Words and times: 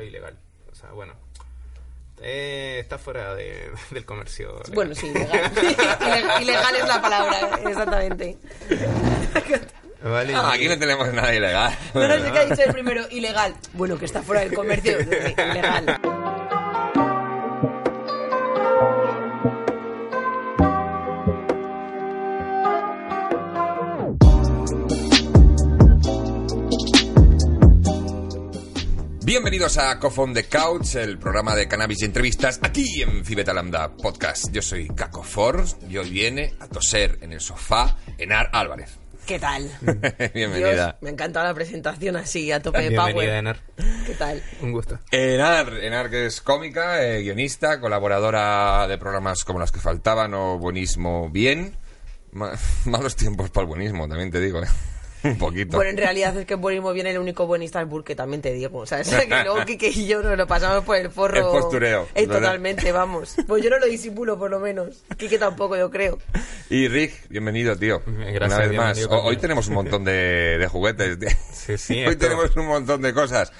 es 0.00 0.08
ilegal. 0.08 0.36
O 0.70 0.74
sea, 0.74 0.90
bueno, 0.90 1.14
eh, 2.22 2.78
está 2.80 2.98
fuera 2.98 3.34
de- 3.34 3.70
del 3.90 4.04
comercio. 4.04 4.52
legal. 4.58 4.72
Bueno, 4.74 4.94
sí, 4.94 5.06
ilegal. 5.08 5.52
Ilegal- 6.40 6.76
es 6.76 6.88
la 6.88 7.00
palabra, 7.02 7.38
exactamente. 7.66 8.36
Vale, 10.02 10.32
Ah, 10.34 10.52
aquí 10.52 10.68
no 10.68 10.78
tenemos 10.78 11.12
nada 11.12 11.34
ilegal. 11.34 11.76
No, 11.92 12.06
no 12.06 12.14
sé 12.24 12.30
qué 12.32 12.38
ha 12.38 12.44
dicho 12.46 12.62
el 12.62 12.72
primero, 12.72 13.04
ilegal. 13.10 13.54
Bueno, 13.72 13.98
que 13.98 14.04
está 14.04 14.22
fuera 14.22 14.42
del 14.42 14.54
comercio, 14.54 14.96
sí, 15.00 15.06
ilegal. 15.36 16.00
Bienvenidos 29.38 29.78
a 29.78 30.00
Cough 30.00 30.18
on 30.18 30.34
the 30.34 30.48
Couch, 30.48 30.96
el 30.96 31.16
programa 31.16 31.54
de 31.54 31.68
cannabis 31.68 32.02
y 32.02 32.06
entrevistas 32.06 32.58
aquí 32.60 33.02
en 33.02 33.24
Fibeta 33.24 33.54
Lambda 33.54 33.88
Podcast. 33.96 34.50
Yo 34.50 34.60
soy 34.60 34.88
Caco 34.88 35.22
Force 35.22 35.76
y 35.88 35.96
hoy 35.96 36.10
viene 36.10 36.54
a 36.58 36.66
toser 36.66 37.18
en 37.20 37.32
el 37.32 37.40
sofá 37.40 37.96
Enar 38.18 38.50
Álvarez. 38.52 38.98
¿Qué 39.26 39.38
tal? 39.38 39.70
Bienvenida. 40.34 40.72
Dios, 40.74 40.94
me 41.02 41.10
ha 41.10 41.12
encantado 41.12 41.46
la 41.46 41.54
presentación 41.54 42.16
así, 42.16 42.50
a 42.50 42.60
tope 42.60 42.78
de 42.82 42.88
Bienvenida, 42.88 43.12
power. 43.14 43.28
Enar. 43.28 43.60
¿Qué 44.06 44.14
tal? 44.14 44.42
Un 44.60 44.72
gusto. 44.72 44.98
Enar, 45.12 45.72
Enar 45.84 46.10
que 46.10 46.26
es 46.26 46.40
cómica, 46.40 47.04
eh, 47.04 47.22
guionista, 47.22 47.78
colaboradora 47.80 48.88
de 48.88 48.98
programas 48.98 49.44
como 49.44 49.60
Las 49.60 49.70
que 49.70 49.78
faltaban 49.78 50.34
o 50.34 50.58
Buenismo 50.58 51.30
Bien. 51.30 51.76
Ma- 52.32 52.58
malos 52.86 53.14
tiempos 53.14 53.50
para 53.50 53.62
el 53.62 53.68
buenismo, 53.68 54.08
también 54.08 54.32
te 54.32 54.40
digo, 54.40 54.60
¿eh? 54.62 54.66
Un 55.24 55.36
poquito. 55.38 55.76
Bueno, 55.76 55.90
en 55.90 55.96
realidad 55.96 56.36
es 56.36 56.46
que 56.46 56.54
Buenismo 56.54 56.92
viene 56.92 57.10
el 57.10 57.18
único 57.18 57.46
buenista 57.46 57.80
es 57.82 57.88
Burke, 57.88 58.14
también 58.14 58.40
te 58.42 58.52
digo. 58.52 58.78
O 58.78 58.86
sea, 58.86 59.00
es 59.00 59.08
que 59.08 59.26
luego 59.26 59.64
Kike 59.64 59.88
y 59.88 60.06
yo 60.06 60.22
nos 60.22 60.36
lo 60.36 60.46
pasamos 60.46 60.84
por 60.84 60.96
el 60.96 61.10
forro. 61.10 61.36
El 61.36 61.42
postureo, 61.60 62.08
Eh, 62.14 62.26
¿verdad? 62.26 62.40
totalmente, 62.40 62.92
vamos. 62.92 63.34
Pues 63.46 63.62
yo 63.64 63.70
no 63.70 63.78
lo 63.78 63.86
disimulo, 63.86 64.38
por 64.38 64.50
lo 64.50 64.60
menos. 64.60 65.02
Kike 65.16 65.38
tampoco, 65.38 65.76
yo 65.76 65.90
creo. 65.90 66.18
Y 66.70 66.86
Rick, 66.88 67.28
bienvenido, 67.28 67.76
tío. 67.76 68.02
Gracias, 68.06 68.58
Una 68.58 68.58
vez 68.58 68.76
más. 68.76 69.06
Hoy 69.10 69.36
tenemos 69.38 69.66
un 69.68 69.74
montón 69.74 70.04
de, 70.04 70.56
de 70.58 70.66
juguetes. 70.68 71.18
tío. 71.18 71.28
Sí, 71.52 71.76
sí, 71.78 71.94
Hoy 72.04 72.12
esto- 72.12 72.26
tenemos 72.26 72.54
un 72.56 72.66
montón 72.66 73.02
de 73.02 73.12
cosas. 73.12 73.52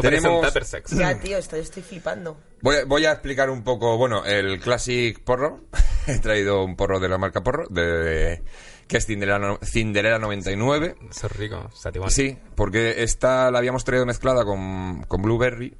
Tenemos... 0.00 0.46
tupper 0.46 0.64
sex. 0.64 0.90
Ya, 0.92 1.18
tío, 1.18 1.36
estoy, 1.38 1.60
estoy 1.60 1.82
flipando. 1.82 2.38
Voy 2.62 2.76
a, 2.76 2.84
voy 2.84 3.04
a 3.06 3.12
explicar 3.12 3.50
un 3.50 3.64
poco, 3.64 3.98
bueno, 3.98 4.24
el 4.24 4.60
Classic 4.60 5.18
Porro. 5.18 5.64
He 6.06 6.18
traído 6.18 6.64
un 6.64 6.76
porro 6.76 7.00
de 7.00 7.08
la 7.08 7.18
marca 7.18 7.42
Porro, 7.42 7.66
de, 7.68 8.42
que 8.90 8.96
es 8.96 9.06
Cinderella, 9.06 9.58
Cinderella 9.62 10.18
99. 10.18 10.96
Eso 11.08 11.26
es 11.28 11.32
rico. 11.32 11.70
Sí, 12.08 12.36
porque 12.56 13.04
esta 13.04 13.50
la 13.52 13.58
habíamos 13.58 13.84
traído 13.84 14.04
mezclada 14.04 14.44
con, 14.44 15.04
con 15.04 15.22
Blueberry, 15.22 15.72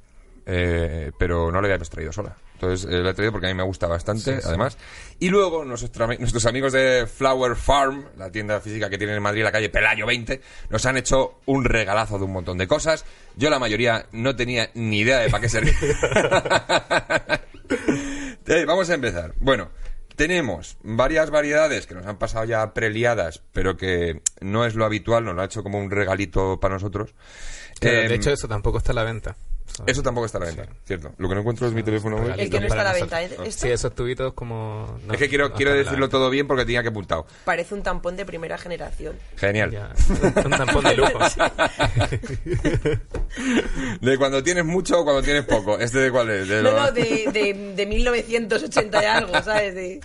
eh, 0.45 1.11
pero 1.19 1.51
no 1.51 1.59
la 1.59 1.67
habíamos 1.67 1.89
traído 1.89 2.13
sola. 2.13 2.37
Entonces 2.53 2.89
eh, 2.89 2.99
la 2.99 3.09
he 3.09 3.13
traído 3.13 3.33
porque 3.33 3.47
a 3.47 3.49
mí 3.49 3.55
me 3.55 3.63
gusta 3.63 3.87
bastante, 3.87 4.39
además. 4.45 4.77
Y 5.19 5.27
luego 5.27 5.65
nuestros, 5.65 6.45
amigos 6.45 6.71
de 6.71 7.05
Flower 7.05 7.57
Farm, 7.57 8.05
la 8.17 8.31
tienda 8.31 8.61
física 8.61 8.89
que 8.89 8.97
tienen 8.97 9.17
en 9.17 9.23
Madrid, 9.23 9.43
la 9.43 9.51
calle 9.51 9.69
Pelayo 9.69 10.05
20, 10.05 10.41
nos 10.69 10.85
han 10.85 10.95
hecho 10.95 11.41
un 11.47 11.65
regalazo 11.65 12.17
de 12.17 12.23
un 12.23 12.31
montón 12.31 12.57
de 12.57 12.67
cosas. 12.67 13.03
Yo 13.35 13.49
la 13.49 13.59
mayoría 13.59 14.05
no 14.13 14.37
tenía 14.37 14.71
ni 14.73 14.99
idea 14.99 15.19
de 15.19 15.29
para 15.29 15.41
qué 15.41 15.49
servía. 15.49 15.73
Eh, 18.47 18.65
vamos 18.65 18.89
a 18.89 18.95
empezar. 18.95 19.33
Bueno, 19.39 19.69
tenemos 20.15 20.77
varias 20.83 21.29
variedades 21.29 21.87
que 21.87 21.95
nos 21.95 22.05
han 22.05 22.17
pasado 22.17 22.45
ya 22.45 22.73
preliadas, 22.73 23.41
pero 23.53 23.77
que 23.77 24.21
no 24.39 24.65
es 24.65 24.75
lo 24.75 24.85
habitual, 24.85 25.25
nos 25.25 25.35
lo 25.35 25.41
ha 25.41 25.45
hecho 25.45 25.63
como 25.63 25.79
un 25.79 25.91
regalito 25.91 26.59
para 26.59 26.75
nosotros. 26.75 27.13
Claro, 27.79 27.97
Eh, 28.01 28.07
de 28.09 28.15
hecho, 28.15 28.31
eso 28.31 28.47
tampoco 28.47 28.77
está 28.77 28.91
a 28.91 28.95
la 28.95 29.03
venta. 29.03 29.35
Eso- 29.85 30.03
tampoco 30.03 30.25
está 30.25 30.37
a 30.37 30.41
la 30.41 30.47
venta, 30.47 30.65
cierto. 30.85 31.13
Lo 31.17 31.27
que 31.29 31.35
no 31.35 31.41
encuentro 31.41 31.65
es 31.67 31.73
mi 31.73 31.81
teléfono 31.81 32.17
móvil. 32.17 32.33
El 32.39 32.49
que 32.49 32.59
no 32.59 32.67
está 32.67 32.81
a 32.81 32.83
la 32.83 32.93
venta. 32.93 33.23
¿eh? 33.23 33.29
¿Esto? 33.45 33.65
Sí, 33.65 33.69
esos 33.71 33.95
tubitos 33.95 34.33
como... 34.33 34.99
no, 35.07 35.13
Es 35.13 35.19
que 35.19 35.29
quiero, 35.29 35.49
no 35.49 35.55
quiero 35.55 35.73
decirlo 35.73 36.09
todo 36.09 36.29
bien 36.29 36.45
porque 36.47 36.65
tenía 36.65 36.81
que 36.83 36.89
apuntado. 36.89 37.25
Parece 37.45 37.73
un 37.73 37.81
tampón 37.83 38.15
de 38.17 38.25
primera 38.25 38.57
generación. 38.57 39.15
Genial. 39.37 39.71
Ya, 39.71 39.93
un 40.43 40.51
tampón 40.51 40.83
de 40.83 40.95
lujo. 40.97 41.19
De 44.01 44.17
cuando 44.17 44.43
tienes 44.43 44.65
mucho 44.65 44.99
o 44.99 45.03
cuando 45.03 45.21
tienes 45.21 45.45
poco. 45.45 45.79
¿Este 45.79 45.99
de 45.99 46.11
cuál 46.11 46.29
es? 46.29 46.47
De 46.47 46.61
No, 46.61 46.71
lo- 46.71 46.79
no, 46.79 46.91
de, 46.91 47.29
de, 47.31 47.73
de 47.75 47.85
1980 47.85 49.01
y 49.01 49.05
algo, 49.05 49.41
¿sabes? 49.41 49.73
De... 49.75 50.01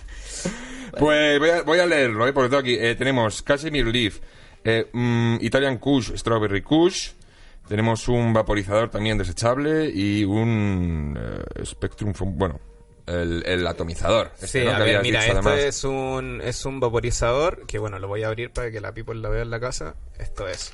Pues 0.97 1.39
voy 1.39 1.49
a, 1.49 1.61
voy 1.63 1.79
a 1.79 1.85
leerlo, 1.85 2.27
¿eh? 2.27 2.33
porque 2.33 2.49
tengo 2.49 2.61
aquí. 2.61 2.75
eh, 2.79 2.95
tenemos 2.95 3.41
Casimir 3.41 3.85
Leaf, 3.85 4.19
eh, 4.63 4.87
mm, 4.91 5.37
Italian 5.41 5.77
Kush, 5.77 6.15
Strawberry 6.15 6.61
Kush. 6.61 7.11
Tenemos 7.67 8.07
un 8.07 8.33
vaporizador 8.33 8.89
también 8.89 9.17
desechable 9.17 9.89
y 9.93 10.23
un 10.23 11.17
eh, 11.19 11.65
Spectrum, 11.65 12.13
bueno, 12.37 12.59
el, 13.05 13.43
el 13.45 13.65
atomizador. 13.67 14.31
este, 14.35 14.47
Sí, 14.47 14.65
¿no? 14.65 14.71
a 14.71 14.79
ver, 14.79 15.01
mira, 15.01 15.21
dicho, 15.21 15.33
además. 15.33 15.59
es 15.59 15.83
un, 15.83 16.41
es 16.43 16.65
un 16.65 16.79
vaporizador 16.79 17.65
que, 17.65 17.79
bueno, 17.79 17.99
lo 17.99 18.07
voy 18.07 18.23
a 18.23 18.27
abrir 18.27 18.51
para 18.51 18.71
que 18.71 18.79
la 18.81 18.93
people 18.93 19.15
lo 19.15 19.29
vea 19.29 19.41
en 19.41 19.49
la 19.49 19.59
casa. 19.59 19.95
Esto 20.17 20.47
es, 20.47 20.73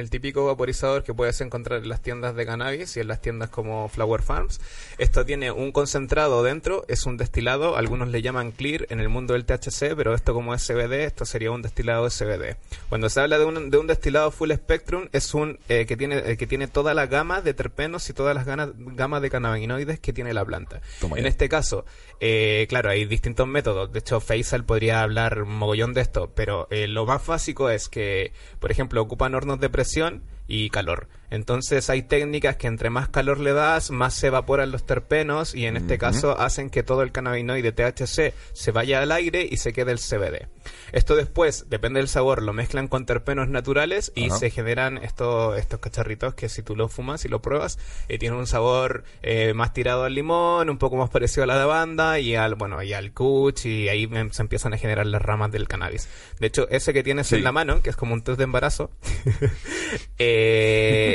el 0.00 0.10
típico 0.10 0.46
vaporizador 0.46 1.04
que 1.04 1.14
puedes 1.14 1.40
encontrar 1.40 1.82
en 1.82 1.88
las 1.88 2.02
tiendas 2.02 2.34
de 2.34 2.44
cannabis 2.46 2.96
y 2.96 3.00
en 3.00 3.08
las 3.08 3.20
tiendas 3.20 3.50
como 3.50 3.88
Flower 3.88 4.22
Farms. 4.22 4.60
Esto 4.98 5.24
tiene 5.24 5.52
un 5.52 5.70
concentrado 5.72 6.42
dentro, 6.42 6.84
es 6.88 7.06
un 7.06 7.16
destilado, 7.16 7.76
algunos 7.76 8.08
le 8.08 8.22
llaman 8.22 8.50
clear 8.50 8.86
en 8.90 9.00
el 9.00 9.08
mundo 9.08 9.34
del 9.34 9.44
THC, 9.44 9.94
pero 9.96 10.14
esto 10.14 10.34
como 10.34 10.54
es 10.54 10.66
CBD, 10.66 11.04
esto 11.04 11.24
sería 11.24 11.50
un 11.52 11.62
destilado 11.62 12.04
de 12.04 12.10
CBD. 12.10 12.56
Cuando 12.88 13.08
se 13.08 13.20
habla 13.20 13.38
de 13.38 13.44
un, 13.44 13.70
de 13.70 13.78
un 13.78 13.86
destilado 13.86 14.30
full 14.30 14.50
spectrum, 14.52 15.08
es 15.12 15.34
un 15.34 15.58
eh, 15.68 15.86
que 15.86 15.96
tiene 15.96 16.18
eh, 16.18 16.36
que 16.36 16.46
tiene 16.46 16.66
toda 16.66 16.94
la 16.94 17.06
gama 17.06 17.42
de 17.42 17.54
terpenos 17.54 18.08
y 18.08 18.12
todas 18.14 18.34
las 18.34 18.46
ganas- 18.46 18.70
gamas 18.76 19.22
de 19.22 19.30
cannabinoides 19.30 20.00
que 20.00 20.12
tiene 20.12 20.32
la 20.34 20.44
planta. 20.44 20.80
Toma 21.00 21.16
en 21.18 21.24
ya. 21.24 21.28
este 21.28 21.48
caso, 21.48 21.84
eh, 22.20 22.66
claro, 22.68 22.90
hay 22.90 23.04
distintos 23.04 23.46
métodos. 23.46 23.92
De 23.92 23.98
hecho, 23.98 24.20
Faisal 24.20 24.64
podría 24.64 25.02
hablar 25.02 25.42
un 25.42 25.54
mogollón 25.56 25.92
de 25.94 26.00
esto, 26.00 26.30
pero 26.34 26.66
eh, 26.70 26.86
lo 26.88 27.04
más 27.06 27.26
básico 27.26 27.68
es 27.70 27.88
que, 27.88 28.32
por 28.58 28.70
ejemplo, 28.70 29.02
ocupan 29.02 29.34
hornos 29.34 29.60
de 29.60 29.68
presión 29.68 29.89
comunicación 29.90 30.22
y 30.52 30.68
calor. 30.68 31.08
Entonces 31.30 31.88
hay 31.90 32.02
técnicas 32.02 32.56
que 32.56 32.66
entre 32.66 32.90
más 32.90 33.08
calor 33.08 33.38
le 33.38 33.52
das, 33.52 33.92
más 33.92 34.14
se 34.14 34.26
evaporan 34.26 34.72
los 34.72 34.84
terpenos 34.84 35.54
y 35.54 35.66
en 35.66 35.76
este 35.76 35.96
caso 35.96 36.36
hacen 36.40 36.70
que 36.70 36.82
todo 36.82 37.02
el 37.02 37.12
cannabinoide 37.12 37.70
THC 37.70 38.34
se 38.52 38.72
vaya 38.72 39.00
al 39.00 39.12
aire 39.12 39.46
y 39.48 39.56
se 39.58 39.72
quede 39.72 39.92
el 39.92 39.98
CBD. 40.00 40.48
Esto 40.90 41.14
después, 41.14 41.66
depende 41.70 42.00
del 42.00 42.08
sabor, 42.08 42.42
lo 42.42 42.52
mezclan 42.52 42.88
con 42.88 43.06
terpenos 43.06 43.48
naturales 43.48 44.10
y 44.16 44.30
se 44.30 44.50
generan 44.50 44.98
estos, 44.98 45.56
estos 45.56 45.78
cacharritos 45.78 46.34
que 46.34 46.48
si 46.48 46.64
tú 46.64 46.74
lo 46.74 46.88
fumas 46.88 47.24
y 47.24 47.28
lo 47.28 47.40
pruebas, 47.40 47.78
eh, 48.08 48.18
tienen 48.18 48.36
un 48.36 48.48
sabor 48.48 49.04
eh, 49.22 49.54
más 49.54 49.72
tirado 49.72 50.02
al 50.02 50.14
limón, 50.14 50.68
un 50.68 50.78
poco 50.78 50.96
más 50.96 51.10
parecido 51.10 51.44
a 51.44 51.46
la 51.46 51.54
lavanda 51.56 52.18
y 52.18 52.34
al, 52.34 52.56
bueno, 52.56 52.82
y 52.82 52.92
al 52.92 53.12
kuch 53.12 53.66
y 53.66 53.88
ahí 53.88 54.08
em- 54.12 54.32
se 54.32 54.42
empiezan 54.42 54.74
a 54.74 54.78
generar 54.78 55.06
las 55.06 55.22
ramas 55.22 55.52
del 55.52 55.68
cannabis. 55.68 56.08
De 56.40 56.48
hecho, 56.48 56.68
ese 56.70 56.92
que 56.92 57.04
tienes 57.04 57.28
Sí. 57.28 57.36
en 57.36 57.44
la 57.44 57.52
mano, 57.52 57.82
que 57.82 57.90
es 57.90 57.96
como 57.96 58.14
un 58.14 58.22
test 58.24 58.38
de 58.38 58.44
embarazo, 58.44 58.90
eh, 60.18 60.38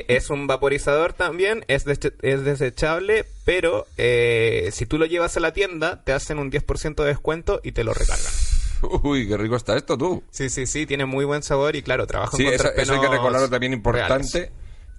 es 0.08 0.30
un 0.30 0.48
vaporizador 0.48 1.14
también, 1.14 1.64
es, 1.68 1.86
es 1.88 2.44
desechable, 2.44 3.26
pero 3.46 3.86
eh, 3.98 4.70
si 4.72 4.86
tú 4.86 4.98
lo 4.98 5.06
llevas 5.06 5.38
a 5.38 5.40
la 5.40 5.54
tienda, 5.54 6.04
te 6.04 6.14
hacen 6.14 6.40
un 6.40 6.52
10% 6.52 6.96
de 6.96 7.08
descuento 7.08 7.62
y 7.64 7.72
te 7.72 7.84
lo 7.84 7.94
recargan. 7.94 8.32
Uy, 9.04 9.28
qué 9.28 9.38
rico 9.38 9.56
está 9.56 9.76
esto, 9.78 9.98
tú. 9.98 10.24
Sí, 10.32 10.50
sí, 10.50 10.66
sí, 10.68 10.86
tiene 10.86 11.06
muy 11.06 11.26
buen 11.26 11.44
sabor 11.44 11.76
y 11.76 11.82
claro, 11.82 12.06
trabajan 12.08 12.38
Sí, 12.38 12.46
eso, 12.48 12.72
eso 12.74 12.94
hay 12.94 13.00
que 13.00 13.08
recordarlo 13.08 13.50
también 13.50 13.74
importante. 13.74 14.38
reales. 14.40 14.52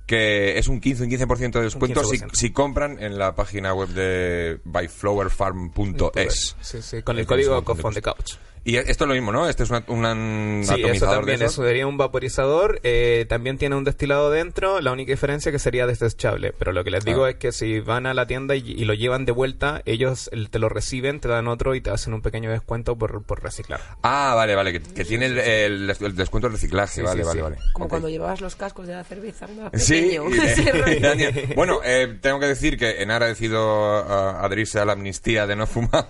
Que 0.06 0.56
es 0.56 0.68
un 0.68 0.80
15, 0.80 1.02
un 1.02 1.10
15% 1.10 1.50
de 1.50 1.62
descuento 1.62 2.04
si, 2.04 2.18
15%. 2.18 2.30
si 2.32 2.52
compran 2.52 3.02
en 3.02 3.18
la 3.18 3.34
página 3.34 3.74
web 3.74 3.88
de 3.88 4.60
byflowerfarm.es. 4.64 6.56
Sí, 6.60 6.80
sí, 6.80 7.02
con 7.02 7.18
el 7.18 7.26
código 7.26 7.62
Cough 7.64 7.84
on 7.84 7.92
the 7.94 8.02
cosas. 8.02 8.14
Couch. 8.16 8.38
Y 8.68 8.78
esto 8.78 9.04
es 9.04 9.08
lo 9.08 9.14
mismo, 9.14 9.30
¿no? 9.30 9.48
Este 9.48 9.62
es 9.62 9.70
una- 9.70 9.84
un 9.86 10.62
Sí, 10.64 10.74
eso 10.74 10.74
atomizador 10.74 11.16
también, 11.18 11.38
de 11.38 11.44
eso 11.46 11.62
sería 11.64 11.86
un 11.86 11.96
vaporizador, 11.96 12.80
eh, 12.82 13.24
también 13.28 13.58
tiene 13.58 13.76
un 13.76 13.84
destilado 13.84 14.28
dentro, 14.32 14.80
la 14.80 14.90
única 14.90 15.12
diferencia 15.12 15.50
es 15.50 15.52
que 15.52 15.58
sería 15.60 15.86
desechable, 15.86 16.52
pero 16.58 16.72
lo 16.72 16.82
que 16.82 16.90
les 16.90 17.04
digo 17.04 17.26
Ah. 17.26 17.30
es 17.30 17.36
que 17.36 17.52
si 17.52 17.78
van 17.78 18.06
a 18.06 18.12
la 18.14 18.26
tienda 18.26 18.56
y, 18.56 18.62
y 18.72 18.84
lo 18.84 18.94
llevan 18.94 19.24
de 19.24 19.30
vuelta, 19.30 19.82
ellos 19.86 20.28
el- 20.32 20.50
te 20.50 20.58
lo 20.58 20.68
reciben, 20.68 21.20
te 21.20 21.28
dan 21.28 21.46
otro 21.46 21.76
y 21.76 21.80
te 21.80 21.90
hacen 21.90 22.12
un 22.12 22.22
pequeño 22.22 22.50
descuento 22.50 22.96
por, 22.96 23.22
por 23.22 23.40
reciclar. 23.40 23.80
Ah, 24.02 24.32
vale, 24.34 24.56
vale, 24.56 24.72
que, 24.72 24.80
que 24.80 25.04
tiene 25.04 25.26
el, 25.26 25.38
el- 25.38 25.90
el 26.00 26.16
descuento 26.16 26.48
de 26.48 26.54
reciclaje, 26.54 26.94
Sí, 26.96 27.02
vale, 27.02 27.22
sí, 27.22 27.26
vale, 27.28 27.38
sí. 27.38 27.42
vale. 27.44 27.56
Como 27.72 27.88
cuando 27.88 28.08
llevabas 28.08 28.40
los 28.40 28.56
cascos 28.56 28.88
de 28.88 28.94
la 28.94 29.04
cerveza. 29.04 29.46
¿no? 29.46 29.70
Sí, 29.78 30.16
bueno, 31.54 31.78
eh, 31.84 32.18
tengo 32.20 32.40
que 32.40 32.46
decir 32.46 32.76
que 32.76 33.00
Enar 33.02 33.22
ha 33.22 33.26
decidido 33.28 33.60
ah, 33.98 34.40
adherirse 34.44 34.80
a 34.80 34.84
la 34.84 34.94
amnistía 34.94 35.46
de 35.46 35.54
no 35.54 35.68
fumar. 35.68 36.04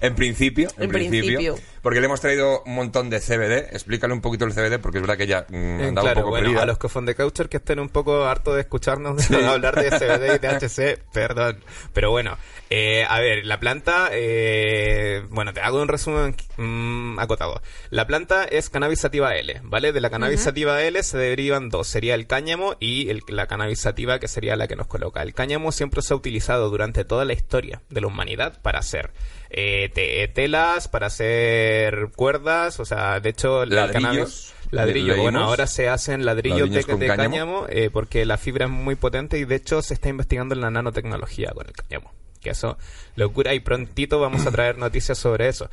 en 0.00 0.14
principio, 0.14 0.68
en, 0.76 0.84
En 0.84 0.90
principio. 0.90 1.56
Porque 1.82 2.00
le 2.00 2.06
hemos 2.06 2.20
traído 2.20 2.62
un 2.64 2.74
montón 2.74 3.10
de 3.10 3.20
CBD. 3.20 3.74
Explícale 3.74 4.12
un 4.14 4.20
poquito 4.20 4.44
el 4.44 4.52
CBD, 4.52 4.78
porque 4.80 4.98
es 4.98 5.02
verdad 5.02 5.16
que 5.18 5.26
ya 5.26 5.46
mm, 5.48 5.54
Eh, 5.54 5.88
andaba 5.88 6.06
claro, 6.06 6.20
un 6.20 6.22
poco 6.24 6.30
bueno, 6.30 6.44
perdida. 6.46 6.62
a 6.62 6.66
los 6.66 6.78
que 6.78 6.88
son 6.88 7.06
de 7.06 7.14
Coucher 7.14 7.48
que 7.48 7.58
estén 7.58 7.78
un 7.80 7.88
poco 7.88 8.24
hartos 8.24 8.54
de 8.54 8.60
escucharnos 8.62 9.30
hablar 9.30 9.74
de 9.76 9.90
CBD 9.90 10.36
y 10.36 10.38
THC, 10.38 11.02
perdón. 11.12 11.62
Pero 11.92 12.10
bueno, 12.10 12.36
eh, 12.70 13.04
a 13.08 13.20
ver, 13.20 13.44
la 13.46 13.60
planta, 13.60 14.08
eh, 14.12 15.22
bueno, 15.30 15.52
te 15.52 15.60
hago 15.60 15.80
un 15.80 15.88
resumen 15.88 16.34
mm, 16.56 17.18
acotado. 17.18 17.60
La 17.90 18.06
planta 18.06 18.44
es 18.44 18.70
cannabis 18.70 19.00
sativa 19.00 19.34
L, 19.36 19.60
¿vale? 19.64 19.92
De 19.92 20.00
la 20.00 20.10
cannabis 20.10 20.40
sativa 20.40 20.82
L 20.82 21.02
se 21.02 21.18
derivan 21.18 21.68
dos, 21.68 21.86
sería 21.88 22.14
el 22.14 22.26
cáñamo 22.26 22.76
y 22.80 23.10
el- 23.10 23.22
la 23.28 23.46
cannabis 23.46 23.80
sativa 23.80 24.18
que 24.18 24.28
sería 24.28 24.56
la 24.56 24.66
que 24.68 24.76
nos 24.76 24.86
coloca. 24.86 25.22
El 25.22 25.34
cáñamo 25.34 25.72
siempre 25.72 26.02
se 26.02 26.12
ha 26.14 26.16
utilizado 26.16 26.70
durante 26.70 27.04
toda 27.04 27.24
la 27.24 27.32
historia 27.32 27.82
de 27.90 28.00
la 28.00 28.06
humanidad 28.06 28.60
para 28.62 28.78
hacer 28.78 29.12
eh, 29.56 29.88
te- 29.94 30.26
telas, 30.28 30.88
para 30.88 31.06
hacer 31.06 32.08
cuerdas, 32.16 32.80
o 32.80 32.84
sea, 32.84 33.20
de 33.20 33.30
hecho, 33.30 33.64
Ladrillos. 33.64 33.92
cannabis... 33.92 34.50
Ladrillo, 34.70 35.16
bueno, 35.16 35.44
ahora 35.44 35.68
se 35.68 35.88
hacen 35.88 36.24
ladrillos, 36.24 36.68
Ladrillos 36.68 36.86
de, 36.86 36.96
de 36.96 37.06
cáñamo. 37.06 37.30
cáñamo, 37.62 37.66
eh, 37.68 37.90
porque 37.92 38.24
la 38.24 38.38
fibra 38.38 38.64
es 38.64 38.70
muy 38.72 38.96
potente 38.96 39.38
y 39.38 39.44
de 39.44 39.54
hecho 39.54 39.82
se 39.82 39.94
está 39.94 40.08
investigando 40.08 40.54
en 40.56 40.62
la 40.62 40.70
nanotecnología 40.70 41.52
con 41.54 41.66
el 41.68 41.72
cáñamo. 41.72 42.12
Que 42.40 42.50
eso, 42.50 42.76
locura, 43.16 43.54
y 43.54 43.60
prontito 43.60 44.20
vamos 44.20 44.46
a 44.46 44.50
traer 44.50 44.78
noticias 44.78 45.18
sobre 45.18 45.48
eso. 45.48 45.70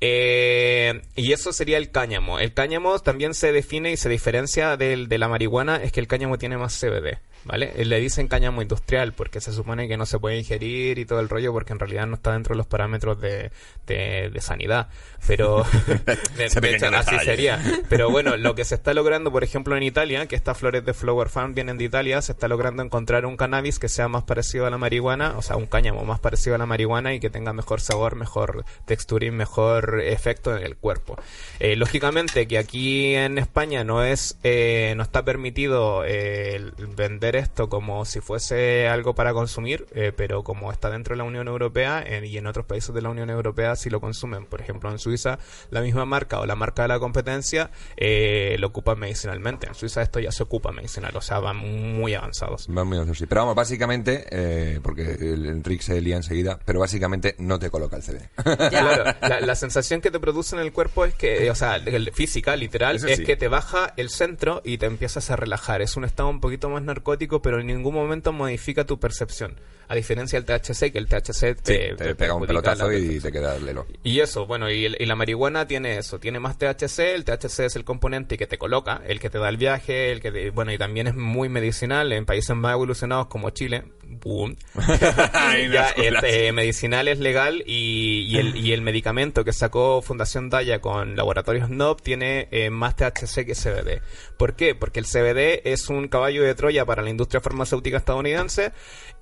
Eh, 0.00 1.00
y 1.14 1.32
eso 1.32 1.52
sería 1.52 1.78
el 1.78 1.90
cáñamo. 1.90 2.38
El 2.38 2.52
cáñamo 2.52 2.98
también 2.98 3.34
se 3.34 3.52
define 3.52 3.92
y 3.92 3.96
se 3.96 4.08
diferencia 4.08 4.76
del, 4.76 5.08
de 5.08 5.18
la 5.18 5.28
marihuana, 5.28 5.76
es 5.76 5.92
que 5.92 6.00
el 6.00 6.08
cáñamo 6.08 6.38
tiene 6.38 6.58
más 6.58 6.78
CBD, 6.78 7.18
¿vale? 7.44 7.72
Eh, 7.76 7.84
Le 7.84 8.00
dicen 8.00 8.26
cáñamo 8.26 8.62
industrial 8.62 9.12
porque 9.12 9.40
se 9.40 9.52
supone 9.52 9.86
que 9.86 9.96
no 9.96 10.04
se 10.04 10.18
puede 10.18 10.38
ingerir 10.38 10.98
y 10.98 11.04
todo 11.04 11.20
el 11.20 11.28
rollo 11.28 11.52
porque 11.52 11.72
en 11.72 11.78
realidad 11.78 12.06
no 12.06 12.16
está 12.16 12.32
dentro 12.32 12.54
de 12.54 12.58
los 12.58 12.66
parámetros 12.66 13.20
de, 13.20 13.52
de, 13.86 14.30
de 14.30 14.40
sanidad. 14.40 14.88
Pero, 15.24 15.64
de, 16.36 16.46
Ese 16.46 16.60
de 16.60 16.70
hecho, 16.70 16.86
pequeño 16.86 16.98
así 16.98 17.16
sería. 17.24 17.62
Pero 17.88 18.10
bueno, 18.10 18.36
lo 18.36 18.56
que 18.56 18.64
se 18.64 18.74
está 18.74 18.92
logrando, 18.94 19.30
por 19.30 19.44
ejemplo, 19.44 19.76
en 19.76 19.84
Italia, 19.84 20.26
que 20.26 20.34
estas 20.34 20.58
flores 20.58 20.84
de 20.84 20.94
Flower 20.94 21.28
Farm 21.28 21.54
vienen 21.54 21.78
de 21.78 21.84
Italia, 21.84 22.20
se 22.22 22.32
está 22.32 22.48
logrando 22.48 22.82
encontrar 22.82 23.24
un 23.24 23.36
cannabis 23.36 23.78
que 23.78 23.88
sea 23.88 24.08
más 24.08 24.24
parecido 24.24 24.66
a 24.66 24.70
la 24.70 24.78
marihuana, 24.78 25.34
o 25.36 25.42
sea, 25.42 25.54
un 25.54 25.66
cáñamo 25.66 26.04
más 26.04 26.18
parecido 26.18 26.56
a 26.56 26.58
la 26.58 26.66
marihuana 26.66 26.81
y 26.82 27.20
que 27.20 27.30
tenga 27.30 27.52
mejor 27.52 27.80
sabor, 27.80 28.16
mejor 28.16 28.64
textura 28.84 29.26
y 29.26 29.30
mejor 29.30 30.00
efecto 30.04 30.56
en 30.56 30.64
el 30.64 30.76
cuerpo. 30.76 31.16
Eh, 31.60 31.76
lógicamente 31.76 32.46
que 32.46 32.58
aquí 32.58 33.14
en 33.14 33.38
España 33.38 33.84
no 33.84 34.02
es, 34.04 34.38
eh, 34.42 34.94
no 34.96 35.02
está 35.02 35.24
permitido 35.24 36.04
eh, 36.04 36.72
vender 36.96 37.36
esto 37.36 37.68
como 37.68 38.04
si 38.04 38.20
fuese 38.20 38.88
algo 38.88 39.14
para 39.14 39.32
consumir, 39.32 39.86
eh, 39.94 40.12
pero 40.16 40.42
como 40.42 40.72
está 40.72 40.90
dentro 40.90 41.14
de 41.14 41.18
la 41.18 41.24
Unión 41.24 41.48
Europea 41.48 42.04
y 42.22 42.36
en 42.36 42.46
otros 42.46 42.66
países 42.66 42.94
de 42.94 43.02
la 43.02 43.10
Unión 43.10 43.30
Europea 43.30 43.76
sí 43.76 43.90
lo 43.90 44.00
consumen. 44.00 44.46
Por 44.46 44.60
ejemplo, 44.60 44.90
en 44.90 44.98
Suiza 44.98 45.38
la 45.70 45.80
misma 45.80 46.04
marca 46.04 46.40
o 46.40 46.46
la 46.46 46.56
marca 46.56 46.82
de 46.82 46.88
la 46.88 46.98
competencia 46.98 47.70
eh, 47.96 48.56
lo 48.58 48.68
ocupan 48.68 48.98
medicinalmente. 48.98 49.66
En 49.66 49.74
Suiza 49.74 50.02
esto 50.02 50.20
ya 50.20 50.32
se 50.32 50.42
ocupa 50.42 50.72
medicinal, 50.72 51.16
o 51.16 51.20
sea, 51.20 51.38
van 51.38 51.56
muy 51.56 52.14
avanzados. 52.14 52.68
Va 52.68 52.84
muy 52.84 52.96
avanzado, 52.96 53.14
sí. 53.14 53.26
Pero 53.26 53.42
vamos, 53.42 53.54
básicamente, 53.54 54.80
porque 54.82 55.12
el, 55.12 55.62
Rick 55.62 55.82
se 55.82 56.00
lía 56.00 56.16
enseguida, 56.16 56.58
pero 56.64 56.71
básicamente 56.80 57.34
no 57.38 57.58
te 57.58 57.70
coloca 57.70 57.96
el 57.96 58.02
CBD. 58.02 58.28
Claro, 58.70 59.04
la, 59.20 59.40
la 59.40 59.54
sensación 59.54 60.00
que 60.00 60.10
te 60.10 60.18
produce 60.20 60.56
en 60.56 60.62
el 60.62 60.72
cuerpo 60.72 61.04
es 61.04 61.14
que, 61.14 61.50
o 61.50 61.54
sea, 61.54 61.76
el- 61.76 62.12
física, 62.12 62.56
literal, 62.56 62.96
Eso 62.96 63.06
es 63.08 63.18
sí. 63.18 63.24
que 63.24 63.36
te 63.36 63.48
baja 63.48 63.92
el 63.96 64.08
centro 64.10 64.60
y 64.64 64.78
te 64.78 64.86
empiezas 64.86 65.30
a 65.30 65.36
relajar. 65.36 65.82
Es 65.82 65.96
un 65.96 66.04
estado 66.04 66.28
un 66.28 66.40
poquito 66.40 66.68
más 66.68 66.82
narcótico, 66.82 67.42
pero 67.42 67.60
en 67.60 67.66
ningún 67.66 67.94
momento 67.94 68.32
modifica 68.32 68.84
tu 68.84 68.98
percepción. 68.98 69.56
A 69.88 69.94
diferencia 69.94 70.40
del 70.40 70.46
THC, 70.46 70.90
que 70.90 70.98
el 70.98 71.06
THC 71.06 71.32
Sí, 71.32 71.54
te, 71.62 71.94
te 71.96 72.14
pega 72.14 72.34
un 72.34 72.46
pelotazo 72.46 72.88
la 72.90 72.96
y 72.98 73.20
te 73.20 73.30
queda 73.30 73.58
lelo. 73.58 73.86
Y 74.02 74.20
eso, 74.20 74.46
bueno, 74.46 74.70
y, 74.70 74.86
el- 74.86 74.96
y 74.98 75.04
la 75.06 75.16
marihuana 75.16 75.66
tiene 75.66 75.98
eso, 75.98 76.18
tiene 76.18 76.40
más 76.40 76.56
THC, 76.56 77.14
el 77.14 77.24
THC 77.24 77.60
es 77.66 77.76
el 77.76 77.84
componente 77.84 78.38
que 78.38 78.46
te 78.46 78.56
coloca, 78.56 79.02
el 79.06 79.20
que 79.20 79.28
te 79.28 79.38
da 79.38 79.48
el 79.50 79.58
viaje, 79.58 80.10
el 80.12 80.20
que 80.20 80.32
te- 80.32 80.50
bueno, 80.50 80.72
y 80.72 80.78
también 80.78 81.08
es 81.08 81.14
muy 81.14 81.48
medicinal 81.50 82.12
en 82.12 82.24
países 82.24 82.56
más 82.56 82.72
evolucionados 82.72 83.26
como 83.26 83.50
Chile, 83.50 83.84
boom, 84.12 84.56
ya 85.72 85.88
este, 85.90 86.52
medicinal 86.52 87.08
es 87.08 87.18
legal 87.18 87.62
y, 87.66 88.26
y 88.28 88.36
el, 88.36 88.56
y 88.56 88.72
el 88.72 88.82
medicamento 88.82 89.44
que 89.44 89.52
sacó 89.52 90.02
Fundación 90.02 90.50
Daya 90.50 90.80
con 90.80 91.16
laboratorios 91.16 91.70
NOB 91.70 92.02
tiene 92.02 92.48
eh, 92.50 92.70
más 92.70 92.96
THC 92.96 93.44
que 93.46 93.54
CBD. 93.54 94.02
¿Por 94.36 94.54
qué? 94.54 94.74
Porque 94.74 95.00
el 95.00 95.06
CBD 95.06 95.62
es 95.64 95.88
un 95.88 96.08
caballo 96.08 96.42
de 96.42 96.54
Troya 96.54 96.84
para 96.84 97.02
la 97.02 97.10
industria 97.10 97.40
farmacéutica 97.40 97.96
estadounidense 97.96 98.72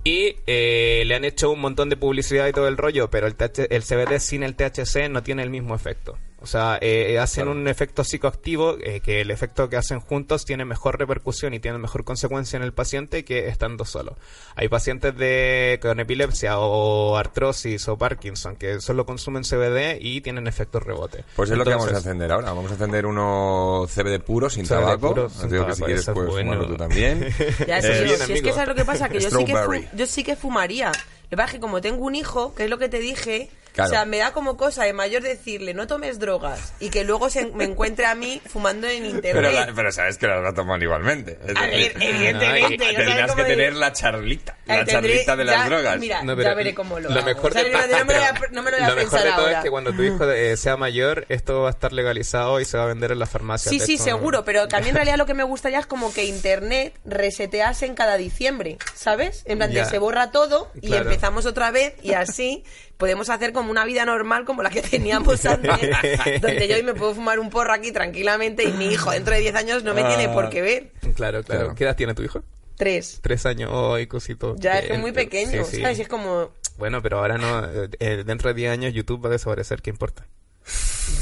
y 0.04 0.36
eh, 0.46 1.02
le 1.06 1.14
han 1.14 1.24
hecho 1.24 1.50
un 1.50 1.60
montón 1.60 1.88
de 1.88 1.96
publicidad 1.96 2.46
y 2.46 2.52
todo 2.52 2.68
el 2.68 2.76
rollo, 2.76 3.10
pero 3.10 3.26
el, 3.26 3.34
TH 3.34 3.66
el 3.70 3.82
CBD 3.82 4.18
sin 4.18 4.42
el 4.42 4.56
THC 4.56 5.08
no 5.10 5.22
tiene 5.22 5.42
el 5.42 5.50
mismo 5.50 5.74
efecto. 5.74 6.18
O 6.42 6.46
sea, 6.46 6.78
eh, 6.80 7.18
hacen 7.18 7.48
un 7.48 7.68
efecto 7.68 8.02
psicoactivo 8.02 8.76
eh, 8.80 9.00
que 9.00 9.20
el 9.20 9.30
efecto 9.30 9.68
que 9.68 9.76
hacen 9.76 10.00
juntos 10.00 10.44
tiene 10.44 10.64
mejor 10.64 10.98
repercusión 10.98 11.52
y 11.54 11.60
tiene 11.60 11.78
mejor 11.78 12.04
consecuencia 12.04 12.56
en 12.56 12.62
el 12.62 12.72
paciente 12.72 13.24
que 13.24 13.48
estando 13.48 13.84
solo. 13.84 14.16
Hay 14.54 14.68
pacientes 14.68 15.16
de 15.16 15.78
con 15.82 16.00
epilepsia 16.00 16.58
o 16.58 17.16
artrosis 17.16 17.86
o 17.88 17.98
Parkinson 17.98 18.56
que 18.56 18.80
solo 18.80 19.04
consumen 19.04 19.42
CBD 19.42 19.98
y 20.00 20.20
tienen 20.22 20.46
efectos 20.46 20.82
rebote. 20.82 21.24
Pues 21.36 21.50
es 21.50 21.58
lo 21.58 21.64
que 21.64 21.70
vamos 21.70 21.92
a 21.92 21.96
encender 21.96 22.32
ahora. 22.32 22.52
Vamos 22.52 22.70
a 22.70 22.74
encender 22.74 23.06
uno 23.06 23.86
CBD 23.86 24.20
puro, 24.20 24.48
sin 24.48 24.64
CBD 24.64 24.68
tabaco. 24.68 25.08
puro, 25.08 25.28
sin 25.28 25.50
digo 25.50 25.66
que 25.66 25.74
si 25.74 25.82
quieres 25.82 26.06
puedes 26.06 26.30
bueno. 26.30 26.52
fumarlo 26.52 26.68
tú 26.68 26.76
también. 26.76 27.28
Ya, 27.66 27.78
Eh, 27.78 27.82
sí, 27.82 27.88
sí, 27.92 28.04
bien, 28.04 28.18
si 28.26 28.32
es 28.34 28.42
que 28.42 28.52
sabes 28.52 28.68
lo 28.68 28.74
que 28.74 28.84
pasa, 28.84 29.08
que 29.08 29.20
yo 29.20 29.30
sí 29.30 29.44
que, 29.44 29.88
yo 29.94 30.06
sí 30.06 30.24
que 30.24 30.36
fumaría. 30.36 30.92
Lo 31.30 31.36
que 31.36 31.36
pasa 31.36 31.46
es 31.48 31.52
que 31.54 31.60
como 31.60 31.80
tengo 31.80 32.04
un 32.04 32.14
hijo, 32.16 32.54
que 32.54 32.64
es 32.64 32.70
lo 32.70 32.78
que 32.78 32.88
te 32.88 32.98
dije, 32.98 33.50
Claro. 33.72 33.86
o 33.88 33.90
sea, 33.92 34.04
me 34.04 34.18
da 34.18 34.32
como 34.32 34.56
cosa 34.56 34.82
de 34.82 34.92
mayor 34.92 35.22
decirle 35.22 35.74
no 35.74 35.86
tomes 35.86 36.18
drogas 36.18 36.72
y 36.80 36.90
que 36.90 37.04
luego 37.04 37.30
se 37.30 37.46
me 37.46 37.62
encuentre 37.62 38.04
a 38.04 38.16
mí 38.16 38.42
fumando 38.44 38.88
en 38.88 39.06
internet. 39.06 39.32
Pero, 39.32 39.52
la- 39.52 39.72
pero 39.72 39.92
sabes 39.92 40.18
que 40.18 40.26
las 40.26 40.42
va 40.42 40.48
a 40.48 40.54
tomar 40.54 40.82
igualmente. 40.82 41.38
A 41.54 41.66
ver, 41.68 41.94
evidentemente. 42.00 42.92
No 42.92 42.98
Tendrás 43.04 43.34
que 43.36 43.44
tener 43.44 43.74
la 43.74 43.92
charlita. 43.92 44.56
La 44.66 44.78
tendré- 44.84 44.90
charlita 44.92 45.36
de 45.36 45.44
las 45.44 45.66
drogas. 45.66 45.98
Mira, 46.00 46.20
No, 46.24 46.34
pero 46.34 46.48
ya 46.50 46.54
veré 46.56 46.74
cómo 46.74 46.98
lo, 46.98 47.10
lo 47.10 47.14
hago. 47.20 47.26
mejor 47.26 47.50
O 47.50 47.54
sea, 47.54 47.62
de, 47.62 47.70
no, 47.70 47.78
me 47.78 48.12
lo 48.12 48.18
voy 48.18 48.28
a, 48.28 48.34
pero 48.40 48.52
no 48.52 48.62
me 48.64 48.70
lo 48.72 48.76
voy 48.78 48.86
a 48.86 48.88
lo 48.88 48.94
mejor 48.96 49.10
pensar 49.10 49.22
de 49.24 49.30
todo 49.30 49.40
ahora. 49.46 49.58
es 49.58 49.64
que 49.64 49.70
cuando 49.70 49.92
tu 49.92 50.02
hijo 50.02 50.28
eh, 50.28 50.56
sea 50.56 50.76
mayor, 50.76 51.26
esto 51.28 51.60
va 51.62 51.68
a 51.68 51.70
estar 51.70 51.92
legalizado 51.92 52.58
y 52.58 52.64
se 52.64 52.76
va 52.76 52.82
a 52.82 52.86
vender 52.86 53.12
en 53.12 53.20
las 53.20 53.30
farmacias. 53.30 53.70
Sí, 53.72 53.78
sí, 53.78 53.98
seguro, 53.98 54.44
pero 54.44 54.66
que 54.66 54.80
mí 54.80 54.88
en 54.88 54.96
realidad 54.96 55.16
lo 55.16 55.26
que 55.26 55.34
me 55.34 55.44
gustaría 55.44 55.78
es 55.78 55.86
como 55.86 56.12
que 56.12 56.24
internet 56.24 56.92
resetease 57.04 57.86
en 57.86 57.94
cada 57.94 58.16
diciembre, 58.16 58.78
¿sabes? 58.96 59.42
En 59.46 59.58
plan, 59.58 59.70
de 59.70 59.76
Ya. 59.76 59.84
se 59.84 59.98
borra 59.98 60.32
todo 60.32 60.72
y 60.74 60.88
Claro. 60.88 61.04
Empezamos 61.20 61.44
otra 61.44 61.70
vez 61.70 61.92
y 62.02 62.14
así 62.14 62.64
podemos 62.96 63.28
hacer 63.28 63.52
como 63.52 63.70
una 63.70 63.84
vida 63.84 64.06
normal 64.06 64.46
como 64.46 64.62
la 64.62 64.70
que 64.70 64.80
teníamos 64.80 65.44
antes, 65.44 65.70
donde 66.40 66.66
yo 66.66 66.76
hoy 66.76 66.82
me 66.82 66.94
puedo 66.94 67.14
fumar 67.14 67.38
un 67.38 67.50
porro 67.50 67.74
aquí 67.74 67.92
tranquilamente 67.92 68.64
y 68.64 68.72
mi 68.72 68.86
hijo 68.86 69.10
dentro 69.10 69.34
de 69.34 69.40
10 69.40 69.54
años 69.54 69.84
no 69.84 69.92
me 69.92 70.02
tiene 70.02 70.24
Ah. 70.26 70.32
por 70.32 70.48
qué 70.48 70.62
ver. 70.62 70.92
Claro, 71.14 71.42
claro, 71.42 71.44
Claro. 71.44 71.74
¿Qué 71.74 71.84
edad 71.84 71.94
tiene 71.96 72.14
tu 72.14 72.22
hijo? 72.22 72.42
Tres. 72.76 73.18
Tres 73.22 73.44
años, 73.44 73.70
hoy 73.70 74.06
cosito. 74.06 74.56
Ya 74.58 74.78
es 74.78 74.86
que 74.86 74.92
Eh, 74.92 74.94
es 74.94 75.00
muy 75.00 75.12
pequeño, 75.12 75.62
sí, 75.66 75.76
sí. 75.76 75.82
¿sabes? 75.82 75.98
Y 75.98 76.02
es 76.02 76.08
como... 76.08 76.52
Bueno, 76.78 77.02
pero 77.02 77.18
ahora 77.18 77.36
no. 77.36 77.66
eh, 77.98 78.22
dentro 78.24 78.48
de 78.48 78.54
10 78.54 78.72
años 78.72 78.94
YouTube 78.94 79.22
va 79.22 79.28
a 79.28 79.32
desaparecer, 79.32 79.82
¿qué 79.82 79.90
importa? 79.90 80.26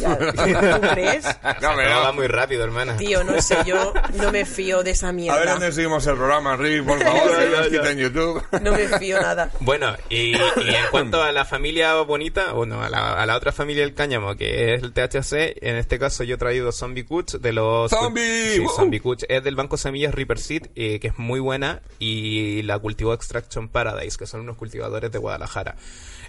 Ya, 0.00 0.16
¿Tú 0.80 0.80
crees? 0.92 1.24
No, 1.60 1.74
no. 1.74 1.82
va 2.02 2.12
muy 2.12 2.26
rápido, 2.28 2.62
hermana. 2.62 2.96
Tío, 2.98 3.24
no 3.24 3.40
sé, 3.42 3.56
yo 3.66 3.92
no 4.14 4.30
me 4.30 4.44
fío 4.44 4.82
de 4.84 4.92
esa 4.92 5.08
A 5.08 5.12
ver 5.12 5.16
mierda. 5.16 5.50
dónde 5.52 5.72
seguimos 5.72 6.06
el 6.06 6.14
programa, 6.16 6.56
Rick, 6.56 6.84
por 6.84 7.02
favor, 7.02 7.68
que 7.68 7.78
nos 7.78 7.96
YouTube. 7.96 8.42
No 8.62 8.72
me 8.72 8.86
fío 8.98 9.20
nada. 9.20 9.50
Bueno, 9.60 9.96
y, 10.08 10.36
y 10.36 10.74
en 10.74 10.86
cuanto 10.92 11.20
a 11.22 11.32
la 11.32 11.44
familia 11.44 11.94
bonita, 12.02 12.52
bueno, 12.52 12.80
a 12.82 12.88
la, 12.90 13.14
a 13.14 13.26
la 13.26 13.36
otra 13.36 13.50
familia 13.50 13.82
del 13.82 13.94
cáñamo, 13.94 14.36
que 14.36 14.74
es 14.74 14.82
el 14.82 14.92
THC, 14.92 15.56
en 15.66 15.76
este 15.76 15.98
caso 15.98 16.22
yo 16.22 16.36
he 16.36 16.38
traído 16.38 16.70
Zombie 16.70 17.04
Kuch 17.04 17.32
de 17.32 17.52
los... 17.52 17.90
¡Zombie! 17.90 18.56
Sí. 18.56 18.64
Zombie 18.76 19.00
Kuch. 19.00 19.24
Es 19.28 19.42
del 19.42 19.56
banco 19.56 19.76
Semillas 19.76 20.14
Reaper 20.14 20.38
Seed, 20.38 20.66
eh, 20.76 21.00
que 21.00 21.08
es 21.08 21.18
muy 21.18 21.40
buena, 21.40 21.80
y 21.98 22.62
la 22.62 22.78
cultivó 22.78 23.14
Extraction 23.14 23.68
Paradise, 23.68 24.16
que 24.16 24.26
son 24.26 24.42
unos 24.42 24.56
cultivadores 24.56 25.10
de 25.10 25.18
Guadalajara. 25.18 25.74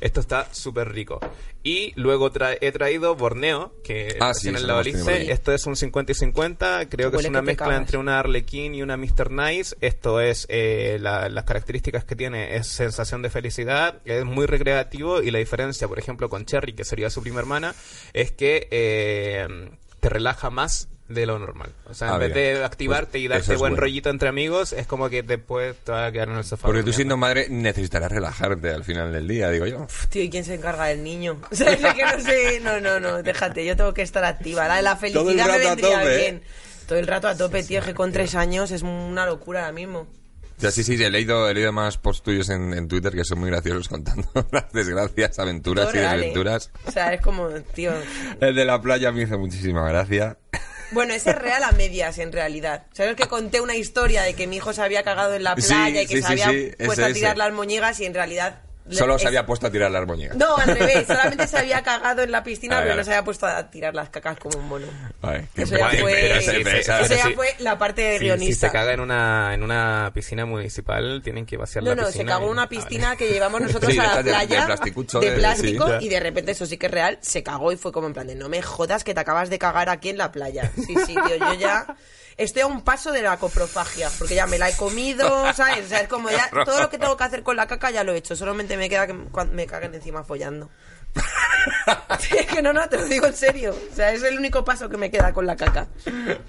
Esto 0.02 0.22
está 0.22 0.48
súper 0.54 0.94
rico. 0.94 1.20
Y 1.62 1.92
luego 1.98 2.32
tra- 2.32 2.58
he 2.62 2.72
traído 2.72 3.09
Borneo, 3.16 3.74
que 3.84 4.18
Ah, 4.20 4.34
sí, 4.34 4.50
en 4.50 4.56
la. 4.68 4.82
Esto 5.32 5.52
es 5.54 5.66
un 5.66 5.76
50 5.76 6.12
y 6.12 6.16
50, 6.16 6.90
creo 6.90 7.12
que 7.12 7.18
Huele 7.18 7.28
es 7.28 7.30
una 7.32 7.40
que 7.42 7.46
mezcla 7.46 7.66
entre 7.78 7.98
una 7.98 8.20
Arlequín 8.20 8.76
y 8.76 8.82
una 8.82 8.98
Mr. 8.98 9.32
Nice. 9.32 9.76
Esto 9.82 10.20
es, 10.22 10.46
eh, 10.50 10.98
la- 11.02 11.30
las 11.30 11.44
características 11.44 12.06
que 12.06 12.16
tiene 12.16 12.56
es 12.56 12.68
sensación 12.68 13.22
de 13.22 13.30
felicidad, 13.30 14.02
es 14.06 14.26
muy 14.26 14.46
recreativo 14.46 15.22
y 15.22 15.32
la 15.32 15.40
diferencia, 15.40 15.88
por 15.88 16.00
ejemplo, 16.00 16.30
con 16.30 16.46
Cherry, 16.46 16.74
que 16.74 16.84
sería 16.84 17.10
su 17.10 17.22
prima 17.22 17.40
hermana, 17.40 17.74
es 18.14 18.32
que 18.32 18.68
eh, 18.72 19.48
te 20.00 20.10
relaja 20.10 20.50
más 20.50 20.88
de 21.10 21.26
lo 21.26 21.38
normal. 21.40 21.72
O 21.90 21.94
sea, 21.94 22.12
Ah, 22.12 22.14
en 22.14 22.20
vez 22.20 22.34
bien. 22.34 22.56
de 22.60 22.64
activarte 22.64 23.12
Pues 23.14 23.24
y 23.24 23.28
darte 23.28 23.54
es 23.54 23.60
buen 23.60 23.72
bueno. 23.74 23.82
rollito 23.82 24.10
entre 24.10 24.30
amigos, 24.30 24.74
es 24.74 24.88
como 24.88 25.10
que 25.10 25.24
después 25.24 25.76
te 25.84 25.92
vas 25.92 26.08
a 26.08 26.12
quedar 26.12 26.30
en 26.30 26.38
el 26.38 26.44
sofá. 26.44 26.68
Porque 26.68 26.84
tú 26.84 26.94
siendo 26.94 27.18
madre 27.18 27.48
necesitarás 27.50 28.12
relajarte 28.12 28.70
al 28.70 28.84
final 28.84 29.12
del 29.12 29.28
día, 29.28 29.50
digo 29.50 29.66
yo. 29.66 29.88
Tío, 30.10 30.24
¿y 30.24 30.30
quién 30.30 30.46
se 30.46 30.54
encarga 30.56 30.86
del 30.86 31.04
niño? 31.04 31.42
O 31.52 31.56
sea, 31.56 31.74
es 31.74 31.80
que 31.94 32.04
no 32.06 32.20
sé, 32.24 32.60
no, 32.62 32.80
no, 32.80 33.00
no, 33.00 33.22
déjate, 33.24 33.66
yo 33.66 33.76
tengo 33.76 33.94
que 33.94 34.04
estar 34.04 34.24
activa. 34.24 34.68
La 34.68 34.76
de 34.78 34.82
la 34.84 34.96
felicidad 34.96 35.22
Todo 35.22 35.32
el 35.32 35.36
me 35.38 35.42
a 35.44 35.70
vendría 35.70 36.00
tope, 36.00 36.16
¿eh? 36.16 36.18
bien. 36.18 36.44
Todo 36.88 37.00
el 37.00 37.08
rato 37.08 37.28
a 37.28 37.36
tope, 37.36 37.64
tío, 37.64 37.82
que 37.84 37.94
con 37.94 38.12
tres 38.12 38.36
años 38.36 38.72
es 38.72 38.82
una 38.84 39.26
locura 39.26 39.62
ahora 39.62 39.74
mismo. 39.74 40.08
Ya, 40.60 40.72
sí, 40.72 40.84
sí, 40.84 41.02
he 41.02 41.10
leído, 41.10 41.48
he 41.50 41.54
leído 41.54 41.72
más 41.72 41.98
posts 41.98 42.22
tuyos 42.22 42.50
en, 42.50 42.74
en 42.74 42.88
Twitter 42.90 43.14
que 43.14 43.24
son 43.24 43.40
muy 43.40 43.50
graciosos 43.50 43.88
contando 43.88 44.28
las 44.52 44.70
desgracias, 44.74 45.40
aventuras 45.40 45.94
y 45.96 45.98
¿eh? 45.98 46.02
desventuras. 46.02 46.70
O 46.86 46.92
sea, 46.92 47.14
es 47.14 47.22
como, 47.22 47.48
tío... 47.74 47.94
El 48.42 48.56
de 48.56 48.66
la 48.66 48.82
playa 48.82 49.12
me 49.14 49.22
hizo 49.24 49.40
muchísima 49.40 49.88
gracia. 49.88 50.38
Bueno, 50.92 51.14
ese 51.14 51.32
es 51.32 51.36
real 51.36 51.64
a 51.64 51.72
medias, 51.72 52.18
en 52.18 52.32
realidad. 52.32 52.84
¿Sabes 52.94 53.16
que 53.16 53.28
conté 53.28 53.62
una 53.62 53.76
historia 53.76 54.24
de 54.24 54.34
que 54.34 54.48
mi 54.48 54.58
hijo 54.58 54.74
se 54.74 54.82
había 54.82 55.04
cagado 55.04 55.34
en 55.36 55.44
la 55.44 55.56
Sí, 55.56 55.68
playa 55.68 56.02
y 56.02 56.08
que 56.08 56.18
sí, 56.18 56.22
se 56.24 56.28
había 56.28 56.48
puesto 56.86 57.02
ese, 57.02 57.12
a 57.12 57.14
tirar 57.14 57.32
ese. 57.32 57.38
las 57.38 57.54
moñigas 57.54 58.00
y 58.00 58.06
en 58.06 58.14
realidad... 58.14 58.62
Solo 58.92 59.16
es- 59.16 59.22
se 59.22 59.28
había 59.28 59.46
puesto 59.46 59.68
a 59.68 59.72
tirar 59.72 59.92
las 59.92 60.06
moñigas. 60.08 60.36
No, 60.36 60.56
al 60.58 60.76
revés. 60.78 61.06
Solamente 61.08 61.48
se 61.48 61.58
había 61.58 61.82
cagado 61.84 62.22
en 62.24 62.32
la 62.32 62.44
piscina, 62.44 62.78
Ah, 62.80 62.82
pero 62.84 62.96
no 62.96 63.04
se 63.04 63.12
había 63.12 63.24
puesto 63.24 63.46
a 63.46 63.70
tirar 63.70 63.94
las 63.96 64.10
cacas 64.10 64.38
como 64.40 64.58
un 64.60 64.68
mono. 64.68 64.88
Ay, 65.22 65.48
Eso 65.56 65.78
ya 65.78 65.90
fue, 65.90 66.42
sí, 66.42 66.52
sí, 66.64 66.84
ya 66.86 67.30
fue 67.36 67.56
la 67.60 67.78
parte 67.78 68.18
Si, 68.20 68.26
guionista. 68.26 68.54
si 68.54 68.60
se 68.60 68.72
caga 68.72 68.94
en 68.94 69.00
una, 69.00 69.54
en 69.54 69.64
una 69.64 70.12
piscina 70.14 70.46
municipal, 70.46 71.22
tienen 71.24 71.46
que 71.46 71.58
vaciar 71.58 71.84
No, 71.84 71.92
la 71.92 71.96
no, 72.02 72.08
piscina. 72.08 72.24
se 72.24 72.28
cagó 72.28 72.46
en 72.46 72.52
una 72.52 72.70
piscina 72.70 73.16
que 73.16 73.30
llevamos 73.30 73.62
nosotros 73.62 73.92
Sí, 73.92 74.00
a 74.00 74.04
la 74.04 74.08
estas 74.10 74.26
de- 74.26 74.32
de 74.32 74.38
playa 74.38 74.66
plasticucho, 74.66 75.20
de 75.20 75.32
de- 75.32 75.38
plástico 75.38 75.88
sí. 76.00 76.06
y 76.06 76.10
de 76.10 76.20
repente 76.20 76.52
eso 76.52 76.66
sí 76.66 76.78
que 76.78 76.86
es 76.88 76.92
real, 76.92 77.18
se 77.22 77.44
cagó 77.44 77.72
y 77.72 77.78
fue 77.78 77.92
como 77.92 78.08
en 78.08 78.14
plan 78.14 78.28
de 78.28 78.36
no 78.36 78.50
me 78.50 78.62
jodas 78.62 79.04
que 79.04 79.14
te 79.14 79.20
acabas 79.20 79.50
de 79.50 79.60
cagar 79.60 79.90
aquí 79.90 80.10
en 80.10 80.18
la 80.18 80.32
playa. 80.32 80.72
Sí, 80.76 80.96
sí, 81.06 81.16
tío, 81.16 81.36
yo 81.38 81.54
ya 81.54 81.86
estoy 82.38 82.62
a 82.62 82.68
un 82.68 82.82
paso 82.84 83.12
de 83.12 83.22
la 83.22 83.36
coprofagia, 83.38 84.10
porque 84.18 84.34
ya 84.36 84.48
me 84.48 84.58
la 84.58 84.70
he 84.70 84.74
comido, 84.78 85.52
¿sabes? 85.54 85.86
O 85.86 85.90
sea, 85.90 86.00
es 86.02 86.08
como 86.08 86.30
ya 86.30 86.50
todo 86.66 86.80
lo 86.82 86.90
que 86.90 86.98
tengo 86.98 87.18
que 87.18 87.24
hacer 87.26 87.44
con 87.44 87.58
la 87.58 87.68
caca 87.68 87.92
ya 87.92 88.04
lo 88.06 88.14
he 88.14 88.18
hecho, 88.18 88.36
solamente 88.36 88.78
me 88.80 88.90
queda 88.90 89.06
que 89.08 89.14
cuando 89.32 89.54
me 89.54 89.66
caguen 89.68 89.94
encima 89.94 90.24
follando. 90.24 90.70
Es 92.32 92.46
que 92.46 92.62
no, 92.62 92.72
no, 92.72 92.88
te 92.88 92.98
lo 92.98 93.06
digo 93.06 93.26
en 93.28 93.34
serio. 93.34 93.76
O 93.92 93.96
sea, 93.96 94.14
es 94.14 94.24
el 94.24 94.38
único 94.38 94.64
paso 94.64 94.88
que 94.90 94.98
me 94.98 95.12
queda 95.12 95.34
con 95.34 95.46
la 95.46 95.56
caca. 95.56 95.88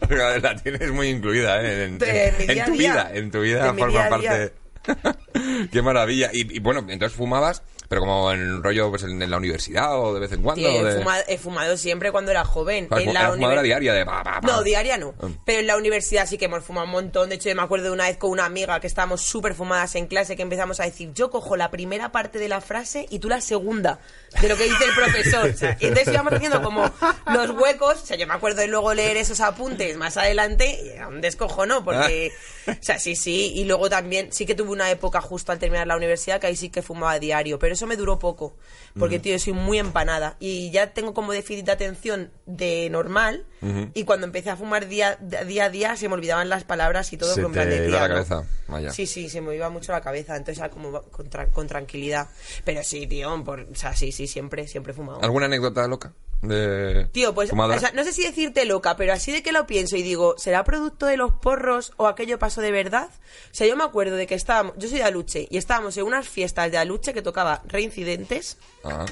La 0.09 0.55
tienes 0.57 0.91
muy 0.93 1.09
incluida, 1.09 1.61
¿eh? 1.63 1.85
En, 1.85 1.99
De- 1.99 2.29
en 2.29 2.51
en 2.51 2.61
a 2.61 2.65
tu 2.67 2.73
día. 2.73 2.93
vida, 2.93 3.11
en 3.15 3.31
tu 3.31 3.41
vida 3.41 3.75
forma 3.75 4.09
parte. 4.09 4.53
Qué 5.73 5.83
maravilla. 5.83 6.31
Y, 6.33 6.57
y 6.57 6.61
bueno, 6.61 6.87
entonces 6.89 7.17
fumabas, 7.17 7.63
pero 7.91 8.03
como 8.03 8.31
en 8.31 8.63
rollo 8.63 8.89
pues 8.89 9.03
en, 9.03 9.21
en 9.21 9.29
la 9.29 9.37
universidad 9.37 9.99
o 10.01 10.15
de 10.15 10.21
vez 10.21 10.31
en 10.31 10.43
cuando. 10.43 10.61
Sí, 10.69 10.77
he, 10.77 10.85
de- 10.85 10.99
fumado, 11.01 11.23
he 11.27 11.39
fumado 11.39 11.77
siempre 11.77 12.13
cuando 12.13 12.31
era 12.31 12.45
joven. 12.45 12.87
Claro, 12.87 13.03
en 13.03 13.13
la 13.15 13.21
era 13.21 13.31
fumadora 13.33 13.61
univer- 13.63 13.65
diaria 13.65 13.95
de 13.95 14.07
pa, 14.07 14.23
pa, 14.23 14.41
pa. 14.41 14.47
No, 14.47 14.63
diaria 14.63 14.97
no. 14.97 15.13
Ah. 15.21 15.27
Pero 15.45 15.59
en 15.59 15.67
la 15.67 15.77
universidad 15.77 16.27
sí 16.29 16.39
que 16.39 16.45
hemos 16.45 16.63
fumado 16.63 16.87
un 16.87 16.93
montón. 16.93 17.29
De 17.31 17.35
hecho, 17.35 17.49
yo 17.49 17.57
me 17.57 17.63
acuerdo 17.63 17.87
de 17.87 17.91
una 17.91 18.05
vez 18.05 18.17
con 18.17 18.31
una 18.31 18.45
amiga 18.45 18.79
que 18.79 18.87
estábamos 18.87 19.23
súper 19.23 19.55
fumadas 19.57 19.97
en 19.97 20.07
clase 20.07 20.37
que 20.37 20.43
empezamos 20.43 20.79
a 20.79 20.85
decir, 20.85 21.13
yo 21.15 21.31
cojo 21.31 21.57
la 21.57 21.73
primera 21.73 22.13
parte 22.13 22.39
de 22.39 22.49
la 22.49 22.61
frase 22.61 23.07
y 23.11 23.19
tú 23.19 23.29
la 23.29 23.41
segunda 23.41 23.99
de 24.41 24.49
lo 24.49 24.57
que 24.57 24.63
dice 24.65 24.85
el 24.85 24.95
profesor. 24.95 25.51
O 25.51 25.57
sea, 25.57 25.77
y 25.81 25.87
entonces 25.87 26.15
íbamos 26.15 26.33
haciendo 26.35 26.63
como 26.63 26.89
los 27.35 27.51
huecos. 27.51 28.03
O 28.05 28.07
sea, 28.07 28.17
yo 28.17 28.29
me 28.29 28.35
acuerdo 28.35 28.61
de 28.61 28.69
luego 28.69 28.95
leer 28.95 29.17
esos 29.17 29.41
apuntes 29.41 29.97
más 29.97 30.17
adelante 30.17 30.79
y 30.85 30.89
era 30.91 31.09
un 31.09 31.21
descojono 31.21 31.85
porque... 31.85 32.31
O 32.69 32.73
sea, 32.83 33.01
sí, 33.01 33.17
sí. 33.17 33.53
Y 33.57 33.65
luego 33.65 33.91
también 33.91 34.33
sí 34.33 34.47
que 34.47 34.55
tuve 34.55 34.71
una 34.71 34.91
época 34.93 35.21
justo 35.21 35.51
al 35.51 35.59
terminar 35.59 35.89
la 35.89 35.97
universidad 35.97 36.41
que 36.41 36.47
ahí 36.47 36.55
sí 36.55 36.69
que 36.69 36.83
fumaba 36.83 37.19
diario. 37.19 37.59
Pero 37.59 37.75
eso 37.81 37.87
me 37.87 37.97
duró 37.97 38.19
poco. 38.19 38.55
Porque, 38.99 39.19
tío, 39.19 39.39
soy 39.39 39.53
muy 39.55 39.79
empanada. 39.79 40.37
Y 40.39 40.71
ya 40.71 40.93
tengo 40.93 41.15
como 41.15 41.33
déficit 41.33 41.65
de 41.65 41.73
atención 41.73 42.31
de 42.47 42.89
normal. 42.91 43.47
Y 43.95 44.05
cuando 44.05 44.27
empecé 44.27 44.51
a 44.51 44.57
fumar 44.57 44.87
día, 44.89 45.17
día 45.47 45.65
a 45.65 45.71
día 45.71 45.97
se 45.97 46.09
me 46.09 46.15
olvidaban 46.15 46.49
las 46.49 46.65
palabras 46.65 47.13
y 47.13 47.17
todo. 47.17 47.35
Se 47.35 47.43
con 47.43 47.53
plan 47.53 47.69
te 47.69 47.81
de, 47.81 47.89
iba 47.89 47.99
tía, 47.99 48.01
la 48.01 48.09
¿no? 48.09 48.15
cabeza, 48.27 48.43
vaya. 48.69 48.91
Sí, 48.93 49.07
sí, 49.07 49.29
se 49.29 49.41
me 49.41 49.55
iba 49.55 49.71
mucho 49.71 49.93
la 49.93 50.01
cabeza. 50.01 50.37
Entonces 50.37 50.63
como 50.71 51.03
con, 51.03 51.31
tra- 51.31 51.51
con 51.51 51.67
tranquilidad. 51.67 52.29
Pero 52.65 52.83
sí, 52.83 53.07
tío, 53.07 53.43
por, 53.45 53.61
o 53.61 53.75
sea, 53.75 53.95
sí, 53.97 54.13
sí, 54.13 54.27
siempre, 54.27 54.67
siempre 54.69 54.93
he 54.93 54.97
fumado. 54.97 55.23
¿Alguna 55.23 55.47
anécdota 55.47 55.87
loca? 55.89 56.13
De 56.43 57.05
Tío, 57.13 57.35
pues, 57.35 57.51
fumadora? 57.51 57.77
o 57.77 57.81
sea, 57.81 57.91
no 57.93 58.03
sé 58.03 58.13
si 58.15 58.23
decirte 58.23 58.65
loca, 58.65 58.97
pero 58.97 59.13
así 59.13 59.31
de 59.31 59.43
que 59.43 59.53
lo 59.53 59.67
pienso 59.67 59.97
y 59.97 60.03
digo, 60.03 60.37
¿será 60.39 60.65
producto 60.65 61.05
de 61.07 61.19
los 61.19 61.33
porros 61.35 61.93
o 61.99 62.07
aquello 62.07 62.39
pasó 62.39 62.63
de 62.63 62.71
verdad? 62.73 63.11
O 63.13 63.55
sea, 63.55 63.67
yo 63.67 63.77
me 63.77 63.85
acuerdo 63.85 64.17
de 64.17 64.27
que 64.27 64.35
estábamos, 64.37 64.73
yo 64.79 64.89
soy 64.89 64.99
de 64.99 65.05
Aluche, 65.05 65.47
y 65.51 65.59
estábamos 65.59 65.97
en 65.99 66.05
unas 66.05 66.27
fiestas 66.29 66.71
de 66.71 66.79
Aluche 66.79 67.13
que 67.13 67.21
tocaba 67.21 67.63
reincidentes, 67.67 68.57
Ah. 68.85 69.05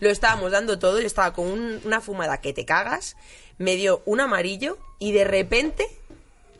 lo 0.00 0.10
estábamos 0.10 0.50
dando 0.52 0.78
todo, 0.78 1.00
yo 1.00 1.06
estaba 1.06 1.32
con 1.32 1.46
un- 1.46 1.80
una 1.84 2.02
fumada 2.02 2.42
que 2.42 2.52
te 2.52 2.66
cagas, 2.66 3.16
me 3.56 3.76
dio 3.76 4.02
un 4.04 4.20
amarillo 4.20 4.76
y 4.98 5.12
de 5.12 5.24
repente 5.24 5.86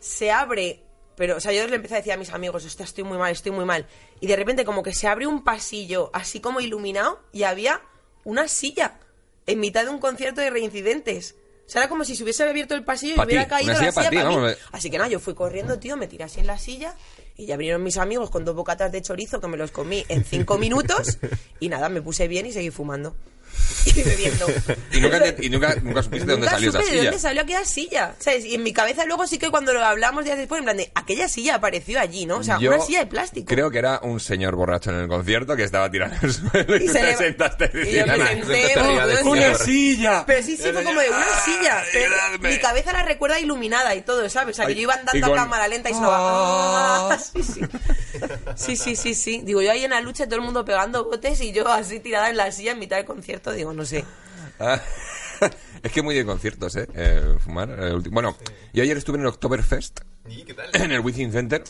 se 0.01 0.31
abre, 0.31 0.81
pero, 1.17 1.37
o 1.37 1.41
sea, 1.41 1.53
yo 1.53 1.67
le 1.67 1.77
empecé 1.77 1.95
a 1.95 1.99
decir 1.99 2.13
a 2.15 2.17
mis 2.17 2.31
amigos, 2.31 2.65
hostia, 2.65 2.85
estoy 2.85 3.05
muy 3.05 3.19
mal, 3.19 3.33
estoy 3.33 3.53
muy 3.53 3.67
mal, 3.67 3.87
y 4.21 4.27
de 4.29 4.37
repente 4.37 4.65
como 4.65 4.83
que 4.83 4.95
se 4.95 5.09
abre 5.09 5.27
un 5.27 5.45
pasillo 5.45 6.09
así 6.15 6.41
como 6.41 6.61
iluminado 6.61 7.21
y 7.33 7.43
había 7.43 7.83
una 8.25 8.49
silla 8.49 8.99
en 9.47 9.61
mitad 9.61 9.85
de 9.85 9.91
un 9.91 9.99
concierto 9.99 10.41
de 10.41 10.51
reincidentes. 10.51 11.35
O 11.67 11.73
sea, 11.73 11.83
era 11.83 11.89
como 11.89 12.05
si 12.05 12.17
se 12.17 12.25
hubiese 12.25 12.43
abierto 12.43 12.75
el 12.75 12.83
pasillo 12.83 13.15
y 13.17 13.25
hubiera 13.25 13.47
caído 13.47 13.73
la 13.73 13.93
silla 13.93 13.93
pa' 13.93 14.11
mí. 14.11 14.53
Así 14.73 14.91
que 14.91 14.99
nada, 14.99 15.09
yo 15.09 15.21
fui 15.21 15.35
corriendo, 15.35 15.79
tío, 15.79 15.97
me 15.97 16.09
tiré 16.09 16.25
así 16.25 16.41
en 16.41 16.49
la 16.49 16.59
silla 16.59 16.97
y 17.37 17.47
ya 17.47 17.57
vinieron 17.57 17.83
mis 17.83 17.97
amigos 17.97 18.29
con 18.29 18.45
dos 18.45 18.57
bocatas 18.57 18.91
de 18.91 19.01
chorizo 19.03 19.41
que 19.41 19.47
me 19.47 19.57
los 19.57 19.71
comí 19.71 20.05
en 20.09 20.25
cinco 20.25 20.59
minutos 20.59 21.19
y 21.61 21.69
nada, 21.69 21.89
me 21.89 22.03
puse 22.03 22.27
bien 22.27 22.47
y 22.47 22.53
seguí 22.53 22.71
fumando. 22.71 23.15
Y 23.87 24.03
bebiendo. 24.03 24.47
¿Y 24.93 25.01
nunca, 25.01 25.21
te- 25.21 25.37
y 25.47 25.49
nunca, 25.49 25.75
nunca 25.83 26.03
supiste 26.03 26.27
de 26.27 26.33
dónde 26.33 26.47
Nunca 26.47 26.51
salió 26.57 26.69
esa 26.71 26.79
supe 26.81 26.91
de 26.91 26.99
silla? 26.99 27.11
dónde 27.11 27.19
salió 27.23 27.43
aquella 27.43 27.65
silla. 27.65 28.15
¿Sabes? 28.19 28.45
Y 28.45 28.55
en 28.55 28.63
mi 28.63 28.73
cabeza 28.75 29.05
luego 29.07 29.27
sí 29.27 29.39
que 29.39 29.51
cuando 29.51 29.73
lo 29.73 29.83
hablamos 29.85 30.25
días 30.25 30.37
después, 30.37 30.59
en 30.59 30.65
plan 30.65 30.77
de, 30.77 30.91
aquella 30.95 31.29
silla 31.29 31.55
apareció 31.55 31.99
allí, 31.99 32.27
¿no? 32.27 32.37
O 32.39 32.45
sea, 32.45 32.59
Yo 32.59 32.71
una 32.75 32.81
silla 32.85 32.99
de 33.01 33.07
plástico. 33.07 33.47
Creo 33.49 33.71
que 33.71 33.79
era 33.79 34.01
un 34.03 34.21
señor 34.21 34.55
borracho 34.57 34.91
en 34.91 34.97
el 34.97 35.09
concierto 35.09 35.57
que 35.57 35.63
estaba 35.65 35.91
tirando 35.91 36.15
el 36.23 36.33
suelo 36.33 36.77
y, 36.77 36.85
Y 36.85 36.89
se 36.89 36.99
te 37.01 37.17
sentaste 37.17 37.71
y 37.73 37.77
yo 37.79 37.81
diciendo, 37.85 38.13
me 38.13 38.19
"Nah, 38.19 38.27
senté, 38.29 38.45
sentaste 38.55 38.81
arriba 38.81 39.07
del 39.07 39.27
una 39.27 39.41
señor". 39.43 39.59
silla. 39.59 40.25
Pero 40.27 40.43
sí, 40.43 40.57
sí, 40.57 40.63
fue 40.73 40.85
como 40.85 41.01
de 41.01 41.09
una 41.09 41.27
silla. 41.45 41.83
Pero 41.93 42.15
mi 42.41 42.59
cabeza 42.59 42.93
la 42.93 43.03
recuerda 43.05 43.41
iluminada 43.41 43.95
y 43.95 44.03
todo, 44.03 44.29
¿sabes? 44.29 44.55
O 44.55 44.57
sea, 44.57 44.67
que 44.67 44.73
Ay, 44.73 44.77
yo 44.77 44.83
iba 44.83 44.95
andando 44.95 45.27
con- 45.29 45.39
a 45.39 45.43
cámara 45.43 45.69
lenta 45.69 45.89
y 45.91 45.95
sonaba. 45.95 46.19
Ah. 46.21 47.09
"Ah", 47.13 47.19
Sí, 47.33 47.43
sí. 47.43 47.61
Sí, 48.57 48.77
sí, 48.77 48.97
sí, 48.97 49.15
sí. 49.15 49.41
Digo, 49.45 49.63
yo 49.63 49.71
ahí 49.73 49.85
en 49.85 49.91
la 49.91 50.01
lucha, 50.03 50.27
todo 50.27 50.37
el 50.37 50.43
mundo 50.43 50.65
pegando 50.65 51.05
botes 51.05 51.41
y 51.41 51.53
yo 51.53 51.67
así 51.69 52.01
tirada 52.01 52.29
en 52.29 52.37
la 52.37 52.53
silla 52.53 52.73
en 52.73 52.79
mitad 52.79 52.97
del 52.97 53.07
concierto. 53.07 53.40
Digo, 53.57 53.73
no 53.73 53.85
sé. 53.85 54.05
Ah, 54.63 54.79
es 55.83 55.91
que 55.93 56.03
muy 56.03 56.15
de 56.15 56.27
conciertos, 56.27 56.77
¿eh? 56.77 56.87
Eh, 56.95 57.37
fumar. 57.39 57.71
eh, 57.79 57.95
bueno, 58.11 58.37
yo 58.75 58.83
ayer 58.83 58.97
estuve 58.99 59.17
en 59.17 59.23
el 59.23 59.29
Oktoberfest, 59.29 60.01
¿Y 60.29 60.43
qué 60.45 60.53
tal? 60.53 60.69
en 60.75 60.93
el 60.93 61.01
Within 61.01 61.33
Center. 61.33 61.63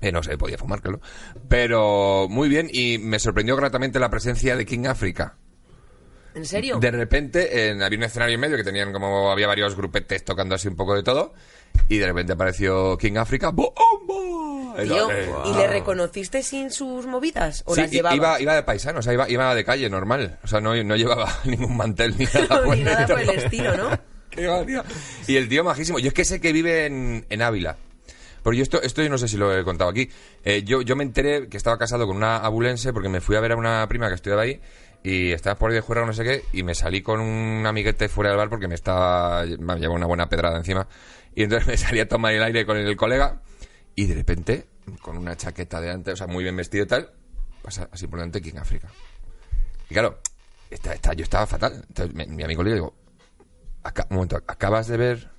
Eh, 0.00 0.12
no 0.12 0.22
sé, 0.22 0.38
podía 0.38 0.56
fumar, 0.56 0.80
claro. 0.80 1.00
Pero 1.48 2.28
muy 2.30 2.48
bien 2.48 2.68
y 2.72 2.98
me 2.98 3.18
sorprendió 3.18 3.56
gratamente 3.56 3.98
la 3.98 4.10
presencia 4.10 4.54
de 4.56 4.64
King 4.64 4.86
Africa. 4.86 5.36
¿En 6.34 6.46
serio? 6.46 6.78
De 6.78 6.90
repente 6.92 7.70
en- 7.70 7.82
había 7.82 7.98
un 7.98 8.04
escenario 8.04 8.34
en 8.36 8.40
medio 8.40 8.56
que 8.56 8.62
tenían 8.64 8.92
como 8.92 9.32
había 9.32 9.48
varios 9.48 9.74
grupetes 9.74 10.24
tocando 10.24 10.54
así 10.54 10.68
un 10.68 10.76
poco 10.76 10.94
de 10.94 11.02
todo 11.02 11.34
y 11.88 11.98
de 11.98 12.06
repente 12.06 12.32
apareció 12.34 12.96
King 12.96 13.16
Africa. 13.16 13.50
¡Bomba! 13.50 13.74
Tío, 14.84 15.10
Eh, 15.10 15.28
¿y 15.46 15.54
le 15.54 15.66
reconociste 15.66 16.42
sin 16.42 16.70
sus 16.70 17.06
movidas? 17.06 17.62
¿O 17.66 17.74
Sí, 17.74 17.80
las 17.82 17.90
llevaba? 17.90 18.16
iba, 18.16 18.40
iba 18.40 18.54
de 18.54 18.62
paisano, 18.62 18.98
o 19.00 19.02
sea, 19.02 19.12
iba, 19.12 19.28
iba 19.28 19.54
de 19.54 19.64
calle, 19.64 19.88
normal. 19.90 20.38
O 20.42 20.46
sea, 20.46 20.60
no, 20.60 20.74
no 20.82 20.96
llevaba 20.96 21.28
ningún 21.44 21.76
mantel 21.76 22.16
ni 22.18 22.24
nada. 22.48 22.64
Ni 22.74 22.82
nada 22.82 23.06
por 23.06 23.20
el 23.20 23.30
estilo, 23.30 23.76
¿no? 23.76 23.90
Qué 24.30 24.46
va, 24.46 24.64
tío. 24.64 24.82
Y 25.26 25.36
el 25.36 25.48
tío 25.48 25.64
majísimo. 25.64 25.98
Yo 25.98 26.08
es 26.08 26.14
que 26.14 26.24
sé 26.24 26.40
que 26.40 26.52
vive 26.52 26.86
en, 26.86 27.26
en 27.28 27.42
Ávila. 27.42 27.76
Porque 28.42 28.56
yo 28.58 28.62
esto, 28.62 28.80
esto 28.80 29.02
yo 29.02 29.10
no 29.10 29.18
sé 29.18 29.28
si 29.28 29.36
lo 29.36 29.54
he 29.54 29.64
contado 29.64 29.90
aquí. 29.90 30.08
Eh, 30.44 30.62
yo, 30.64 30.80
yo 30.82 30.96
me 30.96 31.02
enteré 31.04 31.48
que 31.48 31.56
estaba 31.56 31.76
casado 31.78 32.06
con 32.06 32.16
una 32.16 32.36
abulense 32.38 32.92
porque 32.92 33.08
me 33.08 33.20
fui 33.20 33.36
a 33.36 33.40
ver 33.40 33.52
a 33.52 33.56
una 33.56 33.86
prima 33.88 34.08
que 34.08 34.14
estudiaba 34.14 34.42
ahí 34.42 34.60
y 35.02 35.32
estaba 35.32 35.56
por 35.56 35.70
ahí 35.70 35.74
de 35.74 35.80
juerga 35.82 36.06
no 36.06 36.12
sé 36.12 36.24
qué 36.24 36.42
y 36.52 36.62
me 36.62 36.74
salí 36.74 37.02
con 37.02 37.20
un 37.20 37.66
amiguete 37.66 38.08
fuera 38.08 38.30
del 38.30 38.38
bar 38.38 38.48
porque 38.48 38.68
me 38.68 38.76
estaba... 38.76 39.44
Me 39.44 39.74
llevaba 39.76 39.94
una 39.96 40.06
buena 40.06 40.28
pedrada 40.30 40.56
encima. 40.56 40.86
Y 41.34 41.42
entonces 41.42 41.66
me 41.68 41.76
salí 41.76 42.00
a 42.00 42.08
tomar 42.08 42.32
el 42.32 42.42
aire 42.42 42.64
con 42.64 42.76
el 42.78 42.96
colega 42.96 43.42
y 43.94 44.06
de 44.06 44.14
repente, 44.14 44.66
con 45.02 45.16
una 45.18 45.36
chaqueta 45.36 45.80
delante, 45.80 46.12
o 46.12 46.16
sea, 46.16 46.26
muy 46.26 46.42
bien 46.44 46.56
vestido 46.56 46.84
y 46.84 46.88
tal, 46.88 47.12
pasa 47.62 47.88
así 47.92 48.06
por 48.06 48.18
delante 48.18 48.40
King 48.40 48.56
África. 48.58 48.88
Y 49.88 49.94
claro, 49.94 50.20
esta, 50.70 50.92
esta- 50.94 51.12
yo 51.14 51.24
estaba 51.24 51.46
fatal. 51.46 51.84
Entonces, 51.88 52.14
mi, 52.14 52.26
mi 52.26 52.42
amigo 52.44 52.62
le 52.62 52.74
digo, 52.74 52.94
"Aca- 53.82 54.06
un 54.10 54.16
momento, 54.16 54.36
¿acabas 54.46 54.86
de 54.88 54.96
ver 54.96 55.30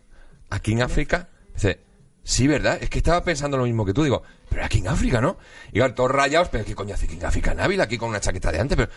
a 0.50 0.60
King 0.60 0.82
África? 0.82 1.30
Dice, 1.54 1.80
sí, 2.24 2.48
¿verdad? 2.48 2.78
Es 2.82 2.90
que 2.90 2.98
estaba 3.00 3.24
pensando 3.24 3.58
lo 3.58 3.64
mismo 3.64 3.86
que 3.86 3.94
tú. 3.94 4.04
Digo, 4.04 4.24
pero 4.50 4.62
era 4.62 4.70
King 4.70 4.88
África, 4.88 5.22
¿no? 5.22 5.38
Y 5.72 5.80
claro, 5.80 5.94
todos 5.94 6.12
rayados, 6.12 6.50
pero 6.50 6.66
¿qué 6.66 6.76
coño 6.76 6.94
hace 6.96 7.08
King 7.08 7.24
África 7.24 7.52
en 7.54 7.62
Ávila 7.62 7.84
aquí 7.86 7.98
con 7.98 8.10
una 8.10 8.20
chaqueta 8.20 8.52
de 8.52 8.60
antes? 8.60 8.76
Pero... 8.78 8.92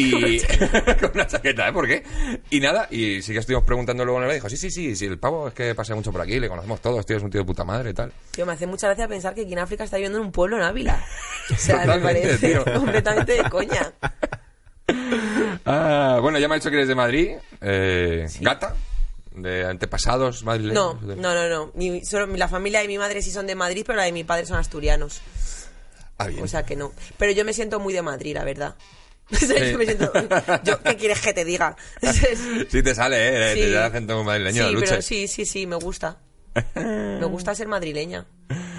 Y 0.00 0.40
con 1.00 1.10
una 1.14 1.26
chaqueta, 1.26 1.68
¿eh? 1.68 1.72
¿Por 1.72 1.86
qué? 1.88 2.02
Y 2.50 2.60
nada, 2.60 2.86
y 2.90 3.20
sí 3.22 3.32
que 3.32 3.38
estuvimos 3.40 3.64
preguntando 3.64 4.04
luego 4.04 4.22
en 4.22 4.28
el 4.28 4.34
dijo, 4.34 4.48
sí, 4.48 4.56
sí, 4.56 4.70
sí, 4.70 4.94
sí, 4.94 5.06
el 5.06 5.18
pavo 5.18 5.48
es 5.48 5.54
que 5.54 5.74
pasa 5.74 5.94
mucho 5.94 6.12
por 6.12 6.20
aquí, 6.20 6.38
le 6.38 6.48
conocemos 6.48 6.80
todos, 6.80 7.04
tío, 7.04 7.16
es 7.16 7.22
un 7.22 7.30
tío 7.30 7.40
de 7.40 7.46
puta 7.46 7.64
madre 7.64 7.90
y 7.90 7.94
tal. 7.94 8.12
Tío, 8.30 8.46
me 8.46 8.52
hace 8.52 8.66
mucha 8.66 8.86
gracia 8.86 9.08
pensar 9.08 9.34
que 9.34 9.42
aquí 9.42 9.52
en 9.52 9.58
África 9.58 9.84
está 9.84 9.96
viviendo 9.96 10.18
en 10.18 10.24
un 10.26 10.32
pueblo 10.32 10.56
en 10.56 10.62
Ávila. 10.62 11.04
O 11.52 11.56
sea, 11.56 11.84
me 11.84 11.98
parece 11.98 12.38
tío. 12.48 12.64
completamente 12.74 13.32
de 13.42 13.50
coña. 13.50 13.92
Ah, 15.64 16.18
bueno, 16.22 16.38
ya 16.38 16.48
me 16.48 16.54
ha 16.54 16.58
dicho 16.58 16.70
que 16.70 16.76
eres 16.76 16.88
de 16.88 16.94
Madrid, 16.94 17.30
eh, 17.60 18.26
gata, 18.40 18.74
de 19.34 19.64
antepasados 19.66 20.44
madrileños. 20.44 21.00
No, 21.02 21.14
no, 21.16 21.34
no, 21.34 21.48
no. 21.48 21.72
Mi- 21.74 22.04
solo, 22.04 22.26
la 22.36 22.48
familia 22.48 22.80
de 22.80 22.88
mi 22.88 22.98
madre 22.98 23.20
sí 23.22 23.30
son 23.30 23.46
de 23.46 23.54
Madrid, 23.54 23.84
pero 23.86 23.96
la 23.98 24.04
de 24.04 24.12
mi 24.12 24.24
padre 24.24 24.46
son 24.46 24.58
asturianos. 24.58 25.20
Ah, 26.16 26.26
bien. 26.28 26.42
O 26.42 26.48
sea 26.48 26.64
que 26.64 26.74
no. 26.76 26.92
Pero 27.18 27.32
yo 27.32 27.44
me 27.44 27.52
siento 27.52 27.78
muy 27.80 27.92
de 27.92 28.02
Madrid, 28.02 28.34
la 28.34 28.44
verdad. 28.44 28.74
O 29.30 29.36
sea, 29.36 29.64
yo 29.70 29.78
me 29.78 29.84
siento- 29.84 30.12
yo, 30.64 30.82
¿Qué 30.82 30.96
quieres 30.96 31.20
que 31.20 31.32
te 31.34 31.44
diga? 31.44 31.76
Sí 32.70 32.82
te 32.82 32.94
sale, 32.94 33.52
¿eh? 33.52 33.54
Sí. 33.54 33.60
Te 33.60 33.70
da 33.72 33.86
acento 33.86 34.22
madrileño, 34.24 34.68
sí, 34.68 34.74
Luche. 34.74 34.86
pero 34.88 35.02
sí, 35.02 35.28
sí, 35.28 35.44
sí, 35.44 35.66
me 35.66 35.76
gusta. 35.76 36.18
Me 36.74 37.24
gusta 37.26 37.54
ser 37.54 37.68
madrileña. 37.68 38.26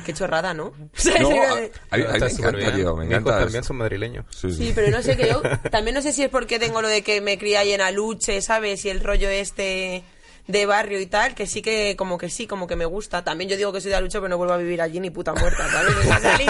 Qué 0.05 0.13
chorrada, 0.13 0.53
¿no? 0.53 0.73
No, 1.21 1.29
a, 1.29 1.55
mí- 1.55 1.69
a 1.91 1.97
mí 1.97 2.03
Está 2.03 2.25
me 2.25 2.31
encanta, 2.31 2.51
bien. 2.57 2.75
tío, 2.75 2.95
me 2.95 3.05
encanta. 3.05 3.39
también 3.39 3.63
son 3.63 3.77
madrileños. 3.77 4.25
Sí, 4.31 4.51
Sí, 4.51 4.65
sí. 4.67 4.71
pero 4.75 4.89
no 4.89 5.01
sé 5.03 5.15
que 5.15 5.29
yo. 5.29 5.41
También 5.71 5.93
no 5.95 6.01
sé 6.01 6.11
si 6.11 6.23
es 6.23 6.29
porque 6.29 6.59
tengo 6.59 6.81
lo 6.81 6.87
de 6.87 7.03
que 7.03 7.21
me 7.21 7.37
crié 7.37 7.57
ahí 7.57 7.71
en 7.71 7.81
Aluche, 7.81 8.41
¿sabes? 8.41 8.83
Y 8.85 8.89
el 8.89 8.99
rollo 9.01 9.29
este 9.29 10.03
de 10.47 10.65
barrio 10.65 10.99
y 10.99 11.05
tal, 11.05 11.35
que 11.35 11.45
sí 11.47 11.61
que, 11.61 11.95
como 11.95 12.17
que 12.17 12.29
sí, 12.29 12.47
como 12.47 12.65
que 12.67 12.75
me 12.75 12.85
gusta. 12.85 13.23
También 13.23 13.49
yo 13.49 13.57
digo 13.57 13.71
que 13.71 13.81
soy 13.81 13.89
de 13.91 13.97
Aluche, 13.97 14.17
pero 14.19 14.29
no 14.29 14.37
vuelvo 14.37 14.53
a 14.53 14.57
vivir 14.57 14.81
allí 14.81 14.99
ni 14.99 15.09
puta 15.09 15.33
muerta, 15.33 15.69
¿sabes? 15.69 15.95
O 15.95 16.01
sea, 16.03 16.19
salí, 16.19 16.45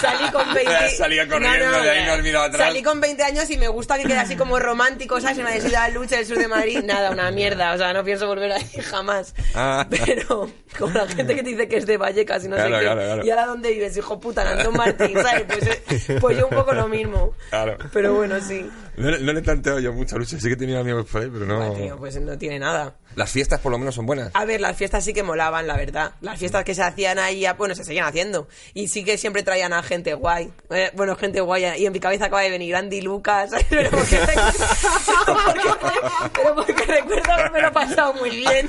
salí 0.00 0.30
con 0.30 0.54
20. 0.54 0.90
Salía 0.90 1.28
corriendo 1.28 1.80
de 1.82 1.90
ahí, 1.90 2.06
no 2.06 2.12
has 2.12 2.22
mirado 2.22 2.44
atrás. 2.44 2.68
Salí 2.68 2.82
con 2.82 3.00
20 3.00 3.22
años 3.24 3.50
y 3.50 3.58
me 3.58 3.68
gusta 3.68 3.96
que 3.98 4.04
quede 4.04 4.18
así 4.18 4.36
como 4.36 4.58
romántico, 4.58 5.20
¿sabes? 5.20 5.38
Ha 5.38 5.50
decidido 5.50 5.80
Aluche, 5.80 6.16
del 6.16 6.26
sur 6.26 6.38
de 6.38 6.48
Madrid. 6.48 6.80
Nada, 6.84 7.10
una 7.10 7.30
mierda. 7.30 7.72
O 7.74 7.78
sea, 7.78 7.92
no 7.92 8.04
pienso 8.04 8.26
volver 8.26 8.52
ahí 8.52 8.64
jamás. 8.82 9.34
Ah. 9.54 9.86
Pero, 9.90 10.48
como 10.78 10.92
la 10.94 11.06
gente 11.08 11.34
que 11.34 11.42
te 11.42 11.50
dice 11.50 11.68
que 11.68 11.76
es 11.78 11.86
de 11.86 11.96
Vallecas 11.96 12.44
y 12.44 12.48
no 12.48 12.56
Claro, 12.56 12.74
sé 12.74 12.78
qué. 12.80 12.84
claro. 12.92 13.26
Y 13.26 13.30
ahora, 13.30 13.46
¿dónde 13.46 13.70
vives, 13.72 13.96
hijo 13.96 14.20
puta? 14.20 14.48
Antón 14.50 14.74
Martín, 14.76 15.14
¿sabes? 15.20 15.44
Pues, 15.48 16.08
eh, 16.10 16.18
pues 16.20 16.38
yo 16.38 16.46
un 16.48 16.54
poco 16.54 16.72
lo 16.72 16.88
mismo. 16.88 17.34
Claro. 17.50 17.76
Pero 17.92 18.14
bueno, 18.14 18.40
sí. 18.40 18.68
No, 18.96 19.10
le- 19.10 19.42
planteado 19.42 19.80
yo 19.80 19.92
mucha 19.92 20.16
lucha. 20.16 20.38
Sí 20.38 20.48
que 20.48 20.56
tenía 20.56 20.78
amigos 20.80 21.06
por 21.10 21.22
ahí, 21.22 21.30
pero 21.32 21.46
no. 21.46 21.72
Tío, 21.74 21.96
pues 21.96 22.20
no 22.20 22.36
tiene 22.38 22.58
nada. 22.58 22.94
Las 23.22 23.30
fiestas 23.30 23.60
por 23.60 23.70
lo 23.70 23.78
menos 23.78 23.94
son 23.94 24.04
buenas. 24.04 24.32
A 24.34 24.44
ver, 24.44 24.60
las 24.60 24.76
fiestas 24.76 25.04
sí 25.04 25.12
que 25.12 25.22
molaban, 25.22 25.68
la 25.68 25.76
verdad. 25.76 26.10
Las 26.22 26.40
fiestas 26.40 26.64
que 26.64 26.74
se 26.74 26.82
hacían 26.82 27.20
ahí, 27.20 27.46
bueno, 27.56 27.76
se 27.76 27.84
seguían 27.84 28.04
haciendo. 28.04 28.48
Y 28.74 28.88
sí 28.88 29.04
que 29.04 29.16
siempre 29.16 29.44
traían 29.44 29.72
a 29.72 29.80
gente 29.84 30.14
guay. 30.14 30.52
Eh, 30.70 30.90
bueno, 30.94 31.14
gente 31.14 31.40
guay. 31.40 31.66
Y 31.78 31.86
en 31.86 31.92
mi 31.92 32.00
cabeza 32.00 32.24
acaba 32.24 32.42
de 32.42 32.50
venir 32.50 32.74
Andy 32.74 33.00
Lucas. 33.00 33.52
Pero 33.70 33.90
porque, 33.90 34.18
pero 36.34 36.54
porque 36.56 36.84
recuerdo 36.84 37.32
haberme 37.32 37.62
lo 37.62 37.72
pasado 37.72 38.14
muy 38.14 38.30
bien. 38.30 38.68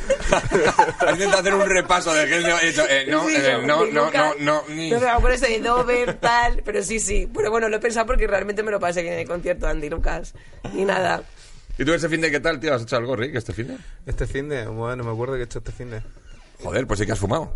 Has 0.99 1.13
intentado 1.13 1.39
hacer 1.39 1.55
un 1.55 1.67
repaso 1.67 2.13
de 2.13 2.27
que 2.27 2.35
he 2.35 2.67
dicho, 2.67 2.85
eh, 2.87 3.05
no, 3.09 3.27
Sí, 3.27 3.35
eh, 3.35 3.57
no, 3.65 3.85
no, 3.87 4.11
no, 4.11 4.35
no, 4.39 4.63
ni. 4.67 4.91
No 4.91 4.99
me 4.99 5.07
acuerdo 5.07 5.35
eso 5.35 5.47
de 5.47 5.59
Dover, 5.59 6.13
tal. 6.19 6.61
Pero 6.63 6.83
sí, 6.83 6.99
sí. 6.99 7.27
Pero 7.33 7.49
bueno, 7.49 7.69
lo 7.69 7.77
he 7.77 7.79
pensado 7.79 8.05
porque 8.05 8.27
realmente 8.27 8.61
me 8.61 8.69
lo 8.69 8.79
pasé 8.79 9.01
bien 9.01 9.15
en 9.15 9.21
el 9.21 9.27
concierto 9.27 9.65
de 9.65 9.71
Andy 9.71 9.89
Lucas. 9.89 10.35
Ni 10.73 10.85
nada. 10.85 11.23
¿Y 11.77 11.85
tú 11.85 11.93
ese 11.93 12.07
fin 12.09 12.21
de 12.21 12.29
qué 12.31 12.39
tal, 12.39 12.59
tío? 12.59 12.73
¿Has 12.73 12.83
hecho 12.83 12.97
algo, 12.97 13.15
Rick, 13.15 13.35
este 13.35 13.53
fin 13.53 13.67
de? 13.67 13.77
Este 14.05 14.27
fin 14.27 14.47
de, 14.49 14.67
bueno, 14.67 15.03
me 15.03 15.11
acuerdo 15.11 15.33
que 15.35 15.41
he 15.41 15.45
hecho 15.45 15.59
este 15.59 15.71
fin 15.71 15.89
de. 15.89 16.01
Joder, 16.63 16.85
pues 16.87 16.99
sí 16.99 17.05
que 17.05 17.11
has 17.13 17.19
fumado. 17.19 17.51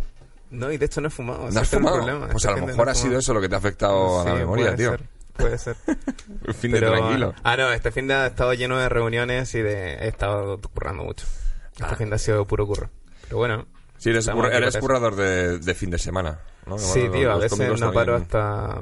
No, 0.49 0.71
y 0.71 0.77
de 0.77 0.85
hecho 0.85 1.01
no 1.01 1.07
he 1.07 1.11
fumado. 1.11 1.49
¿No 1.51 1.59
has 1.59 1.67
fumado? 1.69 1.97
problema. 1.97 2.27
Pues 2.29 2.37
Este 2.37 2.47
a 2.47 2.51
lo 2.51 2.57
de 2.61 2.65
mejor 2.67 2.85
no 2.85 2.91
ha 2.91 2.95
sido 2.95 3.03
fumado. 3.05 3.19
eso 3.19 3.33
lo 3.33 3.41
que 3.41 3.49
te 3.49 3.55
ha 3.55 3.57
afectado 3.59 4.21
a 4.21 4.25
la 4.25 4.33
memoria, 4.33 4.65
puede 4.65 4.77
tío. 4.77 4.89
ser, 4.91 5.03
puede 5.35 5.57
ser. 5.57 5.75
Un 6.47 6.53
fin 6.53 6.71
de 6.71 6.79
Pero, 6.79 6.91
tranquilo. 6.93 7.35
Ah, 7.43 7.57
no, 7.57 7.71
este 7.71 7.91
fin 7.91 8.07
de 8.07 8.13
ha 8.15 8.27
estado 8.27 8.53
lleno 8.53 8.77
de 8.79 8.89
reuniones 8.89 9.53
y 9.55 9.61
de 9.61 9.93
he 9.95 10.07
estado 10.07 10.59
currando 10.73 11.03
mucho. 11.03 11.25
Este 11.73 11.83
Ah. 11.85 11.95
fin 11.95 12.09
de 12.09 12.15
ha 12.15 12.19
sido 12.19 12.45
puro 12.45 12.65
curro. 12.65 12.89
Pero 13.23 13.37
bueno. 13.37 13.67
Sí, 13.97 14.09
eres, 14.09 14.27
curra- 14.29 14.55
eres 14.55 14.77
currador 14.77 15.15
de, 15.15 15.59
de 15.59 15.73
fin 15.75 15.89
de 15.91 15.97
semana. 15.99 16.39
¿no? 16.65 16.77
Sí, 16.77 16.99
Bueno, 17.01 17.13
tío, 17.13 17.31
a 17.31 17.37
veces 17.37 17.79
no 17.79 17.91
paro 17.93 18.13
también- 18.13 18.21
hasta... 18.23 18.81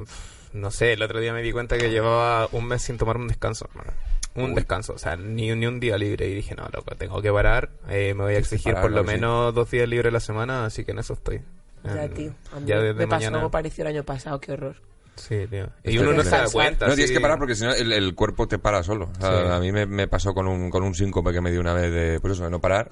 No 0.54 0.72
sé, 0.72 0.94
el 0.94 1.02
otro 1.04 1.20
día 1.20 1.34
me 1.34 1.42
di 1.42 1.52
cuenta 1.52 1.78
que 1.78 1.90
llevaba 1.90 2.48
un 2.54 2.66
mes 2.68 2.82
sin 2.82 2.98
tomarme 2.98 3.24
un 3.24 3.28
descanso. 3.28 3.68
hermano. 3.70 3.92
Un 4.36 4.50
Uy. 4.50 4.56
descanso, 4.56 4.94
o 4.94 4.98
sea, 4.98 5.16
ni, 5.16 5.54
ni 5.56 5.66
un 5.66 5.80
día 5.80 5.98
libre. 5.98 6.28
Y 6.28 6.36
dije, 6.36 6.56
no, 6.56 6.68
loco, 6.74 6.94
tengo 6.96 7.22
que 7.22 7.32
parar. 7.32 7.70
eh, 7.90 8.14
me 8.14 8.24
voy 8.24 8.36
a 8.36 8.38
exigir 8.40 8.74
parar, 8.74 8.82
por 8.82 8.92
lo 8.92 9.02
sí. 9.02 9.08
menos 9.08 9.54
dos 9.56 9.72
días 9.72 9.88
libres 9.88 10.10
a 10.10 10.14
la 10.14 10.20
semana, 10.20 10.66
así 10.66 10.84
que 10.84 10.92
en 10.92 11.00
eso 11.00 11.14
estoy. 11.14 11.42
Ya, 11.84 12.04
En- 12.06 12.14
tío. 12.14 12.32
Ya 12.66 12.76
me 12.78 12.82
desde 12.84 13.08
pasó 13.08 13.20
mañana. 13.22 13.38
algo 13.38 13.52
parecido 13.52 13.88
el 13.88 13.96
año 13.96 14.04
pasado, 14.04 14.40
qué 14.42 14.52
horror. 14.54 14.76
Sí, 15.16 15.48
tío. 15.50 15.70
Y 15.86 15.98
uno 15.98 16.12
no 16.12 16.24
se 16.24 16.30
da 16.32 16.46
cuenta. 16.52 16.88
No, 16.88 16.96
tienes 16.96 17.12
que 17.14 17.22
parar 17.22 17.38
porque 17.38 17.56
si 17.56 17.64
no 17.64 17.72
el, 17.74 17.94
el 17.94 18.14
cuerpo 18.16 18.48
te 18.50 18.58
para 18.60 18.84
solo. 18.84 19.10
O 19.18 19.22
sea, 19.22 19.44
Sí. 19.46 19.52
A 19.52 19.60
mí 19.60 19.72
me, 19.72 19.86
me 19.86 20.08
pasó 20.10 20.34
con 20.34 20.46
un, 20.48 20.70
con 20.70 20.84
un 20.84 20.94
síncope 20.94 21.32
que 21.32 21.40
me 21.40 21.52
dio 21.52 21.62
una 21.62 21.74
vez 21.74 21.94
de, 21.94 22.20
pues 22.20 22.34
eso, 22.34 22.44
de 22.44 22.50
no 22.50 22.60
parar. 22.60 22.92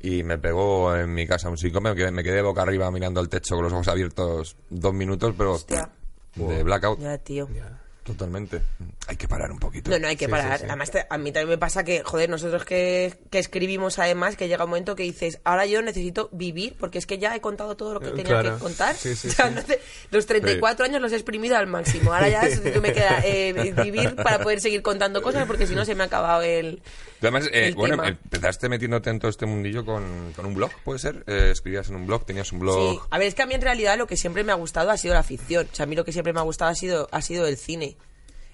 Y 0.00 0.24
me 0.24 0.36
pegó 0.38 0.96
en 0.96 1.14
mi 1.14 1.26
casa 1.28 1.48
un 1.48 1.56
síncope. 1.56 1.90
Me 1.90 1.94
quedé, 1.94 2.10
me 2.10 2.24
quedé 2.24 2.42
boca 2.42 2.62
arriba 2.62 2.90
mirando 2.90 3.20
al 3.20 3.28
techo 3.28 3.54
con 3.54 3.62
los 3.64 3.72
ojos 3.72 3.86
abiertos 3.86 4.56
dos 4.68 4.92
minutos, 4.92 5.32
pero 5.38 5.52
Hostia. 5.52 5.88
de 6.34 6.62
blackout. 6.64 6.98
Ya, 6.98 7.18
tío. 7.18 7.48
Ya. 7.54 7.80
Totalmente. 8.04 8.60
Hay 9.08 9.16
que 9.16 9.26
parar 9.26 9.50
un 9.50 9.58
poquito. 9.58 9.90
No, 9.90 9.98
no 9.98 10.08
hay 10.08 10.16
que 10.16 10.26
Sí, 10.26 10.30
parar. 10.30 10.58
sí, 10.58 10.64
sí. 10.64 10.66
Además, 10.68 10.90
te- 10.90 11.06
a 11.08 11.16
mí 11.16 11.32
también 11.32 11.48
me 11.48 11.58
pasa 11.58 11.84
que, 11.84 12.02
joder, 12.04 12.28
nosotros 12.28 12.64
que, 12.66 13.14
que 13.30 13.38
escribimos 13.38 13.98
además, 13.98 14.36
que 14.36 14.46
llega 14.46 14.64
un 14.64 14.70
momento 14.70 14.94
que 14.94 15.04
dices, 15.04 15.40
ahora 15.42 15.64
yo 15.64 15.80
necesito 15.80 16.28
vivir, 16.30 16.76
porque 16.78 16.98
es 16.98 17.06
que 17.06 17.16
ya 17.16 17.34
he 17.34 17.40
contado 17.40 17.76
todo 17.78 17.94
lo 17.94 18.00
que 18.00 18.08
Eh, 18.08 18.12
tenía 18.12 18.24
claro. 18.42 18.54
que 18.56 18.62
contar. 18.62 18.94
Sí, 18.94 19.16
sí, 19.16 19.28
O 19.28 19.30
sea, 19.30 19.48
sí. 19.48 19.54
no 19.54 19.62
sé, 19.62 19.80
los 20.10 20.26
34 20.26 20.84
años 20.84 21.00
los 21.00 21.12
he 21.12 21.16
exprimido 21.16 21.56
al 21.56 21.66
máximo. 21.66 22.12
Ahora 22.12 22.28
ya 22.28 22.42
es- 22.46 22.62
me 22.62 22.92
queda 22.92 23.22
eh, 23.24 23.72
vivir 23.82 24.14
para 24.16 24.38
poder 24.38 24.60
seguir 24.60 24.82
contando 24.82 25.22
cosas, 25.22 25.46
porque 25.46 25.66
si 25.66 25.74
no 25.74 25.86
se 25.86 25.94
me 25.94 26.02
ha 26.02 26.06
acabado 26.06 26.42
el... 26.42 26.82
Tú 27.24 27.28
Además, 27.34 27.50
eh, 27.54 27.72
bueno, 27.74 27.96
tema. 27.96 28.08
empezaste 28.08 28.68
metiéndote 28.68 29.08
en 29.10 29.18
todo 29.18 29.30
este 29.30 29.46
mundillo 29.46 29.84
con, 29.84 30.32
con 30.36 30.44
un 30.46 30.54
blog, 30.54 30.70
¿puede 30.84 30.98
ser? 30.98 31.24
Eh, 31.26 31.48
escribías 31.52 31.88
en 31.88 31.96
un 31.96 32.06
blog, 32.06 32.26
tenías 32.26 32.52
un 32.52 32.58
blog. 32.60 32.92
Sí, 32.92 33.00
a 33.10 33.18
ver, 33.18 33.28
es 33.28 33.34
que 33.34 33.42
a 33.42 33.46
mí 33.46 33.54
en 33.54 33.62
realidad 33.62 33.96
lo 33.96 34.06
que 34.06 34.16
siempre 34.16 34.44
me 34.44 34.52
ha 34.52 34.56
gustado 34.56 34.90
ha 34.90 34.96
sido 34.96 35.14
la 35.14 35.22
ficción. 35.22 35.66
O 35.72 35.74
sea, 35.74 35.84
a 35.84 35.86
mí 35.86 35.96
lo 35.96 36.04
que 36.04 36.12
siempre 36.12 36.32
me 36.32 36.40
ha 36.40 36.42
gustado 36.42 36.70
ha 36.70 36.74
sido, 36.74 37.08
ha 37.12 37.22
sido 37.22 37.46
el 37.46 37.56
cine. 37.56 37.96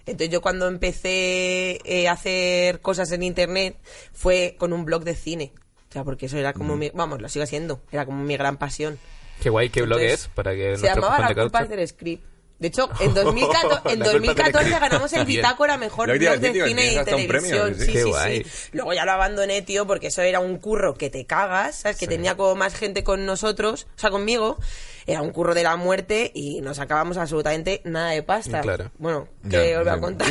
Entonces 0.07 0.31
yo 0.31 0.41
cuando 0.41 0.67
empecé 0.69 1.81
eh, 1.85 2.09
a 2.09 2.13
hacer 2.13 2.81
cosas 2.81 3.11
en 3.13 3.23
internet 3.23 3.77
fue 4.13 4.55
con 4.59 4.73
un 4.73 4.85
blog 4.85 5.05
de 5.05 5.15
cine. 5.15 5.53
O 5.89 5.93
sea, 5.93 6.05
porque 6.05 6.27
eso 6.27 6.39
era 6.39 6.51
Mm. 6.51 6.55
como 6.55 6.77
mi, 6.77 6.91
vamos, 6.95 7.21
lo 7.21 7.29
sigue 7.29 7.47
siendo, 7.47 7.83
era 7.91 8.07
como 8.07 8.23
mi 8.23 8.37
gran 8.37 8.57
pasión. 8.57 8.99
Qué 9.43 9.51
guay, 9.51 9.71
qué 9.71 9.83
blog 9.83 9.99
Entonces, 9.99 10.27
es 10.27 10.29
para 10.29 10.55
que 10.55 10.77
Se 10.77 10.87
llamaba 10.87 11.19
La 11.19 11.35
culpa 11.35 11.65
del 11.65 11.89
script. 11.89 12.25
De 12.61 12.69
hecho, 12.69 12.91
en 13.01 13.15
2014, 13.15 13.89
en 13.93 13.99
La 14.01 14.05
culpa 14.11 14.13
es 14.13 14.13
del 14.13 14.13
2014 14.13 14.65
script. 14.69 14.81
ganamos 14.81 15.13
el. 15.15 15.25
Bitácora 15.25 15.79
Mejor 15.79 16.19
Blog 16.19 16.39
de 16.41 16.51
tío, 16.51 16.67
Cine 16.67 16.93
y 16.93 17.27
premio, 17.27 17.65
Televisión. 17.65 17.75
sí, 17.75 17.93
sí. 17.93 18.45
Sí. 18.45 18.69
Luego 18.73 18.93
ya 18.93 19.05
lo 19.07 19.13
abandoné, 19.13 19.63
tío, 19.63 19.87
porque 19.87 20.09
eso 20.09 20.21
era 20.23 20.41
un 20.41 20.59
curro 20.59 20.95
que 20.95 21.09
te 21.09 21.25
cagas, 21.25 21.77
¿sabes? 21.81 21.97
Que 21.97 22.07
tenía 22.07 22.37
como 22.37 22.55
más 22.57 22.75
gente 22.75 23.03
con 23.03 23.25
nosotros, 23.25 23.87
o 23.97 23.99
sea, 23.99 24.11
conmigo. 24.11 24.59
Era 25.07 25.23
un 25.23 25.31
curro 25.31 25.55
de 25.55 25.63
la 25.63 25.77
muerte 25.77 26.31
y 26.35 26.61
no 26.61 26.75
sacábamos 26.75 27.17
absolutamente 27.17 27.81
nada 27.85 28.11
de 28.11 28.23
pasta. 28.23 28.61
Claro. 28.61 28.91
Bueno, 28.99 29.29
que 29.49 29.77
os 29.77 29.85
voy 29.85 29.93
a 29.93 30.01
contar, 30.01 30.29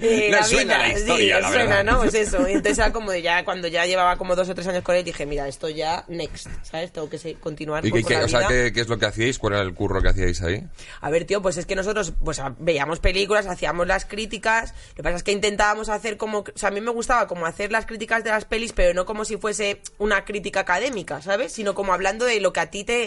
eh, 0.00 0.30
la 0.30 0.42
suena 0.44 0.78
vida, 0.78 0.78
la 0.78 0.88
historia, 0.88 1.36
sí, 1.36 1.42
la 1.42 1.50
suena. 1.50 1.82
¿no? 1.82 2.00
Pues 2.00 2.14
eso. 2.14 2.46
Entonces 2.46 2.78
era 2.78 2.92
como 2.92 3.10
de 3.10 3.22
ya, 3.22 3.44
cuando 3.44 3.68
ya 3.68 3.86
llevaba 3.86 4.16
como 4.16 4.34
dos 4.36 4.48
o 4.48 4.54
tres 4.54 4.66
años 4.66 4.82
con 4.82 4.94
él, 4.94 5.04
dije, 5.04 5.26
mira, 5.26 5.48
esto 5.48 5.68
ya, 5.68 6.04
next, 6.08 6.48
¿sabes? 6.62 6.92
Tengo 6.92 7.08
que 7.08 7.34
continuar 7.34 7.84
¿Y 7.84 7.90
con, 7.90 8.02
qué, 8.02 8.14
con 8.14 8.20
la 8.20 8.24
o 8.24 8.28
sea, 8.28 8.38
vida. 8.40 8.48
¿qué, 8.48 8.72
qué 8.72 8.80
es 8.80 8.88
lo 8.88 8.98
que 8.98 9.06
hacíais? 9.06 9.38
¿Cuál 9.38 9.54
era 9.54 9.62
el 9.62 9.74
curro 9.74 10.00
que 10.00 10.08
hacíais 10.08 10.42
ahí? 10.42 10.66
A 11.00 11.10
ver, 11.10 11.24
tío, 11.24 11.42
pues 11.42 11.56
es 11.56 11.66
que 11.66 11.76
nosotros 11.76 12.12
pues 12.22 12.40
veíamos 12.58 13.00
películas, 13.00 13.46
hacíamos 13.46 13.86
las 13.86 14.04
críticas. 14.04 14.74
Lo 14.90 14.96
que 14.96 15.02
pasa 15.02 15.16
es 15.16 15.22
que 15.22 15.32
intentábamos 15.32 15.88
hacer 15.88 16.16
como. 16.16 16.40
O 16.40 16.44
sea, 16.54 16.68
a 16.68 16.72
mí 16.72 16.80
me 16.80 16.90
gustaba 16.90 17.26
como 17.26 17.46
hacer 17.46 17.72
las 17.72 17.86
críticas 17.86 18.24
de 18.24 18.30
las 18.30 18.44
pelis, 18.44 18.72
pero 18.72 18.94
no 18.94 19.04
como 19.04 19.24
si 19.24 19.36
fuese 19.36 19.80
una 19.98 20.24
crítica 20.24 20.60
académica, 20.60 21.20
¿sabes? 21.22 21.52
Sino 21.52 21.74
como 21.74 21.92
hablando 21.92 22.24
de 22.24 22.40
lo 22.40 22.52
que 22.52 22.60
a 22.60 22.70
ti 22.70 22.84
te. 22.84 23.01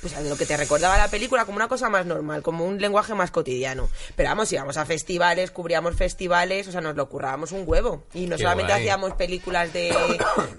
Pues 0.00 0.14
de 0.22 0.28
lo 0.28 0.36
que 0.36 0.44
te 0.44 0.56
recordaba 0.56 0.98
la 0.98 1.08
película, 1.08 1.46
como 1.46 1.56
una 1.56 1.68
cosa 1.68 1.88
más 1.88 2.04
normal, 2.04 2.42
como 2.42 2.66
un 2.66 2.78
lenguaje 2.78 3.14
más 3.14 3.30
cotidiano. 3.30 3.88
Pero 4.16 4.28
vamos, 4.28 4.52
íbamos 4.52 4.76
a 4.76 4.84
festivales, 4.84 5.50
cubríamos 5.50 5.96
festivales, 5.96 6.68
o 6.68 6.72
sea, 6.72 6.82
nos 6.82 6.94
lo 6.94 7.08
currábamos 7.08 7.52
un 7.52 7.62
huevo. 7.66 8.04
Y 8.12 8.26
no 8.26 8.36
Qué 8.36 8.42
solamente 8.42 8.72
guay. 8.72 8.82
hacíamos 8.82 9.14
películas 9.14 9.72
de, 9.72 9.94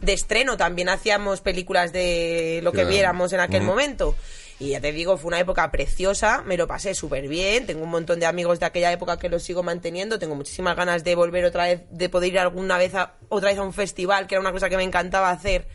de 0.02 0.14
estreno, 0.14 0.58
también 0.58 0.90
hacíamos 0.90 1.42
películas 1.42 1.94
de 1.94 2.60
lo 2.64 2.72
que 2.72 2.78
Claro. 2.78 2.90
viéramos 2.90 3.34
en 3.34 3.40
aquel 3.40 3.62
momento. 3.62 4.16
Y 4.58 4.70
ya 4.70 4.80
te 4.82 4.92
digo, 4.94 5.18
fue 5.18 5.28
una 5.28 5.40
época 5.40 5.70
preciosa, 5.70 6.42
me 6.46 6.56
lo 6.56 6.66
pasé 6.66 6.96
súper 6.96 7.28
bien, 7.28 7.66
tengo 7.68 7.84
un 7.84 7.90
montón 7.92 8.22
de 8.22 8.26
amigos 8.26 8.58
de 8.62 8.66
aquella 8.66 8.90
época 8.92 9.20
que 9.20 9.28
los 9.28 9.44
sigo 9.44 9.64
manteniendo, 9.64 10.18
tengo 10.18 10.34
muchísimas 10.34 10.78
ganas 10.78 11.04
de 11.04 11.14
volver 11.14 11.44
otra 11.44 11.66
vez, 11.66 11.82
de 11.92 12.08
poder 12.08 12.32
ir 12.32 12.40
alguna 12.40 12.78
vez 12.78 12.96
a, 12.96 13.16
otra 13.28 13.50
vez 13.50 13.60
a 13.60 13.64
un 13.64 13.74
festival, 13.74 14.28
que 14.28 14.36
era 14.36 14.40
una 14.42 14.54
cosa 14.54 14.70
que 14.70 14.78
me 14.78 14.84
encantaba 14.84 15.30
hacer, 15.30 15.68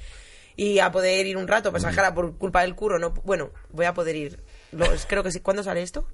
y 0.61 0.79
a 0.79 0.93
poder 0.93 1.27
ir 1.27 1.39
un 1.39 1.49
rato, 1.49 1.71
pues 1.71 1.83
ahora 1.87 2.13
por 2.13 2.37
culpa 2.37 2.61
del 2.61 2.75
curro, 2.75 2.99
no, 2.99 3.15
bueno, 3.25 3.51
voy 3.71 3.87
a 3.87 3.95
poder 3.95 4.15
ir, 4.15 4.45
creo 5.09 5.23
que 5.23 5.33
sí, 5.33 5.41
¿cuándo 5.41 5.63
sale 5.63 5.81
esto? 5.81 6.07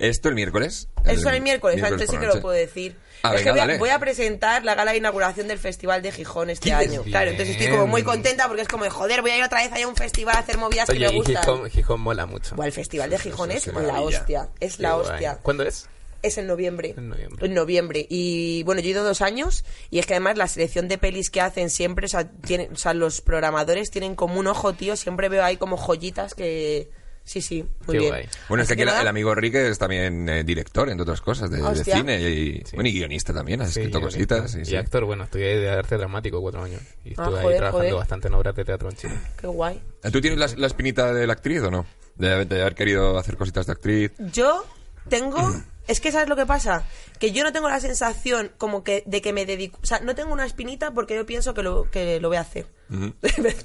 ¿Esto 0.00 0.28
el 0.28 0.34
miércoles? 0.34 0.88
Eso 1.04 1.20
sale 1.20 1.36
el 1.36 1.42
miércoles, 1.44 1.80
entonces 1.80 2.10
sí 2.10 2.16
que 2.16 2.26
lo 2.26 2.40
puedo 2.40 2.56
decir. 2.56 2.96
Ah, 3.22 3.32
es 3.36 3.44
venga, 3.44 3.54
que 3.54 3.60
voy 3.66 3.74
a, 3.74 3.78
voy 3.78 3.90
a 3.90 4.00
presentar 4.00 4.64
la 4.64 4.74
gala 4.74 4.90
de 4.90 4.98
inauguración 4.98 5.46
del 5.46 5.58
Festival 5.60 6.02
de 6.02 6.10
Gijón 6.10 6.50
este 6.50 6.70
¿Qué 6.70 6.74
año. 6.74 7.04
Claro, 7.04 7.30
entonces 7.30 7.54
estoy 7.54 7.70
como 7.70 7.86
muy 7.86 8.02
contenta 8.02 8.48
porque 8.48 8.62
es 8.62 8.68
como 8.68 8.82
de 8.82 8.90
joder, 8.90 9.22
voy 9.22 9.30
a 9.30 9.38
ir 9.38 9.44
otra 9.44 9.62
vez 9.62 9.70
allá 9.70 9.84
a 9.84 9.88
un 9.88 9.94
festival 9.94 10.34
a 10.34 10.40
hacer 10.40 10.58
movidas 10.58 10.90
que 10.90 10.98
me 10.98 11.08
gustan. 11.08 11.36
Gijón, 11.36 11.70
Gijón 11.70 12.00
mola 12.00 12.26
mucho. 12.26 12.56
Buah, 12.56 12.66
el 12.66 12.72
Festival 12.72 13.08
de 13.08 13.18
Gijón 13.20 13.52
es 13.52 13.68
es 13.68 13.72
la 13.72 14.00
hostia. 14.00 14.48
Es 14.58 14.78
Qué 14.78 14.82
la 14.82 14.94
guay. 14.94 15.06
hostia. 15.12 15.38
¿Cuándo 15.42 15.62
es? 15.62 15.88
Es 16.22 16.38
en 16.38 16.46
noviembre. 16.46 16.94
En 16.96 17.08
noviembre. 17.08 17.46
En 17.46 17.54
noviembre. 17.54 18.06
Y 18.08 18.62
bueno, 18.62 18.80
yo 18.80 18.88
he 18.88 18.90
ido 18.90 19.04
dos 19.04 19.20
años 19.22 19.64
y 19.90 19.98
es 19.98 20.06
que 20.06 20.14
además 20.14 20.36
la 20.38 20.46
selección 20.48 20.86
de 20.88 20.98
pelis 20.98 21.30
que 21.30 21.40
hacen 21.40 21.68
siempre, 21.68 22.06
o 22.06 22.08
sea, 22.08 22.30
tienen, 22.30 22.72
o 22.72 22.76
sea 22.76 22.94
los 22.94 23.20
programadores 23.20 23.90
tienen 23.90 24.14
como 24.14 24.38
un 24.38 24.46
ojo, 24.46 24.72
tío. 24.74 24.96
Siempre 24.96 25.28
veo 25.28 25.44
ahí 25.44 25.56
como 25.56 25.76
joyitas 25.76 26.34
que... 26.34 26.90
Sí, 27.24 27.40
sí, 27.40 27.62
muy 27.86 27.92
Qué 27.94 27.98
bien. 28.00 28.08
guay. 28.10 28.28
Bueno, 28.48 28.62
es 28.62 28.68
que 28.68 28.72
Así 28.72 28.80
aquí 28.80 28.82
el, 28.82 28.86
nada, 28.88 29.00
el 29.02 29.06
amigo 29.06 29.30
Enrique 29.32 29.68
es 29.68 29.78
también 29.78 30.28
eh, 30.28 30.42
director, 30.42 30.88
entre 30.88 31.02
otras 31.02 31.20
cosas, 31.20 31.52
de, 31.52 31.62
de 31.62 31.84
cine 31.84 32.20
y, 32.20 32.64
bueno, 32.74 32.88
y 32.88 32.92
guionista 32.94 33.32
también, 33.32 33.62
has 33.62 33.72
Sí, 33.72 33.78
escrito 33.78 34.00
guionista. 34.00 34.38
cositas. 34.38 34.50
sí, 34.50 34.58
Y 34.62 34.64
sí. 34.64 34.74
actor, 34.76 35.04
bueno, 35.04 35.22
estudié 35.22 35.56
de 35.58 35.70
arte 35.70 35.96
dramático 35.98 36.40
cuatro 36.40 36.64
años. 36.64 36.80
Y 37.04 37.10
Ah, 37.10 37.12
estuve 37.22 37.36
ahí 37.38 37.42
joder, 37.44 37.56
trabajando 37.58 37.78
joder. 37.86 37.94
bastante 37.94 38.26
en 38.26 38.34
obras 38.34 38.56
de 38.56 38.64
teatro 38.64 38.90
en 38.90 38.96
Chile. 38.96 39.14
Qué 39.40 39.46
guay. 39.46 39.80
¿Tú 40.10 40.20
tienes 40.20 40.36
la, 40.36 40.48
la 40.60 40.66
espinita 40.66 41.14
de 41.14 41.24
la 41.28 41.34
actriz 41.34 41.62
o 41.62 41.70
no? 41.70 41.86
De, 42.16 42.44
de 42.44 42.60
haber 42.60 42.74
querido 42.74 43.16
hacer 43.16 43.36
cositas 43.36 43.66
de 43.66 43.72
actriz. 43.72 44.10
Yo 44.18 44.64
tengo 45.08 45.48
es 45.88 46.00
que 46.00 46.12
¿sabes 46.12 46.28
lo 46.28 46.36
que 46.36 46.46
pasa? 46.46 46.84
Que 47.18 47.32
yo 47.32 47.42
no 47.44 47.52
tengo 47.52 47.68
la 47.68 47.80
sensación 47.80 48.52
como 48.58 48.82
que 48.84 49.02
de 49.06 49.20
que 49.22 49.32
me 49.32 49.46
dedico... 49.46 49.78
O 49.82 49.86
sea, 49.86 50.00
no 50.00 50.14
tengo 50.14 50.32
una 50.32 50.44
espinita 50.46 50.92
porque 50.92 51.14
yo 51.16 51.26
pienso 51.26 51.54
que 51.54 51.62
lo, 51.62 51.90
que 51.90 52.20
lo 52.20 52.28
voy 52.28 52.36
a 52.36 52.40
hacer. 52.40 52.66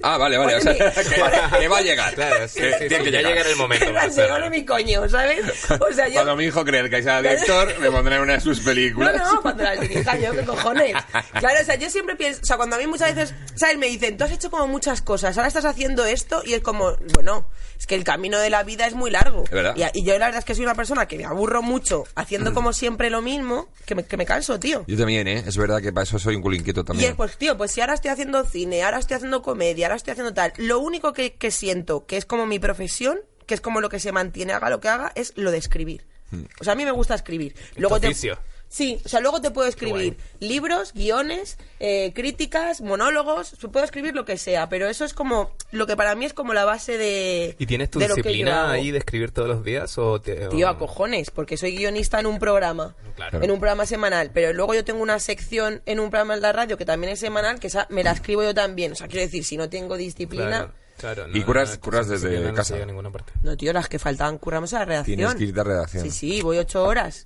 Ah, 0.03 0.17
vale, 0.17 0.37
vale. 0.37 0.55
O 0.55 0.61
sea, 0.61 0.73
que, 0.93 1.59
que 1.59 1.67
va 1.67 1.79
a 1.79 1.81
llegar. 1.81 2.13
Claro, 2.15 2.47
sí, 2.47 2.59
Que 2.61 2.71
sí, 2.73 2.77
tiene 2.87 2.97
sí, 2.97 3.03
que 3.03 3.11
ya 3.11 3.17
llegar. 3.19 3.31
llegará 3.33 3.49
el 3.49 3.55
momento. 3.57 3.85
Llegó 4.15 4.39
de 4.39 4.49
mi 4.49 4.65
coño, 4.65 5.09
¿sabes? 5.09 5.45
O 5.81 5.91
sea, 5.93 6.07
yo... 6.07 6.13
Cuando 6.15 6.35
mi 6.37 6.45
hijo 6.45 6.63
cree 6.63 6.89
que 6.89 7.03
sea 7.03 7.21
director, 7.21 7.77
me 7.79 7.91
pondré 7.91 8.15
en 8.15 8.21
una 8.21 8.33
de 8.33 8.39
sus 8.41 8.59
No, 8.59 8.65
películas. 8.65 9.15
no, 9.17 9.41
cuando 9.41 9.63
las 9.63 9.79
dirija 9.81 10.17
yo, 10.17 10.31
¿qué 10.33 10.43
cojones? 10.45 10.93
Claro, 11.39 11.59
o 11.61 11.65
sea, 11.65 11.75
yo 11.75 11.89
siempre 11.89 12.15
pienso, 12.15 12.39
o 12.41 12.45
sea, 12.45 12.57
cuando 12.57 12.77
a 12.77 12.79
mí 12.79 12.87
muchas 12.87 13.13
veces, 13.13 13.35
¿sabes? 13.55 13.77
Me 13.77 13.87
dicen, 13.87 14.17
tú 14.17 14.23
has 14.23 14.31
hecho 14.31 14.49
como 14.49 14.67
muchas 14.67 15.01
cosas, 15.01 15.37
ahora 15.37 15.47
estás 15.49 15.65
haciendo 15.65 16.05
esto, 16.05 16.41
y 16.45 16.53
es 16.53 16.61
como, 16.61 16.95
bueno, 17.13 17.49
es 17.77 17.85
que 17.85 17.95
el 17.95 18.03
camino 18.05 18.39
de 18.39 18.49
la 18.49 18.63
vida 18.63 18.87
es 18.87 18.93
muy 18.93 19.11
largo. 19.11 19.43
Es 19.43 19.51
verdad. 19.51 19.75
Y, 19.75 19.99
y 19.99 20.05
yo 20.05 20.17
la 20.17 20.27
verdad 20.27 20.39
es 20.39 20.45
que 20.45 20.55
soy 20.55 20.63
una 20.63 20.75
persona 20.75 21.05
que 21.07 21.17
me 21.17 21.25
aburro 21.25 21.61
mucho 21.61 22.05
haciendo 22.15 22.53
como 22.53 22.73
siempre 22.73 23.09
lo 23.09 23.21
mismo, 23.21 23.69
que 23.85 23.95
me, 23.95 24.05
que 24.05 24.17
me 24.17 24.25
canso, 24.25 24.59
tío. 24.59 24.83
Yo 24.87 24.97
también, 24.97 25.27
¿eh? 25.27 25.43
Es 25.45 25.57
verdad 25.57 25.81
que 25.81 25.91
para 25.91 26.03
eso 26.03 26.19
soy 26.19 26.35
un 26.35 26.41
culo 26.41 26.55
inquieto 26.55 26.81
Y 26.81 26.83
también. 26.85 27.11
es, 27.11 27.15
pues, 27.15 27.37
tío, 27.37 27.57
pues 27.57 27.71
si 27.71 27.81
ahora 27.81 27.93
estoy 27.93 28.11
haciendo 28.11 28.43
cine, 28.45 28.83
ahora 28.83 28.99
estoy 28.99 29.15
haciendo 29.15 29.41
comedia, 29.41 29.87
ahora 29.87 29.95
estoy 29.95 30.11
haciendo 30.11 30.33
tal, 30.33 30.53
lo 30.57 30.79
único 30.79 31.13
que, 31.13 31.35
que 31.35 31.51
siento 31.51 32.05
que 32.05 32.17
es 32.17 32.25
como 32.25 32.45
mi 32.45 32.59
profesión, 32.59 33.19
que 33.45 33.53
es 33.53 33.61
como 33.61 33.81
lo 33.81 33.89
que 33.89 33.99
se 33.99 34.11
mantiene, 34.11 34.53
haga 34.53 34.69
lo 34.69 34.79
que 34.79 34.89
haga, 34.89 35.11
es 35.15 35.33
lo 35.35 35.51
de 35.51 35.57
escribir. 35.57 36.05
Hmm. 36.31 36.43
O 36.59 36.63
sea, 36.63 36.73
a 36.73 36.75
mí 36.75 36.85
me 36.85 36.91
gusta 36.91 37.15
escribir. 37.15 37.55
Luego 37.75 37.99
te... 37.99 38.07
oficio. 38.07 38.37
Sí, 38.69 38.99
o 39.05 39.07
sea, 39.09 39.21
luego 39.21 39.41
te 39.41 39.49
puedo 39.49 39.67
escribir 39.67 40.17
libros, 40.39 40.91
guiones, 40.93 41.57
eh, 41.79 42.11
críticas, 42.13 42.81
monólogos, 42.81 43.55
puedo 43.71 43.85
escribir 43.85 44.13
lo 44.13 44.25
que 44.25 44.37
sea, 44.37 44.67
pero 44.67 44.89
eso 44.89 45.05
es 45.05 45.13
como, 45.13 45.51
lo 45.71 45.87
que 45.87 45.95
para 45.95 46.15
mí 46.15 46.25
es 46.25 46.33
como 46.33 46.53
la 46.53 46.65
base 46.65 46.97
de... 46.97 47.55
¿Y 47.59 47.65
tienes 47.65 47.89
tu 47.89 47.99
de 47.99 48.07
disciplina 48.07 48.71
ahí 48.71 48.91
de 48.91 48.97
escribir 48.97 49.31
todos 49.31 49.47
los 49.47 49.63
días? 49.63 49.97
O 49.97 50.19
te, 50.19 50.47
Tío, 50.49 50.67
a 50.67 50.77
cojones, 50.77 51.31
porque 51.31 51.55
soy 51.55 51.77
guionista 51.77 52.19
en 52.19 52.25
un 52.25 52.39
programa, 52.39 52.93
Claro. 53.15 53.41
en 53.41 53.49
un 53.51 53.59
programa 53.59 53.85
semanal, 53.85 54.31
pero 54.33 54.51
luego 54.53 54.73
yo 54.75 54.83
tengo 54.83 55.01
una 55.01 55.19
sección 55.19 55.81
en 55.85 55.99
un 55.99 56.09
programa 56.09 56.35
en 56.35 56.41
la 56.41 56.51
radio 56.51 56.77
que 56.77 56.85
también 56.85 57.13
es 57.13 57.19
semanal, 57.19 57.59
que 57.59 57.67
esa 57.67 57.87
me 57.89 58.03
la 58.03 58.11
escribo 58.11 58.43
yo 58.43 58.53
también. 58.53 58.91
O 58.91 58.95
sea, 58.95 59.07
quiero 59.07 59.25
decir, 59.25 59.43
si 59.45 59.55
no 59.57 59.69
tengo 59.69 59.95
disciplina... 59.95 60.69
Claro, 60.97 61.23
claro, 61.23 61.27
¿Y 61.29 61.39
no, 61.39 61.39
no, 61.39 61.79
curras 61.79 62.09
esa 62.09 62.27
desde 62.27 62.53
casa? 62.53 62.75
a 62.75 62.85
ninguna 62.85 63.09
parte. 63.11 63.31
No, 63.43 63.55
tío, 63.55 63.71
las 63.71 63.87
que 63.87 63.97
faltaban 63.97 64.37
curramos 64.37 64.73
a 64.73 64.79
la 64.79 64.85
redacción. 64.85 65.17
Tienes 65.17 65.35
que 65.35 65.43
irte 65.45 65.59
a 65.59 65.63
redacción. 65.63 66.03
Sí, 66.03 66.11
sí, 66.11 66.41
voy 66.41 66.57
ocho 66.57 66.83
horas. 66.83 67.25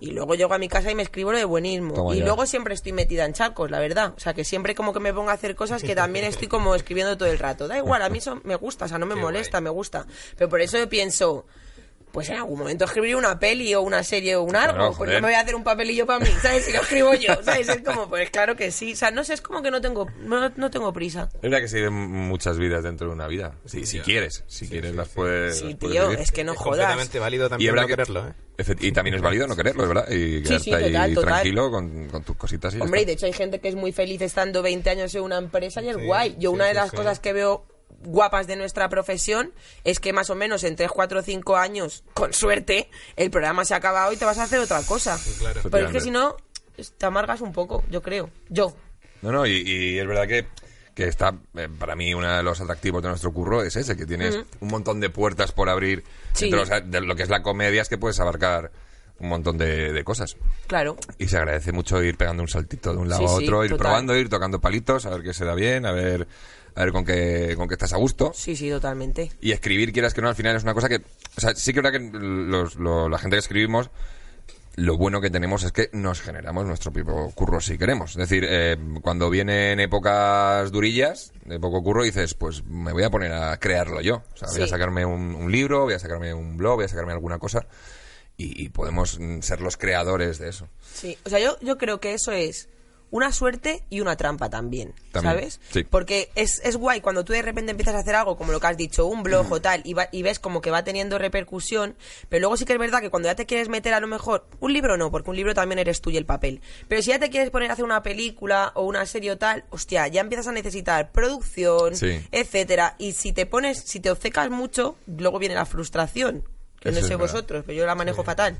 Y 0.00 0.12
luego 0.12 0.34
llego 0.34 0.54
a 0.54 0.58
mi 0.58 0.68
casa 0.68 0.90
y 0.90 0.94
me 0.94 1.02
escribo 1.02 1.30
lo 1.30 1.38
de 1.38 1.44
buenismo. 1.44 1.92
Toma 1.94 2.14
y 2.14 2.20
ya. 2.20 2.24
luego 2.24 2.46
siempre 2.46 2.72
estoy 2.74 2.92
metida 2.92 3.26
en 3.26 3.34
charcos, 3.34 3.70
la 3.70 3.78
verdad. 3.78 4.14
O 4.16 4.20
sea, 4.20 4.32
que 4.32 4.44
siempre 4.44 4.74
como 4.74 4.92
que 4.94 5.00
me 5.00 5.12
pongo 5.12 5.28
a 5.30 5.34
hacer 5.34 5.54
cosas 5.54 5.82
que 5.82 5.94
también 5.94 6.24
estoy 6.24 6.48
como 6.48 6.74
escribiendo 6.74 7.18
todo 7.18 7.28
el 7.28 7.38
rato. 7.38 7.68
Da 7.68 7.76
igual, 7.76 8.00
a 8.02 8.08
mí 8.08 8.18
eso 8.18 8.40
me 8.44 8.56
gusta, 8.56 8.86
o 8.86 8.88
sea, 8.88 8.98
no 8.98 9.04
me 9.06 9.14
Qué 9.14 9.20
molesta, 9.20 9.58
guay. 9.58 9.64
me 9.64 9.70
gusta. 9.70 10.06
Pero 10.36 10.48
por 10.48 10.60
eso 10.62 10.78
yo 10.78 10.88
pienso, 10.88 11.44
pues 12.12 12.28
en 12.30 12.36
algún 12.36 12.58
momento 12.58 12.84
escribiré 12.84 13.14
una 13.16 13.38
peli 13.38 13.74
o 13.74 13.82
una 13.82 14.02
serie 14.02 14.36
o 14.36 14.42
un 14.42 14.56
algo. 14.56 14.74
Claro, 14.76 14.94
pues 14.96 15.10
no 15.10 15.14
me 15.16 15.28
voy 15.28 15.34
a 15.34 15.40
hacer 15.40 15.54
un 15.54 15.64
papelillo 15.64 16.06
para 16.06 16.18
mí, 16.24 16.30
¿sabes? 16.42 16.64
Si 16.64 16.72
lo 16.72 16.80
escribo 16.82 17.14
yo, 17.14 17.34
¿sabes? 17.42 17.68
Es 17.68 17.82
como, 17.82 18.08
pues 18.08 18.30
claro 18.30 18.56
que 18.56 18.70
sí. 18.70 18.92
O 18.92 18.96
sea, 18.96 19.10
no 19.10 19.24
sé, 19.24 19.34
es 19.34 19.40
como 19.40 19.62
que 19.62 19.70
no 19.70 19.80
tengo, 19.80 20.06
no, 20.20 20.50
no 20.56 20.70
tengo 20.70 20.92
prisa. 20.92 21.28
Es 21.34 21.40
verdad 21.42 21.58
que 21.60 21.68
se 21.68 21.76
viven 21.78 21.92
muchas 21.94 22.58
vidas 22.58 22.82
dentro 22.82 23.06
de 23.08 23.12
una 23.14 23.26
vida. 23.26 23.54
Sí, 23.64 23.86
si 23.86 24.00
quieres, 24.00 24.44
si 24.46 24.68
quieres 24.68 24.94
las 24.94 25.08
puedes. 25.08 25.58
Sí, 25.58 25.64
las 25.70 25.74
puedes 25.76 25.94
tío, 25.94 26.08
vivir. 26.08 26.20
es 26.20 26.32
que 26.32 26.44
no 26.44 26.52
es 26.52 26.58
jodas. 26.58 26.78
completamente 26.78 27.18
válido 27.18 27.46
Y 27.46 27.48
también 27.50 27.68
es 27.68 27.72
verdad 27.74 27.82
no 27.82 27.86
que- 27.88 27.92
quererlo, 27.96 28.28
¿eh? 28.28 28.32
Y 28.80 28.92
también 28.92 29.14
es 29.16 29.22
válido 29.22 29.46
no 29.46 29.56
quererlo, 29.56 29.82
es 29.84 29.88
verdad. 29.88 30.06
Y 30.10 30.42
quedarte 30.42 30.64
sí, 30.64 30.70
total, 30.70 30.96
ahí 30.96 31.14
total. 31.14 31.32
tranquilo 31.32 31.70
con, 31.70 32.08
con 32.08 32.22
tus 32.24 32.36
cositas 32.36 32.74
y 32.74 32.80
Hombre, 32.80 33.00
y 33.00 33.04
de 33.06 33.12
hecho 33.12 33.24
hay 33.24 33.32
gente 33.32 33.58
que 33.58 33.68
es 33.68 33.74
muy 33.74 33.90
feliz 33.92 34.20
estando 34.20 34.60
20 34.62 34.90
años 34.90 35.14
en 35.14 35.22
una 35.22 35.38
empresa 35.38 35.80
y 35.80 35.88
es 35.88 35.96
Sí, 35.96 36.02
guay. 36.04 36.36
Yo 36.38 36.50
sí, 36.50 36.54
una 36.56 36.64
de 36.66 36.72
sí, 36.72 36.76
las 36.76 36.90
sí. 36.90 36.96
cosas 36.96 37.20
que 37.20 37.32
veo 37.32 37.64
guapas 38.00 38.46
de 38.46 38.56
nuestra 38.56 38.88
profesión 38.88 39.52
es 39.84 40.00
que 40.00 40.12
más 40.12 40.30
o 40.30 40.34
menos 40.34 40.64
en 40.64 40.76
3, 40.76 40.90
4, 40.90 41.22
5 41.22 41.56
años, 41.56 42.02
con 42.14 42.32
suerte, 42.32 42.88
el 43.16 43.30
programa 43.30 43.64
se 43.64 43.74
ha 43.74 43.78
acabado 43.78 44.12
y 44.12 44.16
te 44.16 44.24
vas 44.24 44.38
a 44.38 44.44
hacer 44.44 44.58
otra 44.60 44.82
cosa. 44.82 45.18
claro. 45.38 45.60
Pero 45.70 45.86
es 45.86 45.92
que 45.92 46.00
si 46.00 46.10
no, 46.10 46.36
te 46.98 47.06
amargas 47.06 47.40
un 47.40 47.52
poco, 47.52 47.84
yo 47.90 48.02
creo. 48.02 48.30
Yo. 48.48 48.74
No, 49.22 49.32
no, 49.32 49.46
y, 49.46 49.52
y 49.66 49.98
es 49.98 50.06
verdad 50.06 50.26
que, 50.26 50.46
que 50.94 51.04
está, 51.08 51.34
eh, 51.56 51.68
para 51.78 51.94
mí, 51.94 52.14
uno 52.14 52.34
de 52.34 52.42
los 52.42 52.60
atractivos 52.60 53.02
de 53.02 53.08
nuestro 53.10 53.32
curro 53.32 53.62
es 53.62 53.76
ese, 53.76 53.96
que 53.96 54.06
tienes 54.06 54.38
un 54.60 54.68
montón 54.68 54.98
de 55.00 55.10
puertas 55.10 55.52
por 55.52 55.68
abrir. 55.68 56.02
Sí. 56.32 56.46
Entre 56.46 56.58
los- 56.60 56.90
de 56.90 57.00
lo 57.02 57.14
que 57.16 57.22
es 57.24 57.28
la 57.28 57.42
comedia 57.42 57.82
es 57.82 57.88
que 57.90 57.98
puedes 57.98 58.18
abarcar 58.18 58.72
un 59.18 59.28
montón 59.28 59.58
de, 59.58 59.92
de 59.92 60.02
cosas. 60.04 60.38
Claro. 60.66 60.96
Y 61.18 61.28
se 61.28 61.36
agradece 61.36 61.72
mucho 61.72 62.02
ir 62.02 62.16
pegando 62.16 62.42
un 62.42 62.48
saltito 62.48 62.92
de 62.92 62.96
un 62.98 63.10
lado 63.10 63.28
Sí, 63.28 63.34
a 63.34 63.38
sí, 63.40 63.44
otro, 63.44 63.62
ir 63.64 63.70
total. 63.72 63.84
probando, 63.84 64.16
ir 64.16 64.30
tocando 64.30 64.58
palitos, 64.62 65.04
a 65.04 65.10
ver 65.10 65.22
qué 65.22 65.34
se 65.34 65.44
da 65.44 65.54
bien, 65.54 65.84
a 65.84 65.92
ver, 65.92 66.26
a 66.74 66.84
ver 66.84 66.92
con 66.92 67.04
qué, 67.04 67.54
con 67.56 67.68
qué 67.68 67.74
estás 67.74 67.92
a 67.92 67.96
gusto. 67.96 68.32
Sí, 68.34 68.56
sí, 68.56 68.70
totalmente. 68.70 69.30
Y 69.40 69.52
escribir, 69.52 69.92
quieras 69.92 70.14
que 70.14 70.22
no, 70.22 70.28
al 70.28 70.34
final 70.36 70.56
es 70.56 70.62
una 70.62 70.74
cosa 70.74 70.88
que... 70.88 70.96
O 71.36 71.40
sea, 71.40 71.54
sí 71.54 71.72
que 71.72 71.80
es 71.80 71.82
verdad 71.84 71.98
que 71.98 72.18
los- 72.18 72.76
lo- 72.76 73.08
la 73.08 73.18
gente 73.18 73.36
que 73.36 73.40
escribimos, 73.40 73.90
lo 74.76 74.96
bueno 74.96 75.20
que 75.20 75.30
tenemos 75.30 75.62
es 75.64 75.72
que 75.72 75.90
nos 75.92 76.20
generamos 76.22 76.64
nuestro 76.64 76.92
propio 76.92 77.30
curro 77.34 77.60
si 77.60 77.76
queremos. 77.76 78.12
Es 78.12 78.16
decir, 78.16 78.44
eh, 78.48 78.76
cuando 79.02 79.28
vienen 79.28 79.80
épocas 79.80 80.70
durillas, 80.70 81.32
de 81.44 81.58
poco 81.58 81.82
curro, 81.82 82.04
dices, 82.04 82.34
pues 82.34 82.64
me 82.64 82.92
voy 82.92 83.02
a 83.02 83.10
poner 83.10 83.32
a 83.32 83.56
crearlo 83.58 84.00
yo. 84.00 84.22
O 84.34 84.36
sea, 84.36 84.48
voy 84.52 84.62
a 84.62 84.66
sacarme 84.68 85.04
un, 85.04 85.34
un 85.34 85.50
libro, 85.52 85.82
voy 85.84 85.94
a 85.94 85.98
sacarme 85.98 86.32
un 86.32 86.56
blog, 86.56 86.76
voy 86.76 86.84
a 86.84 86.88
sacarme 86.88 87.12
alguna 87.12 87.38
cosa. 87.38 87.66
Y, 88.36 88.64
y 88.64 88.68
podemos 88.70 89.18
mm, 89.20 89.40
ser 89.40 89.60
los 89.60 89.76
creadores 89.76 90.38
de 90.38 90.48
eso. 90.48 90.66
Sí, 90.94 91.18
o 91.26 91.28
sea, 91.28 91.40
yo, 91.40 91.58
yo 91.60 91.76
creo 91.76 92.00
que 92.00 92.14
eso 92.14 92.32
es 92.32 92.68
una 93.10 93.32
suerte 93.32 93.82
y 93.90 94.00
una 94.00 94.16
trampa 94.16 94.48
también, 94.50 94.94
También, 95.12 95.34
¿sabes? 95.34 95.60
sí. 95.72 95.82
Porque 95.84 96.30
es, 96.36 96.60
es 96.64 96.76
guay 96.76 97.00
cuando 97.00 97.24
tú 97.24 97.32
de 97.32 97.42
repente 97.42 97.70
empiezas 97.72 97.94
a 97.94 97.98
hacer 97.98 98.14
algo, 98.14 98.36
como 98.36 98.52
lo 98.52 98.60
que 98.60 98.66
has 98.68 98.76
dicho, 98.76 99.06
un 99.06 99.22
blog 99.22 99.50
o 99.52 99.60
tal, 99.60 99.82
y, 99.84 99.94
va- 99.94 100.08
y 100.12 100.22
ves 100.22 100.38
como 100.38 100.60
que 100.60 100.70
va 100.70 100.84
teniendo 100.84 101.18
repercusión, 101.18 101.96
pero 102.28 102.40
luego 102.42 102.56
sí 102.56 102.64
que 102.64 102.72
es 102.74 102.78
verdad 102.78 103.00
que 103.00 103.10
cuando 103.10 103.28
ya 103.28 103.34
te 103.34 103.46
quieres 103.46 103.68
meter 103.68 103.94
a 103.94 104.00
lo 104.00 104.06
mejor, 104.06 104.46
un 104.60 104.72
libro 104.72 104.96
no, 104.96 105.10
porque 105.10 105.30
un 105.30 105.36
libro 105.36 105.54
también 105.54 105.78
eres 105.80 106.00
tú 106.00 106.10
y 106.10 106.16
el 106.16 106.24
papel, 106.26 106.60
pero 106.88 107.02
si 107.02 107.10
ya 107.10 107.18
te 107.18 107.30
quieres 107.30 107.50
poner 107.50 107.70
a 107.70 107.72
hacer 107.72 107.84
una 107.84 108.02
película 108.02 108.72
o 108.74 108.84
una 108.84 109.04
serie 109.06 109.32
o 109.32 109.38
tal, 109.38 109.64
hostia, 109.70 110.06
ya 110.08 110.20
empiezas 110.20 110.46
a 110.46 110.52
necesitar 110.52 111.10
producción, 111.12 111.96
Sí. 111.96 112.24
etcétera, 112.30 112.94
y 112.98 113.12
si 113.12 113.32
te 113.32 113.46
pones, 113.46 113.78
si 113.84 114.00
te 114.00 114.10
obcecas 114.10 114.50
mucho, 114.50 114.96
luego 115.06 115.38
viene 115.38 115.54
la 115.54 115.66
frustración. 115.66 116.44
Que 116.80 116.88
Eso 116.90 117.00
no 117.02 117.06
sé 117.08 117.16
vosotros, 117.16 117.62
pero 117.66 117.76
yo 117.76 117.84
la 117.86 117.94
manejo 117.94 118.24
fatal. 118.24 118.58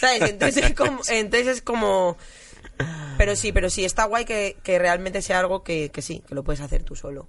¿Sabes? 0.00 0.22
Entonces 0.30 0.64
es 0.64 0.74
como, 0.74 1.00
entonces 1.08 1.46
es 1.48 1.62
como 1.62 2.16
pero 3.16 3.36
sí, 3.36 3.52
pero 3.52 3.70
sí, 3.70 3.84
está 3.84 4.04
guay 4.04 4.24
que, 4.24 4.56
que 4.62 4.78
realmente 4.78 5.22
sea 5.22 5.40
algo 5.40 5.62
que, 5.62 5.90
que 5.90 6.02
sí, 6.02 6.22
que 6.26 6.34
lo 6.34 6.44
puedes 6.44 6.60
hacer 6.60 6.82
tú 6.82 6.94
solo. 6.94 7.28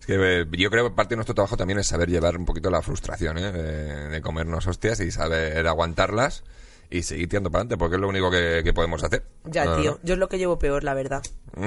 Es 0.00 0.06
que 0.06 0.14
eh, 0.14 0.46
yo 0.52 0.70
creo 0.70 0.88
que 0.88 0.94
parte 0.94 1.14
de 1.14 1.16
nuestro 1.16 1.34
trabajo 1.34 1.56
también 1.56 1.78
es 1.78 1.86
saber 1.86 2.08
llevar 2.08 2.36
un 2.36 2.44
poquito 2.44 2.70
la 2.70 2.82
frustración, 2.82 3.38
¿eh? 3.38 3.52
de, 3.52 4.08
de 4.08 4.20
comernos 4.20 4.66
hostias 4.66 5.00
y 5.00 5.10
saber 5.10 5.66
aguantarlas 5.66 6.44
y 6.90 7.02
seguir 7.02 7.28
tirando 7.28 7.50
para 7.50 7.60
adelante, 7.62 7.76
porque 7.76 7.96
es 7.96 8.00
lo 8.00 8.08
único 8.08 8.30
que, 8.30 8.62
que 8.64 8.72
podemos 8.72 9.02
hacer. 9.02 9.24
Ya, 9.44 9.64
No, 9.64 9.76
tío, 9.80 9.90
no. 9.92 9.98
yo 10.02 10.14
es 10.14 10.18
lo 10.18 10.28
que 10.28 10.38
llevo 10.38 10.58
peor, 10.58 10.84
la 10.84 10.94
verdad. 10.94 11.22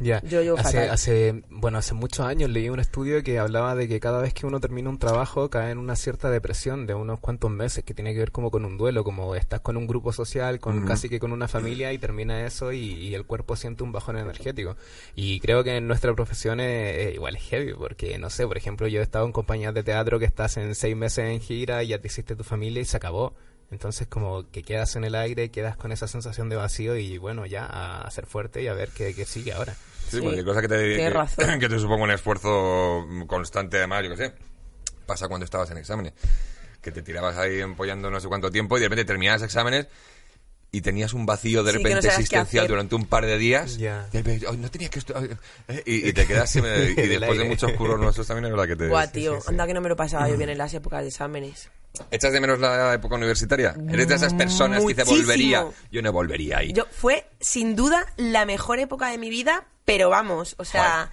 Ya. 0.00 0.22
Yo 0.22 0.40
llevo 0.40 0.56
hace, 0.58 0.78
fatal. 0.78 0.90
hace, 0.90 1.42
bueno, 1.50 1.78
hace 1.78 1.94
muchos 1.94 2.24
años 2.24 2.48
leí 2.48 2.68
un 2.68 2.80
estudio 2.80 3.22
que 3.22 3.38
hablaba 3.38 3.74
de 3.74 3.88
que 3.88 4.00
cada 4.00 4.20
vez 4.20 4.32
que 4.32 4.46
uno 4.46 4.60
termina 4.60 4.88
un 4.88 4.98
trabajo 4.98 5.50
cae 5.50 5.72
en 5.72 5.78
una 5.78 5.96
cierta 5.96 6.30
depresión 6.30 6.86
de 6.86 6.94
unos 6.94 7.20
cuantos 7.20 7.50
meses, 7.50 7.84
que 7.84 7.92
tiene 7.92 8.12
que 8.12 8.20
ver 8.20 8.32
como 8.32 8.50
con 8.50 8.64
un 8.64 8.78
duelo, 8.78 9.04
como 9.04 9.34
estás 9.34 9.60
con 9.60 9.76
un 9.76 9.86
grupo 9.86 10.12
social, 10.12 10.60
con 10.60 10.86
casi 10.86 11.08
que 11.08 11.18
con 11.20 11.32
una 11.32 11.48
familia 11.48 11.92
y 11.92 11.98
termina 11.98 12.46
eso 12.46 12.72
y, 12.72 12.78
y 12.94 13.14
el 13.14 13.26
cuerpo 13.26 13.56
siente 13.56 13.82
un 13.82 13.92
bajón 13.92 14.16
energético. 14.16 14.76
Y 15.14 15.40
creo 15.40 15.64
que 15.64 15.76
en 15.76 15.86
nuestra 15.86 16.14
profesión 16.14 16.60
es, 16.60 16.96
es 17.08 17.14
igual 17.14 17.36
es 17.36 17.42
heavy, 17.42 17.74
porque 17.74 18.16
no 18.18 18.30
sé, 18.30 18.46
por 18.46 18.56
ejemplo, 18.56 18.86
yo 18.88 19.00
he 19.00 19.02
estado 19.02 19.26
en 19.26 19.32
compañías 19.32 19.74
de 19.74 19.82
teatro 19.82 20.18
que 20.18 20.24
estás 20.24 20.56
en 20.56 20.74
seis 20.74 20.96
meses 20.96 21.26
en 21.26 21.40
gira 21.40 21.82
y 21.82 21.88
ya 21.88 22.00
te 22.00 22.06
hiciste 22.06 22.36
tu 22.36 22.44
familia 22.44 22.80
y 22.80 22.84
se 22.84 22.96
acabó. 22.96 23.34
Entonces 23.70 24.08
como 24.08 24.50
que 24.50 24.62
quedas 24.62 24.96
en 24.96 25.04
el 25.04 25.14
aire, 25.14 25.50
quedas 25.50 25.76
con 25.76 25.92
esa 25.92 26.08
sensación 26.08 26.48
de 26.48 26.56
vacío 26.56 26.96
y 26.96 27.18
bueno, 27.18 27.46
ya 27.46 27.66
a 27.66 28.10
ser 28.10 28.26
fuerte 28.26 28.62
y 28.62 28.66
a 28.66 28.74
ver 28.74 28.90
qué, 28.90 29.14
qué 29.14 29.24
sigue 29.24 29.52
ahora. 29.52 29.74
Sí, 30.08 30.16
Sí, 30.16 30.20
cualquier 30.20 30.44
cosa 30.44 30.60
que 30.60 30.68
te, 30.68 30.96
que, 30.96 31.10
razón. 31.10 31.58
que 31.60 31.68
te 31.68 31.78
suponga 31.78 32.04
un 32.04 32.10
esfuerzo 32.10 33.06
constante, 33.26 33.78
además, 33.78 34.02
yo 34.04 34.10
qué 34.10 34.16
sé. 34.16 34.32
Pasa 35.06 35.28
cuando 35.28 35.44
estabas 35.44 35.70
en 35.70 35.78
exámenes. 35.78 36.14
Que 36.82 36.90
te 36.90 37.02
tirabas 37.02 37.36
ahí 37.36 37.60
empollando 37.60 38.10
no 38.10 38.20
sé 38.20 38.26
cuánto 38.26 38.50
tiempo 38.50 38.76
y 38.76 38.80
de 38.80 38.86
repente 38.86 39.04
terminabas 39.04 39.42
exámenes 39.42 39.86
y 40.72 40.82
tenías 40.82 41.12
un 41.14 41.26
vacío 41.26 41.64
de 41.64 41.72
Sí, 41.72 41.78
no 41.78 41.82
repente 41.82 42.08
qué 42.08 42.14
existencial 42.14 42.68
durante 42.68 42.94
un 42.94 43.04
par 43.06 43.26
de 43.26 43.38
días. 43.38 43.76
Ya. 43.76 44.06
Y 44.08 44.12
de 44.12 44.18
repente, 44.22 44.46
"Ay, 44.48 44.56
no 44.56 44.70
tenía 44.70 44.88
que 44.88 45.00
estu- 45.00 45.14
ay, 45.16 45.36
eh", 45.68 45.82
y, 45.84 46.08
y 46.08 46.12
te 46.12 46.26
quedas 46.26 46.54
y, 46.56 46.60
Del 46.60 46.94
después 47.20 47.38
de 47.38 47.44
muchos 47.44 47.72
curros 47.72 47.98
nuestros 47.98 48.26
también 48.26 48.44
es 48.46 48.50
verdad 48.52 48.66
que 48.68 48.76
te... 48.76 48.88
Buah, 48.88 49.08
tío, 49.08 49.34
sí, 49.36 49.40
sí. 49.42 49.46
anda 49.48 49.66
que 49.66 49.74
no 49.74 49.80
me 49.80 49.88
lo 49.88 49.96
pasaba 49.96 50.28
yo 50.28 50.36
bien 50.36 50.50
en 50.50 50.58
las 50.58 50.72
épocas 50.74 51.02
de 51.02 51.08
exámenes. 51.08 51.68
¿Echas 52.12 52.32
de 52.32 52.40
menos 52.40 52.60
la 52.60 52.94
época 52.94 53.16
universitaria? 53.16 53.74
¿Eres 53.88 54.06
de 54.06 54.14
esas 54.14 54.32
personas 54.34 54.80
que 54.80 54.86
dice 54.88 55.04
Muchísimo. 55.04 55.22
volvería? 55.26 55.66
Yo 55.90 56.02
no 56.02 56.12
volvería 56.12 56.58
ahí. 56.58 56.72
Yo, 56.72 56.86
fue 56.90 57.26
sin 57.40 57.74
duda 57.74 58.06
la 58.16 58.44
mejor 58.46 58.78
época 58.78 59.08
de 59.08 59.18
mi 59.18 59.28
vida, 59.28 59.66
pero 59.84 60.08
vamos, 60.08 60.54
o 60.58 60.64
sea, 60.64 61.10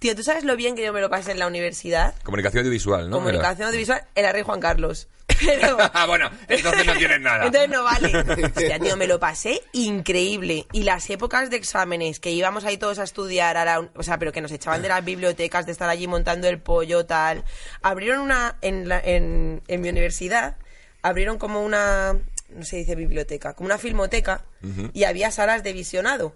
tío, 0.00 0.16
¿tú 0.16 0.24
sabes 0.24 0.42
lo 0.42 0.56
bien 0.56 0.74
que 0.74 0.84
yo 0.84 0.92
me 0.92 1.00
lo 1.00 1.08
pasé 1.08 1.30
en 1.30 1.38
la 1.38 1.46
universidad? 1.46 2.12
Comunicación 2.24 2.62
audiovisual, 2.62 3.08
¿no? 3.08 3.18
Comunicación 3.18 3.68
audiovisual, 3.68 4.02
el 4.16 4.32
rey 4.32 4.42
Juan 4.42 4.58
Carlos. 4.58 5.06
Pero, 5.44 5.76
Ah, 5.94 6.06
bueno, 6.06 6.30
entonces 6.48 6.86
no 6.86 6.94
tienes 6.94 7.20
nada. 7.20 7.46
Entonces 7.46 7.70
no 7.70 7.84
vale. 7.84 8.12
Hostia, 8.54 8.78
tío, 8.78 8.96
me 8.96 9.06
lo 9.06 9.18
pasé 9.20 9.60
increíble. 9.72 10.66
Y 10.72 10.82
las 10.82 11.08
épocas 11.10 11.50
de 11.50 11.56
exámenes 11.56 12.20
que 12.20 12.30
íbamos 12.30 12.64
ahí 12.64 12.76
todos 12.78 12.98
a 12.98 13.04
estudiar, 13.04 13.56
a 13.56 13.64
la 13.64 13.80
un- 13.80 13.90
o 13.94 14.02
sea, 14.02 14.18
pero 14.18 14.32
que 14.32 14.40
nos 14.40 14.52
echaban 14.52 14.82
de 14.82 14.88
las 14.88 15.04
bibliotecas, 15.04 15.66
de 15.66 15.72
estar 15.72 15.88
allí 15.88 16.06
montando 16.06 16.48
el 16.48 16.58
pollo, 16.60 17.06
tal. 17.06 17.44
Abrieron 17.82 18.20
una, 18.20 18.56
en, 18.62 18.88
la- 18.88 19.00
en, 19.00 19.62
en 19.68 19.80
mi 19.80 19.88
universidad, 19.88 20.56
abrieron 21.02 21.38
como 21.38 21.62
una, 21.62 22.14
no 22.50 22.64
se 22.64 22.76
dice 22.76 22.94
biblioteca, 22.94 23.54
como 23.54 23.66
una 23.66 23.78
filmoteca, 23.78 24.44
y 24.92 25.04
había 25.04 25.30
salas 25.30 25.62
de 25.62 25.72
visionado. 25.72 26.34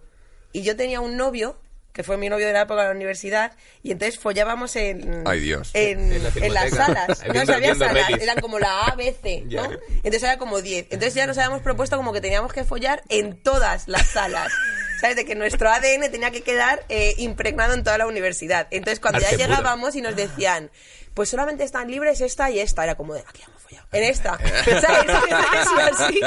Y 0.53 0.63
yo 0.63 0.77
tenía 0.77 1.01
un 1.01 1.17
novio, 1.17 1.59
que 1.93 2.03
fue 2.03 2.17
mi 2.17 2.29
novio 2.29 2.47
de 2.47 2.53
la 2.53 2.63
época 2.63 2.83
de 2.83 2.89
la 2.89 2.95
universidad, 2.95 3.53
y 3.83 3.91
entonces 3.93 4.19
follábamos 4.19 4.77
en, 4.77 5.23
Ay, 5.27 5.41
Dios. 5.41 5.71
en, 5.75 6.13
En 6.13 6.23
la 6.23 6.31
en 6.35 6.55
las 6.55 6.71
salas. 6.71 7.23
No, 7.27 7.33
viendo 7.59 7.85
salas, 7.85 8.07
pelis. 8.07 8.23
eran 8.23 8.41
como 8.41 8.59
la 8.59 8.83
A, 8.87 8.95
B, 8.95 9.15
C, 9.23 9.45
Ya. 9.49 9.67
¿no? 9.67 9.79
Entonces 9.97 10.23
era 10.23 10.39
como 10.39 10.61
10. 10.61 10.87
Entonces 10.91 11.15
ya 11.15 11.27
nos 11.27 11.37
habíamos 11.39 11.63
propuesto 11.63 11.97
como 11.97 12.13
que 12.13 12.21
teníamos 12.21 12.53
que 12.53 12.65
follar 12.65 13.03
en 13.09 13.37
todas 13.43 13.89
las 13.89 14.07
salas. 14.09 14.53
¿Sabes? 15.01 15.17
De 15.17 15.25
que 15.25 15.35
nuestro 15.35 15.71
ADN 15.71 16.11
tenía 16.11 16.31
que 16.31 16.43
quedar 16.43 16.85
eh, 16.91 17.15
impregnado 17.17 17.73
en 17.73 17.83
toda 17.83 17.97
la 17.97 18.07
universidad. 18.07 18.69
Entonces 18.71 19.01
cuando 19.01 19.19
ya 19.21 19.31
llegábamos 19.33 19.95
y 19.97 20.03
nos 20.03 20.15
decían, 20.15 20.71
pues 21.15 21.29
solamente 21.29 21.65
están 21.65 21.91
libres 21.91 22.21
esta 22.21 22.51
y 22.51 22.59
esta, 22.61 22.85
era 22.85 22.95
como 22.95 23.15
de, 23.15 23.21
aquí 23.21 23.43
hemos 23.47 23.61
follado. 23.63 23.87
En 23.93 24.05
esta. 24.05 24.39
¿Sabes? 24.65 26.01
Así. 26.01 26.21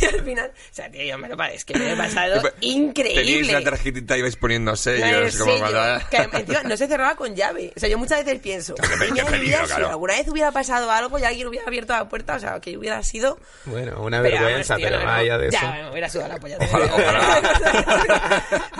Y 0.00 0.04
al 0.06 0.24
final, 0.24 0.50
o 0.54 0.74
sea, 0.74 0.90
tío, 0.90 1.02
yo 1.04 1.18
me 1.18 1.28
lo 1.28 1.36
pa- 1.36 1.50
es 1.50 1.64
que 1.64 1.78
me 1.78 1.86
lo 1.86 1.90
he 1.92 1.96
pasado 1.96 2.40
Tenéis 2.42 2.54
increíble. 2.76 3.52
la 3.52 3.62
tarjetita 3.62 4.16
y 4.18 4.22
vais 4.22 4.36
poniendo 4.36 4.72
No, 4.72 4.76
sellos. 4.76 5.34
el 5.34 5.38
como 5.38 5.52
sello, 5.52 5.64
para- 5.64 6.08
que 6.08 6.16
encima 6.38 6.62
no 6.64 6.76
se 6.76 6.86
cerraba 6.88 7.14
con 7.16 7.34
llave. 7.34 7.72
O 7.76 7.80
sea, 7.80 7.88
yo 7.88 7.98
muchas 7.98 8.24
veces 8.24 8.40
pienso, 8.40 8.74
Qué 8.74 8.82
pe- 8.88 9.04
"Ay, 9.04 9.12
qué 9.12 9.22
mi 9.24 9.30
peligro, 9.30 9.40
vida, 9.40 9.60
si 9.62 9.66
claro. 9.66 9.88
alguna 9.90 10.14
vez 10.14 10.28
hubiera 10.28 10.50
pasado 10.52 10.90
algo 10.90 11.18
y 11.18 11.24
alguien 11.24 11.46
hubiera 11.48 11.66
abierto 11.66 11.92
la 11.92 12.08
puerta, 12.08 12.34
o 12.36 12.38
sea, 12.40 12.60
que 12.60 12.76
hubiera 12.76 13.02
sido... 13.02 13.38
Bueno, 13.66 14.00
una 14.02 14.20
Pero 14.22 14.40
vergüenza, 14.40 14.76
pero 14.76 14.98
no, 14.98 15.04
no. 15.04 15.10
allá 15.12 15.38
de 15.38 15.50
ya, 15.50 15.58
eso. 15.58 15.66
me 15.84 15.90
hubiera 15.90 16.08
sudado 16.08 16.28
la 16.32 16.38
polla. 16.40 16.56
Ojalá, 16.60 18.32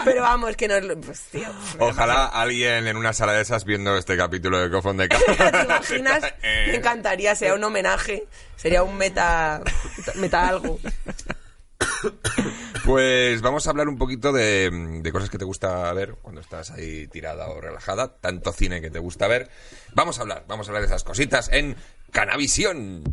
pero 0.04 0.22
vamos, 0.22 0.56
que 0.56 0.68
nos... 0.68 0.82
lo- 0.82 1.00
Pues, 1.00 1.20
tío, 1.30 1.48
Ojalá 1.78 2.26
alguien 2.26 2.86
en 2.86 2.96
una 2.96 3.12
sala 3.12 3.32
de 3.34 3.42
esas 3.42 3.64
viendo 3.64 3.96
este 3.96 4.16
capítulo 4.16 4.58
de 4.60 4.70
Cofón 4.70 4.96
de 4.96 5.08
¿Te 5.52 5.62
imaginas? 5.64 6.24
Eh, 6.42 6.66
Me 6.68 6.76
encantaría, 6.76 7.34
sería 7.34 7.54
un 7.54 7.64
homenaje, 7.64 8.26
sería 8.56 8.82
un 8.82 8.96
meta, 8.96 9.62
meta 10.16 10.48
algo. 10.48 10.78
Pues 12.84 13.40
vamos 13.40 13.66
a 13.66 13.70
hablar 13.70 13.88
un 13.88 13.96
poquito 13.96 14.30
de, 14.32 14.70
de 15.02 15.12
cosas 15.12 15.30
que 15.30 15.38
te 15.38 15.44
gusta 15.44 15.90
ver 15.94 16.16
cuando 16.20 16.40
estás 16.42 16.70
ahí 16.70 17.06
tirada 17.08 17.48
o 17.48 17.60
relajada, 17.60 18.16
tanto 18.20 18.52
cine 18.52 18.80
que 18.82 18.90
te 18.90 18.98
gusta 18.98 19.26
ver. 19.26 19.48
Vamos 19.94 20.18
a 20.18 20.22
hablar, 20.22 20.44
vamos 20.46 20.66
a 20.66 20.70
hablar 20.70 20.82
de 20.82 20.88
esas 20.88 21.04
cositas 21.04 21.48
en 21.50 21.76
Canavisión. 22.12 23.04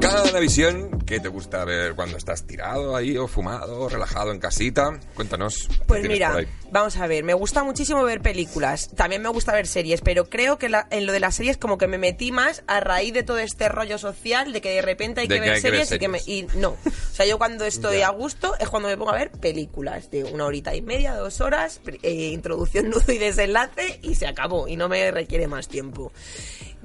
Canavisión, 0.00 1.01
¿qué 1.06 1.20
te 1.20 1.28
gusta 1.28 1.64
ver 1.64 1.94
cuando 1.94 2.16
estás 2.16 2.46
tirado 2.46 2.94
ahí 2.96 3.16
o 3.16 3.26
fumado 3.28 3.80
o 3.80 3.88
relajado 3.88 4.32
en 4.32 4.38
casita? 4.38 4.98
Cuéntanos. 5.14 5.66
¿qué 5.68 5.74
Pues 5.86 6.08
mira, 6.08 6.44
vamos 6.70 6.96
a 6.96 7.06
ver, 7.06 7.24
me 7.24 7.34
gusta 7.34 7.62
muchísimo 7.64 8.02
ver 8.04 8.20
películas, 8.20 8.90
también 8.94 9.22
me 9.22 9.28
gusta 9.28 9.52
ver 9.52 9.66
series, 9.66 10.00
pero 10.00 10.28
creo 10.30 10.58
que 10.58 10.68
la- 10.68 10.86
en 10.90 11.06
lo 11.06 11.12
de 11.12 11.20
las 11.20 11.34
series 11.34 11.56
como 11.56 11.78
que 11.78 11.86
me 11.86 11.98
metí 11.98 12.32
más 12.32 12.62
a 12.66 12.80
raíz 12.80 13.12
de 13.14 13.22
todo 13.22 13.38
este 13.38 13.68
rollo 13.68 13.98
social, 13.98 14.52
de 14.52 14.60
que 14.60 14.70
de 14.70 14.82
repente 14.82 15.20
hay 15.22 15.28
De 15.28 15.34
que, 15.36 15.40
ver 15.40 15.50
hay 15.52 15.62
que 15.62 15.70
ver 15.70 15.86
series, 15.86 15.92
y 15.92 15.98
que 15.98 16.08
me... 16.08 16.18
Y 16.26 16.46
no, 16.58 16.70
o 16.70 17.14
sea, 17.14 17.26
yo 17.26 17.38
cuando 17.38 17.64
estoy 17.64 17.98
Ya. 17.98 18.08
a 18.08 18.10
gusto 18.10 18.54
es 18.58 18.68
cuando 18.68 18.88
me 18.88 18.96
pongo 18.96 19.10
a 19.12 19.18
ver 19.18 19.30
películas 19.32 20.10
de 20.10 20.24
una 20.24 20.46
horita 20.46 20.74
y 20.74 20.82
media, 20.82 21.14
dos 21.14 21.40
horas, 21.40 21.80
eh, 22.02 22.10
introducción, 22.32 22.88
nudo 22.90 23.12
y 23.12 23.18
desenlace 23.18 23.98
y 24.02 24.14
se 24.14 24.26
acabó 24.26 24.68
y 24.68 24.76
no 24.76 24.88
me 24.88 25.10
requiere 25.10 25.46
más 25.48 25.68
tiempo. 25.68 26.12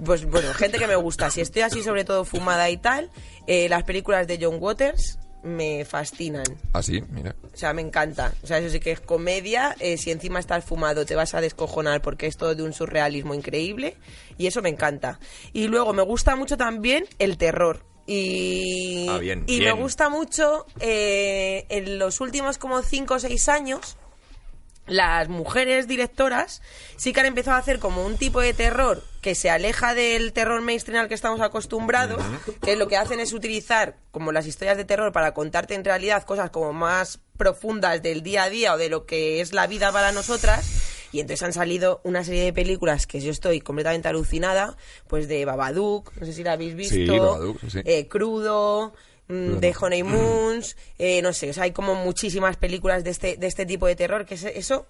Pues 0.04 0.26
bueno, 0.26 0.54
gente 0.54 0.78
que 0.78 0.86
me 0.86 0.96
gusta, 0.96 1.32
si 1.32 1.42
estoy 1.42 1.64
así 1.64 1.82
sobre 1.82 2.06
todo 2.06 2.24
fumada 2.24 2.70
y 2.70 2.78
tal, 2.78 3.10
eh, 3.48 3.68
las 3.70 3.84
películas 3.84 4.28
de 4.28 4.38
John 4.42 4.58
Waters 4.60 5.18
me 5.44 5.86
fascinan. 5.86 6.44
Ah, 6.74 6.84
sí, 6.84 7.02
mira. 7.10 7.36
O 7.54 7.56
sea, 7.58 7.72
me 7.74 7.82
encanta. 7.82 8.34
O 8.44 8.48
sea, 8.48 8.58
eso 8.58 8.70
sí 8.70 8.80
que 8.80 8.92
es 8.92 9.00
comedia. 9.00 9.76
eh, 9.80 9.98
si 9.98 10.12
encima 10.12 10.40
estás 10.40 10.66
fumado, 10.66 11.06
te 11.06 11.16
vas 11.16 11.34
a 11.36 11.42
descojonar 11.42 12.02
porque 12.02 12.28
es 12.28 12.36
todo 12.38 12.54
de 12.56 12.64
un 12.64 12.74
surrealismo 12.74 13.34
increíble. 13.34 13.96
Y 14.38 14.48
eso 14.48 14.62
me 14.62 14.70
encanta. 14.70 15.20
Y 15.54 15.68
luego 15.68 15.94
me 15.94 16.02
gusta 16.04 16.36
mucho 16.36 16.58
también 16.58 17.06
el 17.20 17.38
terror. 17.38 17.86
Y, 18.08 19.06
Ah, 19.10 19.20
bien, 19.20 19.44
y 19.48 19.60
bien. 19.60 19.76
me 19.76 19.82
gusta 19.82 20.10
mucho 20.10 20.66
eh, 20.80 21.66
en 21.70 22.00
los 22.00 22.20
últimos 22.22 22.58
como 22.58 22.82
5 22.82 23.14
o 23.14 23.20
6 23.20 23.50
años 23.50 23.98
las 24.88 25.28
mujeres 25.30 25.88
directoras 25.88 26.62
sí 26.96 27.12
que 27.14 27.20
han 27.20 27.26
empezado 27.26 27.58
a 27.58 27.60
hacer 27.60 27.80
como 27.80 28.06
un 28.06 28.18
tipo 28.18 28.40
de 28.42 28.54
terror 28.54 29.04
que 29.22 29.36
se 29.36 29.50
aleja 29.50 29.94
del 29.94 30.32
terror 30.34 30.62
mainstream 30.62 31.02
al 31.02 31.08
que 31.10 31.14
estamos 31.14 31.42
acostumbrados, 31.42 32.24
que 32.64 32.76
lo 32.78 32.88
que 32.88 32.96
hacen 32.98 33.20
es 33.20 33.34
utilizar 33.34 33.98
como 34.12 34.32
las 34.32 34.48
historias 34.48 34.78
de 34.78 34.86
terror 34.86 35.12
para 35.12 35.34
contarte 35.34 35.76
en 35.76 35.84
realidad 35.84 36.24
cosas 36.24 36.50
como 36.50 36.72
más 36.74 37.20
profundas 37.36 38.02
del 38.02 38.24
día 38.24 38.44
a 38.44 38.50
día 38.50 38.74
o 38.74 38.78
de 38.78 38.90
lo 38.90 39.06
que 39.06 39.42
es 39.42 39.54
la 39.54 39.68
vida 39.68 39.92
para 39.92 40.12
nosotras. 40.14 40.66
Y 41.12 41.22
entonces 41.22 41.44
han 41.44 41.54
salido 41.54 42.02
una 42.04 42.24
serie 42.24 42.44
de 42.44 42.54
películas 42.54 43.08
que 43.08 43.22
yo 43.22 43.32
estoy 43.32 43.62
completamente 43.62 44.08
alucinada, 44.10 44.76
pues 45.08 45.28
de 45.30 45.46
Babadook, 45.46 46.14
no 46.18 46.26
sé 46.26 46.34
si 46.34 46.44
la 46.44 46.54
habéis 46.54 46.76
visto, 46.76 46.96
Sí, 46.96 47.08
Babadook, 47.08 47.60
sí. 47.70 47.80
eh, 47.86 48.08
Crudo, 48.10 48.94
mm, 49.28 49.58
de 49.58 49.76
Honeymoons, 49.80 50.76
eh, 50.98 51.22
no 51.22 51.34
sé, 51.34 51.50
o 51.50 51.54
sea, 51.54 51.64
hay 51.64 51.72
como 51.72 51.96
muchísimas 51.96 52.58
películas 52.58 53.04
de 53.04 53.12
este, 53.12 53.38
de 53.38 53.48
este 53.48 53.66
tipo 53.66 53.88
de 53.88 53.96
terror, 53.96 54.26
que 54.26 54.36
eso, 54.36 54.86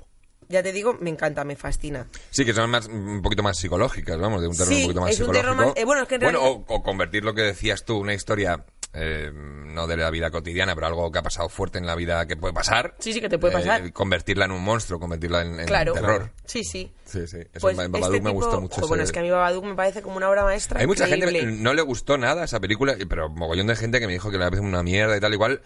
ya 0.49 0.63
te 0.63 0.71
digo, 0.71 0.97
me 1.01 1.09
encanta, 1.09 1.43
me 1.43 1.55
fascina. 1.55 2.07
Sí, 2.29 2.45
que 2.45 2.53
son 2.53 2.69
más, 2.69 2.87
un 2.87 3.21
poquito 3.21 3.43
más 3.43 3.57
psicológicas, 3.57 4.17
vamos, 4.17 4.41
de 4.41 4.47
un 4.47 4.55
terror 4.55 4.69
Sí, 4.73 4.75
un 4.77 4.81
poquito 4.83 5.01
más 5.01 5.09
es 5.11 5.19
un 5.19 5.25
psicológico. 5.27 5.51
terror 5.55 5.67
más- 5.67 5.77
eh, 5.77 5.85
bueno, 5.85 6.01
es 6.03 6.07
que 6.07 6.15
en 6.15 6.21
Bueno, 6.21 6.39
realidad- 6.39 6.63
o, 6.67 6.73
o 6.75 6.83
convertir 6.83 7.23
lo 7.25 7.33
que 7.33 7.41
decías 7.41 7.83
tú, 7.85 7.97
una 7.97 8.13
historia, 8.13 8.63
eh, 8.93 9.31
no 9.33 9.85
de 9.87 9.97
la 9.97 10.09
vida 10.09 10.31
cotidiana, 10.31 10.73
pero 10.73 10.87
algo 10.87 11.11
que 11.11 11.19
ha 11.19 11.21
pasado 11.23 11.49
fuerte 11.49 11.77
en 11.77 11.85
la 11.85 11.95
vida 11.95 12.25
que 12.25 12.35
puede 12.37 12.53
pasar. 12.53 12.95
Sí, 12.99 13.13
sí, 13.13 13.21
que 13.21 13.29
te 13.29 13.37
puede 13.37 13.53
eh, 13.53 13.57
pasar. 13.59 13.93
convertirla 13.93 14.45
en 14.45 14.51
un 14.51 14.63
monstruo, 14.63 14.99
convertirla 14.99 15.41
en, 15.41 15.59
en 15.59 15.65
Claro. 15.67 15.93
terror. 15.93 16.31
Sí, 16.45 16.63
sí. 16.63 16.91
Sí, 17.05 17.27
sí. 17.27 17.37
Eso 17.37 17.47
Pues 17.61 17.77
en 17.77 17.85
este 17.85 17.91
Babadook 17.99 18.21
me 18.23 18.29
tipo- 18.31 18.33
gusta 18.33 18.59
mucho. 18.59 18.87
Bueno, 18.87 19.03
es 19.03 19.11
que 19.11 19.19
a 19.19 19.21
mí 19.21 19.29
Babadook 19.29 19.65
me 19.65 19.75
parece 19.75 20.01
como 20.01 20.17
una 20.17 20.29
obra 20.29 20.43
maestra. 20.43 20.79
Hay 20.79 20.87
mucha 20.87 21.05
gente 21.07 21.43
no 21.45 21.73
le 21.73 21.81
gustó 21.83 22.17
nada 22.17 22.43
esa 22.45 22.59
película, 22.59 22.95
pero 23.07 23.29
mogollón 23.29 23.67
de 23.67 23.75
gente 23.75 23.99
que 23.99 24.07
me 24.07 24.13
dijo 24.13 24.31
que 24.31 24.37
le 24.37 24.45
parece 24.45 24.61
una 24.61 24.81
mierda 24.83 25.15
y 25.15 25.19
tal, 25.19 25.33
igual. 25.33 25.61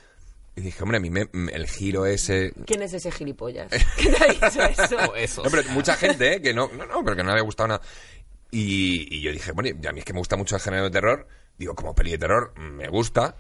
Y 0.54 0.62
dije, 0.62 0.84
hombre, 0.84 0.98
a 0.98 1.00
mí 1.00 1.10
me- 1.10 1.30
el 1.54 1.68
giro 1.68 2.06
ese. 2.06 2.52
¿Quién 2.66 2.82
es 2.82 2.92
ese 2.92 3.10
gilipollas? 3.12 3.72
¿Qué 3.98 4.10
te 4.12 4.24
ha 4.24 4.28
dicho 4.28 4.62
eso? 4.64 4.98
O 5.10 5.16
eso. 5.16 5.44
No, 5.44 5.50
pero 5.50 5.64
mucha 5.70 5.96
gente 5.96 6.36
¿eh? 6.36 6.42
que 6.42 6.54
no, 6.54 6.70
no, 6.78 6.86
no, 6.86 7.02
pero 7.06 7.16
que 7.16 7.22
no 7.24 7.28
le 7.30 7.34
había 7.34 7.44
gustado 7.44 7.70
nada. 7.70 7.82
Y, 8.52 9.08
y 9.16 9.22
yo 9.22 9.32
dije, 9.32 9.54
bueno, 9.54 9.70
y 9.82 9.88
a 9.88 9.92
mí 9.94 10.00
es 10.00 10.06
que 10.06 10.12
me 10.12 10.20
gusta 10.20 10.36
mucho 10.36 10.56
el 10.58 10.62
género 10.62 10.84
de 10.84 10.92
terror. 10.92 11.26
Digo, 11.62 11.76
como 11.76 11.94
peli 11.94 12.10
de 12.12 12.18
terror, 12.18 12.54
me 12.58 12.88
gusta. 12.88 13.36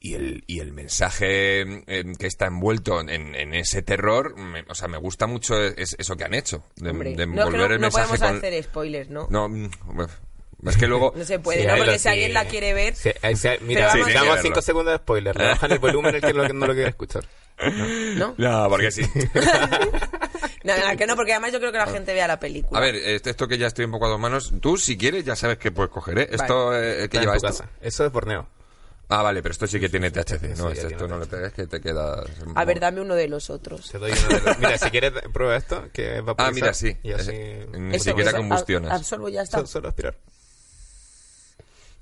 Y 0.00 0.14
el, 0.14 0.44
y 0.46 0.60
el 0.60 0.72
mensaje 0.72 1.60
eh, 1.60 2.04
que 2.18 2.26
está 2.26 2.46
envuelto 2.46 3.02
en, 3.02 3.34
en 3.34 3.52
ese 3.54 3.82
terror, 3.82 4.34
me- 4.34 4.64
o 4.66 4.74
sea, 4.74 4.88
me 4.88 4.96
gusta 4.96 5.26
mucho 5.26 5.60
es, 5.62 5.94
eso 5.98 6.16
que 6.16 6.24
han 6.24 6.32
hecho. 6.32 6.64
De, 6.76 6.94
no, 6.94 7.50
no, 7.50 7.64
el 7.66 7.72
no 7.72 7.78
mensaje 7.78 8.08
podemos 8.08 8.18
con... 8.18 8.36
hacer 8.38 8.62
spoilers, 8.64 9.10
¿no? 9.10 9.26
No, 9.28 9.50
mm, 9.50 9.70
bueno, 9.92 10.10
es 10.64 10.76
que 10.78 10.86
luego... 10.86 11.12
No 11.16 11.24
se 11.24 11.38
puede, 11.38 11.60
Sí, 11.60 11.66
¿no? 11.66 11.76
Porque 11.76 11.98
si 11.98 12.08
alguien 12.08 12.32
la 12.32 12.46
quiere 12.46 12.72
ver... 12.72 12.94
Sí, 12.96 13.10
mira, 13.60 13.92
si 13.92 13.98
vamos- 13.98 14.14
damos 14.14 14.36
Sí, 14.36 14.42
5 14.44 14.48
verlo. 14.48 14.62
segundos 14.62 14.92
de 14.94 14.98
spoiler. 15.00 15.36
Le 15.36 15.44
bajan 15.48 15.70
el 15.72 15.78
volumen 15.80 16.14
el 16.14 16.20
que 16.22 16.32
no 16.32 16.66
lo 16.66 16.72
quiere 16.72 16.88
escuchar. 16.88 17.24
¿No? 18.16 18.34
No, 18.38 18.68
porque 18.68 18.90
sí. 18.90 19.02
No, 20.62 20.74
no, 20.76 20.94
que 20.96 21.06
no, 21.06 21.16
porque 21.16 21.32
además 21.32 21.52
yo 21.52 21.58
creo 21.58 21.72
que 21.72 21.78
la 21.78 21.86
gente 21.86 22.12
vea 22.12 22.28
la 22.28 22.38
película. 22.38 22.78
A 22.78 22.82
ver, 22.82 22.94
este- 22.94 23.30
esto 23.30 23.48
que 23.48 23.56
ya 23.56 23.66
estoy 23.66 23.86
un 23.86 23.92
poco 23.92 24.04
a 24.04 24.08
dos 24.10 24.20
manos, 24.20 24.52
tú 24.60 24.76
si 24.76 24.98
quieres 24.98 25.24
ya 25.24 25.34
sabes 25.34 25.56
que 25.56 25.72
puedes 25.72 25.90
coger, 25.90 26.18
¿eh? 26.18 26.28
Esto, 26.30 26.76
eh, 26.76 26.96
¿qué 26.98 27.04
Está 27.04 27.16
en 27.16 27.22
lleva 27.22 27.32
tu 27.38 27.46
esto? 27.46 27.62
casa. 27.62 27.70
Eso 27.80 28.04
es 28.04 28.12
Borneo. 28.12 28.46
Ah, 29.08 29.22
vale, 29.22 29.42
pero 29.42 29.52
esto 29.52 29.66
sí 29.66 29.80
que 29.80 29.88
tiene 29.88 30.10
THC, 30.10 30.38
Sí, 30.54 30.62
¿no? 30.62 30.68
ya 30.68 30.82
esto 30.82 30.88
tiene 30.88 31.08
no 31.08 31.16
lo 31.18 31.26
traes, 31.26 31.52
que 31.54 31.66
te 31.66 31.80
queda... 31.80 32.22
A 32.54 32.64
ver, 32.66 32.78
dame 32.78 33.00
uno 33.00 33.14
de 33.14 33.26
los 33.26 33.48
otros. 33.48 33.90
Te 33.90 33.98
doy 33.98 34.12
uno 34.12 34.38
de 34.38 34.40
los- 34.44 34.58
Mira, 34.58 34.76
si 34.78 34.90
quieres, 34.90 35.12
prueba 35.32 35.56
esto, 35.56 35.88
que 35.94 36.20
va 36.20 36.32
a 36.32 36.46
Ah, 36.46 36.50
mira, 36.52 36.74
sí. 36.74 36.94
Y 37.02 37.12
así... 37.12 37.30
Es- 37.32 37.68
Ni 37.70 37.96
Eso, 37.96 38.04
siquiera 38.10 38.28
eso, 38.30 38.38
combustionas. 38.38 38.92
ab- 38.92 38.96
Absorbo 38.96 39.28
ya 39.30 39.42
está. 39.42 39.56
Solo, 39.56 39.66
solo 39.66 39.88
aspirar. 39.88 40.14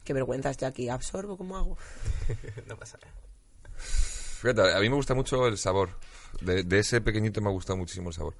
Qué 0.04 0.12
vergüenza 0.12 0.50
estoy 0.50 0.66
aquí. 0.68 0.88
¿Absorbo? 0.88 1.36
¿Cómo 1.38 1.56
hago? 1.56 1.78
No 2.66 2.76
pasa 2.76 2.98
nada. 3.00 3.12
Fíjate, 4.40 4.74
a 4.74 4.80
mí 4.80 4.88
me 4.88 4.94
gusta 4.96 5.14
mucho 5.14 5.46
el 5.46 5.58
sabor. 5.58 5.90
De, 6.40 6.62
de 6.62 6.78
ese 6.78 7.00
pequeñito 7.00 7.40
me 7.40 7.48
ha 7.48 7.52
gustado 7.52 7.76
muchísimo 7.76 8.08
el 8.10 8.14
sabor. 8.14 8.34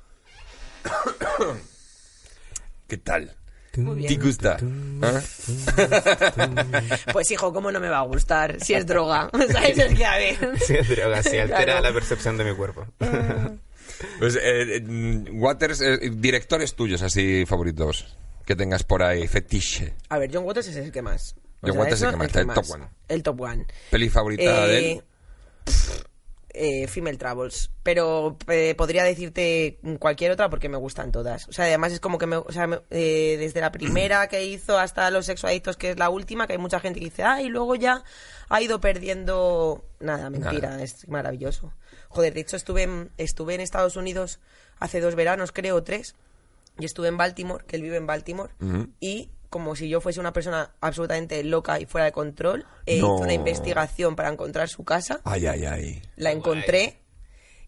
¿Qué 2.87 2.97
tal? 2.99 3.35
Muy 3.77 4.07
¿Te 4.07 4.17
gusta? 4.17 4.57
¿Ah? 5.03 5.21
Pues 7.13 7.31
hijo, 7.31 7.53
¿cómo 7.53 7.71
no 7.71 7.79
me 7.81 7.89
va 7.89 7.99
a 7.99 8.03
gustar? 8.03 8.57
Si 8.61 8.75
es 8.75 8.87
droga. 8.87 9.31
¿Sabes? 9.53 9.79
Es 9.79 9.95
que 9.95 10.05
a 10.05 10.17
ver. 10.17 10.59
Sí, 10.61 10.75
es 10.77 10.89
droga, 10.89 11.23
sí, 11.23 11.39
altera 11.39 11.65
Claro. 11.65 11.81
la 11.83 11.93
percepción 11.93 12.37
de 12.37 12.45
mi 12.45 12.55
cuerpo. 12.55 12.87
Pues, 14.21 14.37
eh, 14.37 14.77
eh, 14.77 15.25
Waters, 15.33 15.81
eh, 15.81 15.99
directores 16.13 16.77
tuyos 16.77 17.03
así 17.03 17.45
favoritos 17.47 18.17
que 18.47 18.55
tengas 18.55 18.85
por 18.85 19.03
ahí, 19.03 19.27
fetiche. 19.27 19.95
A 20.09 20.19
ver, 20.19 20.31
John 20.33 20.45
Waters 20.45 20.69
es 20.69 20.77
el 20.77 20.93
que 20.93 21.03
más. 21.03 21.35
John 21.63 21.77
Waters 21.79 21.97
es 21.97 22.03
el 22.03 22.11
que 22.11 22.17
más, 22.17 22.37
el 22.37 22.47
top 22.47 22.71
one. 22.71 22.87
El 23.09 23.23
top 23.25 23.41
one. 23.41 23.67
Peli 23.91 24.09
favorita 24.09 24.67
de 24.69 24.91
Eh, 24.93 25.03
eh, 26.55 26.89
Female 26.89 27.17
Travels, 27.19 27.71
pero 27.83 28.37
eh, 28.49 28.75
podría 28.77 29.05
decirte 29.05 29.79
cualquier 30.01 30.33
otra 30.33 30.49
porque 30.51 30.69
me 30.69 30.77
gustan 30.79 31.13
todas. 31.13 31.47
O 31.49 31.53
sea, 31.53 31.67
además 31.67 31.93
es 31.93 32.01
como 32.01 32.19
que 32.19 32.27
me, 32.27 32.37
o 32.37 32.51
sea, 32.51 32.67
me- 32.67 32.81
eh, 32.91 33.37
desde 33.39 33.61
la 33.61 33.71
primera 33.71 34.27
que 34.29 34.45
hizo 34.45 34.79
hasta 34.79 35.11
Los 35.11 35.27
sexoadictos, 35.27 35.77
que 35.77 35.91
es 35.91 35.99
la 35.99 36.11
última, 36.11 36.47
que 36.47 36.55
hay 36.55 36.59
mucha 36.59 36.81
gente 36.81 36.99
que 36.99 37.05
dice, 37.07 37.23
ah, 37.23 37.43
y 37.43 37.49
luego 37.49 37.75
ya 37.77 38.03
ha 38.49 38.61
ido 38.63 38.81
perdiendo. 38.81 39.85
Nada, 40.01 40.31
mentira, 40.31 40.83
es 40.83 41.07
maravilloso. 41.09 41.73
Joder, 42.09 42.33
de 42.35 42.41
hecho 42.41 42.57
estuve 42.57 42.85
en, 42.85 43.11
estuve 43.19 43.55
en 43.55 43.61
Estados 43.61 43.97
Unidos 43.97 44.41
hace 44.81 45.01
dos 45.01 45.15
veranos, 45.15 45.53
creo, 45.53 45.83
tres, 45.85 46.15
y 46.79 46.87
estuve 46.87 47.09
en 47.09 47.17
Baltimore, 47.19 47.65
que 47.67 47.77
él 47.77 47.83
vive 47.83 47.97
en 47.99 48.07
Baltimore, 48.07 48.53
y 49.01 49.31
como 49.51 49.75
si 49.77 49.89
yo 49.89 50.01
fuese 50.01 50.21
una 50.21 50.33
persona 50.33 50.73
absolutamente 50.81 51.43
loca 51.45 51.81
y 51.81 51.87
fuera 51.87 52.05
de 52.07 52.13
control. 52.13 52.67
E 52.87 52.99
No. 53.01 53.15
hice 53.17 53.25
una 53.25 53.33
investigación 53.33 54.15
para 54.17 54.29
encontrar 54.31 54.69
su 54.69 54.85
casa. 54.85 55.21
Ay, 55.25 55.47
ay, 55.47 55.65
ay. 55.65 56.03
La 56.17 56.33
encontré. 56.33 56.99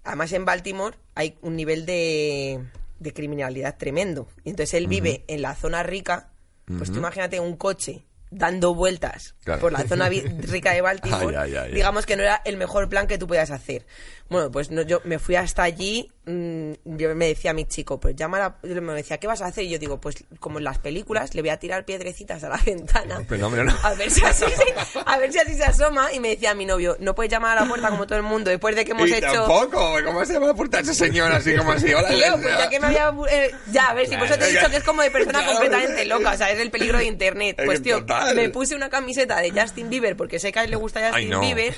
Además, 0.05 0.33
en 0.33 0.45
Baltimore 0.45 0.97
hay 1.15 1.37
un 1.43 1.57
nivel 1.57 1.85
de, 1.87 2.61
de 2.99 3.13
criminalidad 3.13 3.77
tremendo. 3.77 4.29
Y 4.45 4.51
entonces 4.51 4.75
él 4.75 4.87
vive 4.87 5.25
en 5.29 5.43
la 5.43 5.55
zona 5.55 5.83
rica. 5.83 6.31
Pues 6.67 6.91
tú 6.93 6.99
imagínate 6.99 7.41
un 7.41 7.57
coche 7.57 8.05
dando 8.31 8.75
vueltas 8.77 9.35
Claro. 9.43 9.61
por 9.61 9.73
la 9.73 9.81
zona 9.89 10.09
rica 10.39 10.73
de 10.73 10.81
Baltimore. 10.83 11.37
Ay, 11.37 11.55
ay, 11.55 11.57
ay. 11.67 11.73
Digamos 11.73 12.07
que 12.07 12.17
no 12.17 12.23
era 12.23 12.41
el 12.45 12.57
mejor 12.57 12.89
plan 12.89 13.07
que 13.09 13.19
tú 13.19 13.27
podías 13.27 13.51
hacer. 13.51 13.85
Bueno, 14.29 14.51
pues 14.53 14.71
no, 14.71 14.83
yo 14.83 15.01
me 15.05 15.19
fui 15.19 15.35
hasta 15.35 15.65
allí. 15.65 16.13
Mm, 16.31 16.97
yo 16.97 17.15
me 17.15 17.27
decía 17.27 17.51
a 17.51 17.55
mi 17.55 17.65
chico, 17.67 17.99
pues 18.01 18.15
llama 18.17 18.39
a 18.39 18.41
la- 18.65 18.81
Me 18.81 18.95
decía, 18.95 19.19
¿qué 19.19 19.27
vas 19.27 19.43
a 19.43 19.47
hacer? 19.47 19.65
Y 19.65 19.71
yo 19.71 19.79
digo, 19.79 20.01
pues 20.01 20.25
como 20.39 20.59
en 20.59 20.65
las 20.65 20.79
películas, 20.79 21.35
le 21.35 21.43
voy 21.43 21.51
a 21.51 21.59
tirar 21.59 21.85
piedrecitas 21.85 22.43
a 22.45 22.49
la 22.49 22.57
ventana. 22.67 23.23
A 23.83 23.95
ver 23.95 24.11
si 24.11 24.25
así 24.25 24.45
se, 24.45 25.01
a 25.05 25.19
ver 25.19 25.33
si 25.33 25.39
así 25.39 25.55
se 25.55 25.65
asoma. 25.65 26.13
Y 26.13 26.21
me 26.21 26.29
decía 26.31 26.55
mi 26.55 26.67
novio, 26.67 26.97
no 27.01 27.15
puedes 27.15 27.31
llamar 27.33 27.59
a 27.59 27.63
la 27.63 27.69
puerta 27.69 27.91
como 27.91 28.07
todo 28.07 28.17
el 28.19 28.25
mundo 28.25 28.51
después 28.51 28.77
de 28.77 28.85
que 28.85 28.93
hemos 28.93 29.09
y 29.09 29.15
hecho. 29.15 29.27
tampoco, 29.33 29.97
¿cómo 30.05 30.25
se 30.25 30.33
llama 30.35 30.47
la 30.49 30.55
puerta 30.55 30.81
ese 30.81 30.95
señor 30.95 31.33
así 31.33 31.55
como 31.57 31.73
así? 31.73 31.93
Hola, 31.93 32.09
Tío, 32.09 32.33
pues 32.41 32.59
ya 32.59 32.69
que 32.69 32.81
me 32.81 32.87
había... 32.89 33.13
eh, 33.31 33.51
ya, 33.73 33.87
a 33.91 33.95
ver, 33.95 34.07
si 34.09 34.17
por 34.17 34.27
eso 34.27 34.39
te 34.39 34.45
he 34.49 34.53
dicho 34.53 34.69
que 34.71 34.77
es 34.77 34.85
como 34.85 35.03
de 35.03 35.11
persona 35.11 35.45
completamente 35.47 36.05
loca, 36.05 36.33
o 36.33 36.37
sea, 36.37 36.51
es 36.51 36.59
el 36.59 36.71
peligro 36.71 36.99
de 36.99 37.05
internet. 37.07 37.57
Es 37.59 37.67
Pues 37.67 37.83
tío, 37.83 38.05
me 38.35 38.49
puse 38.51 38.75
una 38.75 38.91
camiseta 38.91 39.41
de 39.41 39.51
Justin 39.51 39.91
Bieber, 39.91 40.17
porque 40.17 40.39
sé 40.39 40.53
que 40.53 40.59
a 40.61 40.65
él 40.65 40.71
le 40.71 40.77
gusta 40.77 41.01
Justin 41.01 41.17
Ay, 41.17 41.27
no. 41.27 41.41
Bieber, 41.41 41.75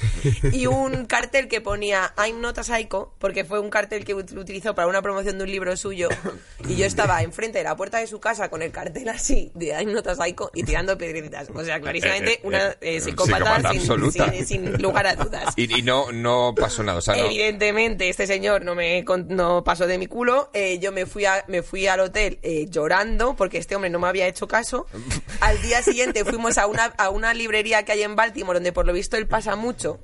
y 0.53 0.67
un 0.67 1.07
cartel 1.07 1.49
que 1.49 1.61
ponía 1.61 2.12
I'm 2.19 2.41
not 2.41 2.59
a 2.59 2.62
psycho, 2.65 3.15
porque 3.19 3.45
fue 3.45 3.61
un 3.61 3.71
cartel 3.71 4.05
que 4.05 4.15
utilizó 4.43 4.75
para 4.75 4.89
una 4.89 5.01
promoción 5.03 5.39
de 5.39 5.45
un 5.45 5.51
libro 5.51 5.77
suyo, 5.77 6.09
y 6.69 6.77
yo 6.77 6.87
estaba 6.87 7.23
enfrente 7.23 7.59
de 7.59 7.65
la 7.65 7.77
puerta 7.77 7.99
de 7.99 8.07
su 8.07 8.21
casa 8.21 8.49
con 8.51 8.63
el 8.63 8.71
cartel 8.71 9.09
así, 9.09 9.51
de 9.55 9.69
I'm 9.69 9.93
not 9.93 10.07
a 10.07 10.15
psycho, 10.15 10.51
y 10.55 10.63
tirando 10.65 10.97
piedritas. 10.99 11.49
O 11.55 11.65
sea, 11.65 11.81
clarísimamente 11.81 12.33
Eh, 12.33 12.35
eh, 12.37 12.41
una 12.47 12.69
eh, 12.69 12.77
eh, 12.81 13.01
psicópata 13.01 13.37
psicópata, 13.57 13.71
sin, 13.71 13.81
absoluta. 13.81 14.31
sin- 14.33 14.47
sin 14.47 14.83
lugar 14.83 15.07
a 15.07 15.17
dudas. 15.17 15.55
Y, 15.57 15.79
y 15.79 15.83
no, 15.83 16.13
no 16.13 16.55
pasó 16.55 16.83
nada, 16.83 16.99
o 16.99 17.01
sea, 17.03 17.17
no. 17.17 17.25
Evidentemente, 17.25 18.09
este 18.09 18.27
señor 18.27 18.65
no 18.65 18.75
me 18.75 19.05
no 19.29 19.65
pasó 19.65 19.87
de 19.87 19.99
mi 19.99 20.07
culo. 20.07 20.51
Eh, 20.53 20.79
yo 20.79 20.93
me 20.93 21.07
fui, 21.07 21.25
a- 21.25 21.45
me 21.49 21.63
fui 21.63 21.87
al 21.87 22.01
hotel 22.01 22.39
eh, 22.43 22.67
llorando 22.69 23.35
porque 23.37 23.59
este 23.59 23.75
hombre 23.77 23.91
no 23.91 23.99
me 23.99 24.09
había 24.09 24.27
hecho 24.27 24.47
caso. 24.49 24.87
Al 25.41 25.61
día 25.63 25.83
siguiente 25.83 26.25
fuimos 26.25 26.59
a 26.59 26.67
una, 26.67 26.85
a 26.85 27.11
una 27.11 27.35
librería 27.35 27.85
que 27.85 27.93
hay 27.93 28.03
en 28.03 28.17
Baltimore 28.17 28.57
donde 28.59 28.73
por 28.73 28.87
lo 28.87 28.93
visto 28.93 29.17
él 29.17 29.27
pasa 29.27 29.57
mucho. 29.57 29.99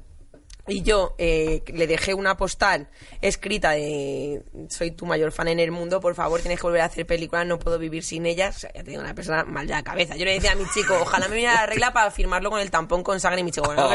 Y 0.68 0.82
yo 0.82 1.14
eh, 1.18 1.62
le 1.66 1.86
dejé 1.86 2.14
una 2.14 2.36
postal 2.36 2.88
escrita 3.20 3.70
de 3.72 4.42
soy 4.68 4.90
tu 4.90 5.06
mayor 5.06 5.32
fan 5.32 5.48
en 5.48 5.60
el 5.60 5.70
mundo, 5.70 6.00
por 6.00 6.14
favor 6.14 6.40
tienes 6.40 6.60
que 6.60 6.66
volver 6.66 6.82
a 6.82 6.86
hacer 6.86 7.06
películas, 7.06 7.46
no 7.46 7.58
puedo 7.58 7.78
vivir 7.78 8.04
sin 8.04 8.26
ellas. 8.26 8.56
O 8.56 8.60
sea, 8.60 8.72
ya 8.74 8.84
tengo 8.84 9.00
una 9.00 9.14
persona 9.14 9.44
mal 9.44 9.66
de 9.66 9.72
la 9.72 9.82
cabeza. 9.82 10.16
Yo 10.16 10.24
le 10.24 10.34
decía 10.34 10.52
a 10.52 10.54
mi 10.54 10.68
chico, 10.70 10.96
ojalá 11.00 11.28
me 11.28 11.36
viniera 11.36 11.54
la 11.54 11.66
regla 11.66 11.92
para 11.92 12.10
firmarlo 12.10 12.50
con 12.50 12.60
el 12.60 12.70
tampón 12.70 13.02
con 13.02 13.20
sangre 13.20 13.40
y 13.40 13.44
mi 13.44 13.50
chico. 13.50 13.66
Bueno, 13.66 13.88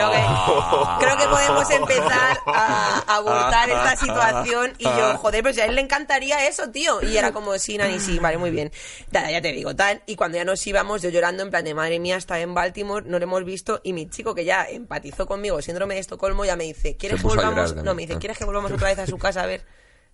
creo 0.99 1.17
que, 1.17 1.23
podemos 1.27 1.69
empezar 1.69 2.37
a 2.45 3.03
abortar 3.07 3.69
esta 3.69 3.95
situación. 3.95 4.73
Y 4.77 4.83
yo, 4.83 5.17
joder, 5.17 5.43
pero 5.43 5.53
si 5.53 5.61
a 5.61 5.65
él 5.65 5.75
le 5.75 5.81
encantaría 5.81 6.47
eso, 6.47 6.69
tío. 6.69 7.01
Y 7.01 7.17
era 7.17 7.31
como, 7.31 7.57
sí, 7.57 7.77
Nani, 7.77 7.99
sí, 7.99 8.19
vale, 8.19 8.37
muy 8.37 8.51
bien. 8.51 8.71
Nada, 9.11 9.31
ya 9.31 9.41
te 9.41 9.51
digo, 9.51 9.75
tal. 9.75 10.01
Y 10.05 10.15
cuando 10.15 10.37
ya 10.37 10.45
nos 10.45 10.65
íbamos, 10.65 11.01
yo 11.01 11.09
llorando 11.09 11.43
en 11.43 11.49
plan 11.49 11.63
de 11.63 11.73
madre 11.73 11.99
mía, 11.99 12.17
está 12.17 12.39
en 12.39 12.53
Baltimore, 12.53 13.05
no 13.07 13.19
lo 13.19 13.23
hemos 13.23 13.43
visto. 13.45 13.81
Y 13.83 13.93
mi 13.93 14.09
chico, 14.09 14.35
que 14.35 14.45
ya 14.45 14.65
empatizó 14.65 15.25
conmigo, 15.25 15.61
síndrome 15.61 15.95
de 15.95 16.01
Estocolmo, 16.01 16.45
ya 16.45 16.55
me 16.55 16.62
dice, 16.63 16.95
¿quieres 16.97 17.21
que 17.21 17.27
volvamos? 17.27 17.75
No, 17.75 17.93
me 17.95 18.01
dice, 18.03 18.13
Ah. 18.15 18.19
¿quieres 18.19 18.37
que 18.37 18.45
volvamos 18.45 18.71
otra 18.71 18.89
vez 18.89 18.99
a 18.99 19.07
su 19.07 19.17
casa 19.17 19.43
a 19.43 19.45
ver? 19.45 19.65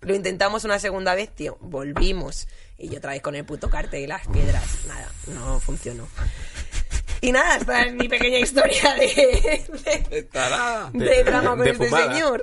Lo 0.02 0.14
intentamos 0.14 0.64
una 0.64 0.78
segunda 0.78 1.14
vez, 1.14 1.30
tío. 1.34 1.58
Volvimos. 1.60 2.48
Y 2.78 2.88
yo 2.88 2.98
otra 2.98 3.12
vez 3.12 3.20
con 3.20 3.34
el 3.34 3.44
puto 3.44 3.68
cartel 3.68 4.00
y 4.02 4.06
las 4.06 4.26
piedras. 4.28 4.64
Nada, 4.86 5.08
no 5.26 5.60
funcionó. 5.60 6.08
Y 7.22 7.32
nada, 7.32 7.56
esta 7.56 7.82
es 7.82 7.92
mi 7.94 8.08
pequeña 8.08 8.38
historia 8.38 8.94
de, 8.94 9.62
de, 9.84 10.16
de 11.04 11.24
drama 11.24 11.50
con 11.50 11.60
de 11.60 11.70
este 11.70 11.86
fumada. 11.86 12.12
señor. 12.14 12.42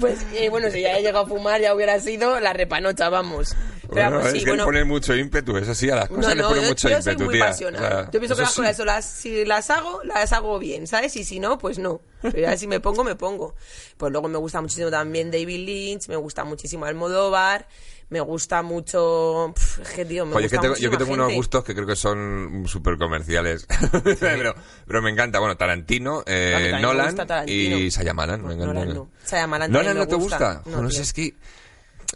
Pues 0.00 0.24
eh, 0.34 0.48
bueno, 0.48 0.70
si 0.70 0.80
ya 0.82 0.96
he 0.96 1.02
llegado 1.02 1.24
a 1.24 1.28
fumar 1.28 1.60
ya 1.60 1.74
hubiera 1.74 1.98
sido 2.00 2.38
la 2.40 2.52
repanocha, 2.52 3.08
vamos. 3.08 3.56
Pero 3.82 3.92
Bueno, 3.94 4.10
vamos, 4.18 4.26
es 4.26 4.32
sí, 4.32 4.38
que 4.40 4.50
bueno. 4.50 4.62
le 4.64 4.66
pone 4.66 4.84
mucho 4.84 5.14
ímpetu, 5.14 5.56
es 5.56 5.68
así, 5.68 5.90
a 5.90 5.96
las 5.96 6.10
No, 6.10 6.16
cosas 6.16 6.36
le 6.36 6.42
no, 6.42 6.48
pone 6.48 6.62
yo, 6.62 6.68
mucho 6.68 6.88
yo 6.88 7.02
soy 7.02 7.12
ímpetu, 7.12 7.24
muy 7.30 7.34
tía. 7.34 7.50
O 7.50 7.54
sea, 7.54 8.10
yo 8.10 8.20
pienso 8.20 8.36
que 8.36 8.42
eso 8.42 8.42
las 8.42 8.50
sí. 8.52 8.56
cosas, 8.56 8.70
eso 8.74 8.84
las, 8.84 9.04
si 9.04 9.44
las 9.44 9.70
hago, 9.70 10.00
las 10.04 10.32
hago 10.32 10.58
bien, 10.58 10.86
¿sabes? 10.86 11.14
Y 11.16 11.24
si 11.24 11.38
no, 11.40 11.58
pues 11.58 11.78
no. 11.78 12.00
Pero 12.22 12.38
ya 12.38 12.56
si 12.56 12.66
me 12.66 12.80
pongo, 12.80 13.04
me 13.04 13.14
pongo. 13.14 13.54
Pues 13.96 14.10
luego 14.12 14.28
me 14.28 14.38
gusta 14.38 14.60
muchísimo 14.60 14.90
también 14.90 15.30
David 15.30 15.66
Lynch, 15.66 16.08
me 16.08 16.16
gusta 16.16 16.44
muchísimo 16.44 16.84
Almodóvar, 16.84 17.66
me 18.08 18.20
gusta 18.20 18.62
mucho... 18.62 19.52
Pff, 19.54 19.78
es 19.80 19.88
que, 19.90 20.04
tío, 20.04 20.24
me 20.26 20.32
gusta 20.34 20.48
que 20.48 20.58
tengo, 20.58 20.74
yo 20.76 20.90
que 20.90 20.96
muchísima 20.96 20.98
tengo 20.98 21.24
unos 21.24 21.34
gustos 21.34 21.64
que 21.64 21.74
creo 21.74 21.86
que 21.86 21.96
son 21.96 22.64
súper 22.66 22.96
comerciales. 22.98 23.66
pero, 24.20 24.54
pero 24.86 25.02
me 25.02 25.10
encanta. 25.10 25.38
Bueno, 25.40 25.56
Tarantino, 25.56 26.22
eh, 26.26 26.70
me 26.74 26.80
Nolan 26.80 27.16
Tarantino. 27.16 27.76
y 27.78 27.90
Sayamalan. 27.90 28.42
Me 28.44 28.54
encanta. 28.54 28.72
Nolan 28.74 28.94
no. 28.94 29.10
Sayamalan 29.24 29.72
Nolan 29.72 29.96
no 29.96 30.06
te 30.06 30.14
gusta. 30.14 30.54
gusta. 30.54 30.70
No, 30.70 30.82
No, 30.82 30.90
sé, 30.90 31.02
es 31.02 31.12
que 31.12 31.34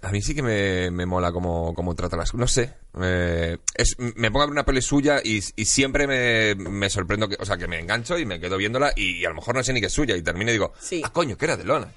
a 0.03 0.11
mí 0.13 0.23
sí 0.23 0.35
que 0.35 0.43
me, 0.43 0.91
me 0.93 1.05
mola 1.05 1.33
cómo, 1.33 1.75
cómo 1.75 1.95
trata 1.97 2.17
las 2.17 2.33
No 2.35 2.47
sé. 2.47 2.73
eh, 3.03 3.59
es, 3.75 3.97
me 3.99 4.31
pongo 4.31 4.43
a 4.45 4.47
ver 4.47 4.53
una 4.53 4.65
peli 4.65 4.81
suya 4.83 5.21
y, 5.23 5.41
y 5.57 5.65
siempre 5.65 6.07
me, 6.07 6.55
me 6.55 6.89
sorprendo. 6.89 7.29
Que, 7.29 7.37
o 7.41 7.45
sea, 7.45 7.57
que 7.57 7.67
me 7.67 7.81
engancho 7.81 8.17
y 8.17 8.25
me 8.25 8.39
quedo 8.39 8.57
viéndola 8.57 8.93
y, 8.95 9.25
a 9.25 9.31
lo 9.31 9.35
mejor 9.35 9.57
no 9.57 9.65
sé 9.65 9.73
ni 9.73 9.81
que 9.81 9.89
es 9.89 9.93
suya. 9.93 10.17
Y 10.17 10.23
termino 10.23 10.51
y 10.51 10.55
digo, 10.55 10.73
Sí. 10.79 11.03
ah, 11.05 11.13
coño, 11.13 11.37
que 11.37 11.45
era 11.47 11.57
de 11.57 11.65
Nolan. 11.65 11.93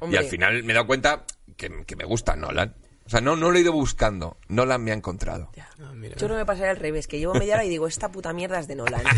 Hombre. 0.00 0.20
Y 0.20 0.22
al 0.22 0.28
final 0.30 0.62
me 0.64 0.72
he 0.72 0.74
dado 0.74 0.86
cuenta 0.86 1.24
que, 1.56 1.84
que 1.86 1.96
me 1.96 2.04
gusta 2.04 2.36
Nolan. 2.36 2.74
O 3.08 3.10
sea, 3.10 3.22
no, 3.22 3.36
no 3.36 3.50
lo 3.50 3.56
he 3.56 3.62
ido 3.62 3.72
buscando. 3.72 4.36
Nolan 4.48 4.84
me 4.84 4.90
ha 4.90 4.94
encontrado. 4.94 5.50
Ya. 5.56 5.66
Ah, 5.82 5.92
mira. 5.94 6.14
Yo 6.16 6.28
no 6.28 6.34
me 6.34 6.44
pasaría 6.44 6.72
al 6.72 6.76
revés, 6.76 7.06
que 7.08 7.18
llevo 7.18 7.32
media 7.32 7.54
hora 7.54 7.64
y 7.64 7.70
digo, 7.70 7.86
esta 7.86 8.10
puta 8.12 8.34
mierda 8.34 8.60
es 8.60 8.68
de 8.68 8.74
Nolan. 8.76 9.02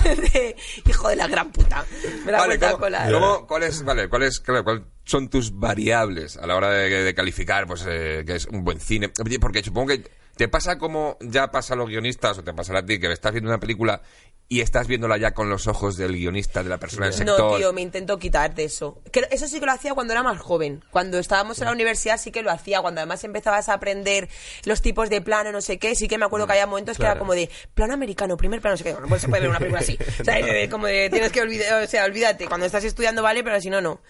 De- 0.04 0.56
hijo 0.86 1.08
de 1.08 1.16
la 1.16 1.26
gran 1.28 1.50
puta. 1.52 1.84
Me 2.24 2.32
la 2.32 2.38
he 2.38 2.40
Vale, 2.40 2.46
vuelto 2.46 2.66
a 2.66 2.70
¿cómo- 2.72 2.80
colar. 2.82 3.12
cómo- 3.12 3.46
¿cuáles 3.46 3.82
vale, 3.84 4.08
cuáles, 4.08 4.40
claro, 4.40 4.64
cuáles 4.64 4.82
son 5.04 5.28
tus 5.28 5.58
variables 5.58 6.36
a 6.36 6.46
la 6.46 6.56
hora 6.56 6.70
de, 6.70 6.88
de 7.04 7.14
calificar 7.14 7.66
pues 7.66 7.84
eh, 7.88 8.22
que 8.26 8.36
es 8.36 8.46
un 8.46 8.64
buen 8.64 8.80
cine? 8.80 9.10
Porque 9.40 9.62
supongo 9.62 9.88
que 9.88 10.10
te 10.40 10.48
pasa 10.48 10.78
como 10.78 11.18
ya 11.20 11.50
pasa 11.50 11.74
a 11.74 11.76
los 11.76 11.90
guionistas 11.90 12.38
o 12.38 12.42
te 12.42 12.54
pasará 12.54 12.78
a 12.78 12.86
ti 12.86 12.98
que 12.98 13.12
estás 13.12 13.32
viendo 13.32 13.50
una 13.50 13.60
película 13.60 14.00
y 14.48 14.62
estás 14.62 14.86
viéndola 14.88 15.18
ya 15.18 15.32
con 15.34 15.50
los 15.50 15.66
ojos 15.66 15.98
del 15.98 16.12
guionista, 16.12 16.62
de 16.62 16.70
la 16.70 16.78
persona 16.78 17.04
del 17.06 17.14
sector. 17.14 17.38
No, 17.52 17.56
tío, 17.58 17.72
me 17.74 17.82
intento 17.82 18.18
quitar 18.18 18.54
de 18.54 18.64
eso. 18.64 18.98
Que 19.12 19.28
eso 19.30 19.46
sí 19.46 19.60
que 19.60 19.66
lo 19.66 19.72
hacía 19.72 19.92
cuando 19.92 20.14
era 20.14 20.22
más 20.22 20.40
joven. 20.40 20.82
Cuando 20.90 21.18
estábamos 21.18 21.58
en 21.60 21.66
la 21.66 21.72
universidad 21.72 22.18
sí 22.18 22.32
que 22.32 22.42
lo 22.42 22.50
hacía. 22.50 22.80
Cuando 22.80 23.00
además 23.02 23.22
empezabas 23.22 23.68
a 23.68 23.74
aprender 23.74 24.28
los 24.64 24.80
tipos 24.80 25.10
de 25.10 25.20
plano, 25.20 25.52
no 25.52 25.60
sé 25.60 25.78
qué, 25.78 25.94
sí 25.94 26.08
que 26.08 26.16
me 26.16 26.24
acuerdo 26.24 26.46
que 26.46 26.54
había 26.54 26.66
momentos 26.66 26.96
que 26.96 27.04
era 27.04 27.18
como 27.18 27.34
de 27.34 27.50
plano 27.74 27.92
americano, 27.92 28.36
primer 28.38 28.60
plano, 28.62 28.72
no 28.72 28.78
sé 28.78 28.84
qué. 28.84 28.96
No 29.08 29.18
se 29.18 29.28
puede 29.28 29.42
ver 29.42 29.50
una 29.50 29.58
película 29.58 29.80
así. 29.82 29.98
O 30.20 30.24
sea, 30.24 30.34
de- 30.44 30.68
como 30.70 30.86
de 30.86 31.10
tienes 31.10 31.30
que 31.32 31.42
olvidar, 31.42 31.84
o 31.84 31.86
sea, 31.86 32.06
olvídate. 32.06 32.46
Cuando 32.46 32.64
estás 32.66 32.82
estudiando 32.82 33.22
vale, 33.22 33.44
pero 33.44 33.60
si 33.60 33.68
no, 33.70 33.80
no. 33.82 34.00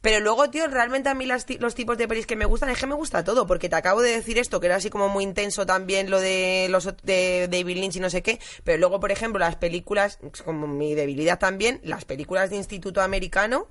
Pero 0.00 0.20
luego, 0.20 0.48
tío, 0.48 0.66
realmente 0.66 1.10
a 1.10 1.14
mí 1.14 1.26
las 1.26 1.44
los 1.60 1.74
tipos 1.74 1.98
de 1.98 2.08
pelis 2.08 2.26
que 2.26 2.36
me 2.36 2.46
gustan 2.46 2.70
es 2.70 2.78
que 2.78 2.86
me 2.86 2.94
gusta 2.94 3.22
todo. 3.22 3.46
Porque 3.46 3.68
te 3.68 3.76
acabo 3.76 4.00
de 4.00 4.12
decir 4.12 4.38
esto, 4.38 4.60
que 4.60 4.66
era 4.68 4.76
así 4.76 4.88
como 4.88 5.10
muy 5.10 5.24
intenso 5.24 5.66
también 5.66 5.79
lo 6.08 6.20
de 6.20 6.66
los 6.70 6.88
de 7.02 7.48
David 7.50 7.76
Lynch 7.76 7.96
y 7.96 8.00
no 8.00 8.10
sé 8.10 8.22
qué. 8.22 8.38
Pero 8.64 8.78
luego, 8.78 9.00
por 9.00 9.12
ejemplo, 9.12 9.38
las 9.38 9.56
películas, 9.56 10.18
como 10.44 10.66
mi 10.66 10.94
debilidad 10.94 11.38
también, 11.38 11.80
las 11.84 12.04
películas 12.04 12.50
de 12.50 12.56
Instituto 12.56 13.00
Americano. 13.02 13.68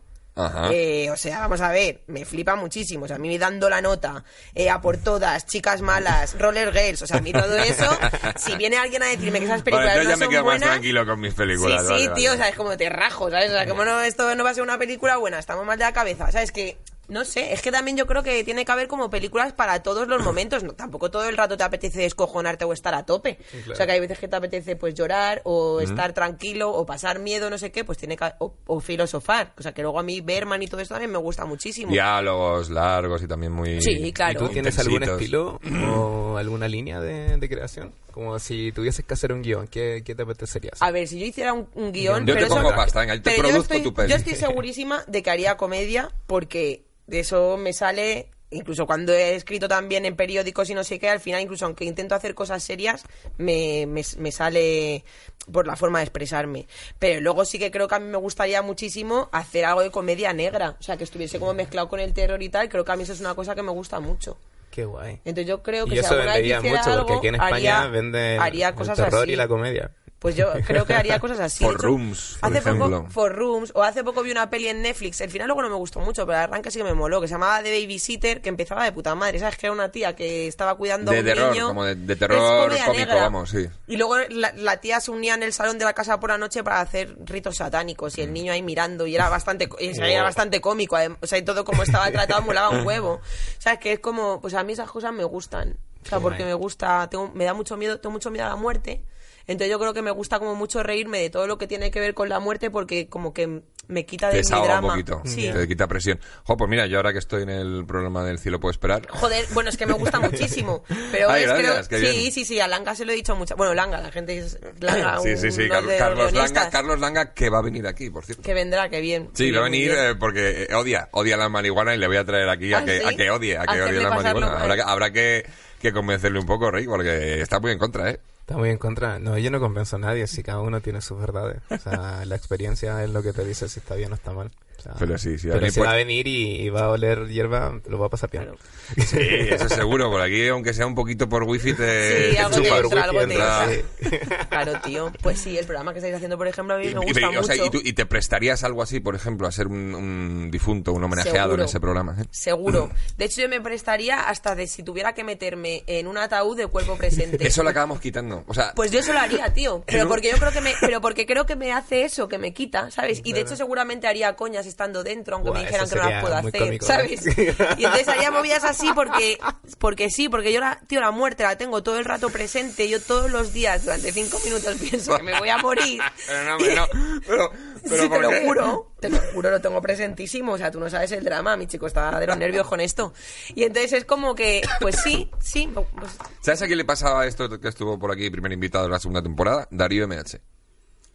Eh, 0.71 1.09
o 1.11 1.17
sea, 1.17 1.41
vamos 1.41 1.59
a 1.59 1.69
ver, 1.69 2.01
me 2.07 2.23
flipa 2.23 2.55
muchísimo. 2.55 3.03
O 3.03 3.07
sea, 3.09 3.17
a 3.17 3.19
mí 3.19 3.37
dando 3.37 3.69
la 3.69 3.81
nota, 3.81 4.23
eh, 4.55 4.69
a 4.69 4.79
por 4.79 4.95
todas, 4.95 5.45
chicas 5.45 5.81
malas, 5.81 6.39
roller 6.39 6.71
girls, 6.71 7.01
o 7.01 7.07
sea, 7.07 7.17
a 7.17 7.21
mí 7.21 7.33
todo 7.33 7.57
eso, 7.57 7.85
si 8.37 8.55
viene 8.55 8.77
alguien 8.77 9.03
a 9.03 9.07
decirme 9.07 9.39
que 9.39 9.45
esas 9.45 9.63
Vale, 9.65 9.71
películas 9.71 9.97
entonces 9.97 10.07
ya 10.07 10.15
no 10.15 10.17
me 10.19 10.25
son 10.25 10.31
quedo 10.31 10.43
buenas, 10.45 10.61
más 10.61 10.69
tranquilo 10.69 11.05
con 11.05 11.19
mis 11.19 11.31
Sí, 11.31 11.37
películas. 11.39 11.81
sí, 11.81 11.89
vale, 11.89 12.09
tío, 12.15 12.29
vale. 12.29 12.29
o 12.29 12.37
sea, 12.37 12.47
es 12.49 12.55
como 12.55 12.77
te 12.77 12.87
rajo, 12.87 13.29
¿sabes? 13.29 13.49
O 13.49 13.53
sea, 13.53 13.67
como 13.67 13.83
no, 13.83 13.99
esto 14.01 14.33
no 14.35 14.45
va 14.45 14.51
a 14.51 14.53
ser 14.53 14.63
una 14.63 14.77
película 14.77 15.17
buena, 15.17 15.39
estamos 15.39 15.65
mal 15.65 15.77
de 15.77 15.83
la 15.83 15.91
cabeza, 15.91 16.31
¿sabes? 16.31 16.53
Que, 16.53 16.77
no 17.09 17.25
sé, 17.25 17.51
es 17.53 17.61
que 17.61 17.71
también 17.71 17.97
yo 17.97 18.07
creo 18.07 18.23
que 18.23 18.43
tiene 18.43 18.63
que 18.65 18.71
haber 18.71 18.87
como 18.87 19.09
películas 19.09 19.51
para 19.53 19.81
todos 19.83 20.07
los 20.07 20.23
momentos, 20.23 20.63
no, 20.63 20.73
tampoco 20.73 21.11
todo 21.11 21.27
el 21.27 21.35
rato 21.35 21.57
te 21.57 21.63
apetece 21.63 22.01
descojonarte 22.01 22.65
o 22.65 22.73
estar 22.73 22.93
a 22.95 23.03
tope. 23.05 23.37
claro. 23.51 23.73
O 23.73 23.75
sea, 23.75 23.85
que 23.85 23.91
hay 23.93 23.99
veces 23.99 24.19
que 24.19 24.27
te 24.27 24.35
apetece 24.35 24.75
pues 24.75 24.93
llorar 24.93 25.41
o 25.43 25.81
estar 25.81 26.13
tranquilo 26.13 26.71
o 26.71 26.85
pasar 26.85 27.19
miedo, 27.19 27.49
no 27.49 27.57
sé 27.57 27.71
qué, 27.71 27.83
pues 27.83 27.97
tiene 27.97 28.15
que, 28.15 28.31
o, 28.39 28.53
o 28.67 28.79
filosofar. 28.79 29.53
O 29.57 29.61
sea, 29.61 29.73
que 29.73 29.81
luego 29.81 29.99
a 29.99 30.03
mí 30.03 30.21
Berman 30.21 30.61
y 30.63 30.67
todo 30.67 30.81
esto 30.81 30.93
también 30.93 31.11
me 31.11 31.17
gusta 31.17 31.45
muchísimo. 31.45 31.91
Diálogos 31.91 32.69
largos 32.69 33.21
y 33.23 33.27
también 33.27 33.51
muy. 33.51 33.81
Sí, 33.81 34.13
claro. 34.13 34.31
¿Y 34.31 34.47
tú 34.47 34.49
tienes 34.53 34.77
algún 34.79 35.03
estilo 35.03 35.59
o 35.91 36.37
alguna 36.37 36.67
línea 36.67 36.99
de, 36.99 37.37
de 37.37 37.49
creación? 37.49 37.93
Como 38.11 38.37
si 38.39 38.71
tuvieses 38.71 39.05
que 39.05 39.13
hacer 39.13 39.31
un 39.31 39.41
guion, 39.41 39.67
¿qué, 39.67 40.01
qué 40.05 40.13
te 40.15 40.23
apetecería 40.23 40.71
hacer? 40.73 40.87
A 40.87 40.91
ver, 40.91 41.07
si 41.07 41.19
yo 41.19 41.25
hiciera 41.25 41.53
un, 41.53 41.67
un 41.75 41.91
guion... 41.91 42.25
Yo 42.25 42.35
te 42.35 42.47
pongo 42.47 42.67
eso- 42.69 42.75
pasta, 42.75 42.99
venga, 43.01 43.15
yo 43.15 43.21
te 43.21 43.29
pero 43.31 43.43
yo 43.43 43.49
produzco 43.53 43.73
estoy, 43.75 43.81
tu 43.83 43.93
peli. 43.93 44.09
Yo 44.09 44.15
estoy 44.15 44.35
segurísima 44.35 45.03
de 45.07 45.23
que 45.23 45.29
haría 45.29 45.55
comedia 45.57 46.09
porque 46.27 46.83
de 47.09 47.19
eso 47.19 47.57
me 47.57 47.73
sale... 47.73 48.29
Incluso 48.51 48.87
cuando 48.87 49.13
he 49.13 49.35
escrito 49.35 49.67
también 49.67 50.05
en 50.05 50.15
periódicos 50.15 50.67
y 50.71 50.73
no 50.73 50.83
sé 50.83 50.97
qué, 50.97 51.07
al 51.07 51.19
final, 51.19 51.39
incluso 51.39 51.65
aunque 51.65 51.85
intento 51.85 52.15
hacer 52.15 52.33
cosas 52.33 52.63
serias, 52.63 53.03
me, 53.37 53.85
me, 53.85 54.01
me 54.17 54.31
sale 54.31 55.03
por 55.51 55.67
la 55.67 55.75
forma 55.75 55.99
de 55.99 56.05
expresarme. 56.05 56.65
Pero 56.97 57.21
luego 57.21 57.45
sí 57.45 57.59
que 57.59 57.69
creo 57.69 57.87
que 57.87 57.93
a 57.93 57.99
mí 57.99 58.07
me 58.07 58.17
gustaría 58.17 58.63
muchísimo 58.63 59.29
hacer 59.31 59.65
algo 59.65 59.81
de 59.81 59.91
comedia 59.91 60.33
negra. 60.33 60.77
O 60.79 60.81
sea, 60.81 60.97
que 60.97 61.03
estuviese 61.03 61.37
como 61.37 61.53
mezclado 61.53 61.89
con 61.89 61.99
el 61.99 62.11
terror 62.11 62.41
y 62.41 62.49
tal. 62.49 62.69
Creo 62.69 62.83
que 62.83 62.91
a 62.91 62.95
mí 62.95 63.03
eso 63.03 63.13
es 63.13 63.19
una 63.19 63.35
cosa 63.35 63.53
que 63.53 63.61
me 63.61 63.71
gusta 63.71 63.99
mucho. 63.99 64.35
Qué 64.71 64.83
guay. 64.83 65.19
Entonces 65.25 65.45
yo 65.45 65.61
creo 65.61 65.85
que 65.85 65.93
Y 65.93 65.99
si 65.99 66.05
eso 66.05 66.15
vendería 66.15 66.59
mucho, 66.59 66.73
porque 66.73 66.89
algo, 66.91 67.17
aquí 67.17 67.27
en 67.27 67.35
España 67.35 67.55
haría, 67.81 67.87
venden 67.91 68.39
haría 68.39 68.69
el 68.69 68.73
cosas 68.75 68.97
terror 68.97 69.23
así. 69.25 69.31
y 69.33 69.35
la 69.35 69.47
comedia. 69.47 69.91
Pues 70.19 70.35
yo 70.35 70.51
creo 70.67 70.85
que 70.85 70.93
haría 70.93 71.17
cosas 71.17 71.39
así. 71.39 71.63
For 71.63 71.75
hecho, 71.75 71.87
Rooms, 71.87 72.37
por 72.41 72.57
hace 72.57 72.73
poco. 72.73 73.07
For 73.09 73.33
Rooms, 73.33 73.71
o 73.73 73.83
hace 73.83 74.03
poco 74.03 74.21
vi 74.21 74.31
una 74.31 74.49
peli 74.49 74.67
en 74.67 74.81
Netflix. 74.81 75.21
El 75.21 75.29
final 75.31 75.47
luego 75.47 75.61
no 75.61 75.69
me 75.69 75.75
gustó 75.75 76.01
mucho, 76.01 76.25
pero 76.25 76.39
el 76.39 76.43
arranque 76.43 76.71
sí 76.71 76.77
que 76.79 76.83
me 76.83 76.93
moló. 76.93 77.21
Que 77.21 77.29
se 77.29 77.35
llamaba 77.35 77.63
The 77.63 77.71
Babysitter, 77.71 78.41
que 78.41 78.49
empezaba 78.49 78.83
de 78.83 78.91
puta 78.91 79.15
madre. 79.15 79.39
¿Sabes? 79.39 79.55
Que 79.57 79.67
era 79.67 79.73
una 79.73 79.91
tía 79.91 80.17
que 80.17 80.47
estaba 80.47 80.75
cuidando 80.75 81.11
a 81.11 81.13
De 81.13 81.21
un 81.21 81.25
terror, 81.25 81.51
niño. 81.53 81.67
como 81.69 81.85
de- 81.85 82.15
terror 82.17 82.67
cómico, 82.67 82.93
negra. 82.93 83.15
vamos, 83.15 83.49
sí. 83.49 83.65
Y 83.87 83.95
luego 83.95 84.17
la, 84.29 84.51
la 84.57 84.77
tía 84.81 84.99
se 84.99 85.09
unía 85.11 85.35
en 85.35 85.43
el 85.43 85.53
salón 85.53 85.79
de 85.79 85.85
la 85.85 85.93
casa 85.93 86.19
por 86.19 86.31
la 86.31 86.37
noche 86.37 86.65
para 86.65 86.81
hacer 86.81 87.15
ritos 87.23 87.55
satánicos. 87.55 88.17
Y 88.17 88.21
el 88.21 88.33
niño 88.33 88.51
ahí 88.51 88.61
mirando. 88.61 89.07
Y 89.07 89.15
era 89.15 89.29
bastante, 89.29 89.69
y, 89.79 89.97
era 90.01 90.23
bastante 90.23 90.59
cómico. 90.59 90.97
O 91.21 91.27
sea, 91.27 91.37
y 91.37 91.43
todo 91.43 91.63
como 91.63 91.83
estaba 91.83 92.11
tratado 92.11 92.41
molaba 92.41 92.71
un 92.71 92.85
huevo. 92.85 93.21
¿Sabes? 93.57 93.79
Que 93.79 93.93
es 93.93 93.99
como. 93.99 94.41
Pues 94.41 94.53
a 94.53 94.63
mí 94.65 94.73
esas 94.73 94.91
cosas 94.91 95.13
me 95.13 95.23
gustan. 95.23 95.77
O 96.03 96.09
sea, 96.09 96.19
porque 96.19 96.43
me 96.43 96.53
gusta. 96.55 97.07
Tengo, 97.09 97.31
me 97.33 97.45
da 97.45 97.53
mucho 97.53 97.77
miedo. 97.77 98.01
Tengo 98.01 98.11
mucho 98.11 98.31
miedo 98.31 98.45
a 98.45 98.49
la 98.49 98.55
muerte. 98.57 99.01
Entonces 99.49 99.69
yo 99.71 99.79
creo 99.79 99.93
que 99.93 100.01
me 100.03 100.11
gusta 100.11 100.37
como 100.39 100.53
mucho 100.55 100.83
reírme 100.83 101.19
de 101.19 101.29
todo 101.31 101.47
lo 101.47 101.57
que 101.57 101.65
tiene 101.67 101.89
que 101.91 101.99
ver 101.99 102.13
con 102.13 102.29
la 102.29 102.39
muerte 102.39 102.69
porque 102.69 103.09
como 103.09 103.33
que 103.33 103.63
me 103.87 104.05
quita 104.05 104.29
de 104.29 104.43
mi 104.43 104.47
drama. 104.47 104.79
un 104.81 104.87
poquito, 104.91 105.21
Sí. 105.25 105.49
te 105.51 105.67
quita 105.67 105.87
presión. 105.87 106.19
Jo, 106.43 106.55
pues 106.55 106.69
mira, 106.69 106.85
yo 106.85 106.97
ahora 106.97 107.11
que 107.11 107.17
estoy 107.17 107.41
en 107.41 107.49
el 107.49 107.83
programa 107.87 108.23
del 108.23 108.37
cielo 108.37 108.59
puedo 108.59 108.69
esperar. 108.71 109.07
Joder, 109.09 109.47
bueno, 109.53 109.71
es 109.71 109.77
que 109.77 109.87
me 109.87 109.93
gusta 109.93 110.19
muchísimo. 110.19 110.83
Pero 111.11 111.31
Ay, 111.31 111.43
es 111.45 111.49
gracias, 111.49 111.87
creo- 111.87 111.99
sí, 112.11 112.19
bien. 112.19 112.31
sí, 112.31 112.45
sí, 112.45 112.59
a 112.59 112.67
Langa 112.67 112.93
se 112.93 113.05
lo 113.05 113.11
he 113.11 113.15
dicho 113.15 113.35
mucho. 113.35 113.55
Bueno, 113.55 113.73
Langa, 113.73 113.99
la 113.99 114.11
gente 114.11 114.37
es 114.37 114.59
Langa, 114.79 115.19
Sí, 115.23 115.35
sí, 115.35 115.51
sí, 115.51 115.67
Car- 115.67 115.83
Carlos 115.97 116.31
Langa, 116.31 116.69
Carlos 116.69 116.99
Langa 116.99 117.33
que 117.33 117.49
va 117.49 117.57
a 117.57 117.61
venir 117.63 117.87
aquí, 117.87 118.11
por 118.11 118.23
cierto. 118.25 118.43
Que 118.43 118.53
vendrá, 118.53 118.89
que 118.89 119.01
bien. 119.01 119.31
Sí, 119.33 119.45
que 119.51 119.53
va 119.57 119.61
a 119.61 119.63
venir 119.63 119.91
eh, 119.97 120.13
porque 120.19 120.67
eh, 120.69 120.75
odia, 120.75 121.09
odia 121.11 121.35
la 121.37 121.49
marihuana 121.49 121.95
y 121.95 121.97
le 121.97 122.05
voy 122.05 122.17
a 122.17 122.23
traer 122.25 122.47
aquí 122.49 122.71
a, 122.71 122.77
¿Ah, 122.79 122.85
que, 122.85 122.99
sí? 122.99 123.05
a 123.07 123.17
que 123.17 123.31
odie, 123.31 123.57
a 123.57 123.63
que 123.65 123.71
Hacerle 123.71 123.89
odie 123.97 124.03
la 124.03 124.09
marihuana. 124.15 124.45
mal. 124.51 124.61
Habrá 124.61 124.75
que, 124.75 124.81
habrá 124.83 125.11
que, 125.11 125.45
que 125.81 125.91
convencerle 125.91 126.37
un 126.39 126.45
poco, 126.45 126.69
Rey, 126.69 126.85
porque 126.85 127.41
está 127.41 127.59
muy 127.59 127.71
en 127.71 127.79
contra, 127.79 128.11
¿eh? 128.11 128.19
Está 128.49 128.57
muy 128.57 128.71
en 128.71 128.79
contra. 128.79 129.19
No, 129.19 129.37
yo 129.37 129.51
no 129.51 129.59
convenzo 129.59 129.97
a 129.97 129.99
nadie 129.99 130.25
si 130.25 130.41
cada 130.41 130.61
uno 130.61 130.81
tiene 130.81 131.01
sus 131.01 131.19
verdades. 131.19 131.61
O 131.69 131.77
sea, 131.77 132.25
la 132.25 132.35
experiencia 132.35 133.03
es 133.03 133.11
lo 133.11 133.21
que 133.21 133.31
te 133.31 133.45
dice 133.45 133.69
si 133.69 133.79
está 133.79 133.93
bien 133.93 134.11
o 134.11 134.15
está 134.15 134.31
mal. 134.31 134.49
O 134.79 134.81
sea, 134.81 134.93
Pero 134.97 135.17
sí, 135.17 135.37
sí, 135.37 135.47
Pero 135.51 135.65
si 135.69 135.79
pues- 135.79 135.87
va 135.87 135.91
a 135.91 135.95
venir 135.95 136.27
y, 136.27 136.61
y 136.61 136.69
va 136.69 136.85
a 136.85 136.89
oler 136.89 137.27
hierba, 137.27 137.79
te 137.83 137.89
lo 137.89 137.99
va 137.99 138.07
a 138.07 138.09
pasar. 138.09 138.29
Claro. 138.29 138.55
Sí, 138.97 139.17
eso 139.19 139.69
seguro, 139.69 140.09
por 140.09 140.21
aquí, 140.21 140.47
aunque 140.47 140.73
sea 140.73 140.87
un 140.87 140.95
poquito 140.95 141.27
por 141.29 141.43
wifi, 141.43 141.73
te, 141.73 142.29
Sí, 142.29 142.35
te 142.35 142.39
algo 142.39 142.49
te 142.57 142.63
chupas. 142.63 142.83
entra, 142.83 143.03
algo 143.03 143.17
te 143.19 143.23
Entra- 143.25 143.71
entra. 143.73 144.47
Claro, 144.49 144.73
tío. 144.83 145.11
Pues 145.21 145.39
sí, 145.39 145.57
el 145.57 145.65
programa 145.65 145.91
que 145.93 145.99
estáis 145.99 146.15
haciendo, 146.15 146.37
por 146.37 146.47
ejemplo, 146.47 146.75
a 146.75 146.77
mí 146.77 146.85
Y, 146.87 146.95
me 146.95 147.01
y- 147.01 147.05
gusta 147.05 147.29
o 147.39 147.43
sea, 147.43 147.55
mucho. 147.55 147.65
y 147.65 147.69
tú- 147.69 147.81
y 147.83 147.93
te 147.93 148.05
prestarías 148.05 148.63
algo 148.63 148.81
así, 148.81 148.99
por 148.99 149.15
ejemplo, 149.15 149.47
a 149.47 149.51
ser 149.51 149.67
un, 149.67 149.93
un 149.95 150.49
difunto, 150.51 150.93
un 150.93 151.03
homenajeado 151.03 151.37
Seguro. 151.49 151.63
en 151.63 151.69
ese 151.69 151.79
programa. 151.79 152.15
¿eh? 152.19 152.25
Seguro. 152.31 152.89
De 153.17 153.25
hecho, 153.25 153.41
yo 153.41 153.49
me 153.49 153.61
prestaría 153.61 154.21
hasta 154.21 154.55
de 154.55 154.65
si 154.67 154.81
tuviera 154.83 155.13
que 155.13 155.23
meterme 155.23 155.83
en 155.87 156.07
un 156.07 156.17
ataúd 156.17 156.57
de 156.57 156.67
cuerpo 156.67 156.95
presente. 156.97 157.45
Eso 157.45 157.63
lo 157.63 157.69
acabamos 157.69 157.99
quitando. 157.99 158.43
O 158.47 158.53
sea, 158.53 158.73
Pues 158.75 158.91
yo 158.91 158.99
eso 158.99 159.13
lo 159.13 159.19
haría, 159.19 159.53
tío. 159.53 159.83
Pero 159.85 160.03
un- 160.03 160.09
porque 160.09 160.31
yo 160.31 160.37
creo 160.37 160.51
que 160.51 160.61
me, 160.61 160.73
pero 160.79 161.01
porque 161.01 161.25
creo 161.25 161.45
que 161.45 161.55
me 161.55 161.71
hace 161.73 162.03
eso, 162.05 162.27
que 162.27 162.37
me 162.37 162.53
quita, 162.53 162.89
¿sabes? 162.91 163.21
Y 163.23 163.33
de 163.33 163.41
hecho 163.41 163.55
seguramente 163.55 164.07
haría 164.07 164.35
coñas 164.35 164.65
estando 164.69 165.03
dentro, 165.03 165.35
aunque 165.35 165.49
Buah, 165.49 165.59
me 165.59 165.65
dijeran 165.65 165.89
que 165.89 165.95
no 165.95 166.09
las 166.09 166.21
puedo 166.21 166.35
hacer, 166.35 166.59
cómico, 166.59 166.85
¿sabes? 166.85 167.27
¿eh? 167.27 167.55
Y 167.77 167.85
entonces 167.85 168.07
haría 168.07 168.31
movidas 168.31 168.63
así 168.63 168.89
porque, 168.95 169.37
porque 169.77 170.09
sí, 170.09 170.29
porque 170.29 170.53
yo 170.53 170.59
la, 170.59 170.79
tío, 170.87 171.01
la 171.01 171.11
muerte 171.11 171.43
la 171.43 171.57
tengo 171.57 171.83
todo 171.83 171.99
el 171.99 172.05
rato 172.05 172.29
presente. 172.29 172.87
Yo 172.87 173.01
todos 173.01 173.29
los 173.31 173.53
días 173.53 173.83
durante 173.83 174.11
cinco 174.11 174.39
minutos 174.45 174.75
pienso 174.89 175.17
que 175.17 175.23
me 175.23 175.37
voy 175.37 175.49
a 175.49 175.57
morir. 175.57 176.01
pero 176.27 176.43
no, 176.49 176.57
pero 176.57 176.75
no, 176.75 176.87
pero, 177.27 177.51
pero 177.83 178.03
sí, 178.03 178.09
¿por 178.09 178.17
te 178.17 178.23
lo 178.23 178.47
juro, 178.47 178.91
te 178.99 179.09
lo 179.09 179.17
juro, 179.33 179.51
lo 179.51 179.61
tengo 179.61 179.81
presentísimo. 179.81 180.53
O 180.53 180.57
sea, 180.57 180.71
tú 180.71 180.79
no 180.79 180.89
sabes 180.89 181.11
el 181.11 181.23
drama, 181.23 181.57
mi 181.57 181.67
chico 181.67 181.87
está 181.87 182.19
de 182.19 182.27
los 182.27 182.37
nervios 182.37 182.67
con 182.67 182.79
esto. 182.79 183.13
Y 183.55 183.63
entonces 183.63 183.93
es 183.93 184.05
como 184.05 184.35
que, 184.35 184.61
pues 184.79 184.97
sí, 185.01 185.29
sí, 185.39 185.69
pues, 185.73 186.17
¿Sabes 186.41 186.61
a 186.61 186.65
quién 186.67 186.77
le 186.77 186.85
pasaba 186.85 187.25
esto 187.25 187.59
que 187.59 187.67
estuvo 187.67 187.97
por 187.97 188.11
aquí, 188.11 188.29
primer 188.29 188.51
invitado 188.51 188.85
de 188.85 188.91
la 188.91 188.99
segunda 188.99 189.21
temporada? 189.21 189.67
Darío 189.71 190.07
MH. 190.07 190.58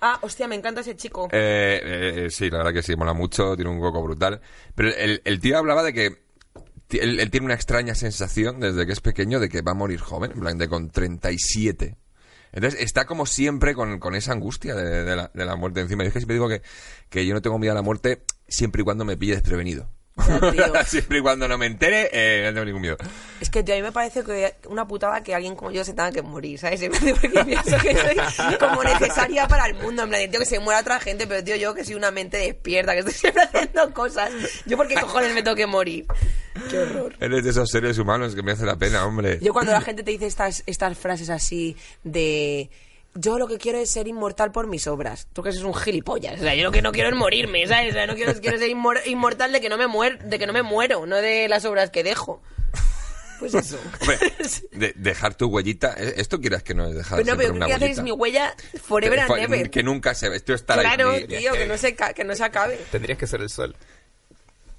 Ah, 0.04 0.18
hostia, 0.22 0.46
me 0.46 0.54
encanta 0.54 0.82
ese 0.82 0.96
chico. 0.96 1.28
Eh, 1.32 1.80
eh, 2.26 2.30
sí, 2.30 2.50
la 2.50 2.58
verdad 2.58 2.72
que 2.72 2.82
sí, 2.82 2.94
mola 2.94 3.14
mucho, 3.14 3.56
tiene 3.56 3.70
un 3.70 3.80
coco 3.80 4.02
brutal. 4.02 4.40
Pero 4.74 4.90
el, 4.94 5.40
tío 5.40 5.58
hablaba 5.58 5.82
de 5.82 5.92
que 5.92 6.06
él, 6.90 7.30
tiene 7.30 7.46
una 7.46 7.54
extraña 7.54 7.94
sensación 7.94 8.60
desde 8.60 8.86
que 8.86 8.92
es 8.92 9.00
pequeño 9.00 9.40
de 9.40 9.48
que 9.48 9.62
va 9.62 9.72
a 9.72 9.74
morir 9.74 10.00
joven, 10.00 10.32
en 10.32 10.40
plan 10.40 10.58
de 10.58 10.68
con 10.68 10.90
37. 10.90 11.96
Entonces 12.52 12.80
está 12.80 13.04
como 13.06 13.26
siempre 13.26 13.74
con, 13.74 13.98
con 13.98 14.14
esa 14.14 14.32
angustia 14.32 14.74
de, 14.74 15.04
de 15.04 15.16
la, 15.16 15.30
de 15.32 15.44
la 15.44 15.56
muerte 15.56 15.80
encima. 15.80 16.04
Yo 16.04 16.08
es 16.08 16.12
que 16.12 16.20
siempre 16.20 16.34
digo 16.34 16.48
que, 16.48 16.62
que 17.08 17.26
yo 17.26 17.34
no 17.34 17.42
tengo 17.42 17.58
miedo 17.58 17.72
a 17.72 17.74
la 17.74 17.82
muerte 17.82 18.22
siempre 18.46 18.82
y 18.82 18.84
cuando 18.84 19.04
me 19.04 19.16
pille 19.16 19.34
desprevenido. 19.34 19.90
Ya, 20.16 20.84
siempre 20.86 21.18
y 21.18 21.20
cuando 21.22 21.48
no 21.48 21.58
me 21.58 21.66
entere, 21.66 22.08
eh, 22.12 22.42
no 22.44 22.52
tengo 22.52 22.64
ningún 22.64 22.82
miedo. 22.82 22.96
Es 23.40 23.50
que 23.50 23.62
tío, 23.62 23.74
a 23.74 23.78
mí 23.78 23.82
me 23.82 23.92
parece 23.92 24.22
que 24.22 24.54
una 24.68 24.86
putada 24.86 25.22
que 25.22 25.34
alguien 25.34 25.56
como 25.56 25.72
yo 25.72 25.84
se 25.84 25.92
tenga 25.92 26.12
que 26.12 26.22
morir, 26.22 26.58
¿sabes? 26.58 26.82
Porque 26.88 27.44
pienso 27.44 27.76
que 27.78 27.96
soy 28.30 28.56
como 28.58 28.84
necesaria 28.84 29.48
para 29.48 29.66
el 29.66 29.74
mundo. 29.74 30.04
En 30.04 30.08
plan, 30.08 30.30
tío, 30.30 30.38
que 30.38 30.46
se 30.46 30.60
muera 30.60 30.80
otra 30.80 31.00
gente, 31.00 31.26
pero 31.26 31.42
tío, 31.42 31.56
yo 31.56 31.74
que 31.74 31.84
soy 31.84 31.96
una 31.96 32.10
mente 32.10 32.36
despierta, 32.36 32.92
que 32.92 33.00
estoy 33.00 33.14
siempre 33.14 33.42
haciendo 33.42 33.92
cosas. 33.92 34.30
Yo, 34.66 34.76
¿por 34.76 34.86
qué 34.86 34.94
cojones 34.94 35.34
me 35.34 35.42
tengo 35.42 35.56
que 35.56 35.66
morir? 35.66 36.06
Qué 36.70 36.78
horror. 36.78 37.16
Eres 37.18 37.42
de 37.42 37.50
esos 37.50 37.68
seres 37.68 37.98
humanos 37.98 38.34
que 38.34 38.42
me 38.42 38.52
hace 38.52 38.64
la 38.64 38.76
pena, 38.76 39.04
hombre. 39.04 39.38
Yo 39.42 39.52
cuando 39.52 39.72
la 39.72 39.80
gente 39.80 40.04
te 40.04 40.12
dice 40.12 40.26
estas, 40.26 40.62
estas 40.66 40.96
frases 40.96 41.28
así 41.30 41.76
de... 42.04 42.70
Yo 43.14 43.38
lo 43.38 43.46
que 43.46 43.58
quiero 43.58 43.78
es 43.78 43.90
ser 43.90 44.08
inmortal 44.08 44.50
por 44.52 44.66
mis 44.66 44.86
obras. 44.86 45.28
Tú 45.32 45.42
que 45.42 45.50
eres 45.50 45.62
un 45.62 45.74
gilipollas. 45.74 46.40
O 46.40 46.42
sea, 46.42 46.54
yo 46.54 46.64
lo 46.64 46.72
que 46.72 46.82
no 46.82 46.90
quiero 46.92 47.10
es 47.10 47.14
morirme, 47.14 47.66
¿sabes? 47.66 47.90
O 47.90 47.92
sea, 47.92 48.06
no 48.06 48.14
quiero, 48.14 48.34
quiero 48.40 48.58
ser 48.58 48.68
inmor- 48.70 49.02
inmortal 49.06 49.52
de 49.52 49.60
que 49.60 49.68
no 49.68 49.78
me 49.78 49.86
muer, 49.86 50.18
de 50.24 50.38
que 50.38 50.46
no 50.46 50.52
me 50.52 50.62
muero, 50.62 51.06
no 51.06 51.16
de 51.16 51.48
las 51.48 51.64
obras 51.64 51.90
que 51.90 52.02
dejo. 52.02 52.42
Pues 53.38 53.54
eso. 53.54 53.78
Hombre, 54.00 54.18
de- 54.72 54.92
dejar 54.96 55.34
tu 55.34 55.46
huellita, 55.46 55.94
¿eh? 55.98 56.14
esto 56.16 56.40
quieras 56.40 56.62
que 56.62 56.74
no 56.74 56.86
es 56.88 56.94
dejar 56.94 57.18
Pero 57.22 57.32
no, 57.32 57.38
pero 57.40 57.54
una 57.54 57.66
¿qué 57.66 57.72
haces 57.74 57.82
huellita. 57.98 58.02
mi 58.02 58.10
huella 58.12 58.54
forever 58.82 59.20
and 59.20 59.38
ever? 59.38 59.70
Que 59.70 59.82
nunca 59.82 60.14
se 60.14 60.34
esto 60.34 60.52
estará 60.54 60.82
ahí. 60.82 60.86
Claro, 60.96 61.12
Ni- 61.12 61.26
tío, 61.26 61.52
que 61.52 61.66
no 61.66 61.78
se, 61.78 61.94
que 61.94 62.24
no 62.24 62.34
se 62.34 62.44
acabe. 62.44 62.78
Tendrías 62.90 63.18
que 63.18 63.26
ser 63.26 63.40
el 63.42 63.50
sol. 63.50 63.76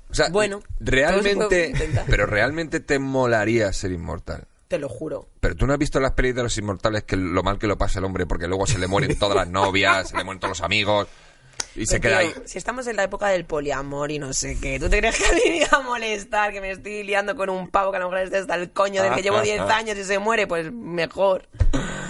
O 0.10 0.14
sea, 0.14 0.30
Bueno, 0.30 0.62
realmente, 0.80 1.74
pero 2.08 2.26
realmente 2.26 2.80
te 2.80 3.00
molaría 3.00 3.72
ser 3.74 3.92
inmortal. 3.92 4.46
Te 4.76 4.80
lo 4.80 4.90
juro. 4.90 5.30
Pero 5.40 5.56
tú 5.56 5.66
no 5.66 5.72
has 5.72 5.80
visto 5.80 6.02
las 6.02 6.12
pelis 6.12 6.36
de 6.36 6.44
los 6.44 6.58
inmortales 6.58 7.04
que 7.04 7.16
lo 7.16 7.44
mal 7.44 7.58
que 7.58 7.66
lo 7.66 7.78
pasa 7.78 8.00
el 8.00 8.04
hombre 8.04 8.26
porque 8.26 8.46
luego 8.46 8.68
se 8.68 8.78
le 8.78 8.88
mueren 8.88 9.18
todas 9.20 9.38
las 9.38 9.48
novias, 9.48 10.10
se 10.10 10.18
le 10.18 10.26
mueren 10.26 10.42
todos 10.42 10.60
los 10.60 10.62
amigos 10.66 11.08
y 11.78 11.86
se 11.86 12.02
queda 12.02 12.18
ahí. 12.18 12.34
Si 12.44 12.58
estamos 12.58 12.86
en 12.88 12.98
la 12.98 13.04
época 13.04 13.30
del 13.30 13.46
poliamor 13.46 14.12
y 14.12 14.20
no 14.20 14.34
sé 14.34 14.60
qué, 14.60 14.78
¿tú 14.78 14.90
te 14.90 14.98
crees 14.98 15.18
que 15.18 15.50
me 15.50 15.66
va 15.66 15.78
a 15.78 15.82
molestar 15.82 16.52
que 16.52 16.60
me 16.60 16.72
estoy 16.72 17.04
liando 17.04 17.38
con 17.38 17.50
un 17.50 17.70
pavo 17.70 17.92
que 17.92 17.98
a 17.98 18.00
lo 18.02 18.10
mejor 18.10 18.26
esté 18.26 18.40
hasta 18.40 18.56
el 18.56 18.72
coño 18.72 19.02
del 19.02 19.14
que 19.14 19.22
llevo 19.22 19.40
10 19.40 19.62
años 19.70 19.98
y 19.98 20.04
se 20.04 20.20
muere? 20.20 20.46
Pues 20.46 20.74
mejor. 20.74 21.48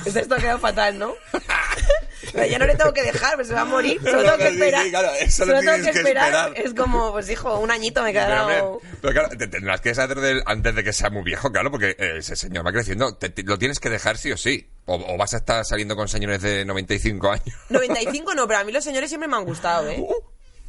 Esto 0.05 0.33
ha 0.33 0.37
quedado 0.39 0.57
fatal, 0.57 0.97
¿no? 0.97 1.13
Pero 2.33 2.45
ya 2.45 2.59
no 2.59 2.65
le 2.65 2.75
tengo 2.75 2.93
que 2.93 3.03
dejar, 3.03 3.35
pues 3.35 3.47
se 3.47 3.53
va 3.53 3.61
a 3.61 3.65
morir. 3.65 3.99
Solo 4.03 4.21
tengo 4.23 4.37
que 4.37 4.47
esperar. 4.49 4.89
claro, 4.89 5.11
eso 5.19 5.45
lo 5.45 5.59
tienes 5.59 5.83
que 5.83 5.89
esperar. 5.91 6.53
Es 6.55 6.73
como, 6.73 7.11
pues 7.11 7.29
hijo, 7.29 7.59
un 7.59 7.71
añito 7.71 8.01
me 8.03 8.11
quedará. 8.13 8.43
hombre, 8.43 8.89
pero 9.01 9.13
claro, 9.13 9.29
te 9.37 9.47
tendrás 9.47 9.81
que 9.81 9.89
él 9.91 10.43
antes 10.45 10.75
de 10.75 10.83
que 10.83 10.93
sea 10.93 11.09
muy 11.09 11.23
viejo, 11.23 11.51
claro, 11.51 11.71
porque 11.71 11.95
ese 11.97 12.35
señor 12.35 12.65
va 12.65 12.71
creciendo. 12.71 13.17
Lo 13.45 13.57
tienes 13.59 13.79
que 13.79 13.89
dejar 13.89 14.17
sí 14.17 14.31
o 14.31 14.37
sí. 14.37 14.69
O, 14.85 15.17
vas 15.17 15.33
a 15.33 15.37
estar 15.37 15.65
saliendo 15.65 15.95
con 15.95 16.07
señores 16.07 16.41
de 16.41 16.63
95 16.65 17.31
años. 17.31 17.45
95 17.69 18.33
no, 18.35 18.47
pero 18.47 18.59
a 18.59 18.63
mí 18.63 18.71
los 18.71 18.83
señores 18.83 19.09
siempre 19.09 19.27
me 19.27 19.35
han 19.35 19.45
gustado, 19.45 19.89
¿eh? 19.89 20.03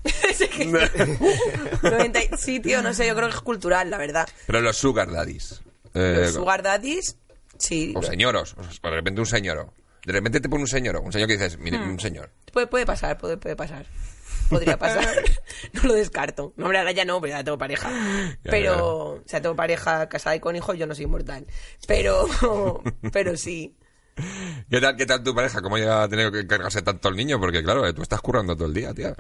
Es 0.31 0.39
que- 0.39 0.65
90 1.83 2.23
y- 2.23 2.29
sí, 2.39 2.61
tío, 2.61 2.83
no 2.83 2.95
sé, 2.95 3.07
yo 3.07 3.15
creo 3.17 3.29
que 3.29 3.35
es 3.35 3.41
cultural, 3.41 3.91
la 3.91 3.99
verdad. 3.99 4.29
Pero 4.47 4.61
los 4.61 4.77
sugar 4.77 5.11
daddies. 5.11 5.61
eh, 5.95 6.21
Los 6.23 6.35
sugar 6.35 6.63
daddies, 6.63 7.17
sí. 7.59 7.93
o 7.97 8.03
señoros. 8.03 8.55
De 8.83 8.91
repente 8.91 9.21
un 9.21 9.27
señoro. 9.27 9.73
De 10.07 10.13
repente 10.13 10.41
te 10.41 10.49
pone 10.49 10.63
un 10.63 10.69
señor. 10.69 10.97
Un 10.99 11.13
señor 11.13 11.27
que 11.29 11.35
dices, 11.35 11.59
mire, 11.59 11.79
Hmm. 11.79 11.91
un 11.91 12.01
señor. 12.01 12.31
Puede, 12.53 12.69
puede 12.69 12.87
pasar, 12.87 13.19
puede, 13.19 13.37
puede 13.37 13.57
pasar. 13.57 13.85
Podría 14.49 14.79
pasar. 14.79 15.05
no 15.73 15.83
lo 15.83 15.95
descarto. 15.95 16.53
No, 16.57 16.67
hombre, 16.67 16.79
ahora 16.79 16.93
ya 16.93 17.05
no, 17.05 17.21
pero 17.21 17.37
ya 17.37 17.43
tengo 17.45 17.59
pareja. 17.59 17.91
Ya, 17.91 18.51
pero, 18.51 18.75
ya. 18.77 18.83
o 18.83 19.23
sea, 19.27 19.43
tengo 19.43 19.57
pareja 19.57 20.09
casada 20.09 20.37
y 20.37 20.41
con 20.41 20.55
hijos, 20.57 20.79
yo 20.79 20.87
no 20.87 20.95
soy 20.95 21.05
inmortal. 21.05 21.45
Pero, 21.89 22.27
pero 23.13 23.37
sí. 23.37 23.77
¿Qué 24.71 24.81
tal, 24.81 24.97
¿Qué 24.97 25.05
tal 25.07 25.23
tu 25.23 25.35
pareja? 25.35 25.61
¿Cómo 25.61 25.77
ya 25.77 26.05
ha 26.05 26.09
tenido 26.09 26.31
que 26.33 26.39
encargarse 26.41 26.81
tanto 26.83 27.09
el 27.09 27.17
niño? 27.17 27.39
Porque 27.41 27.63
claro, 27.63 27.87
eh, 27.87 27.93
tú 27.93 28.01
estás 28.03 28.21
currando 28.21 28.55
todo 28.57 28.69
el 28.69 28.75
día, 28.75 28.95
tía. 28.95 29.15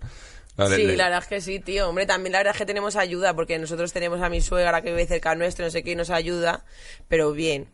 La 0.56 0.68
de- 0.70 0.76
Sí, 0.76 0.96
la 0.96 1.04
verdad 1.04 1.18
es 1.22 1.26
que 1.28 1.40
sí, 1.42 1.58
tío. 1.60 1.88
Hombre, 1.90 2.06
también 2.06 2.32
la 2.32 2.38
verdad 2.38 2.54
es 2.54 2.58
que 2.58 2.64
tenemos 2.64 2.96
ayuda, 2.96 3.34
porque 3.34 3.58
nosotros 3.58 3.92
tenemos 3.92 4.22
a 4.22 4.30
mi 4.30 4.40
suegra 4.40 4.80
que 4.80 4.90
vive 4.90 5.06
cerca 5.06 5.34
nuestro, 5.34 5.64
no 5.66 5.70
sé 5.70 5.82
qué, 5.82 5.90
y 5.90 5.96
nos 5.96 6.08
ayuda, 6.10 6.64
pero 7.08 7.32
bien. 7.32 7.68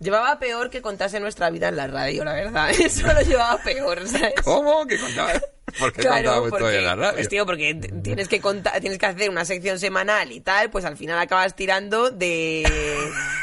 Llevaba 0.00 0.38
peor 0.38 0.70
que 0.70 0.82
contase 0.82 1.20
nuestra 1.20 1.50
vida 1.50 1.68
en 1.68 1.76
la 1.76 1.86
radio, 1.86 2.24
la 2.24 2.34
verdad. 2.34 2.70
Eso 2.78 3.06
lo 3.12 3.20
llevaba 3.22 3.58
peor, 3.58 4.06
¿sabes? 4.08 4.34
¿Cómo? 4.42 4.86
¿Qué 4.86 4.98
contaba? 4.98 5.32
¿Por 5.78 5.92
qué 5.92 6.02
contábamos 6.06 6.50
todo 6.50 6.70
en 6.70 6.84
la 6.84 6.94
radio? 6.94 7.14
pues, 7.14 7.28
tío, 7.28 7.46
porque 7.46 7.74
t- 7.74 7.88
tienes 8.02 8.28
que 8.28 8.40
contar, 8.40 8.80
tienes 8.80 8.98
que 8.98 9.06
hacer 9.06 9.30
una 9.30 9.44
sección 9.44 9.78
semanal 9.78 10.30
y 10.32 10.40
tal, 10.40 10.70
pues 10.70 10.84
al 10.84 10.96
final 10.96 11.18
acabas 11.18 11.56
tirando 11.56 12.10
de, 12.10 12.64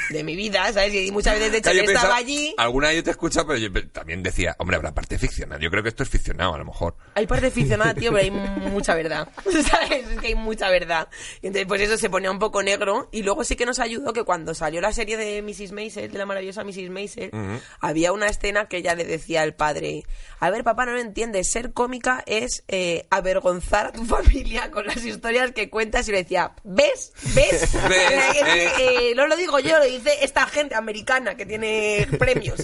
de 0.09 0.24
mi 0.24 0.36
vida, 0.36 0.72
¿sabes? 0.74 0.93
Y 0.93 1.11
muchas 1.11 1.36
veces, 1.36 1.51
de 1.51 1.57
hecho, 1.57 1.72
Claro, 1.72 1.78
yo 1.86 1.91
estaba 1.91 2.15
pensaba- 2.15 2.15
allí. 2.17 2.53
Alguna 2.57 2.88
vez 2.89 2.97
yo 2.97 3.03
te 3.03 3.09
he 3.09 3.11
escuchado, 3.11 3.47
pero 3.47 3.59
yo 3.59 3.89
también 3.89 4.24
decía, 4.24 4.55
hombre, 4.59 4.78
habrá 4.78 4.93
parte 4.93 5.17
ficcional. 5.17 5.59
Yo 5.59 5.69
creo 5.72 5.84
que 5.84 5.89
esto 5.89 6.03
es 6.03 6.09
ficcionado, 6.09 6.53
a 6.53 6.57
lo 6.57 6.65
mejor. 6.65 6.95
Hay 7.15 7.28
parte 7.28 7.49
ficcionada, 7.51 7.93
tío, 7.93 8.11
pero 8.11 8.24
hay 8.24 8.32
mucha 8.32 8.93
verdad. 8.95 9.28
¿Sabes? 9.69 10.07
Es 10.07 10.19
que 10.19 10.28
hay 10.28 10.36
mucha 10.36 10.69
verdad. 10.69 11.07
Y 11.41 11.47
entonces, 11.47 11.67
pues 11.67 11.82
eso 11.82 11.97
se 11.97 12.09
ponía 12.09 12.32
un 12.32 12.39
poco 12.39 12.61
negro. 12.63 13.09
Y 13.11 13.24
luego 13.24 13.43
sí 13.43 13.55
que 13.55 13.65
nos 13.65 13.80
ayudó 13.80 14.13
que 14.13 14.24
cuando 14.24 14.53
salió 14.53 14.80
la 14.82 14.93
serie 14.93 15.17
de 15.17 15.41
Mrs. 15.41 15.72
Maisel, 15.72 16.11
de 16.11 16.17
la 16.17 16.26
maravillosa 16.26 16.63
Mrs. 16.63 16.89
Maisel, 16.89 17.32
había 17.80 18.11
una 18.13 18.28
escena 18.28 18.67
que 18.67 18.78
ella 18.78 18.95
le 18.95 19.05
decía 19.05 19.41
al 19.41 19.53
padre: 19.55 20.03
A 20.39 20.49
ver, 20.49 20.63
papá, 20.63 20.86
no 20.86 20.93
lo 20.93 20.99
entiendes. 20.99 21.49
Ser 21.51 21.74
cómica 21.74 22.11
es 22.26 22.64
eh, 22.68 23.07
avergonzar 23.09 23.88
a 23.88 23.91
tu 23.91 24.05
familia 24.05 24.72
con 24.72 24.86
las 24.86 25.03
historias 25.03 25.51
que 25.51 25.70
cuentas. 25.70 26.07
Y 26.07 26.12
le 26.12 26.20
decía: 26.20 26.51
¿Ves? 26.64 27.14
¿Ves? 27.36 27.74
Eh, 27.74 29.14
no 29.16 29.28
lo 29.28 29.36
digo 29.36 29.59
yo, 29.59 29.78
lo 29.80 29.86
dice 29.86 30.12
esta 30.22 30.45
gente 30.47 30.76
americana 30.76 31.36
que 31.36 31.45
tiene 31.45 32.07
premios. 32.20 32.64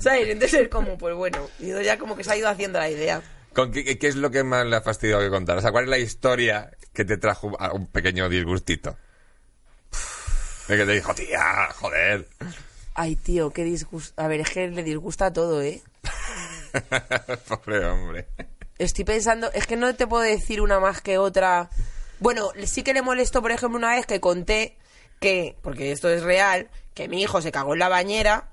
¿Sabes? 0.00 0.28
Entonces 0.28 0.62
es 0.62 0.68
como, 0.68 0.96
pues 0.98 1.14
bueno, 1.14 1.48
y 1.58 1.68
ya 1.82 1.98
como 1.98 2.16
que 2.16 2.24
se 2.24 2.32
ha 2.32 2.36
ido 2.36 2.48
haciendo 2.48 2.78
la 2.78 2.90
idea. 2.90 3.22
¿Con 3.52 3.70
qué, 3.70 3.98
qué 3.98 4.08
es 4.08 4.16
lo 4.16 4.30
que 4.30 4.42
más 4.42 4.66
le 4.66 4.76
ha 4.76 4.80
fastidiado 4.82 5.22
que 5.22 5.30
contar? 5.30 5.58
O 5.58 5.60
sea, 5.60 5.70
¿cuál 5.70 5.84
es 5.84 5.90
la 5.90 5.98
historia 5.98 6.70
que 6.92 7.04
te 7.04 7.16
trajo 7.16 7.52
a 7.60 7.72
un 7.72 7.86
pequeño 7.86 8.28
disgustito? 8.28 8.96
De 10.66 10.76
que 10.76 10.86
te 10.86 10.92
dijo, 10.92 11.14
tía, 11.14 11.68
joder. 11.74 12.26
Ay, 12.94 13.16
tío, 13.16 13.50
qué 13.50 13.64
disgusto. 13.64 14.20
A 14.20 14.28
ver, 14.28 14.40
es 14.40 14.50
que 14.50 14.68
le 14.68 14.82
disgusta 14.82 15.32
todo, 15.32 15.60
¿eh? 15.62 15.82
Pobre 17.48 17.84
hombre. 17.84 18.26
Estoy 18.78 19.04
pensando, 19.04 19.50
es 19.52 19.66
que 19.66 19.76
no 19.76 19.94
te 19.94 20.06
puedo 20.06 20.22
decir 20.22 20.60
una 20.60 20.80
más 20.80 21.00
que 21.00 21.18
otra. 21.18 21.70
Bueno, 22.18 22.50
sí 22.64 22.82
que 22.82 22.94
le 22.94 23.02
molestó, 23.02 23.42
por 23.42 23.52
ejemplo, 23.52 23.78
una 23.78 23.94
vez 23.94 24.06
que 24.06 24.20
conté 24.20 24.76
que, 25.20 25.56
porque 25.62 25.92
esto 25.92 26.08
es 26.08 26.22
real, 26.22 26.68
que 26.94 27.08
mi 27.08 27.22
hijo 27.22 27.40
se 27.40 27.52
cagó 27.52 27.74
en 27.74 27.80
la 27.80 27.88
bañera 27.88 28.48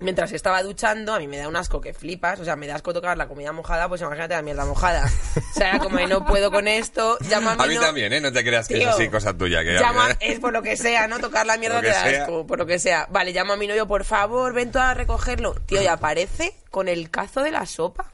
mientras 0.00 0.32
estaba 0.32 0.62
duchando. 0.62 1.14
A 1.14 1.18
mí 1.18 1.26
me 1.26 1.38
da 1.38 1.48
un 1.48 1.56
asco 1.56 1.80
que 1.80 1.92
flipas, 1.92 2.40
o 2.40 2.44
sea, 2.44 2.56
me 2.56 2.66
da 2.66 2.76
asco 2.76 2.92
tocar 2.92 3.16
la 3.16 3.28
comida 3.28 3.52
mojada, 3.52 3.88
pues 3.88 4.00
imagínate 4.00 4.34
la 4.34 4.42
mierda 4.42 4.64
mojada. 4.64 5.10
O 5.36 5.54
sea, 5.54 5.70
era 5.70 5.78
como 5.80 5.98
de, 5.98 6.06
no 6.06 6.24
puedo 6.24 6.50
con 6.50 6.66
esto, 6.66 7.18
llama 7.28 7.52
A 7.58 7.66
mí 7.66 7.76
también, 7.76 8.12
¿eh? 8.12 8.20
No 8.20 8.32
te 8.32 8.42
creas 8.42 8.68
que 8.68 8.78
es 8.78 8.86
así 8.86 9.08
cosa 9.08 9.36
tuya. 9.36 9.62
Que 9.62 9.74
Llama, 9.74 10.16
es 10.20 10.40
por 10.40 10.52
lo 10.52 10.62
que 10.62 10.76
sea, 10.76 11.08
¿no? 11.08 11.18
Tocar 11.18 11.46
la 11.46 11.56
mierda 11.56 11.80
te 11.80 11.88
da 11.88 12.04
sea. 12.04 12.22
asco, 12.22 12.46
por 12.46 12.58
lo 12.58 12.66
que 12.66 12.78
sea. 12.78 13.06
Vale, 13.10 13.32
llamo 13.32 13.52
a 13.52 13.56
mi 13.56 13.66
novio, 13.66 13.86
por 13.86 14.04
favor, 14.04 14.54
ven 14.54 14.72
tú 14.72 14.78
a 14.78 14.94
recogerlo. 14.94 15.54
Tío, 15.66 15.82
y 15.82 15.86
aparece 15.86 16.54
con 16.70 16.88
el 16.88 17.10
cazo 17.10 17.42
de 17.42 17.50
la 17.50 17.66
sopa. 17.66 18.12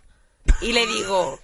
Y 0.61 0.72
le 0.72 0.86
digo, 0.86 1.38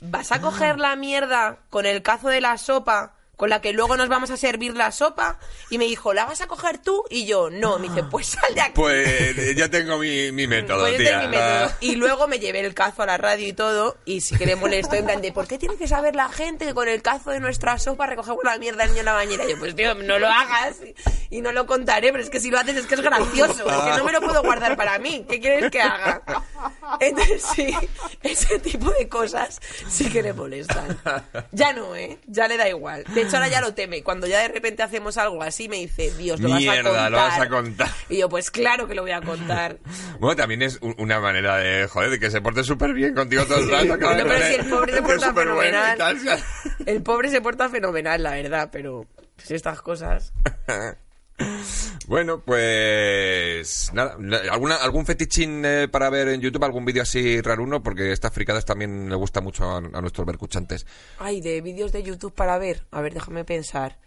¿vas 0.00 0.32
a 0.32 0.40
coger 0.40 0.78
la 0.78 0.94
mierda 0.96 1.58
con 1.70 1.86
el 1.86 2.02
cazo 2.02 2.28
de 2.28 2.40
la 2.40 2.58
sopa 2.58 3.15
con 3.36 3.50
la 3.50 3.60
que 3.60 3.72
luego 3.72 3.96
nos 3.96 4.08
vamos 4.08 4.30
a 4.30 4.36
servir 4.36 4.74
la 4.76 4.90
sopa? 4.92 5.38
Y 5.70 5.78
me 5.78 5.84
dijo, 5.84 6.14
¿la 6.14 6.24
vas 6.24 6.40
a 6.40 6.46
coger 6.46 6.78
tú? 6.78 7.04
Y 7.10 7.26
yo, 7.26 7.50
no. 7.50 7.78
Me 7.78 7.88
dice, 7.88 8.02
pues 8.04 8.26
sal 8.28 8.54
de 8.54 8.60
aquí. 8.62 8.72
Pues 8.74 9.06
eh, 9.38 9.54
yo 9.56 9.70
tengo 9.70 9.98
mi, 9.98 10.32
mi 10.32 10.46
método, 10.48 10.80
Pues 10.80 10.96
tía. 10.96 11.18
mi 11.20 11.28
método. 11.28 11.70
Y 11.80 11.96
luego 11.96 12.26
me 12.28 12.38
llevé 12.38 12.60
el 12.60 12.74
cazo 12.74 13.02
a 13.02 13.06
la 13.06 13.18
radio 13.18 13.46
y 13.46 13.52
todo. 13.52 13.96
Y 14.04 14.20
sí 14.22 14.36
que 14.36 14.46
le 14.46 14.56
molesto 14.56 14.96
en 14.96 15.04
plan 15.04 15.20
de, 15.20 15.32
¿por 15.32 15.46
qué 15.46 15.58
tiene 15.58 15.76
que 15.76 15.86
saber 15.86 16.16
la 16.16 16.28
gente 16.28 16.64
que 16.66 16.74
con 16.74 16.88
el 16.88 17.02
cazo 17.02 17.30
de 17.30 17.40
nuestra 17.40 17.78
sopa 17.78 18.06
recogemos 18.06 18.42
la 18.44 18.58
mierda 18.58 18.82
del 18.84 18.88
niño 18.90 19.00
en 19.00 19.06
la 19.06 19.12
bañera? 19.14 19.44
Y 19.44 19.50
yo, 19.50 19.58
pues 19.58 19.74
tío, 19.76 19.94
no 19.94 20.18
lo 20.18 20.28
hagas 20.28 20.76
y 21.30 21.40
no 21.42 21.52
lo 21.52 21.66
contaré. 21.66 22.12
Pero 22.12 22.22
es 22.24 22.30
que 22.30 22.40
si 22.40 22.50
lo 22.50 22.58
haces 22.58 22.76
es 22.76 22.86
que 22.86 22.94
es 22.94 23.00
gracioso. 23.02 23.66
Es 23.68 23.82
que 23.82 23.96
no 23.98 24.04
me 24.04 24.12
lo 24.12 24.20
puedo 24.20 24.42
guardar 24.42 24.76
para 24.76 24.98
mí. 24.98 25.26
¿Qué 25.28 25.40
quieres 25.40 25.70
que 25.70 25.80
haga? 25.82 26.22
Entonces 27.00 27.42
sí, 27.54 27.74
ese 28.22 28.58
tipo 28.60 28.90
de 28.92 29.08
cosas 29.08 29.60
sí 29.88 30.08
que 30.10 30.22
le 30.22 30.32
molestan. 30.32 30.98
Ya 31.52 31.72
no, 31.72 31.94
¿eh? 31.96 32.18
Ya 32.26 32.48
le 32.48 32.56
da 32.56 32.68
igual. 32.68 33.04
De 33.08 33.25
hecho, 33.26 33.36
ahora 33.36 33.48
ya 33.48 33.60
lo 33.60 33.74
teme. 33.74 34.02
Cuando 34.02 34.26
ya 34.26 34.40
de 34.40 34.48
repente 34.48 34.82
hacemos 34.82 35.16
algo 35.18 35.42
así, 35.42 35.68
me 35.68 35.76
dice, 35.76 36.10
Dios, 36.16 36.40
lo 36.40 36.48
vas 36.48 36.56
a 36.56 36.60
Mierda, 36.60 36.82
contar. 36.90 37.10
lo 37.10 37.16
vas 37.18 37.40
a 37.40 37.48
contar. 37.48 37.88
Y 38.08 38.16
yo, 38.18 38.28
pues 38.28 38.50
claro 38.50 38.86
que 38.88 38.94
lo 38.94 39.02
voy 39.02 39.12
a 39.12 39.20
contar. 39.20 39.76
Bueno, 40.20 40.36
también 40.36 40.62
es 40.62 40.78
un- 40.80 40.94
una 40.98 41.20
manera 41.20 41.56
de, 41.58 41.86
joder, 41.88 42.10
de 42.10 42.18
que 42.18 42.30
se 42.30 42.40
porte 42.40 42.64
súper 42.64 42.92
bien 42.94 43.14
contigo 43.14 43.44
todo 43.44 43.58
el 43.58 43.68
rato. 43.70 43.86
Bueno, 43.98 44.24
pero 44.26 44.46
si 44.46 44.54
el 44.54 44.66
pobre 44.66 44.92
se 44.94 45.02
porta 45.02 45.34
fenomenal. 45.34 45.98
tal. 45.98 46.18
El 46.86 47.02
pobre 47.02 47.28
se 47.30 47.40
porta 47.42 47.68
fenomenal, 47.68 48.22
la 48.22 48.30
verdad, 48.30 48.68
pero 48.72 49.06
pues 49.36 49.50
estas 49.50 49.82
cosas. 49.82 50.32
Bueno, 52.06 52.40
pues 52.40 53.90
nada, 53.92 54.16
¿alguna, 54.50 54.76
algún 54.76 55.06
fetichín 55.06 55.64
eh, 55.64 55.88
para 55.88 56.08
ver 56.10 56.28
en 56.28 56.40
YouTube, 56.40 56.64
algún 56.64 56.84
vídeo 56.84 57.02
así 57.02 57.40
raruno, 57.40 57.82
porque 57.82 58.12
estas 58.12 58.32
fricadas 58.32 58.64
también 58.64 59.08
le 59.08 59.14
gusta 59.16 59.40
mucho 59.40 59.64
a, 59.64 59.78
a 59.78 59.80
nuestros 60.00 60.26
vercuchantes. 60.26 60.86
Ay, 61.18 61.40
de 61.40 61.60
vídeos 61.60 61.90
de 61.92 62.02
YouTube 62.02 62.32
para 62.34 62.58
ver. 62.58 62.86
A 62.90 63.00
ver, 63.00 63.12
déjame 63.14 63.44
pensar. 63.44 63.98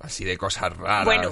Así 0.00 0.24
de 0.24 0.36
cosas 0.38 0.76
raras. 0.76 1.04
Bueno, 1.04 1.30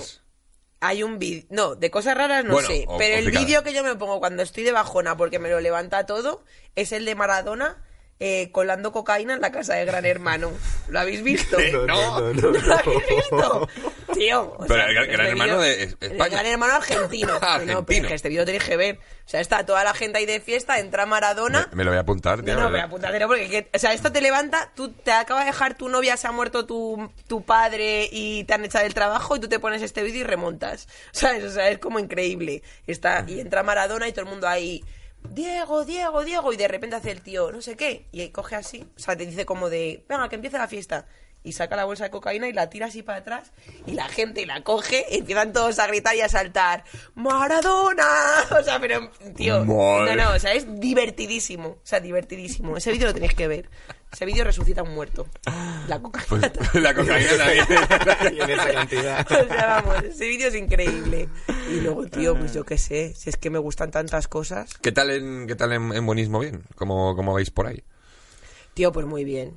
hay 0.80 1.02
un 1.02 1.18
vídeo. 1.18 1.44
No, 1.50 1.74
de 1.74 1.90
cosas 1.90 2.16
raras 2.16 2.44
no 2.44 2.52
Bueno, 2.52 2.68
sé. 2.68 2.84
o- 2.86 2.98
Pero 2.98 3.16
el 3.18 3.30
vídeo 3.30 3.62
que 3.64 3.72
yo 3.72 3.82
me 3.82 3.96
pongo 3.96 4.20
cuando 4.20 4.42
estoy 4.42 4.62
de 4.62 4.72
bajona 4.72 5.16
porque 5.16 5.38
me 5.38 5.50
lo 5.50 5.60
levanta 5.60 6.06
todo 6.06 6.44
es 6.76 6.92
el 6.92 7.04
de 7.04 7.14
Maradona 7.14 7.82
eh, 8.20 8.50
colando 8.52 8.90
cocaína 8.92 9.34
en 9.34 9.40
la 9.40 9.52
casa 9.52 9.74
de 9.74 9.84
Gran 9.84 10.04
Hermano. 10.04 10.50
¿Lo 10.88 11.00
habéis 11.00 11.22
visto? 11.22 11.56
No, 11.72 11.86
no, 11.86 12.20
no, 12.20 12.32
no, 12.32 12.50
¿No 12.50 12.58
lo 12.66 12.74
habéis 12.74 13.08
visto? 13.08 13.68
Tío. 14.14 14.42
o 14.42 14.58
Pero 14.66 14.74
sea, 14.74 14.86
el 14.86 14.94
gran- 14.94 15.04
este 15.04 15.12
gran 15.16 15.26
hermano 15.28 15.58
vídeo- 15.58 15.60
de 15.60 15.82
Es- 15.84 15.96
el 16.00 16.12
España. 16.12 16.30
gran 16.30 16.46
hermano 16.46 16.74
argentino. 16.74 17.32
Ah, 17.42 17.58
No, 17.58 17.64
pero 17.64 17.78
argentino. 17.78 18.02
es 18.04 18.08
que 18.08 18.14
este 18.14 18.28
vídeo 18.30 18.44
tenéis 18.44 18.64
que 18.64 18.76
ver. 18.76 18.96
O 19.26 19.30
sea, 19.30 19.40
está 19.40 19.64
toda 19.66 19.84
la 19.84 19.92
gente 19.94 20.18
ahí 20.18 20.26
de 20.26 20.40
fiesta, 20.40 20.78
entra 20.78 21.04
Maradona. 21.04 21.68
Me, 21.70 21.76
me 21.78 21.84
lo 21.84 21.90
voy 21.90 21.98
a 21.98 22.00
apuntar, 22.00 22.42
tío. 22.42 22.54
No, 22.54 22.62
no, 22.62 22.70
pero 22.72 22.84
apúntatelo 22.84 23.26
porque, 23.28 23.48
que- 23.48 23.70
o 23.74 23.78
sea, 23.78 23.92
esto 23.92 24.10
te 24.10 24.20
levanta, 24.22 24.72
tú 24.74 24.90
te 24.92 25.12
acaba 25.12 25.40
de 25.40 25.46
dejar 25.46 25.76
tu 25.76 25.88
novia, 25.88 26.16
se 26.16 26.26
ha 26.26 26.32
muerto 26.32 26.64
tu, 26.66 27.10
tu 27.26 27.44
padre 27.44 28.08
y 28.10 28.44
te 28.44 28.54
han 28.54 28.64
echado 28.64 28.84
del 28.84 28.94
trabajo 28.94 29.36
y 29.36 29.40
tú 29.40 29.48
te 29.48 29.58
pones 29.60 29.82
este 29.82 30.02
vídeo 30.02 30.22
y 30.22 30.24
remontas. 30.24 30.88
¿Sabes? 31.12 31.44
O 31.44 31.50
sea, 31.50 31.68
es 31.68 31.78
como 31.78 31.98
increíble. 31.98 32.62
Está, 32.86 33.24
y 33.28 33.38
entra 33.40 33.62
Maradona 33.62 34.08
y 34.08 34.12
todo 34.12 34.22
el 34.24 34.30
mundo 34.30 34.48
ahí, 34.48 34.82
Diego, 35.30 35.84
Diego, 35.84 36.24
Diego, 36.24 36.52
y 36.52 36.56
de 36.56 36.68
repente 36.68 36.96
hace 36.96 37.10
el 37.10 37.22
tío, 37.22 37.52
no 37.52 37.60
sé 37.60 37.76
qué, 37.76 38.06
y 38.12 38.28
coge 38.30 38.56
así, 38.56 38.86
o 38.96 38.98
sea, 38.98 39.16
te 39.16 39.26
dice 39.26 39.44
como 39.44 39.68
de, 39.70 40.04
venga, 40.08 40.28
que 40.28 40.36
empiece 40.36 40.58
la 40.58 40.68
fiesta. 40.68 41.06
Y 41.44 41.52
saca 41.52 41.76
la 41.76 41.84
bolsa 41.84 42.02
de 42.04 42.10
cocaína 42.10 42.48
y 42.48 42.52
la 42.52 42.68
tira 42.68 42.86
así 42.86 43.02
para 43.04 43.18
atrás 43.18 43.52
y 43.86 43.92
la 43.92 44.08
gente 44.08 44.44
la 44.44 44.64
coge 44.64 45.06
y 45.08 45.18
empiezan 45.18 45.52
todos 45.52 45.78
a 45.78 45.86
gritar 45.86 46.16
y 46.16 46.20
a 46.20 46.28
saltar 46.28 46.82
¡Maradona! 47.14 48.04
O 48.58 48.62
sea, 48.62 48.80
pero, 48.80 49.08
tío, 49.36 49.64
Madre. 49.64 50.16
no, 50.16 50.24
no, 50.24 50.34
o 50.34 50.38
sea, 50.40 50.52
es 50.54 50.66
divertidísimo. 50.80 51.68
O 51.68 51.80
sea, 51.84 52.00
divertidísimo. 52.00 52.76
Ese 52.76 52.90
vídeo 52.90 53.06
lo 53.06 53.14
tenéis 53.14 53.34
que 53.34 53.46
ver. 53.46 53.70
Ese 54.12 54.24
vídeo 54.24 54.42
resucita 54.44 54.80
a 54.80 54.84
un 54.84 54.94
muerto. 54.94 55.26
La 55.86 56.00
cocaína. 56.00 56.50
Pues, 56.52 56.82
la 56.82 56.94
cocaína 56.94 57.30
también. 57.36 57.66
En 58.42 58.50
esa 58.50 58.72
cantidad. 58.72 59.26
o 59.32 59.48
sea, 59.48 59.82
vamos, 59.82 60.02
ese 60.04 60.26
vídeo 60.28 60.48
es 60.48 60.54
increíble. 60.54 61.28
Y 61.70 61.80
luego, 61.80 62.06
tío, 62.06 62.36
pues 62.38 62.54
yo 62.54 62.64
qué 62.64 62.78
sé, 62.78 63.14
si 63.14 63.28
es 63.30 63.36
que 63.36 63.50
me 63.50 63.58
gustan 63.58 63.90
tantas 63.90 64.26
cosas. 64.28 64.74
¿Qué 64.80 64.92
tal 64.92 65.10
en, 65.10 65.46
qué 65.46 65.54
tal 65.54 65.72
en, 65.72 65.92
en 65.92 66.06
buenismo 66.06 66.38
bien? 66.40 66.62
¿Cómo, 66.74 67.14
¿Cómo 67.16 67.34
vais 67.34 67.50
por 67.50 67.66
ahí? 67.66 67.82
Tío, 68.74 68.92
pues 68.92 69.06
muy 69.06 69.24
bien. 69.24 69.56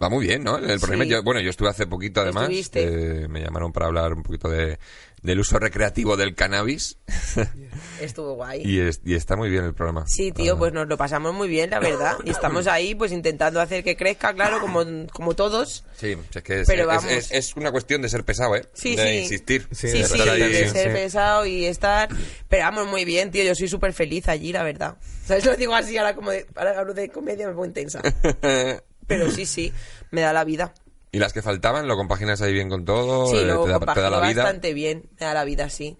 Va 0.00 0.08
muy 0.08 0.24
bien, 0.24 0.44
¿no? 0.44 0.56
El 0.56 0.78
programa, 0.78 1.02
Sí. 1.04 1.10
yo- 1.10 1.22
bueno, 1.24 1.40
yo 1.40 1.50
estuve 1.50 1.68
hace 1.68 1.86
poquito 1.86 2.20
además. 2.20 2.48
Eh, 2.74 3.26
me 3.28 3.40
llamaron 3.42 3.72
para 3.72 3.86
hablar 3.86 4.12
un 4.14 4.22
poquito 4.22 4.48
de, 4.48 4.78
del 5.22 5.40
uso 5.40 5.58
recreativo 5.58 6.16
del 6.16 6.34
cannabis. 6.34 6.98
Estuvo 8.00 8.34
guay. 8.34 8.62
y, 8.64 8.80
es- 8.80 9.00
y 9.04 9.14
está 9.14 9.36
muy 9.36 9.50
bien 9.50 9.64
el 9.64 9.74
programa. 9.74 10.04
Sí, 10.08 10.32
tío, 10.32 10.56
pues 10.56 10.72
nos 10.72 10.88
lo 10.88 10.96
pasamos 10.96 11.34
muy 11.34 11.48
bien, 11.48 11.70
la 11.70 11.78
verdad. 11.80 12.16
Y 12.24 12.30
estamos 12.30 12.66
ahí, 12.66 12.94
pues 12.94 13.12
intentando 13.12 13.60
hacer 13.60 13.84
que 13.84 13.96
crezca, 13.96 14.32
claro, 14.32 14.60
como, 14.60 14.82
como 15.12 15.34
todos. 15.34 15.84
Sí, 15.96 16.16
es 16.34 16.42
que 16.42 16.60
es, 16.62 16.66
Pero 16.66 16.82
es- 16.82 16.86
vamos. 16.88 17.04
es- 17.12 17.30
es 17.32 17.56
una 17.56 17.70
cuestión 17.70 18.00
de 18.02 18.08
ser 18.08 18.24
pesado, 18.24 18.56
¿eh? 18.56 18.64
Sí, 18.72 18.96
de 18.96 19.02
sí. 19.06 19.18
insistir. 19.24 19.68
Sí, 19.70 19.88
Sí, 19.88 19.98
de 19.98 20.04
sí, 20.04 20.18
de 20.18 20.68
ser 20.70 20.88
sí. 20.88 20.94
pesado 20.94 21.44
y 21.46 21.66
estar. 21.66 22.08
Pero 22.48 22.62
vamos, 22.64 22.86
muy 22.88 23.04
bien, 23.04 23.30
tío. 23.30 23.44
Yo 23.44 23.54
soy 23.54 23.68
súper 23.68 23.92
feliz 23.92 24.28
allí, 24.28 24.52
la 24.52 24.62
verdad. 24.62 24.96
¿Sabes? 25.26 25.44
Lo 25.44 25.54
digo 25.56 25.74
así, 25.74 25.96
ahora 25.98 26.14
como 26.14 26.30
de. 26.30 26.46
Ahora 26.56 26.80
hablo 26.80 26.94
de 26.94 27.10
comedia, 27.10 27.46
me 27.46 27.52
pongo 27.52 27.66
intensa. 27.66 28.00
Pero 29.06 29.28
sí, 29.30 29.44
sí, 29.44 29.72
me 30.12 30.20
da 30.20 30.32
la 30.32 30.44
vida. 30.44 30.72
Y 31.12 31.18
las 31.18 31.32
que 31.32 31.42
faltaban, 31.42 31.88
¿lo 31.88 31.96
compaginas 31.96 32.40
ahí 32.42 32.52
bien 32.52 32.68
con 32.68 32.84
todo? 32.84 33.26
Sí, 33.26 33.38
Eh, 33.38 33.44
lo 33.44 33.64
te, 33.64 33.70
da, 33.70 33.80
te 33.94 34.00
la 34.02 34.20
vida. 34.20 34.42
bastante 34.42 34.72
bien. 34.74 35.08
Me 35.18 35.26
da 35.26 35.34
la 35.34 35.44
vida, 35.44 35.68
sí. 35.70 35.96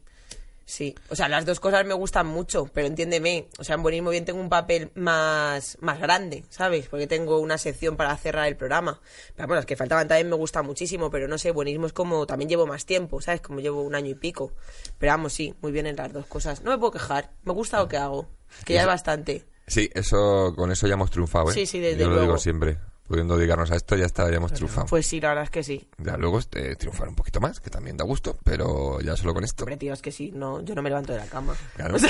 Sí. 0.66 0.94
O 1.08 1.16
sea, 1.16 1.28
las 1.28 1.44
dos 1.46 1.58
cosas 1.58 1.84
me 1.84 1.94
gustan 1.94 2.28
mucho, 2.28 2.70
pero 2.72 2.86
entiéndeme. 2.86 3.48
O 3.58 3.64
sea, 3.64 3.74
en 3.74 3.82
Buenismo 3.82 4.10
Bien 4.10 4.24
tengo 4.24 4.38
un 4.38 4.48
papel 4.48 4.92
más, 4.94 5.76
más 5.80 5.98
grande, 5.98 6.44
¿sabes? 6.48 6.86
Porque 6.86 7.08
tengo 7.08 7.40
una 7.40 7.58
sección 7.58 7.96
para 7.96 8.16
cerrar 8.16 8.46
el 8.46 8.56
programa. 8.56 9.00
Pero 9.34 9.48
bueno, 9.48 9.56
las 9.58 9.66
que 9.66 9.74
faltaban 9.74 10.06
también 10.06 10.28
me 10.30 10.36
gustan 10.36 10.64
muchísimo, 10.64 11.10
pero 11.10 11.26
no 11.26 11.38
sé, 11.38 11.50
Buenismo 11.50 11.86
es 11.88 11.92
como. 11.92 12.24
También 12.24 12.48
llevo 12.48 12.68
más 12.68 12.86
tiempo, 12.86 13.20
¿sabes? 13.20 13.40
Como 13.40 13.58
llevo 13.58 13.82
un 13.82 13.96
año 13.96 14.10
y 14.10 14.14
pico. 14.14 14.52
Pero 14.98 15.12
vamos, 15.12 15.32
sí, 15.32 15.52
muy 15.60 15.72
bien 15.72 15.86
en 15.88 15.96
las 15.96 16.12
dos 16.12 16.26
cosas. 16.26 16.62
No 16.62 16.70
me 16.70 16.78
puedo 16.78 16.92
quejar. 16.92 17.32
Me 17.42 17.52
gusta 17.52 17.78
lo 17.80 17.88
que 17.88 17.96
hago. 17.96 18.28
Que 18.64 18.74
ya 18.74 18.82
es 18.82 18.86
bastante. 18.86 19.44
Sí, 19.66 19.90
eso, 19.92 20.52
con 20.54 20.70
eso 20.70 20.86
ya 20.86 20.94
hemos 20.94 21.10
triunfado, 21.10 21.50
¿eh? 21.50 21.54
Sí, 21.54 21.66
sí, 21.66 21.80
desde 21.80 21.98
Yo 21.98 22.04
lo 22.06 22.10
luego. 22.14 22.26
digo 22.26 22.38
siempre. 22.38 22.78
Pudiendo 23.10 23.36
dedicarnos 23.36 23.68
a 23.72 23.74
esto, 23.74 23.96
ya 23.96 24.06
hemos 24.32 24.52
triunfado. 24.52 24.86
Pues 24.86 25.04
sí, 25.04 25.20
la 25.20 25.30
verdad 25.30 25.42
es 25.42 25.50
que 25.50 25.64
sí. 25.64 25.88
Ya 25.98 26.16
luego 26.16 26.38
eh, 26.54 26.76
triunfar 26.78 27.08
un 27.08 27.16
poquito 27.16 27.40
más, 27.40 27.58
que 27.58 27.68
también 27.68 27.96
da 27.96 28.04
gusto, 28.04 28.38
pero 28.44 29.00
ya 29.00 29.16
solo 29.16 29.34
con 29.34 29.42
esto. 29.42 29.64
Hombre, 29.64 29.76
tío, 29.78 29.92
es 29.92 30.00
que 30.00 30.12
sí, 30.12 30.30
no, 30.32 30.62
yo 30.62 30.76
no 30.76 30.82
me 30.82 30.90
levanto 30.90 31.12
de 31.12 31.18
la 31.18 31.26
cama. 31.26 31.56
Claro. 31.74 31.96
O 31.96 31.98
sea, 31.98 32.08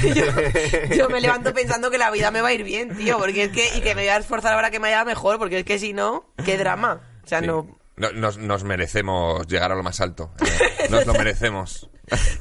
que 0.00 0.12
yo, 0.12 0.24
yo 0.96 1.08
me 1.08 1.20
levanto 1.20 1.54
pensando 1.54 1.92
que 1.92 1.98
la 1.98 2.10
vida 2.10 2.32
me 2.32 2.40
va 2.40 2.48
a 2.48 2.52
ir 2.52 2.64
bien, 2.64 2.96
tío, 2.96 3.18
porque 3.18 3.44
es 3.44 3.50
que, 3.52 3.68
y 3.78 3.82
que 3.82 3.94
me 3.94 4.02
voy 4.02 4.08
a 4.08 4.16
esforzar 4.16 4.54
ahora 4.54 4.72
que 4.72 4.80
me 4.80 4.88
vaya 4.88 5.04
mejor, 5.04 5.38
porque 5.38 5.60
es 5.60 5.64
que 5.64 5.78
si 5.78 5.92
no, 5.92 6.26
qué 6.44 6.58
drama. 6.58 7.00
O 7.24 7.28
sea, 7.28 7.38
Sí. 7.38 7.46
no, 7.46 7.78
no- 7.96 8.10
nos, 8.14 8.36
nos 8.36 8.64
merecemos 8.64 9.46
llegar 9.46 9.70
a 9.70 9.76
lo 9.76 9.84
más 9.84 10.00
alto. 10.00 10.32
eh, 10.44 10.86
nos 10.90 11.06
lo 11.06 11.12
merecemos. 11.12 11.88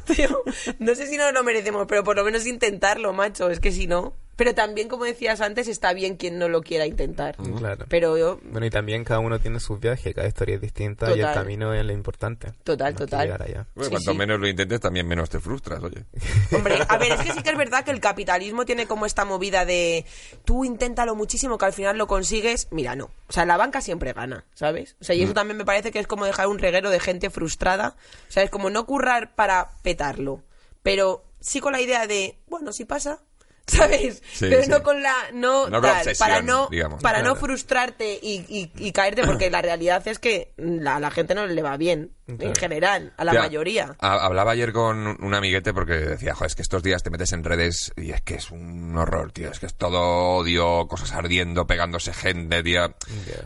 Tío, 0.05 0.41
no 0.79 0.95
sé 0.95 1.05
si 1.05 1.17
nos 1.17 1.31
lo 1.33 1.43
merecemos, 1.43 1.85
pero 1.87 2.03
por 2.03 2.15
lo 2.15 2.23
menos 2.23 2.47
intentarlo, 2.47 3.13
macho. 3.13 3.51
Es 3.51 3.59
que 3.59 3.71
si 3.71 3.85
no. 3.85 4.15
Pero 4.43 4.55
también, 4.55 4.89
como 4.89 5.05
decías 5.05 5.39
antes, 5.39 5.69
está 5.69 5.93
bien 5.93 6.17
quien 6.17 6.37
no 6.37 6.49
lo 6.49 6.61
quiera 6.63 6.85
intentar. 6.85 7.37
Claro. 7.37 7.85
Pero 7.87 8.17
yo, 8.17 8.41
Bueno, 8.43 8.65
y 8.65 8.69
también 8.69 9.05
cada 9.05 9.21
uno 9.21 9.39
tiene 9.39 9.61
sus 9.61 9.79
viajes, 9.79 10.13
cada 10.13 10.27
historia 10.27 10.55
es 10.55 10.61
distinta 10.61 11.07
y 11.11 11.13
el 11.13 11.19
Total. 11.21 11.33
camino 11.33 11.73
es 11.73 11.85
lo 11.85 11.93
importante. 11.93 12.51
Total, 12.65 12.93
total. 12.93 13.21
llegar 13.23 13.41
allá. 13.41 13.67
Bueno, 13.73 13.85
Sí, 13.85 13.89
cuanto 13.91 14.11
sí. 14.11 14.17
menos 14.17 14.39
lo 14.41 14.47
intentes, 14.49 14.81
también 14.81 15.07
menos 15.07 15.29
te 15.29 15.39
frustras, 15.39 15.81
oye. 15.81 16.03
Hombre, 16.51 16.77
a 16.89 16.97
ver, 16.97 17.13
es 17.13 17.21
que 17.21 17.31
sí 17.31 17.41
que 17.41 17.51
es 17.51 17.57
verdad 17.57 17.85
que 17.85 17.91
el 17.91 18.01
capitalismo 18.01 18.65
tiene 18.65 18.85
como 18.85 19.05
esta 19.05 19.23
movida 19.23 19.63
de 19.63 20.05
tú 20.43 20.65
inténtalo 20.65 21.15
muchísimo 21.15 21.57
que 21.57 21.63
al 21.63 21.73
final 21.73 21.97
lo 21.97 22.05
consigues. 22.07 22.67
Mira, 22.69 22.97
no. 22.97 23.05
O 23.29 23.31
sea, 23.31 23.45
la 23.45 23.55
banca 23.55 23.79
siempre 23.79 24.11
gana, 24.11 24.43
¿sabes? 24.55 24.97
O 24.99 25.05
sea, 25.05 25.15
y 25.15 25.23
eso 25.23 25.33
también 25.33 25.55
me 25.55 25.63
parece 25.63 25.91
que 25.91 25.99
es 25.99 26.07
como 26.07 26.25
dejar 26.25 26.47
un 26.47 26.59
reguero 26.59 26.89
de 26.89 26.99
gente 26.99 27.29
frustrada. 27.29 27.95
O 28.27 28.31
sea, 28.33 28.43
es 28.43 28.49
como 28.49 28.69
no 28.69 28.85
currar 28.85 29.35
para 29.35 29.69
petarlo, 29.83 30.41
pero 30.81 31.23
sí 31.39 31.61
con 31.61 31.71
la 31.71 31.79
idea 31.79 32.07
de, 32.07 32.37
bueno, 32.47 32.73
si 32.73 32.83
pasa. 32.83 33.19
¿Sabes? 33.67 34.21
Sí, 34.33 34.47
pero 34.49 34.63
sí. 34.63 34.69
no 34.69 34.83
con 34.83 35.01
la. 35.01 35.13
No, 35.33 35.69
No 35.69 35.79
con 35.79 35.83
la 35.83 35.93
tal, 35.93 35.97
obsesión, 35.99 36.27
para 36.29 36.41
no, 36.41 36.67
digamos. 36.69 37.01
para 37.01 37.21
no 37.21 37.35
frustrarte 37.35 38.19
y, 38.21 38.45
y- 38.49 38.71
y 38.75 38.91
caerte, 38.91 39.23
porque 39.25 39.49
la 39.49 39.61
realidad 39.61 40.05
es 40.07 40.19
que 40.19 40.53
la- 40.57 40.97
a 40.97 40.99
la 40.99 41.09
gente 41.11 41.33
no 41.33 41.45
le 41.47 41.61
va 41.61 41.77
bien, 41.77 42.11
en 42.27 42.53
general, 42.55 43.13
a 43.15 43.23
la 43.23 43.31
mayoría. 43.33 43.95
ha- 43.99 44.25
Hablaba 44.25 44.51
ayer 44.51 44.73
con 44.73 45.17
un 45.23 45.33
amiguete 45.33 45.73
porque 45.73 45.93
decía, 45.93 46.35
joder, 46.35 46.47
es 46.47 46.55
que 46.55 46.61
estos 46.61 46.83
días 46.83 47.03
te 47.03 47.09
metes 47.09 47.31
en 47.31 47.43
redes 47.45 47.93
y 47.95 48.11
es 48.11 48.21
que 48.21 48.35
es 48.35 48.51
un 48.51 48.97
horror, 48.97 49.31
tío. 49.31 49.49
Es 49.49 49.59
que 49.59 49.67
es 49.67 49.75
todo 49.75 50.35
odio, 50.37 50.85
cosas 50.89 51.13
ardiendo, 51.13 51.65
pegándose 51.65 52.13
gente, 52.13 52.63
tío. 52.63 52.93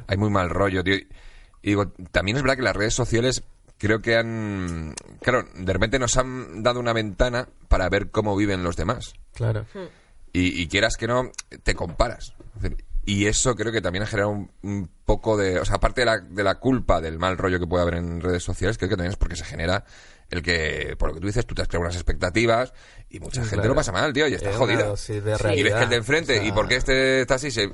Hay 0.08 0.18
muy 0.18 0.32
mal 0.32 0.50
rollo, 0.50 0.84
tío. 0.84 0.96
Y 0.96 1.70
digo, 1.70 1.92
también 2.12 2.38
es 2.38 2.44
verdad 2.44 2.56
que 2.58 2.64
las 2.64 2.76
redes 2.76 2.96
sociales 2.96 3.44
creo 3.78 4.00
que 4.02 4.16
han... 4.16 4.96
Claro, 5.22 5.46
de 5.54 5.74
repente 5.74 6.00
nos 6.00 6.18
han 6.18 6.64
dado 6.64 6.80
una 6.80 6.94
ventana 6.94 7.48
para 7.68 7.88
ver 7.90 8.10
cómo 8.10 8.36
viven 8.36 8.64
los 8.64 8.76
demás. 8.76 9.14
Claro. 9.36 9.66
Hmm. 9.74 9.86
Y, 10.34 10.62
y 10.62 10.68
quieras 10.68 10.98
que 10.98 11.08
no, 11.08 11.32
te 11.64 11.74
comparas. 11.76 12.34
Es 12.58 12.62
decir, 12.62 12.86
Y 13.06 13.26
eso 13.28 13.56
creo 13.56 13.72
que 13.72 13.82
también 13.82 14.04
ha 14.04 14.08
generado 14.08 14.32
un, 14.32 14.52
un 14.64 14.90
poco 15.06 15.38
de... 15.38 15.60
O 15.60 15.66
sea, 15.66 15.76
aparte 15.76 16.02
de 16.02 16.06
la, 16.06 16.18
de 16.20 16.44
la 16.44 16.56
culpa 16.56 17.00
del 17.02 17.18
mal 17.18 17.38
rollo 17.38 17.60
que 17.60 17.68
puede 17.68 17.82
haber 17.84 17.96
en 17.96 18.20
redes 18.22 18.44
sociales, 18.44 18.78
creo 18.78 18.90
que 18.90 18.96
también 18.98 19.12
es 19.12 19.18
porque 19.18 19.36
se 19.38 19.46
genera 19.46 19.86
el 20.30 20.42
que, 20.42 20.96
por 21.00 21.08
lo 21.08 21.16
que 21.16 21.22
tú 21.22 21.28
dices, 21.28 21.46
tú 21.46 21.56
te 21.56 21.62
has 21.62 21.70
creado 21.70 21.84
unas 21.86 21.96
expectativas 21.96 22.74
y 23.10 23.22
mucha 23.22 23.36
Sí, 23.44 23.48
gente 23.50 23.56
claro. 23.56 23.70
lo 23.70 23.76
pasa 23.76 23.94
mal, 23.94 24.12
tío, 24.12 24.28
y 24.28 24.34
está 24.34 24.50
Es 24.50 24.58
jodida. 24.58 24.84
de 24.84 25.56
y 25.56 25.64
ves 25.64 25.74
que 25.76 25.84
el 25.84 25.90
de 25.90 25.96
enfrente, 25.96 26.34
o 26.34 26.36
sea- 26.42 26.46
y 26.46 26.52
porque 26.52 26.76
este 26.76 27.22
está 27.22 27.36
así, 27.36 27.50
se- 27.50 27.70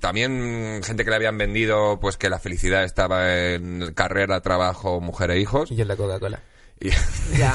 también 0.00 0.80
gente 0.82 1.04
que 1.04 1.10
le 1.10 1.16
habían 1.16 1.36
vendido, 1.36 2.00
pues 2.00 2.16
que 2.16 2.30
la 2.30 2.38
felicidad 2.38 2.84
estaba 2.84 3.30
en 3.52 3.92
carrera, 3.92 4.40
trabajo, 4.40 5.02
mujer 5.02 5.30
e 5.32 5.40
hijos. 5.40 5.70
Y 5.70 5.82
en 5.82 5.88
la 5.88 5.96
Coca-Cola. 5.96 6.40
Y, 6.80 6.88
Ya. 7.38 7.54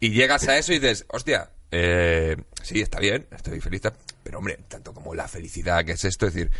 y 0.00 0.10
llegas 0.10 0.48
a 0.48 0.58
eso 0.58 0.72
y 0.72 0.80
dices, 0.80 1.04
hostia, 1.08 1.50
eh, 1.72 2.36
sí, 2.62 2.80
está 2.80 3.00
bien, 3.00 3.26
estoy 3.32 3.58
feliz, 3.60 3.82
pero 4.22 4.38
hombre, 4.38 4.58
tanto 4.68 4.92
como 4.94 5.14
la 5.14 5.26
felicidad 5.26 5.84
que 5.84 5.92
es 5.92 6.04
esto, 6.04 6.26
es 6.26 6.34
decir, 6.34 6.50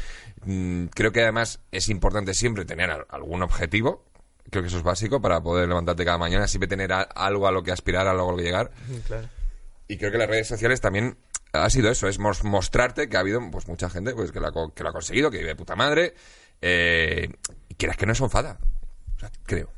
mm, 0.44 0.86
creo 0.86 1.12
que 1.12 1.22
además 1.22 1.60
es 1.70 1.88
importante 1.88 2.34
siempre 2.34 2.64
tener 2.64 2.90
al- 2.90 3.06
algún 3.10 3.42
objetivo, 3.42 4.04
creo 4.50 4.62
que 4.62 4.68
eso 4.68 4.78
es 4.78 4.82
básico 4.82 5.20
para 5.20 5.40
poder 5.40 5.68
levantarte 5.68 6.04
cada 6.04 6.18
mañana, 6.18 6.48
siempre 6.48 6.66
tener 6.66 6.92
a- 6.92 7.02
algo 7.02 7.46
a 7.46 7.52
lo 7.52 7.62
que 7.62 7.70
aspirar, 7.72 8.08
algo 8.08 8.28
a 8.28 8.32
lo 8.32 8.38
que 8.38 8.42
llegar, 8.44 8.70
Claro. 9.06 9.28
y 9.86 9.96
creo 9.98 10.10
que 10.10 10.18
las 10.18 10.28
redes 10.28 10.48
sociales 10.48 10.80
también 10.80 11.16
ha 11.52 11.68
sido 11.70 11.90
eso, 11.90 12.08
es 12.08 12.18
mos- 12.18 12.42
mostrarte 12.44 13.08
que 13.08 13.16
ha 13.16 13.20
habido 13.20 13.40
pues 13.50 13.68
mucha 13.68 13.90
gente 13.90 14.14
pues 14.14 14.32
que 14.32 14.40
lo 14.40 14.48
ha, 14.48 14.74
que 14.74 14.82
lo 14.82 14.88
ha 14.88 14.92
conseguido, 14.92 15.30
que 15.30 15.36
vive 15.38 15.50
de 15.50 15.56
puta 15.56 15.76
madre, 15.76 16.14
eh, 16.62 17.28
y 17.68 17.74
quieras 17.74 17.96
que 17.98 18.06
no 18.06 18.12
eso 18.12 18.24
enfada, 18.24 18.58
o 19.16 19.20
sea, 19.20 19.30
creo. 19.44 19.68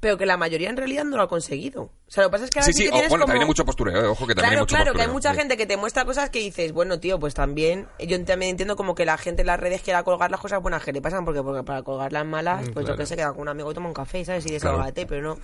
Pero 0.00 0.16
que 0.16 0.24
la 0.24 0.38
mayoría 0.38 0.70
en 0.70 0.78
realidad 0.78 1.04
no 1.04 1.18
lo 1.18 1.22
ha 1.24 1.28
conseguido. 1.28 1.82
O 1.82 1.90
sea, 2.10 2.22
lo 2.24 2.30
que 2.30 2.32
pasa 2.32 2.44
es 2.44 2.50
que 2.50 2.58
ahora 2.58 2.66
Sí, 2.66 2.72
sí, 2.72 2.78
sí, 2.78 2.84
que 2.84 2.88
o- 2.88 2.92
tienes 2.92 3.10
bueno, 3.10 3.24
como... 3.24 3.26
también 3.32 3.42
hay 3.42 3.46
mucho 3.48 3.64
postureo, 3.66 4.02
eh, 4.02 4.06
ojo 4.06 4.26
que 4.26 4.34
también 4.34 4.44
hay 4.44 4.50
Claro, 4.50 4.60
mucho 4.62 4.74
claro, 4.76 4.92
que 4.94 5.02
hay 5.02 5.08
mucha 5.08 5.30
sí. 5.32 5.38
gente 5.38 5.56
que 5.58 5.66
te 5.66 5.76
muestra 5.76 6.06
cosas 6.06 6.30
que 6.30 6.38
dices, 6.38 6.72
bueno, 6.72 6.98
tío, 7.00 7.20
pues 7.20 7.34
también, 7.34 7.86
yo 7.98 8.24
también 8.24 8.52
entiendo 8.52 8.76
como 8.76 8.94
que 8.94 9.04
la 9.04 9.18
gente 9.18 9.42
en 9.42 9.46
las 9.48 9.60
redes 9.60 9.82
quiera 9.82 10.02
colgar 10.02 10.30
las 10.30 10.40
cosas 10.40 10.62
buenas 10.62 10.82
que 10.82 10.92
le 10.92 11.02
pasan, 11.02 11.26
porque, 11.26 11.42
porque 11.42 11.62
para 11.64 11.82
colgar 11.82 12.12
las 12.14 12.24
malas, 12.24 12.62
Mm, 12.62 12.72
pues 12.72 12.76
yo 12.76 12.94
claro. 12.94 12.96
que 12.96 13.06
sé, 13.06 13.14
queda 13.16 13.32
con 13.32 13.42
un 13.42 13.48
amigo 13.50 13.70
y 13.70 13.74
toma 13.74 13.88
un 13.88 13.94
café, 13.94 14.24
¿sabes? 14.24 14.44
Y 14.46 14.48
Claro. 14.48 14.54
desahogate, 14.78 15.04
pero 15.06 15.20
no. 15.22 15.38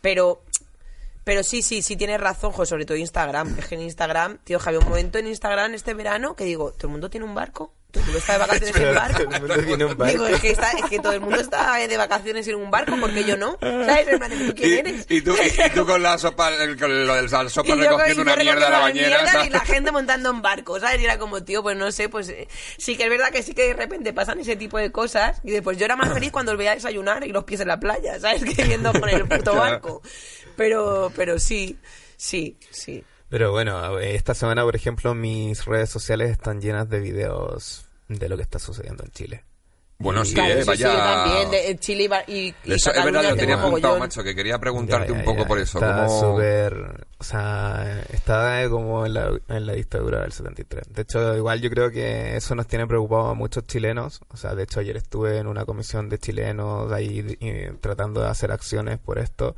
Pero, 0.00 0.40
pero 1.24 1.42
sí, 1.42 1.62
sí, 1.62 1.82
sí 1.82 1.96
tienes 1.96 2.20
razón, 2.20 2.52
jo, 2.52 2.64
sobre 2.64 2.84
todo 2.86 2.96
Instagram. 2.96 3.56
Es 3.58 3.66
que 3.66 3.74
en 3.74 3.80
Instagram, 3.82 4.38
tío, 4.44 4.60
había 4.64 4.78
un 4.78 4.88
momento 4.88 5.18
en 5.18 5.26
Instagram 5.26 5.74
este 5.74 5.94
verano 5.94 6.36
que 6.36 6.44
digo, 6.44 6.70
¿todo 6.70 6.86
el 6.86 6.92
mundo 6.92 7.10
tiene 7.10 7.26
un 7.26 7.34
barco? 7.34 7.72
¿Todo 7.96 8.00
el 8.00 8.04
mundo 8.04 8.18
está 8.18 8.32
de 8.32 8.38
vacaciones 8.38 8.76
en 8.76 8.94
barco? 8.94 9.22
Todo 9.24 9.34
el 9.34 9.40
mundo 9.40 9.56
tiene 9.66 9.84
un 9.84 9.96
barco. 9.96 10.12
Digo, 10.12 10.26
es 10.26 10.40
que, 10.40 10.50
está, 10.50 10.70
es 10.72 10.84
que 10.90 10.98
todo 10.98 11.12
el 11.12 11.20
mundo 11.20 11.40
está 11.40 11.76
de 11.76 11.96
vacaciones 11.96 12.46
en 12.48 12.54
un 12.56 12.70
barco, 12.70 12.96
porque 13.00 13.24
yo 13.24 13.36
no? 13.36 13.56
¿Sabes? 13.60 14.18
Plan, 14.18 14.30
¿tú 14.46 14.54
quién 14.54 14.86
eres? 14.86 15.06
Y, 15.08 15.16
y 15.16 15.20
tú, 15.22 15.34
y, 15.36 15.62
y 15.66 15.70
tú 15.70 15.86
con 15.86 16.02
la 16.02 16.18
sopa, 16.18 16.50
el- 16.54 16.78
con 16.78 17.06
lo 17.06 17.14
de 17.14 17.22
la 17.28 17.48
sopa 17.48 17.68
Y 17.68 17.72
recogiendo 17.74 18.22
una 18.22 18.36
yo 18.36 18.42
mierda 18.44 18.66
a 18.66 18.70
la 18.70 18.78
bañera. 18.80 19.46
Y 19.46 19.50
la 19.50 19.60
gente 19.60 19.92
montando 19.92 20.30
en 20.30 20.42
barcos, 20.42 20.80
¿sabes? 20.82 21.00
Y 21.00 21.04
era 21.04 21.18
como, 21.18 21.42
tío, 21.42 21.62
pues 21.62 21.76
no 21.76 21.90
sé, 21.92 22.08
pues 22.08 22.28
eh, 22.28 22.48
sí 22.78 22.96
que 22.96 23.04
es 23.04 23.10
verdad 23.10 23.30
que 23.30 23.42
sí 23.42 23.54
que 23.54 23.68
de 23.68 23.74
repente 23.74 24.12
pasan 24.12 24.38
ese 24.40 24.56
tipo 24.56 24.78
de 24.78 24.92
cosas. 24.92 25.40
Y 25.44 25.50
después 25.50 25.78
yo 25.78 25.84
era 25.84 25.96
más 25.96 26.12
feliz 26.12 26.30
cuando 26.32 26.52
os 26.52 26.58
veía 26.58 26.74
desayunar 26.74 27.24
y 27.26 27.30
los 27.32 27.44
pies 27.44 27.60
en 27.60 27.68
la 27.68 27.80
playa, 27.80 28.18
¿sabes? 28.20 28.42
Que 28.56 28.64
viendo 28.64 28.92
con 28.92 29.08
el 29.08 29.22
puto 29.26 29.52
Claro. 29.52 29.58
barco. 29.58 30.02
Pero, 30.56 31.12
pero 31.16 31.38
sí, 31.38 31.78
sí, 32.16 32.56
sí. 32.70 33.04
Pero 33.28 33.50
bueno, 33.50 33.98
esta 33.98 34.34
semana, 34.34 34.62
por 34.62 34.76
ejemplo, 34.76 35.14
mis 35.14 35.64
redes 35.64 35.90
sociales 35.90 36.30
están 36.30 36.60
llenas 36.60 36.88
de 36.88 37.00
videos 37.00 37.85
de 38.08 38.28
lo 38.28 38.36
que 38.36 38.42
está 38.42 38.58
sucediendo 38.58 39.04
en 39.04 39.10
Chile. 39.10 39.44
Bueno, 39.98 40.26
sí, 40.26 40.34
Claro, 40.34 40.52
eh, 40.52 40.60
sí, 40.62 40.68
vaya... 40.68 40.90
sí, 40.90 40.96
también. 40.98 41.50
De, 41.50 41.70
eh, 41.70 41.78
Chile 41.78 42.10
y, 42.26 42.32
y, 42.32 42.54
Eso 42.74 42.92
es 42.92 43.02
verdad, 43.02 43.30
lo 43.30 43.34
tenía 43.36 43.54
apuntado, 43.54 43.98
macho, 43.98 44.22
que 44.22 44.34
quería 44.34 44.58
preguntarte 44.58 45.06
Ya, 45.06 45.12
un 45.14 45.20
ya, 45.20 45.24
poco 45.24 45.40
ya, 45.40 45.48
por 45.48 45.58
eso. 45.58 45.78
Está 45.78 46.04
¿cómo- 46.06 46.20
súper. 46.20 47.06
O 47.16 47.24
sea, 47.24 48.02
está 48.12 48.68
como 48.68 49.06
en 49.06 49.14
la, 49.14 49.30
en 49.48 49.64
la 49.64 49.72
dictadura 49.72 50.20
del 50.20 50.32
73. 50.32 50.92
De 50.92 51.00
hecho, 51.00 51.34
igual 51.34 51.62
yo 51.62 51.70
creo 51.70 51.90
que 51.90 52.36
eso 52.36 52.54
nos 52.54 52.66
tiene 52.66 52.86
preocupados 52.86 53.30
a 53.30 53.34
muchos 53.34 53.66
chilenos. 53.66 54.20
O 54.28 54.36
sea, 54.36 54.54
de 54.54 54.64
hecho, 54.64 54.80
ayer 54.80 54.98
estuve 54.98 55.38
en 55.38 55.46
una 55.46 55.64
comisión 55.64 56.10
de 56.10 56.18
chilenos 56.18 56.92
ahí 56.92 57.38
y- 57.40 57.70
tratando 57.80 58.20
de 58.20 58.28
hacer 58.28 58.52
acciones 58.52 58.98
por 58.98 59.18
esto. 59.18 59.56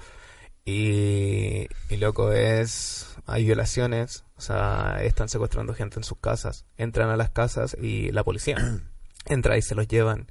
Y, 0.64 1.66
y 1.88 1.96
loco, 1.96 2.30
es. 2.32 3.07
Hay 3.28 3.44
violaciones. 3.44 4.24
O 4.36 4.40
sea, 4.40 4.98
están 5.02 5.28
secuestrando 5.28 5.74
gente 5.74 6.00
en 6.00 6.04
sus 6.04 6.18
casas. 6.18 6.64
Entran 6.76 7.10
a 7.10 7.16
las 7.16 7.30
casas 7.30 7.76
y 7.80 8.10
la 8.10 8.24
policía 8.24 8.56
entra 9.26 9.56
y 9.56 9.62
se 9.62 9.74
los 9.74 9.86
llevan. 9.86 10.26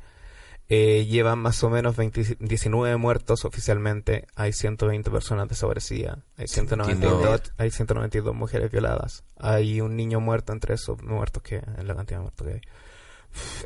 Eh, 0.69 1.05
llevan 1.05 1.39
más 1.39 1.63
o 1.63 1.69
menos 1.69 1.95
20 1.95 2.37
19 2.39 2.97
muertos 2.97 3.45
oficialmente. 3.45 4.27
Hay 4.35 4.51
120 4.51 5.09
personas 5.11 5.47
desaparecidas. 5.47 6.19
Hay 6.37 6.47
192, 6.47 7.53
hay 7.57 7.71
192 7.71 8.35
mujeres 8.35 8.69
violadas. 8.71 9.23
Hay 9.37 9.79
un 9.79 9.95
niño 9.95 10.19
muerto 10.19 10.51
entre 10.51 10.73
esos 10.73 11.01
muertos 11.01 11.41
que 11.43 11.57
es 11.57 11.83
la 11.85 11.95
cantidad 11.95 12.19
de 12.19 12.23
muertos 12.23 12.47
que 12.47 12.53
hay. 12.55 12.61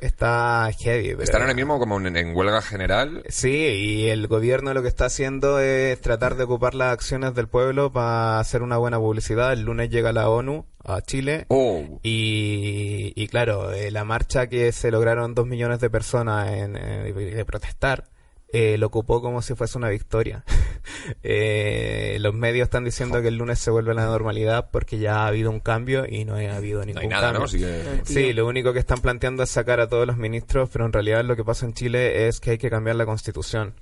Está 0.02 0.70
heavy. 0.80 1.10
pero- 1.10 1.24
Están 1.24 1.42
ahora 1.42 1.54
mismo 1.54 1.80
como 1.80 1.98
en, 2.00 2.16
en 2.18 2.36
huelga 2.36 2.62
general. 2.62 3.24
Sí, 3.30 3.50
y 3.50 4.08
el 4.10 4.28
gobierno 4.28 4.74
lo 4.74 4.82
que 4.82 4.88
está 4.88 5.06
haciendo 5.06 5.60
es 5.60 6.00
tratar 6.02 6.36
de 6.36 6.44
ocupar 6.44 6.74
las 6.76 6.94
acciones 6.94 7.34
del 7.36 7.48
pueblo 7.48 7.92
para 7.92 8.40
hacer 8.40 8.62
una 8.62 8.78
buena 8.78 8.98
publicidad. 9.00 9.54
El 9.54 9.62
lunes 9.62 9.90
llega 9.90 10.12
la 10.14 10.30
ONU 10.30 10.66
a 10.84 11.02
Chile. 11.02 11.46
Oh, 11.50 12.00
Y, 12.04 13.14
y 13.16 13.28
claro, 13.28 13.72
eh, 13.72 13.92
la 13.92 14.04
marcha 14.04 14.48
que 14.48 14.72
se 14.72 14.92
lograron 14.92 15.36
dos 15.36 15.46
millones 15.48 15.80
de 15.80 15.90
personas 15.90 16.52
en, 16.52 16.76
eh, 16.76 17.14
de 17.14 17.46
protestar, 17.46 18.06
eh, 18.54 18.78
lo 18.78 18.88
ocupó 18.88 19.22
como 19.22 19.42
si 19.42 19.56
fuese 19.56 19.78
una 19.78 19.90
victoria. 19.90 20.44
Eh, 21.24 22.18
los 22.22 22.34
medios 22.34 22.66
están 22.66 22.84
diciendo 22.84 23.22
que 23.22 23.28
el 23.28 23.36
lunes 23.38 23.60
se 23.60 23.72
vuelve 23.72 23.92
a 23.92 23.96
la 23.96 24.06
normalidad 24.06 24.70
porque 24.72 24.98
ya 24.98 25.24
ha 25.24 25.28
habido 25.28 25.50
un 25.52 25.60
cambio 25.60 26.06
y 26.08 26.26
no 26.26 26.36
ha 26.36 26.56
habido 26.56 26.80
no 26.80 26.86
ningún 26.86 27.02
hay 27.04 27.08
nada, 27.08 27.34
cambio. 27.34 27.42
¿no? 27.48 27.48
Que- 27.52 28.02
Sí, 28.06 28.34
lo 28.34 28.48
único 28.48 28.74
que 28.74 28.80
están 28.80 29.00
planteando 29.00 29.44
es 29.44 29.50
sacar 29.50 29.80
a 29.80 29.88
todos 29.88 30.08
los 30.08 30.18
ministros, 30.18 30.70
pero 30.72 30.86
en 30.86 30.94
realidad 30.94 31.24
lo 31.24 31.36
que 31.36 31.44
pasa 31.44 31.66
en 31.66 31.74
Chile 31.74 32.28
es 32.28 32.40
que 32.40 32.52
hay 32.52 32.58
que 32.58 32.70
cambiar 32.70 32.96
la 32.96 33.06
constitución. 33.06 33.74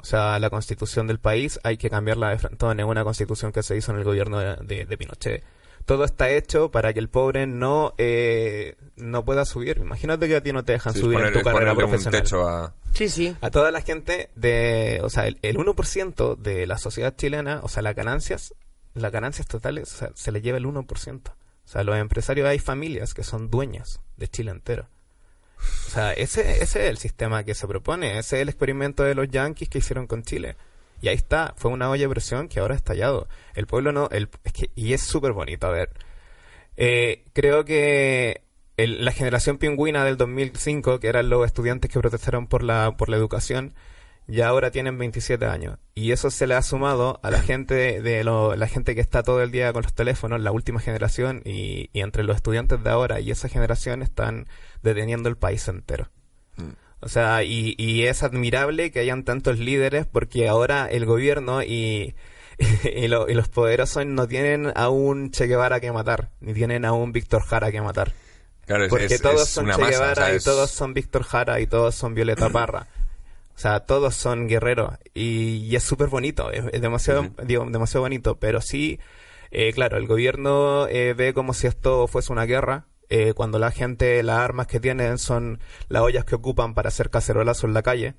O 0.00 0.04
sea, 0.04 0.38
la 0.38 0.50
constitución 0.50 1.06
del 1.06 1.18
país 1.18 1.58
hay 1.64 1.76
que 1.76 1.90
cambiarla 1.90 2.30
de 2.30 2.38
frente. 2.38 2.66
Es 2.66 2.84
una 2.84 3.04
constitución 3.04 3.52
que 3.52 3.62
se 3.62 3.76
hizo 3.76 3.92
en 3.92 3.98
el 3.98 4.04
gobierno 4.04 4.38
de, 4.38 4.56
de- 4.62 4.84
de 4.86 4.96
Pinochet. 4.98 5.42
Todo 5.86 6.04
está 6.04 6.28
hecho 6.30 6.70
para 6.70 6.92
que 6.92 7.00
el 7.00 7.08
pobre 7.08 7.46
no 7.46 7.94
eh, 7.98 8.76
no 8.96 9.24
pueda 9.24 9.44
subir. 9.46 9.78
Imagínate 9.78 10.28
que 10.28 10.36
a 10.36 10.42
ti 10.42 10.52
no 10.52 10.62
te 10.64 10.72
dejan 10.72 10.92
sí, 10.92 11.00
subir 11.00 11.18
en 11.20 11.32
tu 11.32 11.40
carrera 11.40 11.72
un 11.72 11.78
profesional. 11.78 12.20
techo 12.22 12.46
a... 12.46 12.74
Sí, 12.98 13.08
sí. 13.08 13.36
A 13.40 13.50
toda 13.50 13.70
la 13.70 13.80
gente 13.80 14.28
de, 14.34 15.00
o 15.04 15.08
sea, 15.08 15.28
el, 15.28 15.38
el 15.42 15.56
1% 15.56 16.36
de 16.36 16.66
la 16.66 16.78
sociedad 16.78 17.14
chilena, 17.14 17.60
o 17.62 17.68
sea, 17.68 17.80
las 17.80 17.94
ganancias, 17.94 18.54
las 18.92 19.12
ganancias 19.12 19.46
totales, 19.46 19.94
o 19.94 19.96
sea, 19.98 20.10
se 20.14 20.32
le 20.32 20.42
lleva 20.42 20.58
el 20.58 20.66
1%. 20.66 21.30
O 21.30 21.32
sea, 21.64 21.84
los 21.84 21.96
empresarios 21.96 22.48
hay 22.48 22.58
familias 22.58 23.14
que 23.14 23.22
son 23.22 23.50
dueñas 23.50 24.00
de 24.16 24.26
Chile 24.26 24.50
entero. 24.50 24.88
O 25.86 25.90
sea, 25.90 26.12
ese, 26.12 26.60
ese 26.60 26.84
es 26.86 26.90
el 26.90 26.98
sistema 26.98 27.44
que 27.44 27.54
se 27.54 27.68
propone, 27.68 28.18
ese 28.18 28.38
es 28.38 28.42
el 28.42 28.48
experimento 28.48 29.04
de 29.04 29.14
los 29.14 29.28
yanquis 29.28 29.68
que 29.68 29.78
hicieron 29.78 30.08
con 30.08 30.24
Chile. 30.24 30.56
Y 31.00 31.06
ahí 31.06 31.14
está, 31.14 31.54
fue 31.56 31.70
una 31.70 31.90
olla 31.90 32.02
de 32.02 32.08
presión 32.08 32.48
que 32.48 32.58
ahora 32.58 32.74
ha 32.74 32.78
estallado. 32.78 33.28
El 33.54 33.68
pueblo 33.68 33.92
no, 33.92 34.08
el, 34.10 34.28
es 34.42 34.52
que, 34.52 34.70
y 34.74 34.92
es 34.92 35.02
súper 35.02 35.34
bonito, 35.34 35.68
a 35.68 35.70
ver. 35.70 35.90
Eh, 36.76 37.26
creo 37.32 37.64
que 37.64 38.42
el- 38.78 39.04
la 39.04 39.12
generación 39.12 39.58
pingüina 39.58 40.04
del 40.04 40.16
2005, 40.16 40.98
que 41.00 41.08
eran 41.08 41.28
los 41.28 41.44
estudiantes 41.44 41.90
que 41.90 42.00
protestaron 42.00 42.46
por 42.46 42.62
la, 42.62 42.96
por 42.96 43.10
la 43.10 43.16
educación, 43.18 43.74
ya 44.26 44.48
ahora 44.48 44.70
tienen 44.70 44.98
27 44.98 45.44
años. 45.46 45.78
Y 45.94 46.12
eso 46.12 46.30
se 46.30 46.46
le 46.46 46.54
ha 46.54 46.62
sumado 46.62 47.20
a 47.22 47.30
la 47.30 47.40
gente 47.42 48.00
de, 48.02 48.24
lo- 48.24 48.56
la 48.56 48.66
gente 48.68 48.94
que 48.94 49.00
está 49.02 49.22
todo 49.22 49.42
el 49.42 49.50
día 49.50 49.72
con 49.72 49.82
los 49.82 49.92
teléfonos, 49.94 50.40
la 50.40 50.52
última 50.52 50.80
generación, 50.80 51.42
y, 51.44 51.90
y 51.92 52.00
entre 52.00 52.24
los 52.24 52.36
estudiantes 52.36 52.82
de 52.82 52.90
ahora 52.90 53.20
y 53.20 53.30
esa 53.30 53.48
generación 53.48 54.02
están 54.02 54.46
deteniendo 54.82 55.28
el 55.28 55.36
país 55.36 55.66
entero. 55.68 56.08
O 57.00 57.08
sea, 57.08 57.44
y, 57.44 57.74
y 57.78 58.04
es 58.06 58.24
admirable 58.24 58.90
que 58.90 58.98
hayan 58.98 59.22
tantos 59.22 59.58
líderes 59.60 60.04
porque 60.06 60.48
ahora 60.48 60.88
el 60.90 61.06
gobierno 61.06 61.62
y, 61.62 62.16
y, 62.96 63.06
lo- 63.08 63.28
y 63.28 63.34
los 63.34 63.48
poderosos 63.48 64.04
no 64.06 64.26
tienen 64.26 64.72
a 64.74 64.88
un 64.88 65.30
Che 65.30 65.46
Guevara 65.46 65.78
que 65.80 65.92
matar, 65.92 66.30
ni 66.40 66.54
tienen 66.54 66.84
a 66.84 66.92
un 66.92 67.12
Víctor 67.12 67.42
Jara 67.42 67.70
que 67.70 67.80
matar. 67.80 68.12
Claro, 68.68 68.86
Porque 68.88 69.06
es- 69.06 69.20
todos 69.22 69.42
es 69.42 69.48
son 69.48 69.64
una 69.64 69.74
Che 69.74 69.80
masa, 69.80 69.92
Guevara 69.92 70.12
o 70.12 70.26
sea, 70.26 70.34
y 70.36 70.38
todos 70.40 70.70
son 70.70 70.94
Víctor 70.94 71.22
Jara 71.24 71.58
y 71.60 71.66
todos 71.66 71.94
son 71.96 72.14
Violeta 72.14 72.48
Parra. 72.52 72.86
O 73.56 73.58
sea, 73.60 73.80
todos 73.80 74.14
son 74.14 74.46
guerreros 74.46 74.92
y, 75.14 75.56
y 75.66 75.74
es 75.74 75.82
súper 75.82 76.06
bonito, 76.06 76.52
es, 76.52 76.64
es 76.72 76.80
demasiado, 76.80 77.26
digo, 77.42 77.66
demasiado 77.68 78.02
bonito, 78.02 78.36
pero 78.38 78.60
sí, 78.60 79.00
eh, 79.50 79.72
claro, 79.72 79.96
el 79.96 80.06
gobierno 80.06 80.86
eh, 80.86 81.12
ve 81.14 81.34
como 81.34 81.54
si 81.54 81.66
esto 81.66 82.06
fuese 82.06 82.32
una 82.32 82.44
guerra, 82.44 82.86
eh, 83.08 83.32
cuando 83.34 83.58
la 83.58 83.72
gente, 83.72 84.22
las 84.22 84.38
armas 84.38 84.68
que 84.68 84.78
tienen 84.78 85.18
son 85.18 85.58
las 85.88 86.02
ollas 86.02 86.24
que 86.24 86.36
ocupan 86.36 86.74
para 86.74 86.86
hacer 86.88 87.10
cacerolazos 87.10 87.64
en 87.64 87.74
la 87.74 87.82
calle. 87.82 88.14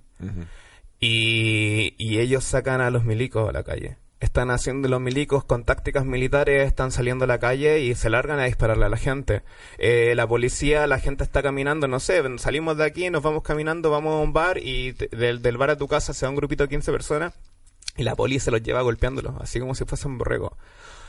Y 1.00 2.20
ellos 2.20 2.43
sacan 2.43 2.82
a 2.82 2.89
los 2.89 3.06
milicos 3.06 3.47
a 3.47 3.54
la 3.54 3.64
calle. 3.64 3.97
Están 4.20 4.51
haciendo 4.51 4.89
los 4.89 4.99
milicos 4.99 5.45
con 5.45 5.63
tácticas 5.63 6.03
militares, 6.05 6.67
están 6.67 6.91
saliendo 6.91 7.24
a 7.24 7.28
la 7.28 7.39
calle 7.39 7.80
y 7.80 7.95
se 7.95 8.09
largan 8.09 8.38
a 8.39 8.45
dispararle 8.45 8.86
a 8.86 8.89
la 8.89 8.97
gente. 8.97 9.43
Eh, 9.78 10.13
la 10.15 10.28
policía, 10.28 10.86
la 10.88 10.99
gente 10.99 11.24
está 11.24 11.41
caminando, 11.41 11.88
no 11.88 12.01
sé, 12.01 12.22
salimos 12.38 12.76
de 12.78 12.84
aquí, 12.84 13.09
nos 13.09 13.24
vamos 13.24 13.43
caminando, 13.43 13.89
vamos 13.91 14.15
a 14.15 14.17
un 14.24 14.34
bar 14.34 14.57
y 14.61 14.91
te- 14.93 15.07
del, 15.15 15.41
del 15.41 15.55
bar 15.57 15.70
a 15.70 15.78
tu 15.78 15.88
casa 15.88 16.13
se 16.13 16.26
va 16.26 16.32
un 16.32 16.36
grupito 16.36 16.63
de 16.63 16.70
15 16.70 16.91
personas 16.91 17.34
y 17.95 18.03
la 18.03 18.15
policía 18.15 18.41
se 18.45 18.51
los 18.51 18.61
lleva 18.61 18.82
golpeándolos, 18.82 19.36
así 19.39 19.59
como 19.61 19.74
si 19.74 19.86
fuesen 19.86 20.17
borregos. 20.17 20.51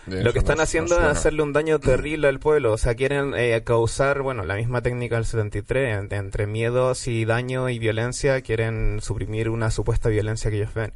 Bien, 0.07 0.25
Lo 0.25 0.33
que 0.33 0.39
están 0.39 0.61
haciendo 0.61 0.97
es 0.99 1.05
hacerle 1.05 1.43
un 1.43 1.53
daño 1.53 1.79
terrible 1.81 2.29
al 2.29 2.39
pueblo. 2.41 2.73
O 2.73 2.79
sea, 2.79 2.95
quieren 2.95 3.35
eh, 3.37 3.61
causar, 3.65 4.23
bueno, 4.23 4.45
la 4.45 4.55
misma 4.55 4.83
técnica 4.83 5.17
del 5.17 5.25
73. 5.27 5.99
en- 5.99 6.15
Entre 6.15 6.47
miedos 6.47 7.07
y 7.09 7.25
daño 7.27 7.69
y 7.69 7.79
violencia, 7.81 8.41
quieren 8.41 9.01
suprimir 9.03 9.51
una 9.51 9.71
supuesta 9.71 10.09
violencia 10.09 10.51
que 10.51 10.57
ellos 10.59 10.73
ven. 10.75 10.93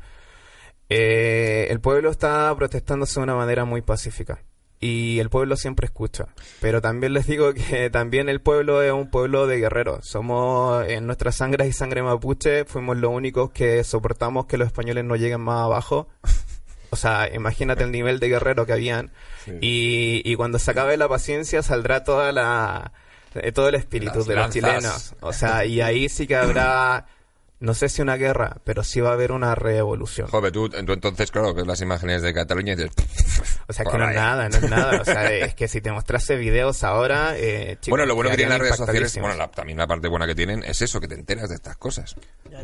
Eh, 0.89 1.69
el 1.71 1.81
pueblo 1.81 2.11
está 2.11 2.55
protestándose 2.57 3.21
de 3.21 3.25
una 3.25 3.35
manera 3.35 3.65
muy 3.65 3.83
pacífica. 3.83 4.43
Y 4.81 5.19
el 5.19 5.31
pueblo 5.31 5.57
siempre 5.57 5.87
escucha. 5.87 6.27
Pero 6.61 6.83
también 6.83 7.15
les 7.15 7.27
digo 7.27 7.55
que 7.55 7.89
también 7.91 8.29
el 8.29 8.41
pueblo 8.41 8.83
es 8.83 8.93
un 8.93 9.11
pueblo 9.11 9.47
de 9.47 9.59
guerreros. 9.59 10.07
Somos, 10.07 10.87
en 10.89 11.07
nuestra 11.07 11.33
sangre 11.33 11.67
y 11.67 11.73
sangre 11.73 12.03
mapuche, 12.03 12.65
fuimos 12.65 12.97
los 12.99 13.11
únicos 13.11 13.51
que 13.51 13.83
soportamos 13.85 14.47
que 14.47 14.59
los 14.59 14.67
españoles 14.67 15.05
no 15.05 15.17
lleguen 15.17 15.41
más 15.41 15.65
abajo. 15.65 16.09
O 16.91 16.97
sea, 16.97 17.29
imagínate 17.35 17.83
el 17.83 17.93
nivel 17.93 18.21
de 18.21 18.29
guerrero 18.29 18.67
que 18.67 18.73
habían. 18.73 19.11
Y, 19.61 20.23
y 20.25 20.35
cuando 20.37 20.59
se 20.59 20.71
acabe 20.71 20.97
la 20.97 21.09
paciencia 21.09 21.63
saldrá 21.63 22.05
toda 22.05 22.31
la 22.31 22.93
eh, 23.35 23.53
todo 23.53 23.69
el 23.69 23.75
espíritu 23.75 24.19
Las 24.19 24.27
de 24.27 24.35
los 24.37 24.51
chilenos. 24.51 25.15
O 25.21 25.33
sea, 25.33 25.65
y 25.65 25.81
ahí 25.81 26.09
sí 26.09 26.27
que 26.27 26.37
habrá, 26.37 27.07
no 27.65 27.75
sé 27.75 27.89
si 27.89 28.03
una 28.03 28.17
guerra, 28.17 28.59
pero 28.65 28.85
sí 28.85 29.01
va 29.01 29.11
a 29.11 29.13
haber 29.15 29.33
una 29.33 29.55
revolución. 29.55 30.29
Joder, 30.29 30.53
tú, 30.53 30.69
tú 30.69 30.93
entonces, 30.93 31.31
claro, 31.31 31.55
ves 31.55 31.67
las 31.67 31.81
imágenes 31.81 32.23
de 32.23 32.33
Cataluña 32.33 32.75
y 32.75 32.77
dices... 32.77 32.93
O 33.67 33.73
sea, 33.73 33.85
que 33.87 33.97
no 33.99 34.09
es 34.09 34.15
nada, 34.15 34.49
no 34.49 34.57
es 34.57 34.71
nada. 34.71 35.01
O 35.01 35.05
sea, 35.05 35.33
es 35.33 35.55
que 35.55 35.67
si 35.69 35.81
te 35.81 35.91
mostrase 35.91 36.37
videos 36.37 36.85
ahora, 36.85 37.35
eh, 37.37 37.79
chicos, 37.81 37.89
bueno, 37.91 38.05
lo 38.07 38.15
bueno 38.15 38.31
que 38.31 38.37
tienen 38.37 38.51
las 38.53 38.61
redes 38.61 38.77
sociales, 38.77 39.19
bueno, 39.19 39.35
la- 39.37 39.51
también 39.51 39.79
la 39.79 39.87
parte 39.87 40.07
buena 40.09 40.27
que 40.27 40.35
tienen 40.35 40.63
es 40.65 40.83
eso, 40.83 41.01
que 41.01 41.09
te 41.09 41.15
enteras 41.15 41.49
de 41.49 41.55
estas 41.57 41.77
cosas. 41.79 42.15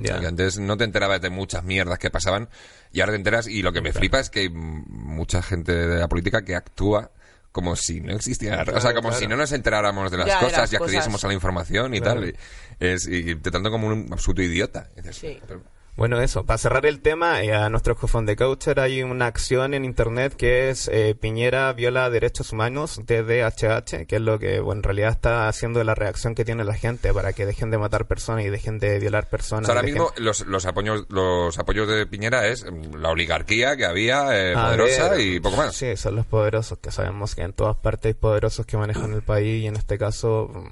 Ya. 0.01 0.21
Que 0.21 0.27
antes 0.27 0.59
no 0.59 0.77
te 0.77 0.85
enterabas 0.85 1.21
de 1.21 1.31
muchas 1.31 1.65
mierdas 1.65 1.99
que 1.99 2.11
pasaban 2.11 2.49
y 2.93 3.01
ahora 3.01 3.13
te 3.13 3.17
enteras 3.17 3.47
y 3.49 3.63
lo 3.63 3.73
que 3.73 3.81
me 3.81 3.93
flipa 3.93 4.21
es 4.21 4.31
que 4.31 4.41
hay 4.41 4.49
mucha 4.51 5.43
gente 5.43 5.73
de 5.75 5.99
la 5.99 6.07
política 6.09 6.43
que 6.45 6.55
actúa 6.55 7.11
como 7.53 7.75
si 7.77 8.01
no 8.01 8.13
existiera, 8.15 8.63
o 8.63 8.81
sea, 8.81 8.95
como 8.95 9.09
claro. 9.09 9.17
si 9.21 9.27
no 9.27 9.37
nos 9.37 9.51
enteráramos 9.53 10.11
de 10.11 10.19
las 10.19 10.27
Ya, 10.27 10.39
cosas 10.41 10.59
las 10.59 10.73
y 10.73 10.77
accediésemos 10.77 11.15
cosas. 11.17 11.25
a 11.25 11.29
la 11.29 11.35
información 11.35 11.95
y 11.95 12.01
Claro. 12.01 12.21
tal. 12.21 12.29
Y, 12.31 12.37
es, 12.79 13.07
y 13.09 13.35
te 13.37 13.51
tanto 13.51 13.71
como 13.71 13.89
un 13.89 14.09
absoluto 14.13 14.43
idiota. 14.43 14.89
Y 14.97 15.01
dices, 15.03 15.17
Sí. 15.17 15.41
pero- 15.47 15.63
Bueno, 15.97 16.21
eso, 16.23 16.47
para 16.47 16.57
cerrar 16.57 16.87
el 16.87 17.01
tema, 17.03 17.43
eh, 17.43 17.53
a 17.53 17.69
nuestros 17.69 17.99
cofón 17.99 18.25
de 18.25 18.35
Coucher 18.35 18.81
hay 18.81 19.03
una 19.03 19.27
acción 19.27 19.75
en 19.75 19.85
internet 19.85 20.35
que 20.35 20.71
es 20.71 20.89
eh, 20.91 21.15
Piñera 21.21 21.71
viola 21.75 22.09
derechos 22.09 22.53
humanos 22.53 23.01
de 23.05 23.23
DHH, 23.23 24.07
que 24.07 24.17
es 24.17 24.23
lo 24.23 24.39
que 24.39 24.61
bueno, 24.61 24.79
en 24.79 24.83
realidad 24.85 25.11
está 25.11 25.47
haciendo 25.49 25.85
la 25.85 25.95
reacción 25.95 26.35
que 26.35 26.45
tiene 26.47 26.65
la 26.65 26.73
gente 26.75 27.13
para 27.13 27.35
que 27.35 27.45
dejen 27.45 27.71
de 27.71 27.77
matar 27.77 28.07
personas 28.07 28.45
y 28.47 28.49
dejen 28.49 28.79
de 28.79 28.99
violar 28.99 29.25
O 29.25 29.29
personas. 29.29 29.67
sea, 29.67 29.75
ahora 29.75 29.87
dejen- 29.87 29.93
mismo 29.93 30.13
los, 30.17 30.47
los 30.47 30.65
apoyos 30.65 31.05
los 31.11 31.59
apoyos 31.59 31.87
de 31.87 32.07
Piñera 32.07 32.47
es 32.47 32.65
mm, 32.65 32.95
la 32.97 33.11
oligarquía 33.11 33.77
que 33.77 33.85
había 33.85 34.29
eh, 34.33 34.55
poderosa 34.55 35.11
ver, 35.11 35.21
y 35.21 35.41
poco 35.41 35.59
más. 35.59 35.75
Sí, 35.77 35.97
son 35.99 36.17
los 36.17 36.25
poderosos, 36.25 36.79
que 36.79 36.91
sabemos 36.93 37.35
que 37.35 37.43
en 37.43 37.53
todas 37.53 37.77
partes 37.77 38.07
hay 38.07 38.15
poderosos 38.15 38.65
que 38.65 38.79
manejan 38.79 39.13
el 39.13 39.23
país 39.23 39.65
y 39.65 39.67
en 39.67 39.77
este 39.77 39.99
caso 39.99 40.49
mm, 40.55 40.67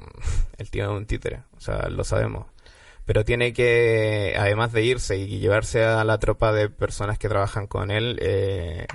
el 0.59 0.71
tío 0.71 0.85
es 0.85 0.91
un 0.91 1.05
títere, 1.05 1.43
o 1.57 1.61
sea, 1.61 1.89
lo 1.91 2.03
sabemos. 2.05 2.47
Pero 3.09 3.25
tiene 3.25 3.55
que, 3.55 4.35
además 4.39 4.71
de 4.75 4.83
irse 4.83 5.17
y 5.17 5.39
llevarse 5.39 5.83
a 5.83 6.05
la 6.05 6.19
tropa 6.19 6.53
de 6.53 6.69
personas 6.69 7.19
que 7.19 7.31
trabajan 7.31 7.67
con 7.67 7.91
él, 7.91 8.19
eh, 8.21 8.87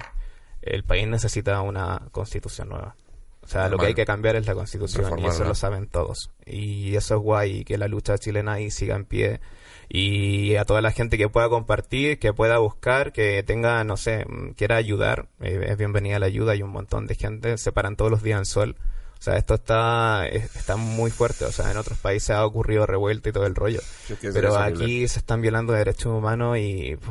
el 0.62 0.84
país 0.84 1.08
necesita 1.08 1.60
una 1.62 2.00
constitución 2.12 2.70
nueva. 2.70 2.96
O 3.42 3.48
sea, 3.48 3.70
lo 3.70 3.80
que 3.80 3.88
hay 3.88 3.96
que 3.96 4.06
cambiar 4.06 4.36
es 4.36 4.46
la 4.46 4.54
constitución 4.54 5.18
y 5.18 5.26
eso 5.26 5.44
lo 5.44 5.56
saben 5.56 5.88
todos. 5.88 6.30
Y 6.46 6.96
eso 6.96 7.16
es 7.16 7.22
guay, 7.22 7.66
que 7.66 7.80
la 7.80 7.88
lucha 7.88 8.20
chilena 8.20 8.54
ahí 8.54 8.70
siga 8.70 8.96
en 8.96 9.06
pie. 9.06 9.42
Y 9.90 10.58
a 10.58 10.66
toda 10.66 10.82
la 10.82 10.92
gente 10.92 11.18
que 11.18 11.28
pueda 11.28 11.50
compartir, 11.50 12.20
que 12.20 12.34
pueda 12.34 12.60
buscar, 12.60 13.14
que 13.14 13.42
tenga, 13.42 13.84
no 13.84 13.98
sé, 13.98 14.26
mm, 14.28 14.52
quiera 14.52 14.76
ayudar, 14.76 15.28
eh, 15.42 15.66
es 15.70 15.78
bienvenida 15.78 16.20
la 16.20 16.28
ayuda. 16.28 16.52
Hay 16.52 16.62
un 16.62 16.70
montón 16.70 17.08
de 17.08 17.16
gente, 17.16 17.58
se 17.58 17.72
paran 17.72 17.96
todos 17.96 18.12
los 18.12 18.22
días 18.22 18.38
en 18.38 18.46
sol. 18.46 18.76
O 19.24 19.26
sea, 19.26 19.38
esto 19.38 19.54
está, 19.54 20.28
es- 20.28 20.54
está 20.54 20.76
muy 20.76 21.10
fuerte. 21.10 21.46
O 21.46 21.52
sea, 21.54 21.72
en 21.72 21.78
otros 21.78 21.98
países 21.98 22.32
ha 22.32 22.46
ocurrido 22.46 22.86
revuelta 22.86 23.30
y 23.30 23.32
todo 23.32 23.46
el 23.46 23.56
rollo. 23.56 23.80
Sí, 24.06 24.12
es 24.14 24.20
que 24.20 24.28
es 24.28 24.34
Pero 24.34 24.58
aquí 24.58 25.08
se 25.08 25.20
están 25.20 25.40
violando 25.42 25.72
derechos 25.72 26.08
humanos 26.08 26.58
y... 26.58 26.96
uf, 26.96 27.08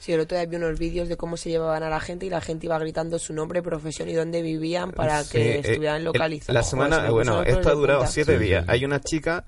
Sí, 0.00 0.12
el 0.14 0.18
otro 0.20 0.36
día 0.36 0.46
vi 0.46 0.56
unos 0.56 0.78
vídeos 0.80 1.08
de 1.08 1.16
cómo 1.16 1.36
se 1.36 1.48
llevaban 1.50 1.84
a 1.84 1.90
la 1.90 2.00
gente 2.00 2.26
y 2.26 2.30
la 2.30 2.40
gente 2.40 2.66
iba 2.66 2.76
gritando 2.80 3.18
su 3.20 3.32
nombre, 3.34 3.62
profesión 3.62 4.08
y 4.08 4.14
dónde 4.14 4.42
vivían 4.42 4.90
para 4.90 5.22
Sí, 5.22 5.32
que 5.32 5.52
eh, 5.56 5.60
estuvieran 5.62 6.02
localizados. 6.02 6.54
La 6.54 6.62
Joder, 6.62 6.70
semana, 6.90 7.10
bueno, 7.10 7.42
esto 7.42 7.68
ha 7.68 7.74
durado 7.74 7.98
punta. 8.00 8.12
siete 8.12 8.36
Sí, 8.38 8.44
días. 8.44 8.64
sí. 8.64 8.70
Hay 8.72 8.84
una 8.84 8.98
chica 9.00 9.44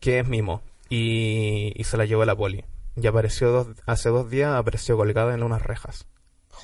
que 0.00 0.18
es 0.18 0.26
mimo 0.26 0.62
y, 0.88 1.72
y 1.76 1.84
se 1.84 1.96
la 1.98 2.04
llevó 2.04 2.24
la 2.24 2.34
poli. 2.34 2.64
Y 3.00 3.06
apareció 3.06 3.50
dos, 3.52 3.68
hace 3.86 4.08
dos 4.08 4.28
días, 4.28 4.52
apareció 4.54 4.96
colgada 4.96 5.34
en 5.34 5.44
unas 5.44 5.62
rejas. 5.62 6.06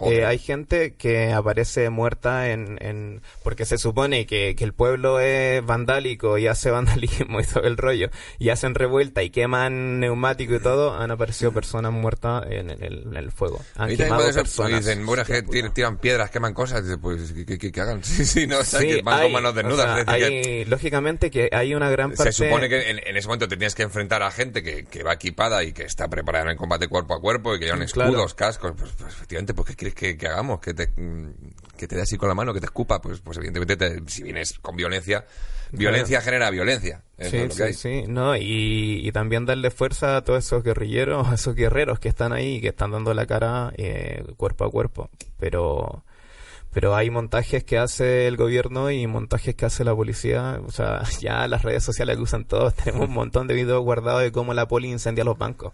Eh, 0.05 0.25
hay 0.27 0.39
gente 0.39 0.95
que 0.95 1.33
aparece 1.33 1.89
muerta 1.91 2.51
en, 2.51 2.79
en 2.81 3.23
porque 3.43 3.65
se 3.65 3.79
supone 3.79 4.27
que, 4.27 4.55
que 4.57 4.65
el 4.65 4.73
pueblo 4.73 5.21
es 5.21 5.65
vandálico 5.65 6.37
y 6.39 6.47
hace 6.47 6.71
vandalismo 6.77 7.41
y 7.41 7.45
todo 7.45 7.65
el 7.65 7.77
rollo 7.77 8.11
y 8.39 8.51
hacen 8.51 8.75
revuelta 8.75 9.23
y 9.23 9.31
queman 9.31 10.01
neumático 10.01 10.55
y 10.55 10.61
todo 10.61 10.95
han 10.99 11.11
aparecido 11.11 11.53
personas 11.53 11.93
muertas 11.93 12.45
en, 12.51 12.71
en 12.71 12.83
el, 12.83 13.03
en 13.07 13.17
el 13.17 13.33
fuego 13.33 13.63
han 13.77 13.91
Y 13.91 13.97
quemado 13.97 14.25
ser, 14.33 14.43
personas 14.43 14.85
dicen, 14.85 15.07
bueno, 15.07 15.25
que 15.25 15.43
tiran, 15.43 15.73
tiran 15.75 15.97
piedras, 15.99 16.31
queman 16.31 16.53
cosas, 16.55 16.83
dices, 16.83 16.99
pues 17.01 17.33
que, 17.33 17.59
que- 17.59 17.73
que 17.73 17.81
hagan. 17.81 18.03
Sí, 18.05 18.25
sí, 18.25 18.47
no, 18.47 18.59
o 18.59 18.65
sea, 18.65 18.81
Sí, 18.81 18.87
que 18.89 19.03
van 19.03 19.19
hay, 19.19 19.23
con 19.25 19.33
manos 19.33 19.51
o 19.53 19.55
desnudas. 19.55 19.85
sea, 19.87 19.99
es 20.01 20.07
decir, 20.07 20.43
que 20.43 20.49
hay- 20.61 20.65
lógicamente 20.67 21.31
que 21.31 21.49
hay 21.53 21.75
una 21.75 21.91
gran 21.91 22.11
parte 22.13 22.33
se 22.33 22.45
supone 22.45 22.69
que 22.69 22.91
en, 22.91 23.17
ese 23.17 23.27
momento 23.29 23.49
te 23.49 23.57
tienes 23.57 23.75
que 23.75 23.83
enfrentar 23.83 24.23
a 24.23 24.31
gente 24.31 24.63
que, 24.63 24.85
que 24.85 25.03
va 25.03 25.15
equipada 25.15 25.65
y 25.65 25.73
que 25.73 25.85
está 25.85 26.09
preparada 26.09 26.51
en 26.51 26.57
combate 26.57 26.89
cuerpo 26.89 27.15
a 27.15 27.21
cuerpo 27.21 27.55
y 27.55 27.59
que 27.59 27.65
llevan 27.67 27.87
Claro. 27.87 28.11
escudos, 28.11 28.35
cascos. 28.35 28.73
Pues, 28.79 28.93
pues, 28.99 29.15
efectivamente, 29.15 29.55
pues, 29.55 29.75
¿qué 29.77 29.86
quieres 29.93 29.95
que, 29.95 30.17
que 30.17 30.27
hagamos? 30.29 30.61
Que 30.61 30.75
te, 30.75 30.89
mm, 30.89 31.31
que 31.77 31.87
te 31.87 31.97
dé 31.97 32.03
así 32.03 32.17
con 32.17 32.29
la 32.29 32.35
mano, 32.35 32.53
que 32.55 32.61
te 32.61 32.67
escupa. 32.67 33.01
Pues, 33.01 33.21
pues 33.21 33.37
evidentemente, 33.39 33.77
te- 33.77 34.03
si 34.11 34.23
vienes 34.23 34.59
con 34.61 34.77
violencia, 34.77 35.25
violencia 35.73 36.21
genera 36.21 36.51
violencia. 36.51 37.03
Sí, 37.19 37.25
es 37.25 37.33
lo 37.35 37.49
que 37.49 37.55
sí, 37.55 37.63
hay. 37.63 37.73
sí, 37.75 38.05
no, 38.09 38.37
y, 38.37 39.01
y 39.07 39.13
también 39.13 39.47
darle 39.47 39.71
fuerza 39.71 40.17
a 40.17 40.25
todos 40.25 40.45
esos 40.45 40.63
guerrilleros, 40.63 41.29
a 41.31 41.35
esos 41.35 41.55
guerreros 41.55 41.99
que 41.99 42.09
están 42.09 42.33
ahí, 42.33 42.61
que 42.61 42.69
están 42.69 42.91
dando 42.91 43.13
la 43.15 43.27
cara 43.27 43.73
eh, 43.77 44.25
cuerpo 44.37 44.65
a 44.65 44.71
cuerpo. 44.71 45.11
Pero, 45.39 46.05
pero 46.73 46.95
hay 46.95 47.09
montajes 47.11 47.65
que 47.65 47.79
hace 47.79 48.27
el 48.27 48.37
gobierno 48.37 48.91
y 48.91 49.07
montajes 49.07 49.55
que 49.55 49.67
hace 49.67 49.85
la 49.85 49.95
policía. 49.95 50.61
O 50.67 50.71
sea, 50.71 51.03
ya 51.21 51.47
las 51.49 51.63
redes 51.63 51.85
sociales 51.85 52.17
que 52.17 52.23
usan 52.23 52.45
todos. 52.45 52.75
Tenemos 52.85 53.09
un 53.09 53.15
montón 53.15 53.47
de 53.47 53.55
videos 53.55 53.83
guardados 53.83 54.23
de 54.23 54.33
cómo 54.33 54.55
la 54.55 54.67
poli 54.69 54.91
incendia 54.91 55.25
los 55.25 55.39
bancos. 55.39 55.73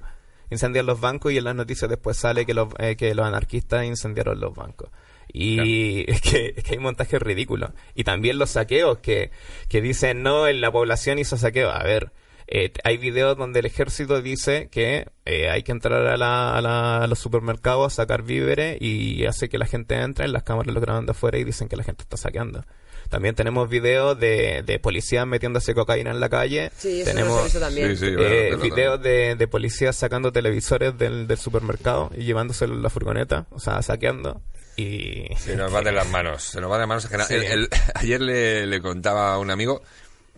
Incendian 0.50 0.86
los 0.86 1.00
bancos 1.00 1.32
y 1.32 1.38
en 1.38 1.44
las 1.44 1.54
noticias 1.54 1.88
después 1.88 2.16
sale 2.16 2.44
que 2.46 2.54
los, 2.54 2.68
eh, 2.78 2.96
que 2.96 3.14
los 3.14 3.26
anarquistas 3.26 3.84
incendiaron 3.84 4.40
los 4.40 4.54
bancos. 4.54 4.90
Y 5.32 6.04
es, 6.10 6.20
que, 6.20 6.54
es 6.56 6.64
que 6.64 6.72
hay 6.72 6.78
montajes 6.78 7.20
ridículos. 7.20 7.70
Y 7.94 8.04
también 8.04 8.38
los 8.38 8.50
saqueos 8.50 8.98
que, 8.98 9.30
que 9.68 9.80
dicen, 9.80 10.22
no, 10.22 10.46
en 10.46 10.60
la 10.60 10.70
población 10.70 11.18
hizo 11.18 11.36
saqueo. 11.36 11.70
A 11.70 11.82
ver, 11.82 12.12
eh, 12.46 12.72
hay 12.84 12.96
videos 12.98 13.36
donde 13.36 13.60
el 13.60 13.66
ejército 13.66 14.20
dice 14.22 14.68
que 14.70 15.06
eh, 15.24 15.48
hay 15.50 15.62
que 15.62 15.72
entrar 15.72 16.06
a, 16.06 16.16
la- 16.16 16.56
a 16.56 16.60
la- 16.60 16.98
a 16.98 17.06
los 17.06 17.18
supermercados 17.18 17.92
a 17.92 17.96
sacar 17.96 18.22
víveres 18.22 18.76
y 18.80 19.24
hace 19.26 19.48
que 19.48 19.58
la 19.58 19.66
gente 19.66 19.94
entre, 19.96 20.28
las 20.28 20.42
cámaras 20.42 20.74
lo 20.74 20.80
graban 20.80 21.06
de 21.06 21.12
afuera 21.12 21.38
y 21.38 21.44
dicen 21.44 21.68
que 21.68 21.76
la 21.76 21.84
gente 21.84 22.02
está 22.02 22.16
saqueando. 22.16 22.64
También 23.08 23.34
tenemos 23.34 23.68
videos 23.68 24.18
de, 24.18 24.62
de 24.64 24.78
policías 24.78 25.26
metiéndose 25.26 25.74
cocaína 25.74 26.10
en 26.12 26.20
la 26.20 26.30
calle. 26.30 26.70
Sí, 26.78 27.02
eso 27.02 27.10
tenemos 27.10 27.52
también. 27.52 27.90
Sí, 27.96 28.06
sí, 28.06 28.12
eh, 28.18 28.48
bueno, 28.56 28.62
videos 28.62 29.02
de, 29.02 29.34
de 29.36 29.48
policías 29.48 29.96
sacando 29.96 30.32
televisores 30.32 30.96
del, 30.96 31.26
del 31.26 31.36
supermercado 31.36 32.10
y 32.16 32.24
llevándoselo 32.24 32.72
en 32.74 32.82
la 32.82 32.88
furgoneta, 32.88 33.46
o 33.50 33.58
sea, 33.60 33.82
saqueando. 33.82 34.40
Y 34.76 35.26
Se 35.36 35.54
nos 35.56 35.74
va 35.74 35.82
de 35.82 35.92
las 35.92 36.08
manos, 36.08 36.42
se 36.42 36.60
nos 36.62 36.70
va 36.70 36.76
de 36.76 36.86
las 36.86 36.88
manos. 36.88 37.30
El- 37.30 37.42
el- 37.42 37.68
ayer 37.94 38.20
le, 38.22 38.66
le 38.66 38.80
contaba 38.80 39.34
a 39.34 39.38
un 39.38 39.50
amigo 39.50 39.82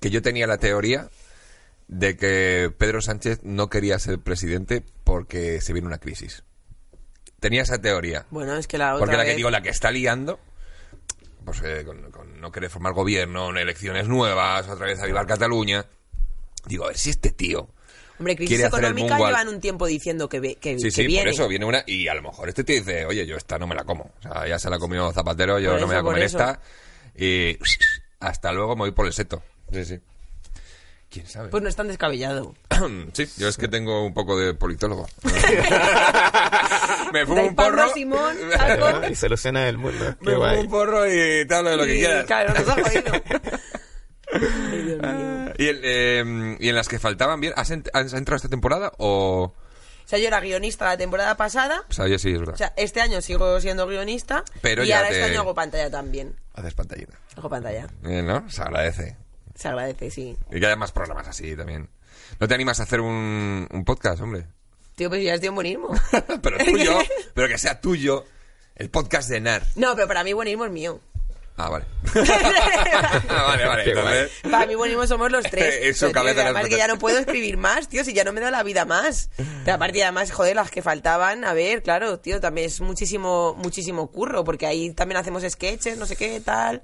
que 0.00 0.10
yo 0.10 0.20
tenía 0.22 0.48
la 0.48 0.58
teoría 0.58 1.08
de 1.88 2.16
que 2.16 2.72
Pedro 2.76 3.00
Sánchez 3.02 3.40
no 3.42 3.68
quería 3.68 3.98
ser 3.98 4.18
presidente 4.18 4.82
porque 5.04 5.60
se 5.60 5.72
viene 5.72 5.86
una 5.88 5.98
crisis. 5.98 6.44
Tenía 7.40 7.62
esa 7.62 7.78
teoría. 7.80 8.26
Bueno, 8.30 8.56
es 8.56 8.66
que 8.66 8.78
la 8.78 8.94
otra 8.94 9.00
Porque 9.04 9.16
la 9.16 9.22
que 9.24 9.28
vez- 9.30 9.36
digo, 9.36 9.50
la 9.50 9.60
que 9.62 9.68
está 9.68 9.90
liando, 9.90 10.40
pues 11.44 11.60
eh, 11.62 11.82
con, 11.84 12.10
con 12.10 12.40
no 12.40 12.50
querer 12.50 12.70
formar 12.70 12.94
gobierno, 12.94 13.50
elecciones 13.50 14.08
nuevas, 14.08 14.66
otra 14.68 14.86
vez 14.86 14.98
avivar 15.00 15.26
Cataluña. 15.26 15.84
Digo, 16.66 16.84
a 16.84 16.88
ver 16.88 16.96
si 16.96 17.10
este 17.10 17.30
tío. 17.32 17.68
Hombre, 18.18 18.36
crisis 18.36 18.48
quiere 18.56 18.64
hacer 18.64 18.78
el 18.78 18.84
económica 18.92 19.16
moonwalk. 19.18 19.36
llevan 19.38 19.54
un 19.54 19.60
tiempo 19.60 19.86
diciendo 19.86 20.28
que, 20.28 20.40
ve- 20.40 20.54
que, 20.54 20.78
Sí, 20.78 20.84
que 20.84 20.90
sí, 20.90 21.06
viene. 21.06 21.24
por 21.24 21.32
eso 21.34 21.48
viene 21.48 21.64
una. 21.66 21.82
Y 21.86 22.08
a 22.08 22.14
lo 22.14 22.22
mejor 22.22 22.48
este 22.48 22.64
tío 22.64 22.76
dice, 22.76 23.04
oye, 23.04 23.26
yo 23.26 23.36
esta 23.36 23.58
no 23.58 23.66
me 23.66 23.74
la 23.74 23.84
como. 23.84 24.04
O 24.20 24.22
sea, 24.22 24.48
ya 24.48 24.58
se 24.58 24.70
la 24.70 24.76
ha 24.76 24.78
comido 24.78 25.12
Zapatero, 25.12 25.58
yo 25.58 25.72
Por 25.72 25.80
no 25.80 25.86
me 25.88 25.94
voy 25.94 25.98
a 26.00 26.02
por 26.02 26.12
comer 26.12 26.22
eso. 26.24 26.38
esta. 26.38 26.60
Y 27.16 27.58
hasta 28.20 28.52
luego 28.52 28.74
me 28.76 28.80
voy 28.82 28.92
por 28.92 29.06
el 29.06 29.12
seto. 29.12 29.42
Sí, 29.70 29.84
sí. 29.84 29.98
¿Quién 31.14 31.26
sabe? 31.28 31.48
Pues 31.48 31.62
no 31.62 31.68
es 31.68 31.76
tan 31.76 31.86
descabellado. 31.86 32.54
sí, 33.12 33.28
yo 33.36 33.46
es 33.46 33.56
que 33.56 33.68
tengo 33.68 34.04
un 34.04 34.12
poco 34.12 34.36
de 34.36 34.52
politólogo. 34.54 35.06
me 37.12 37.24
fumo 37.24 37.44
un 37.44 37.54
porro. 37.54 37.88
Simón, 37.94 38.36
saco. 38.52 39.06
y 39.10 39.14
soluciona 39.14 39.68
el 39.68 39.78
mundo. 39.78 40.16
Me 40.20 40.34
fumo 40.34 40.60
un 40.60 40.68
porro 40.68 41.06
y 41.06 41.46
te 41.46 41.54
hablo 41.54 41.70
de 41.70 41.76
lo 41.76 41.84
que 41.86 41.94
quieras. 41.98 42.26
Claro, 42.26 42.52
nos 42.52 42.68
ha 42.68 42.72
jodido. 42.82 43.12
Mío. 44.72 45.52
Y, 45.58 45.66
el, 45.68 45.80
eh, 45.84 46.56
y 46.58 46.68
en 46.68 46.74
las 46.74 46.88
que 46.88 46.98
faltaban 46.98 47.40
bien, 47.40 47.52
¿has, 47.56 47.70
ent- 47.70 47.88
has 47.92 48.12
entrado 48.14 48.36
esta 48.36 48.48
temporada 48.48 48.92
o...? 48.98 49.54
O 49.54 50.06
sea, 50.08 50.18
yo 50.18 50.26
era 50.26 50.40
guionista 50.40 50.84
la 50.84 50.96
temporada 50.98 51.36
pasada. 51.36 51.82
O 51.88 51.92
sea, 51.92 52.08
ya 52.08 52.18
sí, 52.18 52.32
es 52.32 52.38
verdad. 52.40 52.54
O 52.54 52.58
sea, 52.58 52.72
este 52.76 53.00
año 53.00 53.20
sigo 53.22 53.58
siendo 53.60 53.86
guionista. 53.86 54.44
Pero 54.60 54.82
y 54.84 54.88
ya 54.88 54.96
ahora 54.98 55.10
te- 55.10 55.14
este 55.20 55.30
año 55.30 55.40
hago 55.42 55.54
pantalla 55.54 55.88
también. 55.90 56.34
Haces 56.54 56.74
pantallita. 56.74 57.14
Hago 57.36 57.48
pantalla. 57.48 57.86
Eh, 58.04 58.22
¿No? 58.22 58.50
Se 58.50 58.60
agradece. 58.62 59.16
Se 59.54 59.68
agradece, 59.68 60.10
sí. 60.10 60.36
Y 60.50 60.60
que 60.60 60.66
haya 60.66 60.76
más 60.76 60.92
programas 60.92 61.28
así 61.28 61.56
también. 61.56 61.88
¿No 62.40 62.48
te 62.48 62.54
animas 62.54 62.80
a 62.80 62.84
hacer 62.84 63.00
un, 63.00 63.68
un 63.70 63.84
podcast, 63.84 64.20
hombre? 64.20 64.46
Tío, 64.96 65.08
pues 65.08 65.22
ya 65.22 65.34
es 65.34 65.40
de 65.40 65.48
buenismo. 65.48 65.88
pero 66.42 66.58
tuyo, 66.58 66.98
pero 67.34 67.48
que 67.48 67.58
sea 67.58 67.80
tuyo. 67.80 68.24
El 68.76 68.90
podcast 68.90 69.28
de 69.28 69.40
NAR. 69.40 69.62
No, 69.76 69.94
pero 69.94 70.08
para 70.08 70.24
mí 70.24 70.32
buenismo 70.32 70.64
es 70.64 70.72
mío. 70.72 71.00
Ah, 71.56 71.68
vale. 71.70 71.84
vale, 72.14 73.64
vale. 73.66 73.84
Entonces, 73.88 74.30
Para 74.50 74.66
mí 74.66 74.74
buenismo 74.74 75.06
somos 75.06 75.30
los 75.30 75.44
tres. 75.44 75.76
Eso, 75.82 76.08
Pero, 76.08 76.22
tío, 76.22 76.34
las 76.34 76.44
además 76.44 76.68
que 76.68 76.76
ya 76.76 76.88
no 76.88 76.98
puedo 76.98 77.16
escribir 77.18 77.56
más, 77.56 77.88
tío, 77.88 78.02
si 78.02 78.12
ya 78.12 78.24
no 78.24 78.32
me 78.32 78.40
da 78.40 78.50
la 78.50 78.64
vida 78.64 78.84
más. 78.84 79.30
Pero 79.36 79.74
aparte, 79.76 80.02
además, 80.02 80.32
joder, 80.32 80.56
las 80.56 80.72
que 80.72 80.82
faltaban, 80.82 81.44
a 81.44 81.54
ver, 81.54 81.84
claro, 81.84 82.18
tío, 82.18 82.40
también 82.40 82.66
es 82.66 82.80
muchísimo, 82.80 83.54
muchísimo 83.54 84.10
curro, 84.10 84.42
porque 84.42 84.66
ahí 84.66 84.90
también 84.90 85.18
hacemos 85.18 85.44
sketches, 85.48 85.96
no 85.96 86.06
sé 86.06 86.16
qué, 86.16 86.40
tal. 86.40 86.82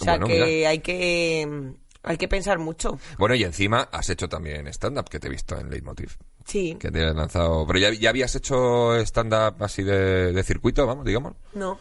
O 0.00 0.04
sea, 0.04 0.14
Bueno, 0.14 0.26
que 0.26 0.40
mira. 0.56 0.70
hay 0.70 0.78
que 0.80 1.72
hay 2.08 2.16
que 2.16 2.26
pensar 2.26 2.58
mucho. 2.58 2.98
Bueno, 3.18 3.34
y 3.34 3.44
encima 3.44 3.88
has 3.92 4.08
hecho 4.08 4.30
también 4.30 4.66
stand-up, 4.68 5.10
que 5.10 5.20
te 5.20 5.26
he 5.26 5.30
visto 5.30 5.58
en 5.58 5.68
Leitmotiv. 5.68 6.16
Sí. 6.46 6.74
Que 6.80 6.90
te 6.90 7.04
has 7.04 7.14
lanzado... 7.14 7.66
Pero 7.66 7.78
ya, 7.78 7.92
ya 7.92 8.08
habías 8.08 8.34
hecho 8.34 8.94
stand-up 9.00 9.62
así 9.62 9.82
de, 9.82 10.32
de 10.32 10.42
circuito, 10.42 10.86
vamos, 10.86 11.04
digamos. 11.04 11.34
No. 11.52 11.78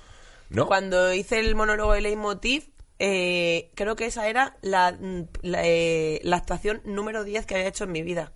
¿No? 0.50 0.68
Cuando 0.68 1.14
hice 1.14 1.40
el 1.40 1.56
monólogo 1.56 1.94
de 1.94 2.02
Leitmotiv, 2.02 2.72
eh, 3.00 3.72
creo 3.74 3.96
que 3.96 4.06
esa 4.06 4.28
era 4.28 4.58
la, 4.62 4.98
la, 5.42 5.62
eh, 5.64 6.20
la 6.24 6.36
actuación 6.36 6.82
número 6.84 7.24
10 7.24 7.46
que 7.46 7.56
había 7.56 7.68
hecho 7.68 7.86
en 7.86 7.94
mi 7.94 8.02
vida. 8.02 8.34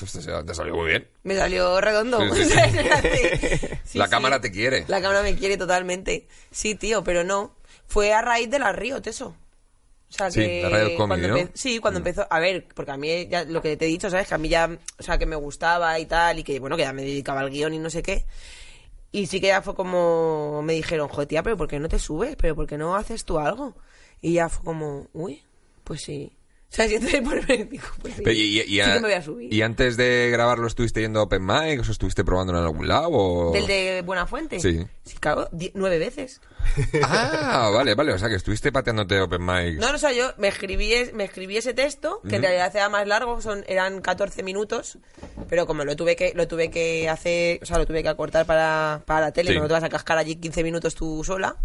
Te 0.00 0.54
salió 0.54 0.74
muy 0.74 0.88
bien. 0.88 1.08
Me 1.22 1.36
salió 1.36 1.80
redondo. 1.80 2.20
Sí, 2.34 2.44
sí, 2.44 2.58
Sí, 3.84 3.98
la 3.98 4.08
cámara 4.08 4.40
te 4.40 4.50
quiere. 4.50 4.84
La 4.88 5.00
cámara 5.00 5.22
me 5.22 5.36
quiere 5.36 5.56
totalmente. 5.56 6.26
Sí, 6.50 6.74
tío, 6.74 7.04
pero 7.04 7.22
no. 7.22 7.54
Fue 7.86 8.12
a 8.12 8.20
raíz 8.20 8.50
de 8.50 8.58
la 8.58 8.72
Riot, 8.72 9.02
eso. 9.06 9.36
O 10.10 10.12
sea, 10.12 10.30
Sí, 10.30 10.40
que 10.40 10.62
la 10.62 10.68
Riot 10.70 10.96
Comedy, 10.96 11.28
cuando 11.28 11.44
¿no? 11.44 11.50
Sí, 11.54 11.78
cuando 11.80 11.98
empezó... 11.98 12.26
A 12.30 12.40
ver, 12.40 12.66
porque 12.74 12.92
a 12.92 12.96
mí 12.96 13.28
ya 13.28 13.44
lo 13.44 13.60
que 13.60 13.76
te 13.76 13.84
he 13.84 13.88
dicho, 13.88 14.08
¿sabes? 14.08 14.26
Que 14.28 14.34
a 14.34 14.38
mí 14.38 14.48
ya... 14.48 14.78
O 14.98 15.02
sea, 15.02 15.18
que 15.18 15.26
me 15.26 15.36
gustaba 15.36 15.98
y 15.98 16.06
tal, 16.06 16.38
y 16.38 16.44
que, 16.44 16.58
bueno, 16.60 16.76
que 16.76 16.82
ya 16.82 16.92
me 16.92 17.02
dedicaba 17.02 17.40
al 17.40 17.50
guion 17.50 17.74
y 17.74 17.78
no 17.78 17.90
sé 17.90 18.02
qué. 18.02 18.24
Y 19.12 19.26
sí 19.26 19.40
que 19.40 19.48
ya 19.48 19.62
fue 19.62 19.74
como... 19.74 20.62
Me 20.62 20.72
dijeron, 20.72 21.08
joder, 21.08 21.28
tía, 21.28 21.42
pero 21.42 21.56
¿por 21.56 21.68
qué 21.68 21.78
no 21.78 21.88
te 21.88 21.98
subes? 21.98 22.36
¿Pero 22.36 22.54
por 22.54 22.66
qué 22.66 22.78
no 22.78 22.96
haces 22.96 23.24
tú 23.24 23.38
algo? 23.38 23.76
Y 24.20 24.34
ya 24.34 24.48
fue 24.48 24.64
como, 24.64 25.08
uy, 25.12 25.42
pues 25.84 26.02
sí. 26.02 26.32
O 26.70 26.74
sea, 26.78 26.86
si 26.86 26.96
entonces 26.96 27.22
por 27.22 27.46
digo, 27.46 27.86
pues 28.02 28.14
sí. 28.14 28.20
Pero 28.22 28.36
y, 28.36 28.60
y- 28.60 28.62
sí 28.64 28.80
a- 28.82 28.86
que 28.94 29.00
me 29.00 29.08
voy 29.08 29.12
a 29.14 29.22
subir. 29.22 29.52
¿Y 29.52 29.62
antes 29.62 29.96
de 29.96 30.28
grabarlo 30.30 30.66
estuviste 30.66 31.00
yendo 31.00 31.20
a 31.20 31.22
Open 31.22 31.44
Mic 31.44 31.80
o 31.80 31.90
estuviste 31.90 32.24
probándolo 32.24 32.58
en 32.58 32.64
algún 32.66 32.86
lado? 32.86 33.08
O... 33.10 33.52
¿Del 33.52 33.66
de 33.66 34.02
Buenafuente? 34.04 34.60
Sí. 34.60 34.84
Sí, 35.02 35.16
claro, 35.18 35.48
nueve 35.74 35.98
veces. 35.98 36.42
Ah, 37.02 37.70
vale, 37.72 37.94
vale. 37.94 38.12
O 38.12 38.18
sea, 38.18 38.28
que 38.28 38.34
estuviste 38.34 38.70
pateándote 38.70 39.18
Open 39.18 39.44
Mic. 39.44 39.78
No, 39.80 39.88
no, 39.88 39.94
o 39.94 39.98
sea, 39.98 40.12
yo 40.12 40.32
me 40.36 40.48
escribí, 40.48 40.92
es- 40.92 41.14
me 41.14 41.24
escribí 41.24 41.56
ese 41.56 41.72
texto, 41.72 42.20
que 42.28 42.36
en 42.36 42.42
realidad 42.42 42.70
era 42.76 42.90
más 42.90 43.06
largo, 43.08 43.40
son, 43.40 43.64
eran 43.66 44.02
14 44.02 44.42
minutos, 44.42 44.98
pero 45.48 45.66
como 45.66 45.84
lo 45.84 45.96
tuve 45.96 46.16
que, 46.16 46.32
lo 46.34 46.46
tuve 46.48 46.70
que 46.70 47.08
hacer, 47.08 47.60
o 47.62 47.66
sea, 47.66 47.78
lo 47.78 47.86
tuve 47.86 48.02
que 48.02 48.10
acortar 48.10 48.44
para, 48.44 49.02
para 49.06 49.20
la 49.22 49.32
tele, 49.32 49.52
Sí. 49.52 49.58
no 49.58 49.66
te 49.68 49.72
vas 49.72 49.84
a 49.84 49.88
cascar 49.88 50.18
allí 50.18 50.36
15 50.36 50.62
minutos 50.62 50.94
tú 50.94 51.24
sola. 51.24 51.56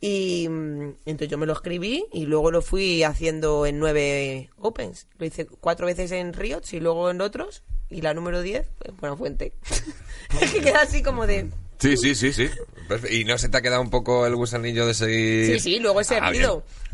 Y 0.00 0.44
entonces 0.44 1.28
yo 1.28 1.38
me 1.38 1.46
lo 1.46 1.54
escribí 1.54 2.04
y 2.12 2.26
luego 2.26 2.50
lo 2.50 2.60
fui 2.60 3.02
haciendo 3.02 3.66
en 3.66 3.78
nueve 3.78 4.50
opens. 4.58 5.08
Lo 5.18 5.26
hice 5.26 5.46
cuatro 5.46 5.86
veces 5.86 6.12
en 6.12 6.32
Riots 6.32 6.74
y 6.74 6.80
luego 6.80 7.10
en 7.10 7.20
otros. 7.20 7.62
Y 7.88 8.02
la 8.02 8.14
número 8.14 8.42
10, 8.42 8.68
pues, 8.78 8.96
Buena 8.96 9.16
Fuente. 9.16 9.52
es 10.40 10.52
que 10.52 10.60
queda 10.60 10.82
así 10.82 11.02
como 11.02 11.26
de... 11.26 11.50
Sí, 11.78 11.96
sí, 11.96 12.14
sí, 12.14 12.32
sí. 12.32 12.48
Perfecto. 12.88 13.14
¿Y 13.16 13.24
no 13.24 13.36
se 13.36 13.48
te 13.48 13.56
ha 13.58 13.62
quedado 13.62 13.82
un 13.82 13.90
poco 13.90 14.26
el 14.26 14.36
gusanillo 14.36 14.86
de 14.86 14.94
seguir...? 14.94 15.46
Sí, 15.54 15.58
sí, 15.60 15.78
luego 15.80 16.00
he 16.00 16.04
Ah. 16.04 16.30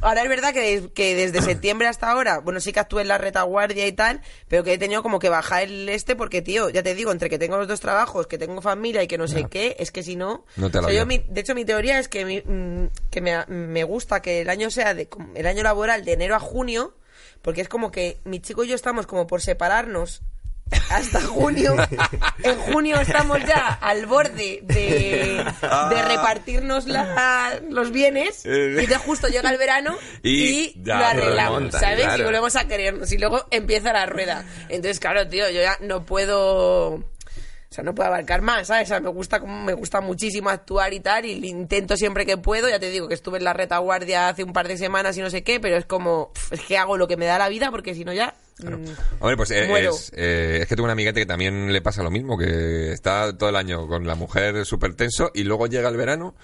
Ahora 0.01 0.23
es 0.23 0.29
verdad 0.29 0.53
que, 0.55 0.89
que 0.95 1.15
desde 1.15 1.43
septiembre 1.43 1.87
hasta 1.87 2.11
ahora, 2.11 2.39
bueno, 2.39 2.61
sí 2.61 2.73
que 2.73 2.81
actué 2.81 3.03
en 3.03 3.09
la 3.09 3.19
retaguardia 3.19 3.87
y 3.87 3.93
tal, 3.93 4.21
pero 4.49 4.65
que 4.65 4.73
he 4.73 4.79
tenido 4.79 5.03
como 5.03 5.19
que 5.19 5.29
bajar 5.29 5.65
el 5.65 5.89
este 5.91 6.17
porque, 6.17 6.41
tío, 6.43 6.71
ya 6.71 6.83
te 6.83 6.95
digo, 6.95 7.13
entre 7.13 7.29
que 7.29 7.39
tengo 7.39 7.59
los 7.59 7.69
dos 7.69 7.81
trabajos, 7.81 8.27
que 8.27 8.39
tengo 8.39 8.61
familia 8.63 9.03
y 9.03 9.07
que 9.07 9.19
no 9.19 9.29
sé 9.29 9.45
qué, 9.51 9.77
es 9.79 9.93
que 9.93 10.03
si 10.03 10.17
no... 10.17 10.45
No 10.57 10.71
te 10.71 10.79
la 10.81 10.87
o 10.87 10.91
sea, 10.91 10.99
yo 10.99 11.07
vida. 11.07 11.23
mi- 11.25 11.33
de 11.33 11.41
hecho, 11.43 11.55
mi 11.55 11.65
teoría 11.65 11.99
es 11.99 12.09
que, 12.09 12.25
mi- 12.25 12.41
mm, 12.41 12.89
que 13.11 13.21
me, 13.21 13.45
me 13.47 13.85
gusta 13.85 14.23
que 14.23 14.41
el 14.41 14.49
año 14.51 14.71
sea 14.71 14.95
de, 14.95 15.09
el 15.35 15.47
año 15.47 15.63
laboral 15.63 16.05
de 16.05 16.15
enero 16.15 16.35
a 16.35 16.41
junio, 16.41 16.97
porque 17.43 17.61
es 17.61 17.69
como 17.69 17.93
que 17.93 18.19
mi 18.25 18.41
chico 18.41 18.65
y 18.65 18.69
yo 18.69 18.75
estamos 18.75 19.07
como 19.07 19.27
por 19.27 19.41
separarnos 19.43 20.23
hasta 20.91 21.21
junio. 21.23 21.75
En 22.45 22.57
junio 22.59 23.01
estamos 23.01 23.39
ya 23.47 23.79
al 23.81 24.07
borde 24.07 24.61
de, 24.63 25.45
de 25.91 26.03
repartirnos 26.03 26.87
la- 26.87 27.61
los 27.71 27.93
bienes 27.93 28.45
y 28.45 28.49
de 28.87 28.97
justo 28.97 29.29
llega 29.29 29.51
el 29.51 29.59
verano 29.59 29.97
Y 30.23 30.43
y, 30.43 30.83
ya 30.83 30.99
lo 30.99 31.05
arreglamos, 31.07 31.55
remonta, 31.59 31.79
¿sabes? 31.81 32.05
claro. 32.05 32.23
Y 32.23 32.25
volvemos 32.25 32.57
a 32.57 32.67
querernos 32.67 33.13
y 33.13 33.19
luego 33.19 33.47
empieza 33.51 33.93
la 33.93 34.07
rueda. 34.07 34.45
Entonces, 34.69 34.99
claro, 34.99 35.27
tío, 35.29 35.49
yo 35.51 35.61
ya 35.63 35.77
no 35.81 36.05
puedo... 36.05 36.95
O 36.95 37.75
sea, 37.75 37.83
no 37.85 37.95
puedo 37.95 38.09
abarcar 38.09 38.43
más, 38.43 38.67
¿sabes? 38.67 38.85
O 38.85 38.89
sea, 38.89 39.01
me 39.01 39.09
gusta, 39.09 39.39
me 39.41 39.73
gusta 39.73 40.03
muchísimo 40.03 40.51
actuar 40.51 40.93
y 40.93 41.01
tal, 41.01 41.25
y 41.25 41.41
lo 41.41 41.47
intento 41.47 41.97
siempre 41.97 42.27
que 42.27 42.37
puedo. 42.37 42.69
Ya 42.69 42.79
te 42.79 42.91
digo 42.91 43.09
que 43.09 43.15
estuve 43.15 43.39
en 43.39 43.45
la 43.45 43.55
retaguardia 43.55 44.29
hace 44.29 44.45
un 44.45 44.53
par 44.53 44.69
de 44.69 44.77
semanas 44.77 45.17
y 45.17 45.23
no 45.23 45.31
sé 45.31 45.43
qué, 45.43 45.59
pero 45.59 45.79
es 45.79 45.87
como, 45.87 46.33
es 46.51 46.61
que 46.61 46.77
hago 46.77 46.99
lo 46.99 47.09
que 47.09 47.17
me 47.17 47.25
da 47.25 47.39
la 47.39 47.49
vida 47.49 47.71
porque 47.71 47.95
si 47.95 48.05
no 48.05 48.13
ya... 48.13 48.35
mm, 48.59 48.85
Hombre, 49.21 49.37
pues 49.37 49.51
eh, 49.51 49.87
es, 49.89 50.13
eh, 50.15 50.59
es 50.63 50.69
que 50.69 50.77
tengo 50.77 50.85
una 50.85 50.93
amiguete 50.93 51.21
que 51.21 51.27
también 51.27 51.73
le 51.73 51.81
pasa 51.83 52.03
lo 52.03 52.11
mismo, 52.11 52.37
que 52.39 52.93
está 52.93 53.37
todo 53.37 53.49
el 53.51 53.57
año 53.57 53.87
con 53.87 54.07
la 54.07 54.15
mujer 54.15 54.65
súper 54.67 54.95
tenso 54.95 55.31
y 55.35 55.45
luego 55.45 55.67
llega 55.67 55.89
el 55.89 55.97
verano 55.97 56.35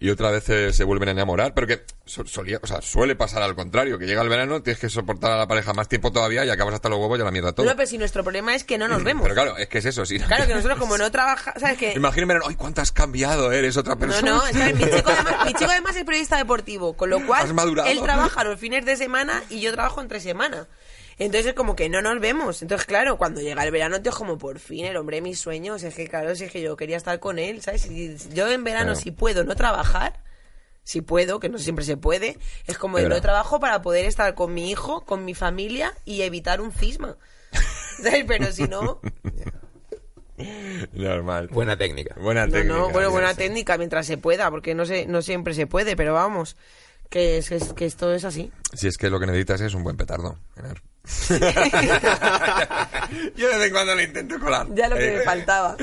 y 0.00 0.10
otra 0.10 0.30
vez 0.30 0.48
eh, 0.48 0.72
se 0.72 0.84
vuelven 0.84 1.08
a 1.08 1.10
enamorar, 1.10 1.54
pero 1.54 1.66
que 1.66 1.82
solía, 2.04 2.60
o 2.62 2.66
sea, 2.68 2.80
suele 2.80 3.16
pasar 3.16 3.42
al 3.42 3.56
contrario, 3.56 3.98
que 3.98 4.06
llega 4.06 4.22
el 4.22 4.28
verano, 4.28 4.62
tienes 4.62 4.78
que 4.80 4.88
soportar 4.88 5.32
a 5.32 5.36
la 5.38 5.48
pareja 5.48 5.72
más 5.72 5.88
tiempo 5.88 6.12
todavía 6.12 6.44
y 6.44 6.50
acabas 6.50 6.74
hasta 6.74 6.88
los 6.88 7.00
huevos 7.00 7.18
y 7.18 7.22
a 7.22 7.24
la 7.24 7.32
mierda 7.32 7.52
todo. 7.52 7.66
No, 7.66 7.74
pero 7.74 7.88
si 7.88 7.98
nuestro 7.98 8.22
problema 8.22 8.54
es 8.54 8.62
que 8.62 8.78
no 8.78 8.86
nos 8.86 9.02
vemos. 9.02 9.24
Pero 9.24 9.34
claro, 9.34 9.56
es 9.56 9.66
que 9.66 9.78
es 9.78 9.86
eso, 9.86 10.06
sí. 10.06 10.20
Claro 10.20 10.46
que 10.46 10.54
nosotros 10.54 10.78
como 10.78 10.96
no 10.96 11.10
trabajamos, 11.10 11.60
¿sabes 11.60 11.78
qué? 11.78 11.98
Verano, 11.98 12.44
¡ay, 12.48 12.54
cuánto 12.54 12.80
has 12.80 12.92
cambiado! 12.92 13.50
Eres 13.50 13.76
otra 13.76 13.94
No, 13.94 14.00
persona. 14.00 14.30
no, 14.30 14.46
es 14.46 14.56
que 14.56 14.74
mi 14.74 14.84
chico, 14.84 15.10
además, 15.10 15.46
mi 15.46 15.52
chico 15.54 15.70
además 15.70 15.96
es 15.96 16.04
periodista 16.04 16.36
deportivo, 16.36 16.92
con 16.92 17.10
lo 17.10 17.26
cual 17.26 17.48
él 17.88 18.00
trabaja 18.00 18.44
los 18.44 18.60
fines 18.60 18.84
de 18.84 18.96
semana 18.96 19.42
y 19.50 19.58
yo 19.60 19.72
trabajo 19.72 20.00
entre 20.00 20.20
semana. 20.20 20.68
Entonces 21.18 21.46
es 21.46 21.54
como 21.54 21.74
que 21.74 21.88
no 21.88 22.00
nos 22.00 22.20
vemos. 22.20 22.62
Entonces, 22.62 22.86
claro, 22.86 23.18
cuando 23.18 23.40
llega 23.40 23.64
el 23.64 23.70
verano, 23.72 23.96
es 23.96 24.14
como 24.14 24.38
por 24.38 24.58
fin 24.60 24.84
el 24.84 24.96
hombre 24.96 25.16
de 25.16 25.22
mis 25.22 25.40
sueños. 25.40 25.82
Es 25.82 25.94
que, 25.94 26.06
claro, 26.08 26.34
si 26.36 26.44
es 26.44 26.52
que 26.52 26.62
yo 26.62 26.76
quería 26.76 26.96
estar 26.96 27.18
con 27.18 27.38
él, 27.38 27.60
¿sabes? 27.60 27.82
Si 27.82 28.16
yo 28.34 28.48
en 28.48 28.62
verano, 28.64 28.92
Claro. 28.92 29.00
si 29.00 29.10
puedo 29.10 29.42
no 29.44 29.56
trabajar, 29.56 30.22
si 30.84 31.00
puedo, 31.02 31.40
que 31.40 31.48
no 31.48 31.58
siempre 31.58 31.84
se 31.84 31.96
puede, 31.96 32.38
es 32.66 32.78
como 32.78 32.96
de 32.98 33.04
Verdad. 33.04 33.16
no 33.16 33.22
trabajo 33.22 33.58
para 33.60 33.82
poder 33.82 34.04
estar 34.06 34.34
con 34.34 34.54
mi 34.54 34.70
hijo, 34.70 35.04
con 35.04 35.24
mi 35.24 35.34
familia 35.34 35.92
y 36.04 36.22
evitar 36.22 36.60
un 36.60 36.72
cisma. 36.72 37.16
¿Sabes? 38.02 38.24
Pero 38.26 38.52
si 38.52 38.62
no, 38.68 39.00
Normal. 40.92 41.48
Buena 41.48 41.76
técnica. 41.76 42.14
Buena 42.20 42.46
no, 42.46 42.52
técnica. 42.52 42.74
no, 42.78 42.90
bueno, 42.90 43.10
buena 43.10 43.30
sí. 43.32 43.38
técnica 43.38 43.76
mientras 43.76 44.06
se 44.06 44.18
pueda, 44.18 44.50
porque 44.50 44.74
no 44.74 44.86
sé, 44.86 45.06
no 45.06 45.20
siempre 45.20 45.52
se 45.52 45.66
puede, 45.66 45.96
pero 45.96 46.14
vamos, 46.14 46.56
que 47.10 47.38
es, 47.38 47.50
es- 47.50 47.72
que 47.72 47.86
esto 47.86 48.12
es 48.14 48.24
así. 48.24 48.52
Si 48.72 48.86
es 48.86 48.96
que 48.98 49.10
lo 49.10 49.18
que 49.18 49.26
necesitas 49.26 49.60
es 49.62 49.74
un 49.74 49.82
buen 49.82 49.96
petardo. 49.96 50.38
Yo 53.36 53.48
de 53.48 53.56
vez 53.56 53.66
en 53.66 53.72
cuando 53.72 53.94
le 53.94 54.04
intento 54.04 54.38
colar. 54.38 54.66
Ya 54.74 54.88
lo 54.88 54.96
que 54.96 55.14
Eh, 55.14 55.18
me 55.18 55.24
faltaba. 55.24 55.76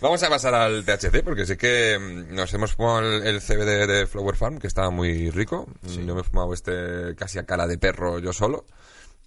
Vamos 0.00 0.22
a 0.22 0.28
pasar 0.28 0.54
al 0.54 0.84
THC, 0.84 1.22
porque 1.22 1.46
sé 1.46 1.56
que 1.56 1.98
mm, 1.98 2.34
nos 2.34 2.52
hemos 2.54 2.74
fumado 2.74 3.00
el, 3.00 3.26
el 3.26 3.40
CBD 3.40 3.86
de 3.86 4.06
Flower 4.06 4.36
Farm, 4.36 4.58
que 4.58 4.66
estaba 4.66 4.90
muy 4.90 5.30
rico. 5.30 5.66
Yo 5.82 6.14
me 6.14 6.20
he 6.20 6.24
fumado 6.24 6.52
este 6.52 7.14
casi 7.16 7.38
a 7.38 7.44
cara 7.46 7.66
de 7.66 7.78
perro 7.78 8.18
yo 8.18 8.32
solo. 8.32 8.66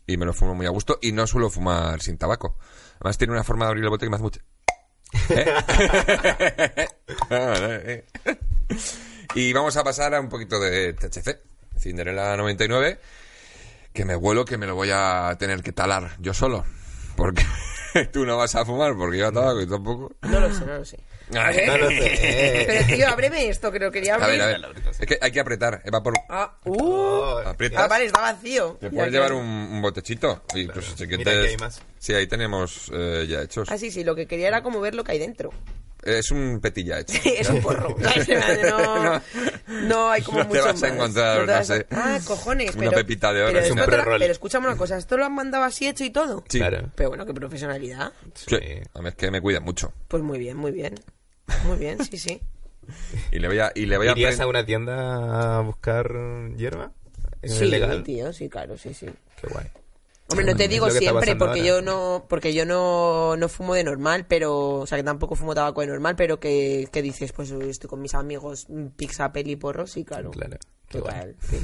Y 0.05 0.17
me 0.17 0.25
lo 0.25 0.33
fumo 0.33 0.55
muy 0.55 0.65
a 0.65 0.69
gusto. 0.69 0.99
Y 1.01 1.11
no 1.11 1.27
suelo 1.27 1.49
fumar 1.49 2.01
sin 2.01 2.17
tabaco. 2.17 2.57
Además 2.99 3.17
tiene 3.17 3.33
una 3.33 3.43
forma 3.43 3.65
de 3.65 3.69
abrir 3.69 3.83
el 3.83 3.89
bote 3.89 4.05
que 4.05 4.09
me 4.09 4.15
hace 4.15 4.23
mucho... 4.23 4.39
¿Eh? 5.29 5.53
y 9.35 9.53
vamos 9.53 9.75
a 9.77 9.83
pasar 9.83 10.13
a 10.15 10.19
un 10.19 10.29
poquito 10.29 10.59
de 10.59 10.93
THC. 10.93 11.39
Cinderella 11.77 12.35
99. 12.37 12.99
Que 13.97 14.05
me 14.05 14.15
huelo 14.15 14.45
que 14.45 14.59
me 14.59 14.67
lo 14.67 14.75
voy 14.75 14.91
a 14.93 15.35
tener 15.39 15.63
que 15.63 15.71
talar 15.71 16.11
yo 16.19 16.31
solo. 16.31 16.63
Porque 17.15 17.43
tú 18.13 18.27
no 18.27 18.37
vas 18.37 18.53
a 18.53 18.63
fumar, 18.63 18.95
porque 18.95 19.17
yo 19.17 19.31
tabaco 19.31 19.59
y 19.59 19.65
tampoco. 19.67 20.11
No 20.21 20.39
lo 20.39 20.53
sé, 20.53 20.65
no 20.67 20.77
lo 20.77 20.85
sé. 20.85 20.99
No 21.31 21.43
lo 21.79 21.87
sé. 21.89 22.63
Pero 22.67 22.85
tío, 22.95 23.07
ábreme 23.07 23.49
esto, 23.49 23.71
que 23.71 23.79
lo 23.79 23.91
quería 23.91 24.13
A 24.13 24.23
abrir. 24.23 24.37
ver, 24.39 24.63
a 24.63 24.67
ver. 24.67 24.83
Es 24.99 25.07
que 25.07 25.17
hay 25.19 25.31
que 25.31 25.39
apretar. 25.39 25.81
Eva, 25.83 26.03
por... 26.03 26.13
Ah, 26.29 26.59
uh. 26.65 27.39
Aprietas. 27.43 27.81
Ah, 27.83 27.87
vale, 27.87 28.05
está 28.05 28.21
vacío. 28.21 28.77
¿Te 28.79 28.85
Ya, 28.85 28.91
puedes 28.91 29.09
claro. 29.11 29.11
llevar 29.11 29.33
un, 29.33 29.47
un 29.49 29.81
botechito? 29.81 30.43
Y 30.53 30.67
pues, 30.67 30.85
si 30.95 31.07
Mira, 31.07 31.23
quieres- 31.23 31.39
aquí 31.45 31.47
hay 31.53 31.57
más. 31.57 31.81
Sí, 31.97 32.13
ahí 32.13 32.27
tenemos 32.27 32.91
eh, 32.93 33.25
ya 33.27 33.41
hechos. 33.41 33.67
Ah, 33.71 33.79
sí, 33.79 33.89
sí, 33.89 34.03
lo 34.03 34.13
que 34.13 34.27
quería 34.27 34.47
era 34.49 34.61
como 34.61 34.79
ver 34.79 34.93
lo 34.93 35.03
que 35.03 35.13
hay 35.13 35.19
dentro. 35.19 35.49
Es 36.07 36.31
un 36.31 36.59
petilla 36.61 36.99
hecho. 36.99 37.13
es 37.25 37.49
un 37.49 37.61
porro. 37.61 37.95
No, 38.69 39.21
no 39.83 40.09
hay 40.09 40.21
como 40.21 40.39
No 40.39 40.43
te 40.47 40.49
mucho 40.55 40.65
vas 40.65 40.83
a 40.83 40.87
encontrar, 40.87 41.39
No 41.39 41.45
te 41.45 41.51
no 41.51 41.57
vas 41.57 41.69
a- 41.69 41.75
sé, 41.77 41.87
Ah, 41.91 42.19
cojones. 42.25 42.75
una 42.75 42.79
pero, 42.89 42.97
pepita 42.97 43.33
de 43.33 43.41
oro. 43.41 43.53
Pero, 43.53 43.59
Es 43.65 43.69
te 43.75 43.75
pero 44.15 44.31
escúchame 44.31 44.67
una 44.67 44.77
cosa, 44.77 44.97
¿esto 44.97 45.17
lo 45.17 45.25
han 45.25 45.33
mandado 45.35 45.63
así 45.65 45.87
hecho 45.87 46.03
y 46.03 46.09
todo? 46.09 46.43
Sí. 46.47 46.59
Claro. 46.59 46.89
Pero 46.95 47.09
bueno, 47.09 47.25
qué 47.25 47.33
profesionalidad. 47.33 48.13
Sí. 48.33 48.55
A 48.93 49.01
mí 49.01 49.09
es 49.09 49.15
que 49.15 49.29
me 49.31 49.41
cuida 49.41 49.59
mucho. 49.59 49.93
Pues 50.07 50.23
muy 50.23 50.39
bien, 50.39 50.57
muy 50.57 50.71
bien. 50.71 50.95
Muy 51.65 51.77
bien, 51.77 52.03
sí, 52.03 52.17
sí. 52.17 52.41
Y 53.31 53.39
le 53.39 53.47
voy 53.49 53.59
a, 53.59 53.71
y 53.75 53.85
le 53.85 53.97
voy 53.97 54.07
a 54.07 54.11
¿Irías 54.11 54.39
a 54.39 54.47
una 54.47 54.65
tienda 54.65 55.57
a 55.57 55.61
buscar 55.61 56.09
hierba? 56.55 56.93
¿Es 57.41 57.55
Sí, 57.57 57.65
legal? 57.65 58.03
tío, 58.03 58.31
sí, 58.31 58.47
claro, 58.49 58.77
sí, 58.77 58.93
sí. 58.93 59.07
Qué 59.41 59.47
guay. 59.47 59.65
Hombre, 60.29 60.45
no 60.45 60.55
te 60.55 60.67
digo 60.67 60.89
siempre 60.89 61.35
porque 61.35 61.59
ahora. 61.61 61.67
yo 61.67 61.81
no 61.81 62.25
porque 62.27 62.53
yo 62.53 62.65
no, 62.65 63.37
no 63.37 63.47
fumo 63.47 63.75
de 63.75 63.83
normal, 63.83 64.25
pero 64.27 64.79
o 64.79 64.85
sea 64.85 64.97
que 64.97 65.03
tampoco 65.03 65.35
fumo 65.35 65.55
tabaco 65.55 65.81
de 65.81 65.87
normal, 65.87 66.15
pero 66.17 66.39
que, 66.39 66.89
que 66.91 67.01
dices, 67.01 67.31
pues 67.31 67.51
estoy 67.51 67.89
con 67.89 68.01
mis 68.01 68.13
amigos, 68.13 68.65
mm, 68.67 68.87
pizza, 68.87 69.31
peli, 69.31 69.55
porro, 69.55 69.87
sí, 69.87 70.03
claro. 70.03 70.31
Claro. 70.31 70.57
Total. 70.89 71.35
Sí, 71.39 71.59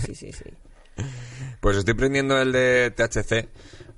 sí, 0.00 0.14
sí, 0.14 0.32
sí. 0.32 0.44
Pues 1.60 1.76
estoy 1.76 1.94
prendiendo 1.94 2.40
el 2.40 2.52
de 2.52 2.90
THC 2.90 3.48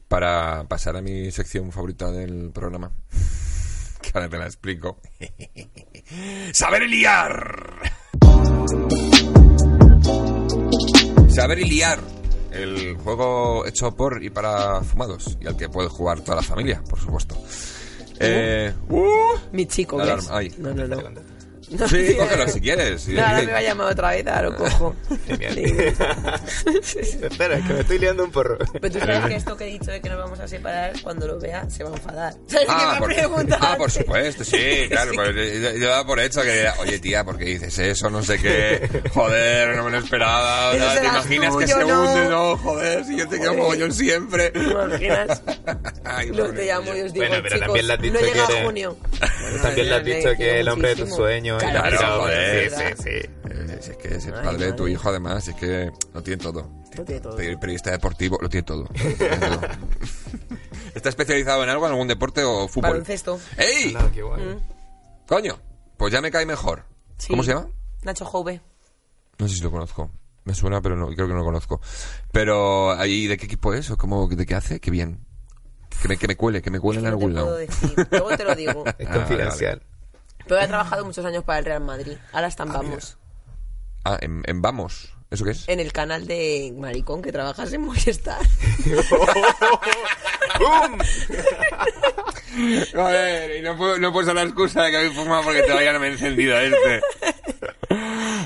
para 0.09 0.65
pasar 0.69 0.97
a 0.97 1.03
mi 1.03 1.31
sección 1.31 1.73
favorita 1.73 2.11
del 2.11 2.51
programa. 2.53 2.93
Que 4.03 4.11
ahora 4.15 4.29
te 4.29 4.37
la 4.37 4.47
explico. 4.47 4.99
¡Saber 6.53 6.83
liar! 6.89 7.93
Saber 11.29 11.59
liar. 11.59 12.01
El 12.53 12.97
juego 12.97 13.65
hecho 13.67 13.95
por 13.95 14.23
y 14.23 14.31
para 14.31 14.83
fumados. 14.83 15.39
Y 15.41 15.47
al 15.47 15.57
que 15.57 15.69
puede 15.69 15.89
jugar 15.89 16.21
toda 16.21 16.37
la 16.37 16.43
familia, 16.43 16.83
por 16.89 16.99
supuesto. 16.99 17.37
Eh, 18.21 18.73
uh, 18.89 19.05
Mi 19.53 19.67
chico. 19.67 19.99
No, 19.99 20.75
no, 20.75 20.87
no. 20.87 21.32
No, 21.79 21.89
sí, 21.89 21.97
tío. 22.07 22.17
cógelo 22.19 22.49
si 22.49 22.61
quieres. 22.61 23.03
Sí. 23.03 23.13
No, 23.13 23.25
ahora 23.27 23.43
me 23.43 23.53
va 23.53 23.59
a 23.59 23.63
llamar 23.63 23.93
otra 23.93 24.11
vez, 24.11 24.27
ahora 24.27 24.43
lo 24.43 24.57
cojo. 24.57 24.97
Genial. 25.27 25.55
Sí. 26.83 26.99
Espera, 27.23 27.57
es 27.59 27.67
que 27.67 27.73
me 27.73 27.81
estoy 27.81 27.99
liando 27.99 28.25
un 28.25 28.31
porro. 28.31 28.59
Pero 28.81 28.93
tú 28.93 28.99
sabes 28.99 29.27
que 29.27 29.35
esto 29.37 29.57
que 29.57 29.65
he 29.65 29.69
dicho 29.69 29.91
de 29.91 30.01
que 30.01 30.09
nos 30.09 30.19
vamos 30.19 30.41
a 30.41 30.49
separar, 30.49 30.93
cuando 31.03 31.27
lo 31.27 31.39
vea, 31.39 31.69
se 31.71 31.85
va 31.85 31.91
a 31.91 31.93
enfadar. 31.95 32.33
¿Sabes 32.47 32.67
qué 32.67 32.73
Ah, 32.75 32.91
me 32.95 32.99
por, 33.01 33.13
ha 33.13 33.15
preguntado 33.17 33.63
ah, 33.67 33.77
por 33.77 33.91
supuesto, 33.91 34.45
sí, 34.45 34.87
claro. 34.89 35.13
pues 35.15 35.35
yo, 35.35 35.73
yo 35.79 35.89
daba 35.89 36.07
por 36.07 36.21
hecho 36.21 36.43
que, 36.43 36.67
oye, 36.81 36.99
tía, 36.99 37.25
¿por 37.25 37.39
qué 37.39 37.45
dices 37.45 37.79
eso? 37.79 38.11
No 38.11 38.23
sé 38.23 38.39
qué. 38.39 39.03
Joder, 39.15 39.77
no 39.77 39.85
me 39.85 39.91
lo 39.93 39.99
esperaba. 39.99 40.73
¿no? 40.77 40.93
¿Te 41.01 41.07
imaginas 41.07 41.53
tú, 41.53 41.59
que 41.59 41.67
yo 41.67 41.79
se 41.79 41.85
no. 41.85 42.03
hunde? 42.03 42.29
No, 42.29 42.57
joder, 42.57 43.05
si 43.05 43.17
yo 43.17 43.29
te 43.29 43.37
quiero 43.37 43.53
Joder. 43.53 43.63
mogollón 43.63 43.93
siempre. 43.93 44.51
¿Te 44.51 44.59
imaginas? 44.59 45.43
Ay, 46.05 46.31
pobre 46.33 46.53
te 46.53 46.67
llamo 46.67 46.95
y 46.97 47.01
os 47.03 47.13
digo, 47.13 47.27
Bueno, 47.27 47.43
pero 47.43 47.55
chicos, 47.57 47.67
también 47.67 47.87
le 47.87 47.93
has 47.95 48.01
dicho 48.01 48.15
no 48.15 48.21
llega 48.21 48.33
que 48.33 48.41
a 48.41 48.45
eres- 48.57 48.65
junio. 48.65 48.97
También 49.63 49.89
le 49.89 49.95
has 49.95 50.05
dicho 50.05 50.29
que 50.31 50.37
quiero 50.37 50.59
el 50.61 50.69
hombre 50.69 50.89
de 50.95 50.97
tus 50.97 51.15
sueños. 51.15 51.62
Y 51.69 51.71
Claro, 51.71 52.27
sí, 52.29 52.77
sí, 52.77 53.03
sí. 53.03 53.11
Eh, 53.51 53.79
si 53.81 53.91
es 53.91 53.97
que 53.97 54.15
es 54.17 54.27
el 54.27 54.35
padre 54.35 54.67
de 54.67 54.73
tu 54.73 54.89
hijo, 54.89 55.09
además, 55.09 55.47
es 55.49 55.55
que 55.55 55.91
lo 56.15 56.23
tiene 56.23 56.43
todo. 56.43 56.71
Lo 56.97 57.05
tiene 57.05 57.21
todo. 57.21 57.37
Peri- 57.37 57.59
Periodista 57.59 57.91
deportivo, 57.91 58.39
lo 58.41 58.49
tiene 58.49 58.65
todo. 58.65 58.89
¿Está 60.95 61.09
especializado 61.09 61.63
en 61.65 61.71
algo, 61.71 61.87
en 61.87 61.93
algún 61.93 62.09
deporte 62.09 62.43
o 62.45 62.69
fútbol? 62.69 62.91
Baloncesto. 62.91 63.41
¡Ey! 63.57 63.93
Guay. 63.93 64.59
Coño, 65.27 65.59
pues 65.97 66.13
ya 66.13 66.21
me 66.21 66.31
cae 66.31 66.47
mejor. 66.47 66.85
Sí. 67.17 67.29
¿Cómo 67.29 67.43
se 67.43 67.55
llama? 67.55 67.69
Nacho 68.03 68.25
Jove. 68.25 68.61
No 69.39 69.49
sé 69.49 69.57
si 69.57 69.63
lo 69.63 69.71
conozco. 69.71 70.11
Me 70.45 70.55
suena, 70.55 70.81
pero 70.83 70.97
no, 70.97 71.07
creo 71.07 71.27
que 71.29 71.33
no 71.33 71.39
lo 71.39 71.45
conozco. 71.45 71.81
Pero, 72.33 72.93
¿ahí 72.93 73.27
de 73.27 73.37
qué 73.37 73.47
equipo 73.47 73.73
es? 73.75 73.91
¿O 73.91 73.97
cómo, 73.97 74.27
de 74.27 74.45
qué 74.45 74.55
hace? 74.55 74.81
Qué 74.81 74.91
bien. 74.91 75.25
Que 76.01 76.09
me, 76.09 76.17
que 76.17 76.27
me 76.27 76.37
cuele, 76.37 76.63
que 76.63 76.71
me 76.71 76.81
cuele 76.81 76.99
en 76.99 77.05
no 77.05 77.11
te 77.11 77.13
algún 77.13 77.33
puedo 77.33 77.45
lado. 77.47 77.57
decir. 77.59 78.09
Luego 78.11 78.37
te 78.37 78.45
lo 78.45 78.55
digo. 78.57 78.85
Es 78.99 79.07
Ah, 79.09 79.15
confidencial. 79.15 79.83
Pero 80.47 80.61
he 80.61 80.67
trabajado 80.67 81.05
muchos 81.05 81.25
años 81.25 81.45
para 81.45 81.59
el 81.61 81.65
Real 81.65 81.83
Madrid. 81.83 82.17
Ahora 82.33 82.49
están 82.49 82.73
vamos. 82.73 83.19
Ah, 84.05 84.19
en, 84.21 84.43
en 84.47 84.63
Vamos. 84.63 85.15
¿Eso 85.31 85.45
qué 85.45 85.53
es? 85.53 85.67
En 85.67 85.81
el 85.81 85.93
canal 85.95 86.27
de 86.27 86.75
Maricón 86.77 87.23
que 87.23 87.33
trabajas 87.33 87.73
en 87.73 87.81
Movistar. 87.81 88.41
¡Bum! 90.59 90.99
Joder, 92.93 93.57
y 93.57 93.63
no, 93.63 93.77
puedo, 93.79 93.99
no 93.99 94.13
puedes 94.13 94.27
dar 94.27 94.37
la 94.37 94.43
excusa 94.43 94.83
de 94.83 94.91
que 94.91 94.97
habéis 94.99 95.15
fumado 95.15 95.43
porque 95.43 95.63
todavía 95.63 95.95
no 95.95 96.01
me 96.01 96.09
he 96.09 96.13
encendido 96.13 96.59
este. 96.59 97.01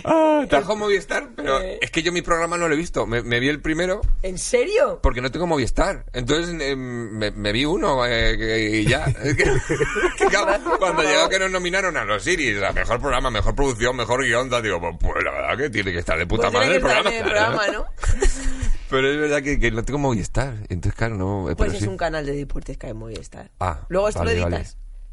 Ah, 0.09 0.45
Trajo 0.49 0.77
Movistar, 0.77 1.31
pero 1.35 1.61
Eh. 1.61 1.79
es 1.83 1.91
que 1.91 2.03
yo 2.03 2.13
mi 2.13 2.23
programa 2.23 2.57
no 2.57 2.69
lo 2.69 2.75
he 2.75 2.79
visto. 2.79 3.07
Me, 3.07 3.23
me 3.23 3.41
vi 3.41 3.49
el 3.49 3.61
primero 3.61 4.01
¿En 4.23 4.39
serio? 4.39 5.01
porque 5.03 5.21
no 5.21 5.31
tengo 5.33 5.47
Movistar. 5.47 6.05
Entonces 6.13 6.55
eh, 6.61 6.77
me, 6.77 7.31
me 7.33 7.53
vi 7.53 7.65
uno 7.65 8.07
eh, 8.07 8.81
y 8.83 8.87
ya. 8.89 9.05
Es 9.23 9.35
que- 9.37 9.45
cuando 10.79 11.03
llegó 11.03 11.29
que 11.29 11.39
nos 11.39 11.51
nominaron 11.51 11.97
a 11.97 12.05
los 12.05 12.27
Iris, 12.27 12.57
la 12.59 12.73
mejor 12.73 13.01
programa, 13.01 13.31
mejor 13.31 13.55
producción, 13.55 13.97
mejor 13.97 14.23
guion, 14.25 14.49
digo, 14.63 14.81
pues, 14.81 14.95
pues 15.01 15.25
la 15.25 15.33
verdad 15.33 15.57
que 15.59 15.71
tiene 15.71 15.93
que 15.93 15.99
estar 15.99 16.19
de 16.19 16.27
puta 16.27 16.51
Pues 16.51 16.67
tiene 16.67 16.67
madre 16.67 16.77
el 16.77 16.83
programa. 16.83 17.11
en 17.11 17.17
el 17.17 17.23
programa, 17.23 17.67
¿no? 17.73 17.87
Pero 18.89 19.11
es 19.11 19.19
verdad 19.19 19.43
que, 19.43 19.59
que 19.59 19.71
no 19.73 19.85
tengo 19.85 19.99
Movistar. 19.99 20.55
Entonces, 20.69 20.95
claro, 20.95 21.17
no. 21.17 21.51
eh, 21.51 21.57
Pues 21.57 21.73
es 21.75 21.81
sí. 21.81 21.87
un 21.89 21.97
canal 21.97 22.25
de 22.25 22.33
deportes 22.37 22.79
que 22.79 22.87
hay 22.87 22.93
en 22.93 22.99
Movistar. 22.99 23.51
Ah, 23.59 23.81
Luego 23.89 24.09
esto 24.09 24.21
vale, 24.21 24.37
lo 24.37 24.43
vale. 24.45 24.65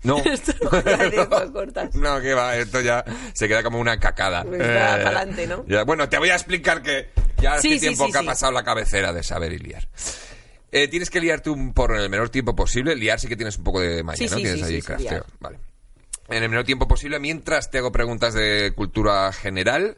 No. 0.04 0.18
Esto 0.26 0.54
cortas. 1.52 1.96
No, 1.96 2.20
que 2.22 2.34
va, 2.34 2.58
esto 2.58 2.82
ya 2.82 3.04
se 3.34 3.48
queda 3.48 3.64
como 3.64 3.80
una 3.80 4.00
cacada. 4.00 4.44
Pues 4.44 4.62
pa'lante, 4.62 5.48
¿no? 5.48 5.66
ya, 5.68 5.84
bueno, 5.84 6.10
te 6.10 6.18
voy 6.18 6.30
a 6.30 6.36
explicar 6.36 6.82
que 6.82 7.10
ya 7.42 7.54
hace 7.54 7.70
Sí, 7.70 7.80
tiempo 7.80 8.06
sí, 8.06 8.12
que 8.12 8.18
ha 8.18 8.24
pasado 8.24 8.52
la 8.52 8.64
cabecera 8.64 9.14
de 9.14 9.24
saber 9.24 9.54
y 9.54 9.60
liar. 9.60 9.88
Eh, 10.72 10.88
tienes 10.88 11.10
que 11.10 11.22
liarte 11.22 11.50
un 11.50 11.74
porro 11.74 11.96
en 11.96 12.02
el 12.02 12.10
menor 12.10 12.30
tiempo 12.30 12.56
posible. 12.56 12.96
Liar 12.96 13.20
sí 13.20 13.28
que 13.28 13.36
tienes 13.36 13.58
un 13.58 13.64
poco 13.64 13.80
de 13.80 14.04
maña, 14.04 14.26
¿no? 14.30 14.36
tienes 14.38 14.64
ahí 14.64 14.82
crafteo. 14.82 15.26
Vale. 15.40 15.60
En 16.30 16.42
el 16.42 16.50
menor 16.50 16.66
tiempo 16.66 16.88
posible, 16.88 17.20
mientras 17.20 17.70
te 17.70 17.78
hago 17.78 17.92
preguntas 17.92 18.34
de 18.34 18.74
cultura 18.76 19.32
general. 19.32 19.98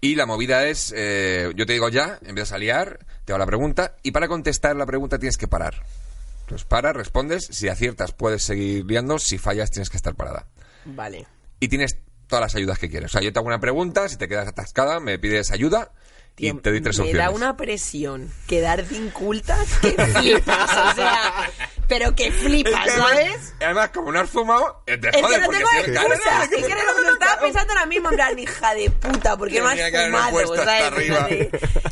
Y 0.00 0.14
la 0.14 0.24
movida 0.24 0.66
es, 0.66 0.94
eh, 0.96 1.52
yo 1.54 1.66
te 1.66 1.74
digo 1.74 1.90
ya, 1.90 2.18
empiezas 2.22 2.52
a 2.52 2.58
liar, 2.58 3.00
te 3.24 3.32
hago 3.32 3.38
la 3.38 3.46
pregunta, 3.46 3.96
y 4.02 4.12
para 4.12 4.28
contestar 4.28 4.74
la 4.74 4.86
pregunta 4.86 5.18
tienes 5.18 5.36
que 5.36 5.46
parar. 5.46 5.82
Entonces 6.50 6.66
para, 6.66 6.92
respondes, 6.92 7.46
si 7.48 7.68
aciertas 7.68 8.10
puedes 8.12 8.42
seguir 8.42 8.84
liando, 8.84 9.20
si 9.20 9.38
fallas 9.38 9.70
tienes 9.70 9.88
que 9.88 9.96
estar 9.96 10.16
parada 10.16 10.46
Vale. 10.84 11.28
y 11.60 11.68
tienes 11.68 11.96
todas 12.26 12.42
las 12.42 12.54
ayudas 12.56 12.76
que 12.80 12.90
quieres. 12.90 13.10
O 13.10 13.12
sea, 13.12 13.20
yo 13.22 13.32
te 13.32 13.38
hago 13.38 13.46
una 13.46 13.60
pregunta, 13.60 14.08
si 14.08 14.16
te 14.16 14.26
quedas 14.26 14.48
atascada, 14.48 14.98
me 14.98 15.16
pides 15.20 15.52
ayuda 15.52 15.92
y 16.36 16.52
te 16.54 16.70
doy 16.70 16.80
tres 16.80 16.98
me 16.98 17.04
opciones. 17.04 17.24
da 17.24 17.30
una 17.30 17.56
presión 17.56 18.32
quedar 18.48 18.84
de 18.84 18.96
incultas 18.96 19.68
que 19.80 19.90
flipas, 19.92 20.70
o 20.92 20.94
sea, 20.96 21.50
pero 21.86 22.14
que 22.16 22.32
flipas, 22.32 22.86
Es 22.88 22.94
que 22.94 23.00
¿sabes? 23.00 23.54
además- 23.60 23.90
como 23.94 24.10
no 24.10 24.18
has 24.20 24.30
fumado, 24.30 24.82
eh, 24.86 24.96
te 24.98 25.08
Es 25.10 25.16
que 25.16 25.22
jodes, 25.22 25.38
no 25.40 25.44
porque 25.46 25.58
tengo 25.58 25.70
si- 25.70 25.90
excusa, 25.90 26.42
es 26.44 26.48
que 26.50 26.56
que 26.56 26.72
estaba 27.12 27.40
pensando 27.40 27.72
ahora 27.74 27.86
mismo, 27.86 28.08
en 28.10 28.14
plan, 28.16 28.38
hija 28.38 28.74
de 28.74 28.90
puta, 28.90 29.36
¿por 29.36 29.48
qué 29.50 29.60
no 29.60 29.68
has 29.68 29.74
que 29.76 30.04
fumado? 30.06 30.38
hasta 30.54 30.90
¿sabes? 30.90 31.48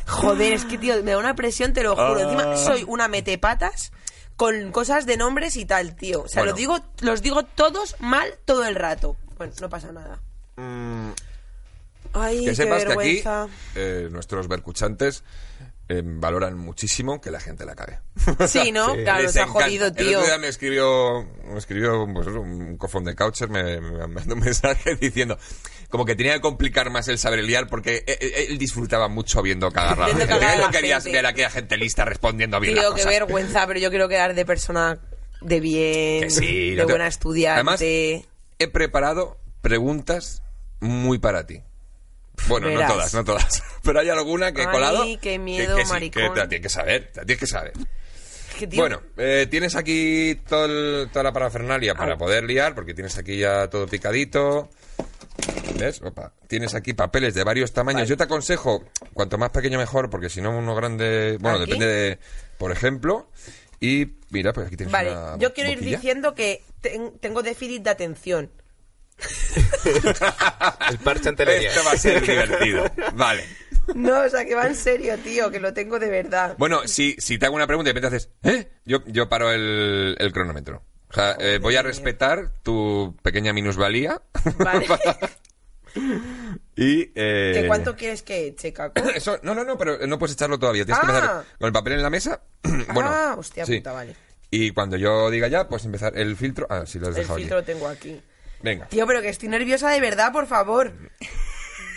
Joder, 0.07 0.53
es 0.55 0.65
que, 0.65 0.79
tío, 0.79 1.01
me 1.05 1.11
da 1.13 1.19
una 1.19 1.35
presión, 1.37 1.73
te 1.73 1.83
lo 1.85 1.95
juro. 1.95 2.17
Ah. 2.19 2.23
Encima, 2.23 2.57
soy 2.57 2.85
una 2.89 3.07
metepatas 3.09 3.93
con 4.39 4.73
cosas 4.73 5.05
de 5.05 5.19
nombres 5.19 5.57
y 5.57 5.67
tal, 5.67 5.95
tío. 5.97 6.23
O 6.23 6.29
sea, 6.29 6.41
Bueno. 6.41 6.53
los, 6.53 6.59
digo, 6.59 6.79
los 7.01 7.21
digo 7.23 7.43
todos 7.45 7.97
mal 7.99 8.31
todo 8.47 8.65
el 8.65 8.75
rato. 8.77 9.17
Bueno, 9.37 9.53
no 9.61 9.69
pasa 9.69 9.93
nada. 9.93 10.19
Ay, 12.15 12.39
que 12.41 12.45
qué 12.47 12.55
sepas 12.55 12.85
que 12.85 12.93
aquí 12.93 12.97
vergüenza. 12.97 13.49
eh, 13.75 14.09
nuestros 14.11 14.49
vercuchantes 14.49 15.23
eh, 15.89 16.03
valoran 16.05 16.57
muchísimo 16.59 17.21
que 17.21 17.31
la 17.31 17.41
gente 17.41 17.65
la 17.65 17.75
cague. 17.75 17.99
Sí, 18.47 18.73
¿no? 18.73 18.95
Sí. 18.95 19.03
Claro, 19.05 19.23
Les 19.23 19.33
se 19.33 19.41
ha 19.41 19.45
encanta. 19.45 19.65
jodido, 19.65 19.87
El 19.87 19.95
tío. 19.95 20.19
otro 20.19 20.27
día 20.31 20.39
me 20.39 20.49
escribió, 20.49 21.27
me 21.45 21.59
escribió 21.59 22.07
pues, 22.13 22.27
un 22.29 22.77
cofón 22.77 23.05
de 23.05 23.15
Coucher, 23.15 23.49
me, 23.49 23.81
me 23.81 24.07
mandó 24.07 24.35
un 24.35 24.41
mensaje 24.45 24.95
diciendo 24.97 25.39
como 25.91 26.05
que 26.05 26.15
tenía 26.15 26.35
que 26.35 26.41
complicar 26.43 26.91
más 26.91 27.09
el 27.09 27.19
saber 27.19 27.43
liar 27.43 27.67
porque 27.67 28.05
él, 28.07 28.19
él- 28.21 28.33
él 28.51 28.59
disfrutaba 28.59 29.09
mucho 29.09 29.41
viendo 29.41 29.71
cagar 29.73 29.95
a 29.95 30.01
la 30.01 30.05
Viendo 30.07 30.27
gente. 30.27 30.35
cagar 30.39 30.51
a 30.51 30.55
Él 30.55 30.61
la 30.61 30.67
no 30.67 30.73
quería 30.73 30.99
ver 30.99 31.25
a 31.27 31.29
aquella 31.31 31.49
gente 31.51 31.77
lista 31.79 32.05
respondiendo 32.05 32.61
bien 32.61 32.75
Tío, 32.75 32.95
qué 32.95 33.05
vergüenza, 33.07 33.67
pero 33.67 33.81
yo 33.81 33.89
quiero 33.89 34.07
quedar 34.09 34.35
de 34.35 34.45
persona 34.45 34.99
de 35.41 35.61
bien, 35.61 36.25
Que 36.25 36.31
sí, 36.31 36.71
de 36.73 36.77
no 36.83 36.87
te- 36.87 36.93
buena 36.93 37.07
estudiante. 37.07 37.55
Además, 37.55 37.81
he 37.81 38.69
preparado 38.73 39.39
preguntas 39.63 40.43
muy 40.81 41.19
para 41.19 41.47
ti. 41.47 41.63
Bueno, 42.47 42.69
Verás. 42.69 42.89
no 42.89 42.95
todas, 42.95 43.15
no 43.15 43.25
todas. 43.25 43.63
Pero 43.83 44.01
hay 44.01 44.09
alguna 44.09 44.53
que 44.53 44.63
he 44.63 44.67
Ay, 44.67 44.73
colado. 44.73 45.05
qué 45.21 45.39
miedo, 45.39 45.77
que, 45.77 45.85
sí, 45.85 45.91
maricón. 45.91 46.23
que 46.23 46.29
te 46.31 46.37
la 46.41 46.49
tienes 46.49 46.63
que 46.63 46.69
saber, 46.69 47.11
te 47.13 47.21
la 47.21 47.27
tienes 47.27 47.41
que 47.41 47.47
saber. 47.47 47.73
que, 48.59 48.67
tío, 48.67 48.81
Bueno, 48.81 49.03
eh, 49.17 49.47
tienes 49.51 49.77
aquí 49.77 50.35
todo 50.49 50.65
el- 50.67 51.09
toda 51.11 51.23
la 51.23 51.33
parafernalia 51.33 51.95
para 51.95 52.13
Au. 52.13 52.19
poder 52.19 52.45
liar, 52.45 52.75
porque 52.75 52.95
tienes 52.95 53.17
aquí 53.19 53.39
ya 53.39 53.69
todo 53.69 53.87
picadito. 53.87 54.69
¿Ves? 55.79 56.01
Opa. 56.03 56.33
Tienes 56.49 56.75
aquí 56.75 56.93
papeles 56.95 57.35
de 57.35 57.45
varios 57.45 57.73
tamaños. 57.73 58.09
Yo 58.09 58.17
te 58.17 58.25
aconsejo, 58.25 58.85
cuanto 59.15 59.39
más 59.39 59.51
pequeño 59.51 59.79
mejor, 59.79 60.11
porque 60.11 60.29
si 60.29 60.41
no 60.41 60.57
uno 60.57 60.75
grande... 60.75 61.37
Bueno, 61.41 61.59
¿Aquí? 61.59 61.67
depende 61.71 61.87
de... 61.87 62.19
Por 62.59 62.73
ejemplo... 62.73 63.31
Y 63.81 64.15
mira, 64.31 64.53
pues 64.53 64.67
aquí 64.67 64.77
tienes 64.77 64.93
Vale, 64.93 65.13
una 65.13 65.39
yo 65.39 65.55
quiero 65.55 65.71
ir 65.71 65.77
boquilla. 65.79 65.97
diciendo 65.99 66.35
que 66.35 66.65
ten- 66.81 67.13
tengo 67.21 67.45
déficit 67.45 67.85
de 67.85 67.91
atención. 67.91 68.51
El 70.91 70.99
parche 70.99 71.29
antelería. 71.29 71.71
Esto 71.71 71.83
va 71.85 71.93
a 71.93 71.97
ser 71.97 72.23
divertido. 72.23 72.85
Vale. 73.15 73.45
No, 73.95 74.21
o 74.21 74.29
sea, 74.29 74.45
que 74.45 74.55
va 74.55 74.67
en 74.67 74.75
serio, 74.75 75.17
tío, 75.19 75.51
que 75.51 75.61
lo 75.61 75.73
tengo 75.73 75.99
de 75.99 76.09
verdad. 76.11 76.55
Bueno, 76.59 76.87
si, 76.87 77.17
si 77.19 77.39
te 77.39 77.47
hago 77.47 77.57
una 77.57 77.67
pregunta 77.67 77.91
y 77.91 77.95
de 77.95 78.01
repente 78.01 78.17
haces, 78.17 78.31
¿eh? 78.43 78.69
Yo, 78.85 79.03
yo 79.07 79.29
paro 79.29 79.51
el, 79.51 80.15
el 80.19 80.33
cronómetro. 80.33 80.83
O 81.11 81.15
sea, 81.15 81.37
eh, 81.41 81.59
voy 81.59 81.75
a 81.77 81.83
respetar 81.83 82.53
tu 82.63 83.17
pequeña 83.23 83.55
minusvalía. 83.55 84.21
Vale. 84.59 84.87
y... 86.77 87.01
Eh... 87.15 87.53
¿Que 87.55 87.65
¿Cuánto 87.67 87.97
quieres 87.97 88.23
que 88.23 88.49
eche, 88.49 88.73
Caco? 88.75 89.01
Eso, 89.15 89.39
no, 89.43 89.55
no, 89.55 89.65
no, 89.65 89.79
pero 89.79 90.07
no 90.07 90.19
puedes 90.19 90.35
echarlo 90.37 90.59
todavía. 90.59 90.85
Tienes 90.85 91.01
que 91.01 91.07
Ah. 91.07 91.15
empezar 91.15 91.45
con 91.59 91.67
el 91.67 91.73
papel 91.73 91.93
en 91.95 92.03
la 92.03 92.11
mesa. 92.11 92.43
bueno, 92.93 93.09
ah, 93.11 93.35
hostia 93.39 93.65
sí. 93.65 93.79
puta, 93.79 93.93
vale. 93.93 94.15
Y 94.51 94.71
cuando 94.73 94.97
yo 94.99 95.31
diga 95.31 95.49
ya, 95.49 95.67
pues 95.69 95.85
empezar 95.87 96.17
el 96.17 96.37
filtro. 96.37 96.67
Ah, 96.71 96.85
sí, 96.87 96.99
lo 96.99 97.09
has 97.09 97.17
El 97.17 97.23
dejado 97.23 97.39
filtro 97.39 97.59
aquí. 97.59 97.67
lo 97.71 97.75
tengo 97.75 97.89
aquí. 97.89 98.21
Venga. 98.63 98.87
Tío, 98.87 99.07
pero 99.07 99.23
que 99.23 99.29
estoy 99.29 99.49
nerviosa 99.49 99.91
de 99.91 100.01
verdad, 100.01 100.33
por 100.33 100.47
favor. 100.47 100.93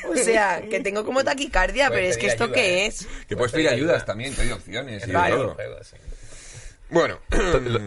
O 0.09 0.15
sea, 0.15 0.63
que 0.67 0.79
tengo 0.79 1.05
como 1.05 1.23
taquicardia, 1.23 1.89
pero 1.89 2.07
es 2.07 2.17
que 2.17 2.25
esto 2.25 2.45
ayuda, 2.45 2.55
qué 2.55 2.85
¿eh? 2.85 2.85
es. 2.87 3.07
Que 3.27 3.37
puedes 3.37 3.51
pedir 3.51 3.69
ayudas 3.69 4.03
también, 4.03 4.33
te 4.33 4.43
doy 4.43 4.51
opciones 4.51 5.07
y 5.07 5.11
Vale. 5.11 5.35
todo. 5.35 5.55
Bueno, 6.89 7.19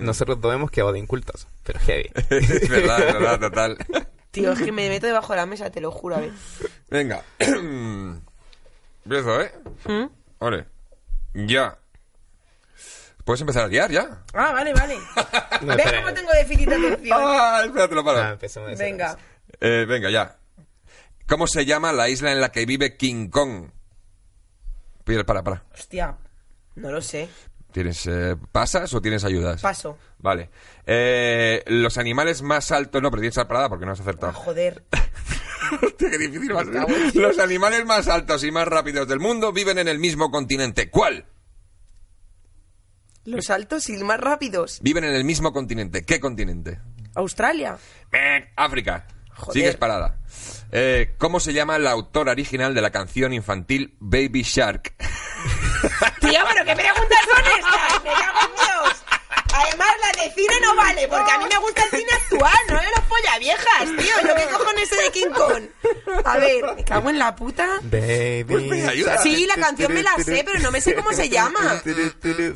Nosotros 0.00 0.40
todos 0.40 0.54
hemos 0.54 0.70
quedado 0.70 0.92
de 0.92 1.00
incultos, 1.00 1.48
pero 1.64 1.80
heavy. 1.80 2.10
es 2.30 2.68
verdad, 2.68 3.08
es 3.08 3.14
verdad, 3.14 3.40
total. 3.40 3.78
Tío, 4.30 4.52
es 4.52 4.62
que 4.62 4.72
me 4.72 4.88
meto 4.88 5.06
debajo 5.06 5.32
de 5.32 5.38
la 5.38 5.46
mesa, 5.46 5.70
te 5.70 5.80
lo 5.80 5.90
juro, 5.90 6.16
a 6.16 6.20
ver. 6.20 6.30
Venga. 6.88 7.22
Empiezo, 9.04 9.42
¿eh? 9.42 9.52
¿Mm? 9.86 10.06
Vale. 10.38 10.66
Ya. 11.34 11.78
Puedes 13.24 13.40
empezar 13.40 13.64
a 13.64 13.68
liar 13.68 13.90
ya. 13.90 14.22
Ah, 14.34 14.52
vale, 14.52 14.72
vale. 14.74 14.96
No, 15.62 15.76
¿Ves 15.76 15.86
espera. 15.86 16.02
cómo 16.02 16.14
tengo 16.14 16.32
déficit 16.32 16.68
de 16.68 16.74
atención? 16.74 17.18
Ah, 17.22 17.62
espérate, 17.64 17.94
lo 17.94 18.04
paro. 18.04 18.20
Ah, 18.20 18.30
empezamos. 18.32 18.76
Venga. 18.76 19.16
Eh, 19.60 19.86
venga, 19.88 20.10
ya. 20.10 20.36
¿Cómo 21.26 21.46
se 21.46 21.64
llama 21.64 21.92
la 21.92 22.08
isla 22.10 22.32
en 22.32 22.40
la 22.40 22.50
que 22.52 22.66
vive 22.66 22.96
King 22.96 23.28
Kong? 23.30 23.70
Pide, 25.04 25.24
para, 25.24 25.42
para. 25.42 25.64
Hostia, 25.72 26.16
no 26.74 26.90
lo 26.90 27.00
sé. 27.00 27.28
¿Tienes 27.72 28.06
eh, 28.06 28.36
pasas 28.52 28.92
o 28.94 29.00
tienes 29.00 29.24
ayudas? 29.24 29.62
Paso. 29.62 29.96
Vale. 30.18 30.50
Eh, 30.86 31.62
los 31.66 31.96
animales 31.98 32.42
más 32.42 32.70
altos... 32.72 33.00
No, 33.02 33.10
pero 33.10 33.20
tienes 33.20 33.36
parada 33.46 33.68
porque 33.68 33.86
no 33.86 33.92
has 33.92 34.00
Ah, 34.00 34.02
acertado. 34.02 34.32
joder. 34.34 34.82
Hostia, 35.82 36.10
qué 36.10 36.18
difícil 36.18 36.54
va 36.54 36.60
a 36.60 36.64
ser. 36.64 37.14
Los 37.16 37.38
animales 37.38 37.84
más 37.86 38.06
altos 38.08 38.44
y 38.44 38.50
más 38.50 38.68
rápidos 38.68 39.08
del 39.08 39.18
mundo 39.20 39.52
viven 39.52 39.78
en 39.78 39.88
el 39.88 39.98
mismo 39.98 40.30
continente. 40.30 40.90
¿Cuál? 40.90 41.26
Los 43.24 43.50
altos 43.50 43.88
y 43.88 43.94
más 44.04 44.20
rápidos. 44.20 44.80
Viven 44.82 45.04
en 45.04 45.14
el 45.14 45.24
mismo 45.24 45.52
continente. 45.52 46.04
¿Qué 46.04 46.20
continente? 46.20 46.80
Australia. 47.14 47.76
Meh, 48.12 48.52
África. 48.56 49.06
Joder. 49.34 49.52
Sigues 49.52 49.76
parada. 49.76 50.18
Eh, 50.72 51.14
¿Cómo 51.18 51.40
se 51.40 51.52
llama 51.52 51.78
la 51.78 51.90
autora 51.92 52.32
original 52.32 52.74
de 52.74 52.82
la 52.82 52.90
canción 52.90 53.32
infantil 53.32 53.96
Baby 53.98 54.42
Shark? 54.42 54.94
Tío, 56.20 56.40
pero 56.52 56.64
¿qué 56.64 56.74
preguntas 56.74 57.18
son 57.24 57.44
estas? 57.58 58.04
Me 58.04 58.10
cago 58.10 58.38
en 58.40 58.54
Dios. 58.56 59.03
Además, 59.54 59.88
la 60.02 60.22
de 60.22 60.30
cine 60.34 60.54
no 60.62 60.74
vale, 60.76 61.06
porque 61.08 61.30
a 61.30 61.38
mí 61.38 61.44
me 61.48 61.58
gusta 61.58 61.82
el 61.84 61.90
cine 61.90 62.12
actual, 62.12 62.58
no 62.68 62.76
de 62.80 62.86
los 62.96 63.00
polla 63.08 63.38
viejas, 63.38 63.84
tío. 63.98 64.28
¿Yo 64.28 64.34
qué 64.34 64.44
cojones 64.52 64.88
sé 64.88 64.96
de 64.96 65.10
King 65.12 65.30
Kong? 65.34 65.64
A 66.24 66.38
ver, 66.38 66.74
me 66.76 66.84
cago 66.84 67.10
en 67.10 67.18
la 67.18 67.36
puta. 67.36 67.68
Baby. 67.82 68.44
Pues 68.44 68.62
me 68.66 68.88
ayuda. 68.88 69.18
Sí, 69.18 69.46
la 69.46 69.54
canción 69.54 69.92
me 69.94 70.02
la 70.02 70.16
sé, 70.16 70.42
pero 70.44 70.58
no 70.58 70.70
me 70.70 70.80
sé 70.80 70.94
cómo 70.94 71.12
se 71.12 71.28
llama. 71.28 71.82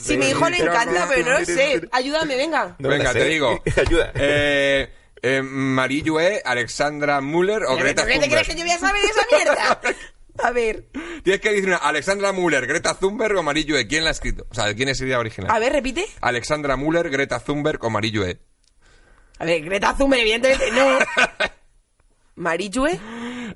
Si 0.00 0.16
mi 0.16 0.30
hijo 0.30 0.48
le 0.50 0.58
encanta, 0.58 1.06
pero 1.08 1.30
no 1.30 1.38
lo 1.38 1.44
sé. 1.44 1.88
Ayúdame, 1.92 2.36
venga. 2.36 2.76
No 2.78 2.88
Venga, 2.88 3.12
te 3.12 3.24
digo. 3.24 3.62
Ayuda. 3.76 4.12
Eh, 4.14 4.92
eh, 5.22 6.42
Alexandra 6.44 7.20
Müller 7.20 7.64
o 7.64 7.74
¿Pero 7.74 7.78
Greta 7.78 8.06
¿Qué 8.06 8.12
te 8.14 8.20
Thunberg. 8.20 8.30
crees 8.32 8.48
que 8.48 8.54
yo 8.54 8.64
voy 8.64 8.72
a 8.72 8.78
saber 8.78 9.04
esa 9.04 9.26
mierda? 9.30 9.80
A 10.42 10.50
ver, 10.52 10.86
Tienes 11.24 11.40
que 11.40 11.50
decir 11.50 11.66
una 11.66 11.76
Alexandra 11.78 12.32
Müller, 12.32 12.66
Greta 12.66 12.94
Thunberg 12.94 13.36
o 13.36 13.42
Marie-Joe. 13.42 13.86
¿Quién 13.88 14.04
la 14.04 14.10
ha 14.10 14.12
escrito? 14.12 14.46
O 14.50 14.54
sea, 14.54 14.72
¿quién 14.74 14.88
es 14.88 15.00
idea 15.00 15.18
original? 15.18 15.50
a 15.50 15.58
ver, 15.58 15.72
repite. 15.72 16.06
Alexandra 16.20 16.76
Müller, 16.76 17.10
Greta 17.10 17.40
Thunberg 17.40 17.82
o 17.84 17.90
Marie-Joe. 17.90 18.38
A 19.40 19.44
ver, 19.44 19.62
Greta 19.62 19.94
Thunberg, 19.96 20.20
evidentemente 20.22 20.70
no. 20.72 20.98
Marijue. 22.36 22.98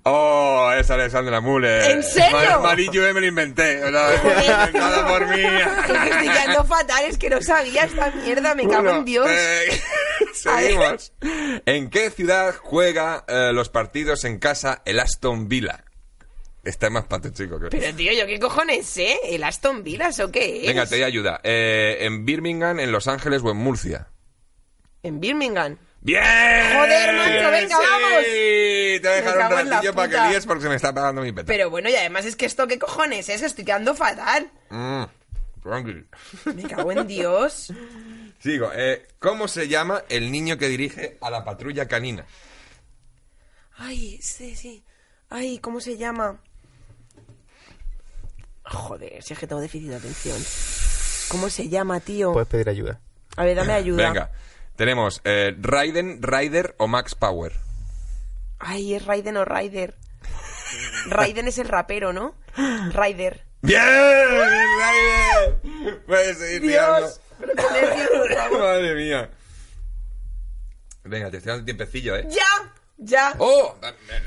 Oh, 0.02 0.72
es 0.76 0.90
Alexandra 0.90 1.40
Müller. 1.40 1.88
¿En 1.92 2.02
serio? 2.02 2.36
Ma- 2.54 2.58
Marie-Joe 2.58 3.12
me 3.14 3.20
lo 3.20 3.26
inventé. 3.26 3.78
Inventado 3.86 5.06
por 5.06 5.26
mí. 5.28 5.40
Estoy 5.42 6.66
fatal, 6.66 7.04
es 7.06 7.16
que 7.18 7.30
no 7.30 7.40
sabía 7.40 7.84
esta 7.84 8.10
mierda, 8.10 8.54
me 8.56 8.64
cago 8.66 8.82
Bueno, 8.82 8.98
en 8.98 9.04
Dios. 9.04 9.28
eh, 9.30 9.80
seguimos. 10.34 11.12
¿En 11.64 11.90
qué 11.90 12.10
ciudad 12.10 12.54
juega 12.60 13.24
eh, 13.28 13.52
los 13.52 13.68
partidos 13.68 14.24
en 14.24 14.38
casa 14.40 14.82
el 14.84 14.98
Aston 14.98 15.48
Villa? 15.48 15.84
Está 16.64 16.90
más 16.90 17.04
pato, 17.06 17.30
chico. 17.30 17.58
que- 17.58 17.68
Pero 17.68 17.94
tío, 17.96 18.12
¿yo 18.12 18.26
qué 18.26 18.38
cojones 18.38 18.86
sé? 18.86 19.18
¿El 19.24 19.42
Aston 19.42 19.82
Villa 19.82 20.10
o 20.24 20.30
qué 20.30 20.60
es? 20.60 20.66
Venga, 20.68 20.86
te 20.86 20.94
doy 20.96 21.04
ayuda. 21.04 21.40
Eh, 21.42 21.98
¿En 22.02 22.24
Birmingham, 22.24 22.78
en 22.78 22.92
Los 22.92 23.08
Ángeles 23.08 23.42
o 23.44 23.50
en 23.50 23.56
Murcia? 23.56 24.08
En 25.02 25.18
Birmingham. 25.20 25.76
¡Bien! 26.00 26.22
Joder, 26.22 27.14
macho, 27.16 27.50
venga, 27.50 27.76
Sí, 27.76 27.84
vamos. 27.90 28.24
Te 28.24 28.98
voy 29.02 29.08
a 29.08 29.14
dejar 29.16 29.52
un 29.64 29.70
ratillo 29.70 29.94
para 29.94 30.08
que 30.08 30.30
líes 30.30 30.46
porque 30.46 30.62
se 30.62 30.68
me 30.68 30.76
está 30.76 30.92
pagando 30.94 31.22
mi 31.22 31.32
peta. 31.32 31.46
Pero 31.46 31.70
bueno, 31.70 31.88
y 31.90 31.94
además 31.96 32.24
es 32.26 32.36
que 32.36 32.46
esto, 32.46 32.66
¿qué 32.68 32.78
cojones 32.78 33.28
es? 33.28 33.42
Estoy 33.42 33.64
quedando 33.64 33.94
fatal. 33.94 34.48
Mm, 34.70 35.02
tranqui. 35.62 36.04
Me 36.54 36.62
cago 36.64 36.92
en 36.92 37.06
Dios. 37.08 37.72
Sigo. 38.40 38.70
Eh, 38.74 39.06
¿Cómo 39.20 39.46
se 39.48 39.66
llama 39.68 40.02
el 40.08 40.30
niño 40.32 40.58
que 40.58 40.68
dirige 40.68 41.18
a 41.20 41.30
la 41.30 41.44
patrulla 41.44 41.86
canina? 41.88 42.24
Ay, 43.76 44.18
sí, 44.22 44.54
sí. 44.54 44.84
Ay, 45.30 45.58
¿cómo 45.58 45.80
se 45.80 45.96
llama? 45.96 46.40
Joder, 48.64 49.22
si 49.22 49.32
es 49.32 49.38
que 49.38 49.46
tengo 49.46 49.60
déficit 49.60 49.90
de 49.90 49.96
atención. 49.96 50.38
¿Cómo 51.28 51.50
se 51.50 51.68
llama, 51.68 52.00
tío? 52.00 52.32
Puedes 52.32 52.48
pedir 52.48 52.68
ayuda. 52.68 53.00
A 53.36 53.44
ver, 53.44 53.56
dame 53.56 53.72
ayuda. 53.72 54.08
Venga. 54.08 54.30
Tenemos 54.76 55.20
eh, 55.24 55.54
Raiden, 55.58 56.22
Ryder 56.22 56.74
o 56.78 56.86
Max 56.86 57.14
Power. 57.14 57.52
Ay, 58.58 58.94
es 58.94 59.04
Raiden 59.04 59.36
o 59.36 59.44
Ryder. 59.44 59.96
Raiden 61.06 61.48
es 61.48 61.58
el 61.58 61.68
rapero, 61.68 62.12
¿no? 62.12 62.34
Ryder. 62.56 63.44
¡Bien! 63.60 63.80
¡Ryder! 63.80 65.60
Puedes 66.06 66.38
seguir. 66.38 66.62
Dios, 66.62 67.20
pero 67.38 67.52
qué 67.54 67.80
nervios, 67.80 68.08
por 68.10 68.34
favor. 68.34 68.58
Madre 68.60 68.94
mía. 68.94 69.30
Venga, 71.04 71.30
te 71.30 71.38
estoy 71.38 71.50
dando 71.50 71.64
tiempecillo, 71.64 72.16
¿eh? 72.16 72.26
¡Ya! 72.30 72.71
¡Ya! 73.04 73.34
¡Oh! 73.38 73.74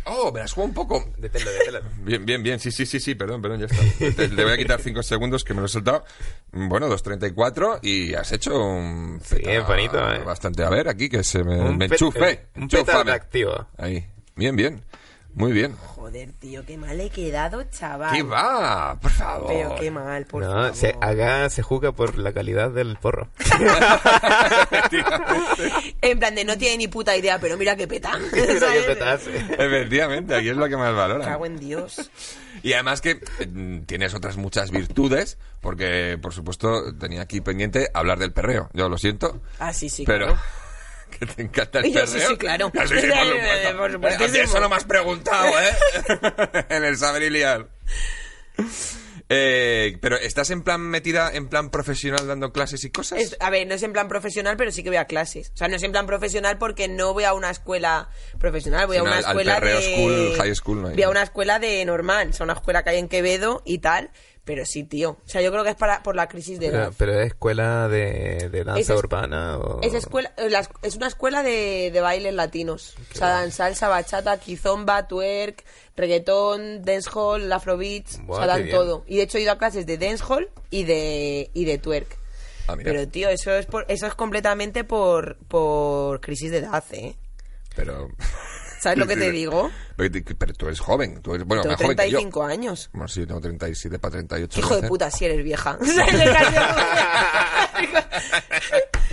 ¡Oh! 0.05 0.31
Me 0.31 0.39
las 0.41 0.51
juego 0.53 0.67
un 0.67 0.73
poco. 0.73 1.05
Detelo, 1.17 1.51
detelo. 1.51 1.81
Bien, 2.03 2.25
bien, 2.25 2.43
bien. 2.43 2.59
Sí, 2.59 2.71
sí, 2.71 2.85
sí, 2.85 2.99
sí. 2.99 3.15
Perdón, 3.15 3.41
perdón, 3.41 3.59
ya 3.61 3.65
está. 3.67 4.15
Te- 4.15 4.27
le 4.27 4.43
voy 4.43 4.53
a 4.53 4.57
quitar 4.57 4.81
5 4.81 5.01
segundos 5.03 5.43
que 5.43 5.53
me 5.53 5.61
lo 5.61 5.65
he 5.67 5.69
soltado. 5.69 6.03
Bueno, 6.51 6.87
2.34 6.89 7.79
y 7.81 8.13
has 8.13 8.31
hecho 8.31 8.57
un... 8.63 9.19
Feta 9.21 9.51
es 9.51 9.65
bonito, 9.67 9.97
¿eh? 10.13 10.19
Bastante. 10.19 10.63
A 10.63 10.69
ver, 10.69 10.87
aquí 10.89 11.09
que 11.09 11.23
se 11.23 11.43
me, 11.43 11.59
Un 11.59 11.77
me 11.77 11.85
enchufe. 11.85 12.47
Un 12.55 12.67
peta 12.67 12.81
Enchúfame. 12.81 13.11
activo. 13.11 13.67
Ahí. 13.77 14.05
Bien, 14.35 14.55
bien. 14.55 14.83
Muy 15.35 15.51
bien. 15.51 15.75
Joder, 15.75 16.31
tío, 16.33 16.65
qué 16.65 16.77
mal 16.77 16.99
he 17.01 17.09
quedado, 17.09 17.63
chaval. 17.65 18.15
¿Qué 18.15 18.23
va? 18.23 18.97
Por 19.01 19.11
favor. 19.11 19.47
Pero 19.47 19.75
qué 19.75 19.91
mal, 19.91 20.25
por 20.25 20.41
No, 20.43 20.49
favor. 20.49 20.75
se- 20.75 20.95
acá 21.01 21.49
se 21.49 21.61
juzga 21.61 21.91
por 21.91 22.17
la 22.17 22.31
calidad 22.31 22.71
del 22.71 22.95
porro. 22.97 23.27
En 26.01 26.19
plan 26.19 26.35
de 26.35 26.45
no 26.45 26.57
tiene 26.57 26.77
ni 26.77 26.87
puta 26.87 27.15
idea, 27.17 27.39
pero 27.39 27.57
mira 27.57 27.75
qué 27.75 27.87
peta. 27.87 28.17
Mira 28.33 28.73
qué 28.73 28.83
petas. 28.87 29.27
Efectivamente, 29.27 30.35
aquí 30.35 30.49
es 30.49 30.57
lo 30.57 30.67
que 30.69 30.77
más 30.77 30.93
valora. 30.95 31.25
Cago 31.25 31.45
en 31.45 31.59
Dios. 31.59 32.09
Y 32.63 32.73
además 32.73 33.01
que 33.01 33.19
eh, 33.39 33.81
tienes 33.85 34.13
otras 34.13 34.37
muchas 34.37 34.71
virtudes, 34.71 35.37
porque 35.61 36.17
por 36.21 36.33
supuesto 36.33 36.95
tenía 36.97 37.21
aquí 37.21 37.41
pendiente 37.41 37.89
hablar 37.93 38.19
del 38.19 38.31
perreo. 38.33 38.69
Yo 38.73 38.87
lo 38.89 38.97
siento, 38.97 39.41
Ah, 39.59 39.73
sí, 39.73 39.89
sí, 39.89 40.03
pero 40.05 40.27
claro. 40.27 40.41
Que 41.19 41.25
te 41.25 41.41
encanta 41.41 41.79
el 41.79 41.85
Y 41.87 41.93
yo, 41.93 42.01
perreo. 42.01 42.19
sí, 42.21 42.25
sí, 42.27 42.37
claro. 42.37 42.71
Sí, 42.87 42.99
sí, 42.99 43.07
por 43.77 43.91
supuesto. 43.91 44.25
Por 44.25 44.35
Eso 44.37 44.59
no 44.59 44.69
me 44.69 44.75
has 44.75 44.83
preguntado, 44.85 45.47
¿eh? 45.59 46.65
en 46.69 46.83
el 46.83 46.97
saber 46.97 47.23
y 47.23 47.29
liar. 47.29 47.69
Eh, 49.27 49.97
pero 50.01 50.17
¿estás 50.17 50.51
en 50.51 50.61
plan 50.61 50.79
metida 50.81 51.31
en 51.33 51.47
plan 51.47 51.71
profesional 51.71 52.27
dando 52.27 52.51
clases 52.53 52.83
y 52.83 52.91
cosas? 52.91 53.19
Es- 53.19 53.37
a 53.39 53.49
ver, 53.49 53.65
no 53.65 53.73
es 53.73 53.81
en 53.81 53.91
plan 53.91 54.07
profesional, 54.07 54.55
pero 54.55 54.71
sí 54.71 54.83
que 54.83 54.89
voy 54.89 54.97
a 54.97 55.05
clases. 55.05 55.49
O 55.55 55.57
sea, 55.57 55.67
no 55.67 55.75
es 55.77 55.83
en 55.83 55.91
plan 55.91 56.05
profesional 56.05 56.59
porque 56.59 56.87
no 56.87 57.11
voy 57.13 57.23
a 57.23 57.33
una 57.33 57.49
escuela 57.49 58.09
profesional, 58.39 58.85
voy 58.85 58.97
a 58.97 59.03
una 59.03 59.13
al- 59.17 59.25
escuela 59.25 59.59
de... 59.59 59.81
school, 59.81 60.33
high 60.37 60.55
school 60.55 60.81
no. 60.83 60.89
Voy 60.91 61.01
a 61.03 61.09
una 61.09 61.23
escuela 61.23 61.57
de 61.57 61.83
normal, 61.85 62.29
o 62.29 62.33
sea, 62.33 62.43
una 62.43 62.53
escuela 62.53 62.83
que 62.83 62.91
hay 62.91 62.99
en 62.99 63.07
Quevedo 63.07 63.63
y 63.65 63.79
tal. 63.79 64.11
Pero 64.45 64.63
sí, 64.63 64.83
tío. 64.83 65.17
O 65.25 65.27
sea, 65.27 65.41
yo 65.41 65.51
creo 65.51 65.63
que 65.63 65.71
es 65.71 65.75
para, 65.75 66.03
por 66.03 66.15
la 66.15 66.27
crisis 66.27 66.59
de 66.59 66.67
edad. 66.67 66.93
Pero, 66.95 67.11
pero 67.11 67.19
es 67.19 67.27
escuela 67.27 67.87
de, 67.87 68.49
de 68.51 68.63
danza 68.63 68.93
Es 68.93 68.99
urbana 68.99 69.57
o... 69.57 69.81
Es, 69.81 69.95
escuela, 69.95 70.31
eh, 70.37 70.51
es 70.83 70.95
una 70.95 71.07
escuela 71.07 71.41
de, 71.41 71.89
de 71.91 71.99
bailes 71.99 72.33
latinos. 72.35 72.95
O 73.11 73.17
sea, 73.17 73.29
dan 73.29 73.51
salsa, 73.51 73.87
bachata, 73.87 74.37
kizomba, 74.39 75.07
twerk, 75.07 75.65
reggaetón, 75.97 76.83
dancehall, 76.83 77.51
afrobeat. 77.51 78.05
O 78.19 78.25
Buah, 78.27 78.45
sea, 78.45 78.55
qué 78.55 78.61
dan 78.61 78.69
todo. 78.69 79.03
Y 79.07 79.17
de 79.17 79.23
hecho 79.23 79.39
he 79.39 79.41
ido 79.41 79.51
a 79.51 79.57
clases 79.57 79.87
de 79.87 79.97
dancehall 79.97 80.47
y 80.69 80.83
de, 80.83 81.49
y 81.55 81.65
de 81.65 81.79
twerk. 81.79 82.15
Ah. 82.67 82.75
Pero, 82.81 83.07
tío, 83.07 83.29
eso 83.29 83.51
es, 83.51 83.65
por, 83.65 83.85
eso 83.89 84.05
es 84.05 84.13
completamente 84.13 84.83
por, 84.83 85.37
por 85.47 86.21
crisis 86.21 86.51
de 86.51 86.59
edad, 86.59 86.83
¿eh? 86.91 87.15
Pero... 87.75 88.09
¿Sabes 88.79 88.97
lo 88.99 89.07
que 89.07 89.15
te 89.15 89.31
digo? 89.31 89.71
Pero, 89.95 90.53
tú 90.53 90.65
eres 90.67 90.79
joven. 90.79 91.21
Tú 91.21 91.33
eres, 91.35 91.45
bueno, 91.47 91.63
Tengo 91.63 91.73
más 91.73 91.81
joven 91.81 91.97
que 91.97 92.09
yo. 92.11 92.17
35 92.19 92.43
años. 92.43 92.89
Bueno, 92.93 93.07
sí, 93.07 93.25
tengo 93.25 93.41
37 93.41 93.99
para 93.99 94.11
38. 94.13 94.59
Hijo 94.59 94.75
de 94.75 94.81
¿no? 94.83 94.87
puta, 94.87 95.09
si 95.11 95.25
eres 95.25 95.43
vieja. 95.43 95.77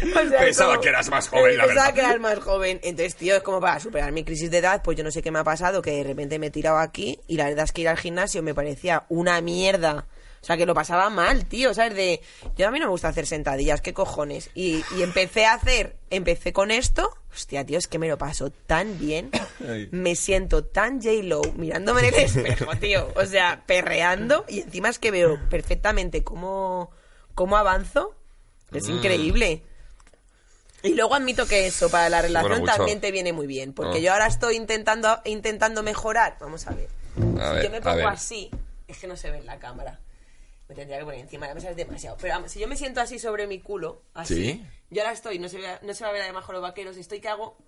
O 0.03 0.29
sea, 0.29 0.41
Pensaba 0.41 0.71
como- 0.73 0.83
que 0.83 0.89
eras 0.89 1.09
más 1.11 1.29
joven, 1.29 1.57
la 1.57 1.65
Pensaba 1.65 1.87
verdad. 1.91 1.95
que 1.95 2.01
eras 2.11 2.21
más 2.21 2.39
joven. 2.41 2.81
Entonces, 2.83 3.15
tío, 3.15 3.37
es 3.37 3.43
como 3.43 3.61
para 3.61 3.79
superar 3.79 4.11
mi 4.13 4.25
crisis 4.25 4.51
de 4.51 4.59
edad, 4.59 4.83
pues 4.83 4.97
yo 4.99 5.05
no 5.05 5.11
sé 5.13 5.23
qué 5.23 5.31
me 5.31 5.39
ha 5.39 5.45
pasado, 5.45 5.81
que 5.81 5.93
de 5.93 6.03
repente 6.03 6.39
me 6.41 6.47
he 6.49 6.51
tirado 6.51 6.79
aquí 6.79 7.21
y 7.29 7.37
la 7.37 7.45
verdad 7.49 7.65
es 7.65 7.73
que 7.73 7.83
ir 7.83 7.89
al 7.89 7.99
gimnasio 7.99 8.43
me 8.43 8.53
parecía 8.55 9.05
una 9.09 9.41
mierda. 9.41 10.07
O 10.43 10.45
sea, 10.45 10.57
que 10.57 10.67
lo 10.67 10.75
pasaba 10.75 11.09
mal, 11.09 11.45
tío, 11.47 11.73
¿sabes? 11.73 11.95
De, 11.95 12.21
yo 12.57 12.67
a 12.67 12.73
mí 12.73 12.81
no 12.81 12.87
me 12.87 12.91
gusta 12.91 13.07
hacer 13.09 13.27
sentadillas, 13.29 13.81
¿qué 13.81 13.95
cojones? 13.95 14.51
Y, 14.55 14.83
y 14.99 15.03
empecé 15.03 15.47
a 15.47 15.55
hacer, 15.55 15.95
empecé 16.11 16.53
con 16.53 16.73
esto, 16.73 17.17
hostia, 17.33 17.65
tío, 17.65 17.79
es 17.79 17.87
que 17.87 18.01
me 18.01 18.09
lo 18.09 18.19
paso 18.19 18.51
tan 18.51 18.99
bien, 18.99 19.31
me 19.93 20.17
siento 20.17 20.65
tan 20.65 21.01
J-Lo 21.01 21.43
mirándome 21.55 22.09
en 22.09 22.15
el 22.15 22.21
espejo, 22.25 22.73
tío, 22.81 23.09
o 23.15 23.25
sea, 23.25 23.63
perreando, 23.67 24.45
y 24.49 24.63
encima 24.63 24.89
es 24.89 24.99
que 24.99 25.13
veo 25.13 25.39
perfectamente 25.49 26.25
cómo, 26.25 26.91
cómo 27.37 27.57
avanzo, 27.57 28.17
es 28.73 28.89
Mm. 28.89 28.91
increíble. 28.97 29.63
Y 30.83 30.95
luego 30.95 31.15
admito 31.15 31.47
que 31.47 31.69
eso 31.69 31.89
para 31.89 32.09
la 32.09 32.21
relación 32.21 32.59
mucho. 32.63 32.75
también 32.75 33.01
te 33.01 33.13
viene 33.13 33.33
muy 33.33 33.47
bien, 33.47 33.73
porque 33.73 33.99
Oh. 33.99 34.01
yo 34.01 34.13
ahora 34.13 34.27
estoy 34.27 34.57
intentando 34.57 35.21
intentando 35.25 35.85
mejorar. 35.85 36.37
Vamos 36.41 36.67
a 36.67 36.73
ver. 36.73 36.89
A 37.41 37.49
si 37.51 37.55
ver, 37.55 37.63
yo 37.65 37.71
me 37.71 37.81
pongo 37.81 38.09
así, 38.09 38.51
es 38.89 38.99
que 38.99 39.07
no 39.07 39.17
se 39.17 39.31
ve 39.31 39.39
en 39.39 39.47
la 39.47 39.61
cámara. 39.61 40.01
Me 40.73 40.77
tendría 40.77 40.99
que 41.01 41.05
poner 41.05 41.21
encima 41.21 41.45
de 41.47 41.51
la 41.51 41.55
mesa, 41.57 41.69
es 41.71 41.77
demasiado. 41.77 42.17
Pero 42.19 42.33
vamos, 42.33 42.51
si 42.51 42.59
yo 42.59 42.67
me 42.67 42.77
siento 42.77 43.03
así 43.03 43.19
sobre 43.19 43.47
mi 43.47 43.61
culo, 43.61 44.01
así, 44.15 44.35
Sí. 44.37 44.67
yo 44.89 45.03
ahora 45.03 45.13
estoy, 45.13 45.39
no 45.39 45.51
se, 45.51 45.59
ve, 45.59 45.69
no 45.83 45.93
se 45.93 46.03
va 46.03 46.09
a 46.09 46.13
ver 46.15 46.23
además 46.23 46.47
con 46.47 46.55
los 46.55 46.63
vaqueros, 46.63 46.97
estoy 46.97 47.21
que 47.21 47.29
hago, 47.29 47.59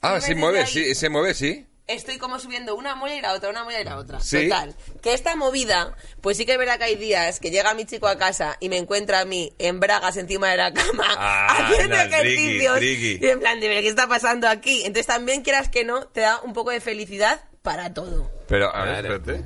Ah, 0.00 0.14
ves 0.14 0.34
mueve, 0.34 0.60
ahí. 0.60 0.66
sí, 0.66 0.94
se 0.94 1.10
mueve, 1.10 1.34
sí. 1.34 1.66
estoy 1.86 2.16
como 2.16 2.38
subiendo 2.38 2.74
una 2.76 2.94
molla 2.94 3.14
y 3.16 3.20
la 3.20 3.34
otra, 3.34 3.50
una 3.50 3.64
molla 3.64 3.80
y 3.80 3.84
la 3.84 3.98
otra. 3.98 4.20
Sí. 4.20 4.44
Total. 4.48 4.74
Que 5.02 5.12
esta 5.12 5.36
movida, 5.36 5.94
pues 6.22 6.38
sí 6.38 6.46
que 6.46 6.52
es 6.52 6.58
verdad 6.58 6.78
que 6.78 6.84
hay 6.84 6.96
días 6.96 7.40
que 7.40 7.50
llega 7.50 7.74
mi 7.74 7.84
chico 7.84 8.06
a 8.08 8.16
casa 8.16 8.56
y 8.60 8.70
me 8.70 8.78
encuentra 8.78 9.20
a 9.20 9.24
mí 9.26 9.52
en 9.58 9.80
bragas 9.80 10.16
encima 10.16 10.48
de 10.50 10.56
la 10.56 10.72
cama 10.72 11.04
Ah, 11.18 11.46
haciendo 11.68 11.94
no, 11.96 12.02
ejercicios. 12.02 12.78
tricky. 12.78 13.18
Y 13.22 13.28
en 13.28 13.40
plan, 13.40 13.60
de 13.60 13.68
ver 13.68 13.82
qué 13.82 13.88
está 13.88 14.06
pasando 14.08 14.48
aquí. 14.48 14.78
Entonces 14.84 15.06
también 15.06 15.42
quieras 15.42 15.68
que 15.68 15.84
no, 15.84 16.06
te 16.08 16.20
da 16.22 16.40
un 16.40 16.54
poco 16.54 16.70
de 16.70 16.80
felicidad 16.80 17.42
para 17.60 17.92
todo. 17.92 18.30
Pero, 18.48 18.74
a 18.74 18.84
ver, 18.84 19.04
espérate. 19.06 19.44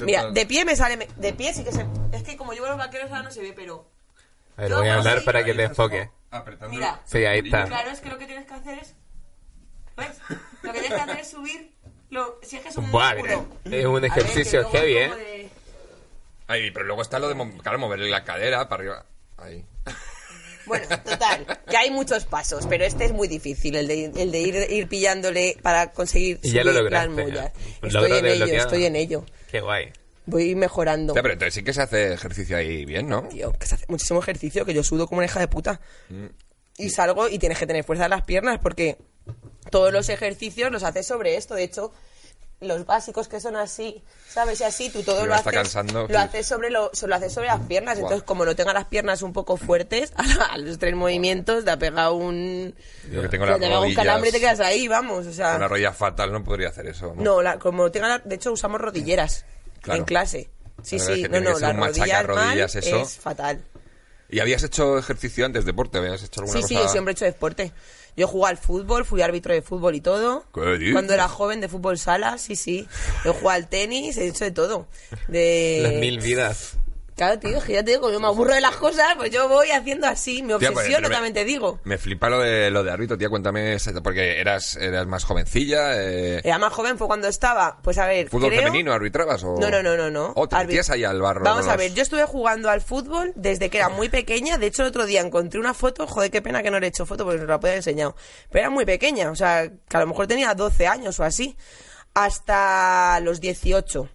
Mira, 0.00 0.30
de 0.30 0.46
pie 0.46 0.64
me 0.64 0.76
sale, 0.76 1.08
de 1.16 1.32
pie 1.32 1.54
sí 1.54 1.64
que 1.64 1.72
se... 1.72 1.86
Es 2.12 2.22
que 2.22 2.36
como 2.36 2.52
llevo 2.52 2.66
los 2.66 2.78
vaqueros 2.78 3.10
ahora 3.10 3.22
no 3.22 3.30
se 3.30 3.40
ve, 3.42 3.52
pero... 3.54 3.86
A 4.56 4.62
ver, 4.62 4.74
voy 4.74 4.88
a 4.88 4.94
hablar 4.96 5.24
para 5.24 5.44
que 5.44 5.54
te 5.54 5.64
enfoque. 5.64 6.10
Apretando 6.30 6.74
Mira. 6.74 7.00
Sí, 7.04 7.24
ahí 7.24 7.40
está. 7.40 7.64
Claro, 7.64 7.90
es 7.90 8.00
que 8.00 8.08
lo 8.08 8.18
que 8.18 8.26
tienes 8.26 8.46
que 8.46 8.54
hacer 8.54 8.78
es... 8.78 8.94
¿Ves? 9.96 10.18
Lo 10.62 10.72
que 10.72 10.80
tienes 10.80 10.98
que 10.98 11.02
hacer 11.02 11.20
es 11.20 11.30
subir... 11.30 11.72
Lo, 12.10 12.38
si 12.42 12.56
es 12.56 12.62
que 12.62 12.68
es 12.68 12.76
un 12.76 12.90
Buah, 12.90 13.14
músculo. 13.14 13.46
es 13.64 13.86
un 13.86 14.04
ejercicio 14.04 14.68
heavy, 14.70 14.96
¿eh? 14.96 15.48
Ahí, 16.48 16.70
pero 16.72 16.84
luego 16.84 17.02
está 17.02 17.20
lo 17.20 17.28
de, 17.28 17.58
claro, 17.62 17.78
moverle 17.78 18.10
la 18.10 18.24
cadera 18.24 18.68
para 18.68 18.80
arriba. 18.80 19.06
Ahí. 19.38 19.64
Bueno, 20.70 20.86
total, 21.04 21.46
que 21.68 21.76
hay 21.76 21.90
muchos 21.90 22.26
pasos, 22.26 22.64
pero 22.68 22.84
este 22.84 23.06
es 23.06 23.12
muy 23.12 23.26
difícil, 23.26 23.74
el 23.74 23.88
de, 23.88 24.04
el 24.16 24.30
de 24.30 24.40
ir, 24.40 24.54
ir 24.70 24.86
pillándole 24.88 25.56
para 25.62 25.90
conseguir 25.90 26.38
Y 26.42 26.52
ya 26.52 26.62
lo 26.62 26.72
las 26.72 26.82
lograste, 26.82 27.08
mollas. 27.08 27.52
ya. 27.52 27.52
Estoy 27.74 27.90
Logro 27.90 28.16
en 28.16 28.26
ello, 28.26 28.46
estoy 28.46 28.84
en 28.84 28.94
ello. 28.96 29.24
Qué 29.50 29.60
guay. 29.60 29.92
Voy 30.26 30.54
mejorando. 30.54 31.12
Ya, 31.12 31.22
pero 31.22 31.32
entonces 31.34 31.54
sí 31.54 31.64
que 31.64 31.72
se 31.72 31.82
hace 31.82 32.12
ejercicio 32.12 32.56
ahí 32.56 32.84
bien, 32.84 33.08
¿no? 33.08 33.22
Tío, 33.24 33.52
que 33.52 33.66
se 33.66 33.74
hace 33.74 33.86
muchísimo 33.88 34.20
ejercicio, 34.20 34.64
que 34.64 34.72
yo 34.72 34.84
sudo 34.84 35.08
como 35.08 35.18
una 35.18 35.26
hija 35.26 35.40
de 35.40 35.48
puta. 35.48 35.80
Mm. 36.08 36.26
Y 36.78 36.90
salgo 36.90 37.28
y 37.28 37.40
tienes 37.40 37.58
que 37.58 37.66
tener 37.66 37.82
fuerza 37.82 38.04
en 38.04 38.10
las 38.10 38.22
piernas 38.22 38.60
porque 38.62 38.96
todos 39.70 39.92
los 39.92 40.08
ejercicios 40.08 40.70
los 40.70 40.84
haces 40.84 41.04
sobre 41.04 41.34
esto. 41.36 41.56
De 41.56 41.64
hecho, 41.64 41.92
los 42.60 42.84
básicos 42.84 43.26
que 43.26 43.40
son 43.40 43.56
así, 43.56 44.02
¿sabes? 44.28 44.60
Y 44.60 44.64
así 44.64 44.90
tú 44.90 45.02
todo 45.02 45.22
Sí, 45.22 45.26
lo 45.26 45.34
haces, 45.34 45.52
cansando, 45.52 46.02
lo 46.02 46.08
sí. 46.08 46.14
haces 46.14 46.46
sobre 46.46 46.68
lo, 46.70 46.90
lo 47.06 47.14
haces 47.14 47.32
sobre 47.32 47.46
las 47.46 47.60
piernas. 47.60 47.96
Entonces, 47.98 48.22
como 48.22 48.44
no 48.44 48.54
tenga 48.54 48.72
las 48.74 48.84
piernas 48.84 49.22
un 49.22 49.32
poco 49.32 49.56
fuertes, 49.56 50.12
a, 50.50 50.58
los 50.58 50.78
tres 50.78 50.94
movimientos 50.94 51.64
te 51.64 51.70
ha 51.70 51.78
pegado 51.78 52.14
un... 52.14 52.74
Yo 53.10 53.22
que 53.22 53.28
tengo 53.28 53.46
las 53.46 53.58
te 53.58 53.66
un 53.66 53.94
calambre 53.94 54.28
y 54.28 54.32
te 54.32 54.40
quedas 54.40 54.60
ahí, 54.60 54.88
vamos. 54.88 55.26
O 55.26 55.32
sea, 55.32 55.56
Una 55.56 55.68
rodilla 55.68 55.92
fatal 55.92 56.30
no 56.32 56.44
podría 56.44 56.68
hacer 56.68 56.86
eso. 56.86 57.14
¿no? 57.16 57.22
no, 57.22 57.42
la- 57.42 57.58
como 57.58 57.90
tenga 57.90 58.08
la- 58.08 58.18
de 58.18 58.34
hecho 58.34 58.52
usamos 58.52 58.80
rodilleras 58.80 59.44
Claro. 59.80 60.00
en 60.00 60.04
clase. 60.04 60.50
Sí, 60.82 60.98
sí, 60.98 61.12
es 61.12 61.18
que 61.22 61.28
no, 61.28 61.40
no, 61.40 61.58
las 61.58 61.76
rodillas 61.76 62.26
mal 62.26 62.36
rodillas, 62.36 62.74
eso. 62.76 63.00
es 63.02 63.16
fatal. 63.18 63.62
¿Y 64.28 64.38
habías 64.40 64.62
hecho 64.62 64.96
ejercicio 64.98 65.44
antes, 65.44 65.64
deporte? 65.64 65.98
¿Habías 65.98 66.22
hecho 66.22 66.40
alguna 66.42 66.60
Sí, 66.60 66.68
sí, 66.68 66.74
cosa? 66.74 66.86
yo 66.86 66.92
siempre 66.92 67.12
he 67.12 67.14
hecho 67.14 67.24
deporte. 67.24 67.72
Yo 68.16 68.26
jugué 68.26 68.50
al 68.50 68.56
fútbol, 68.56 69.04
fui 69.04 69.22
árbitro 69.22 69.54
de 69.54 69.62
fútbol 69.62 69.94
y 69.94 70.00
todo. 70.00 70.44
¿Qué 70.54 70.78
dices? 70.78 70.92
Cuando 70.92 71.14
era 71.14 71.28
joven 71.28 71.60
de 71.60 71.68
fútbol 71.68 71.98
sala, 71.98 72.38
sí, 72.38 72.56
sí. 72.56 72.86
Yo 73.24 73.34
jugué 73.34 73.54
al 73.54 73.68
tenis, 73.68 74.16
he 74.16 74.28
hecho 74.28 74.44
de 74.44 74.50
todo. 74.50 74.86
De... 75.28 75.80
Las 75.82 75.94
mil 75.94 76.20
vidas. 76.20 76.76
Claro, 77.20 77.38
tío, 77.38 77.60
que 77.60 77.74
ya 77.74 77.84
te 77.84 77.90
digo, 77.90 78.00
como 78.00 78.14
yo 78.14 78.18
me 78.20 78.28
aburro 78.28 78.54
de 78.54 78.62
las 78.62 78.76
cosas, 78.76 79.08
pues 79.18 79.30
yo 79.30 79.46
voy 79.46 79.70
haciendo 79.72 80.06
así, 80.06 80.42
me 80.42 80.56
Tía, 80.58 80.72
pues, 80.72 80.86
obsesiono, 80.86 81.08
me- 81.10 81.14
también 81.14 81.34
te 81.34 81.44
digo. 81.44 81.78
Me 81.84 81.98
flipa 81.98 82.30
lo 82.30 82.38
de, 82.40 82.70
lo 82.70 82.82
de 82.82 82.90
árbitro, 82.90 83.18
tía. 83.18 83.28
Cuéntame, 83.28 83.76
porque 84.02 84.40
eras, 84.40 84.76
eras 84.76 85.06
más 85.06 85.24
jovencilla. 85.24 86.02
Eh, 86.02 86.40
Era 86.42 86.56
más 86.58 86.72
joven, 86.72 86.96
fue 86.96 87.08
cuando 87.08 87.28
estaba, 87.28 87.76
pues 87.82 87.98
a 87.98 88.06
ver, 88.06 88.30
¿Fútbol 88.30 88.48
creo- 88.48 88.62
femenino 88.62 88.94
arbitrabas? 88.94 89.44
O... 89.44 89.56
No, 89.60 89.68
no, 89.70 89.82
no, 89.82 89.98
no, 89.98 90.10
no. 90.10 90.32
¿O 90.34 90.48
te 90.48 90.56
Arbi- 90.56 90.68
metías 90.68 90.88
ahí 90.88 91.04
al 91.04 91.20
barro? 91.20 91.44
Vamos 91.44 91.68
a 91.68 91.76
ver, 91.76 91.92
yo 91.92 92.00
estuve 92.02 92.24
jugando 92.24 92.70
al 92.70 92.80
fútbol 92.80 93.32
desde 93.36 93.68
que 93.68 93.76
era 93.76 93.90
muy 93.90 94.08
pequeña. 94.08 94.56
De 94.56 94.68
hecho, 94.68 94.80
el 94.80 94.88
otro 94.88 95.04
día 95.04 95.20
encontré 95.20 95.60
una 95.60 95.74
foto. 95.74 96.06
Joder, 96.06 96.30
qué 96.30 96.40
pena 96.40 96.62
que 96.62 96.70
no 96.70 96.80
le 96.80 96.86
he 96.86 96.88
hecho 96.88 97.04
foto 97.04 97.26
porque 97.26 97.42
os 97.42 97.46
la 97.46 97.60
podía 97.60 97.72
haber 97.72 97.80
enseñado. 97.80 98.16
Pero 98.50 98.60
era 98.62 98.70
muy 98.70 98.86
pequeña, 98.86 99.30
o 99.30 99.36
sea, 99.36 99.68
que 99.68 99.96
a 99.98 100.00
lo 100.00 100.06
mejor 100.06 100.26
tenía 100.26 100.54
12 100.54 100.86
años 100.86 101.20
o 101.20 101.24
así. 101.24 101.54
Hasta 102.14 103.20
los 103.20 103.40
18. 103.40 104.08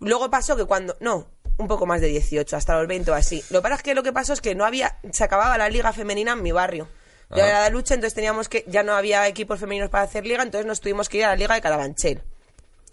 Luego 0.00 0.30
pasó 0.30 0.56
que 0.56 0.64
cuando. 0.64 0.96
No, 1.00 1.26
un 1.58 1.68
poco 1.68 1.86
más 1.86 2.00
de 2.00 2.06
18, 2.08 2.56
hasta 2.56 2.76
los 2.78 2.86
20 2.86 3.10
o 3.10 3.14
así. 3.14 3.42
Lo 3.50 3.58
que 3.58 3.62
pasa 3.62 3.74
es 3.76 3.82
que 3.82 3.94
lo 3.94 4.02
que 4.02 4.12
pasó 4.12 4.32
es 4.32 4.40
que 4.40 4.54
no 4.54 4.64
había. 4.64 4.98
Se 5.12 5.24
acababa 5.24 5.58
la 5.58 5.68
liga 5.68 5.92
femenina 5.92 6.32
en 6.32 6.42
mi 6.42 6.52
barrio. 6.52 6.88
Yo 7.30 7.42
Ajá. 7.42 7.48
era 7.48 7.64
de 7.64 7.70
lucha, 7.70 7.94
entonces 7.94 8.14
teníamos 8.14 8.48
que. 8.48 8.64
Ya 8.68 8.82
no 8.82 8.94
había 8.94 9.26
equipos 9.28 9.60
femeninos 9.60 9.90
para 9.90 10.04
hacer 10.04 10.24
liga, 10.24 10.42
entonces 10.42 10.66
nos 10.66 10.80
tuvimos 10.80 11.08
que 11.08 11.18
ir 11.18 11.24
a 11.24 11.28
la 11.28 11.36
liga 11.36 11.54
de 11.54 11.60
Carabanchel. 11.60 12.22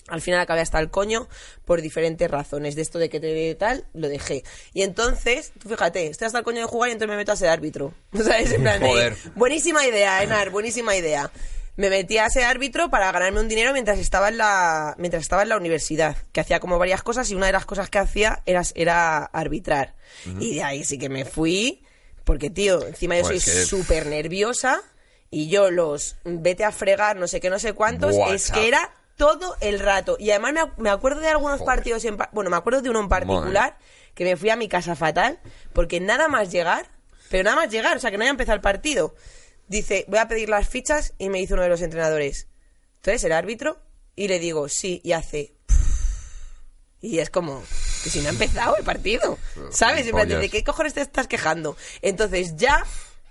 Al 0.07 0.21
final 0.21 0.39
acabé 0.39 0.61
hasta 0.61 0.79
el 0.79 0.91
coño 0.91 1.27
por 1.65 1.81
diferentes 1.81 2.29
razones. 2.29 2.75
De 2.75 2.83
esto 2.83 2.99
de 2.99 3.09
que 3.09 3.19
te 3.19 3.55
tal, 3.55 3.85
lo 3.93 4.07
dejé. 4.07 4.43
Y 4.73 4.83
entonces, 4.83 5.51
tú 5.59 5.67
fíjate, 5.69 6.07
estoy 6.07 6.27
hasta 6.27 6.37
el 6.39 6.43
coño 6.43 6.59
de 6.61 6.65
jugar 6.67 6.89
y 6.89 6.93
entonces 6.93 7.09
me 7.09 7.17
meto 7.17 7.31
a 7.31 7.35
ser 7.35 7.49
árbitro. 7.49 7.93
O 8.13 8.21
sea, 8.21 8.37
es 8.39 8.51
en 8.51 8.61
plan 8.61 8.79
de, 8.79 8.87
Joder. 8.87 9.15
buenísima 9.35 9.85
idea, 9.85 10.21
Enar, 10.21 10.51
buenísima 10.51 10.95
idea. 10.95 11.31
Me 11.77 11.89
metí 11.89 12.17
a 12.17 12.29
ser 12.29 12.43
árbitro 12.45 12.89
para 12.89 13.11
ganarme 13.11 13.39
un 13.41 13.47
dinero 13.49 13.73
mientras 13.73 13.99
estaba 13.99 14.29
en 14.29 14.37
la, 14.37 14.95
mientras 14.97 15.21
estaba 15.21 15.43
en 15.43 15.49
la 15.49 15.57
universidad, 15.57 16.15
que 16.31 16.39
hacía 16.39 16.59
como 16.61 16.79
varias 16.79 17.03
cosas 17.03 17.29
y 17.31 17.35
una 17.35 17.47
de 17.47 17.51
las 17.51 17.65
cosas 17.65 17.89
que 17.89 17.99
hacía 17.99 18.41
era, 18.45 18.61
era 18.75 19.17
arbitrar. 19.25 19.95
Y 20.39 20.55
de 20.55 20.63
ahí 20.63 20.83
sí 20.85 20.97
que 20.97 21.09
me 21.09 21.25
fui, 21.25 21.83
porque 22.23 22.49
tío, 22.49 22.85
encima 22.87 23.15
yo 23.17 23.23
Pues 23.23 23.43
soy 23.43 23.53
que- 23.53 23.65
súper 23.65 24.05
nerviosa 24.07 24.81
y 25.29 25.49
yo 25.49 25.69
los 25.69 26.15
vete 26.23 26.63
a 26.63 26.71
fregar, 26.71 27.17
no 27.17 27.27
sé 27.27 27.41
qué, 27.41 27.49
no 27.49 27.59
sé 27.59 27.73
cuántos, 27.73 28.15
es 28.29 28.51
que 28.51 28.67
era 28.69 28.91
todo 29.17 29.57
el 29.59 29.79
rato. 29.79 30.15
Y 30.19 30.31
además 30.31 30.53
me, 30.53 30.61
ac- 30.61 30.73
me 30.77 30.89
acuerdo 30.89 31.19
de 31.19 31.27
algunos 31.29 31.59
Joder. 31.59 31.75
partidos, 31.75 32.05
en, 32.05 32.15
pa- 32.17 32.29
bueno, 32.31 32.49
me 32.49 32.55
acuerdo 32.57 32.81
de 32.81 32.89
uno 32.89 33.01
en 33.01 33.09
particular, 33.09 33.77
que 34.13 34.23
me 34.23 34.37
fui 34.37 34.49
a 34.49 34.55
mi 34.55 34.69
casa 34.69 34.95
fatal, 34.95 35.39
porque 35.73 35.99
nada 35.99 36.29
más 36.29 36.51
llegar, 36.51 36.87
pero 37.29 37.43
nada 37.43 37.57
más 37.57 37.69
llegar, 37.69 37.97
o 37.97 37.99
sea, 37.99 38.11
que 38.11 38.17
no 38.17 38.23
haya 38.23 38.31
empezado 38.31 38.55
el 38.55 38.61
partido, 38.61 39.13
dice, 39.67 40.05
voy 40.07 40.19
a 40.19 40.27
pedir 40.27 40.49
las 40.49 40.69
fichas, 40.69 41.13
y 41.17 41.29
me 41.29 41.39
dice 41.39 41.53
uno 41.53 41.63
de 41.63 41.69
los 41.69 41.81
entrenadores, 41.81 42.47
¿tú 43.01 43.09
eres 43.09 43.23
el 43.23 43.31
árbitro? 43.31 43.79
Y 44.15 44.27
le 44.27 44.39
digo, 44.39 44.69
sí, 44.69 45.01
y 45.03 45.11
hace... 45.13 45.53
Y 47.01 47.19
es 47.19 47.29
como 47.29 47.61
que 48.03 48.09
si 48.09 48.21
no 48.21 48.29
ha 48.29 48.31
empezado 48.31 48.77
el 48.77 48.83
partido, 48.83 49.37
¿sabes? 49.69 50.07
En 50.07 50.15
plan. 50.15 50.27
¿De 50.27 50.49
qué 50.49 50.63
cojones 50.63 50.95
te 50.95 51.01
estás 51.01 51.27
quejando? 51.27 51.77
Entonces 52.01 52.55
ya, 52.55 52.83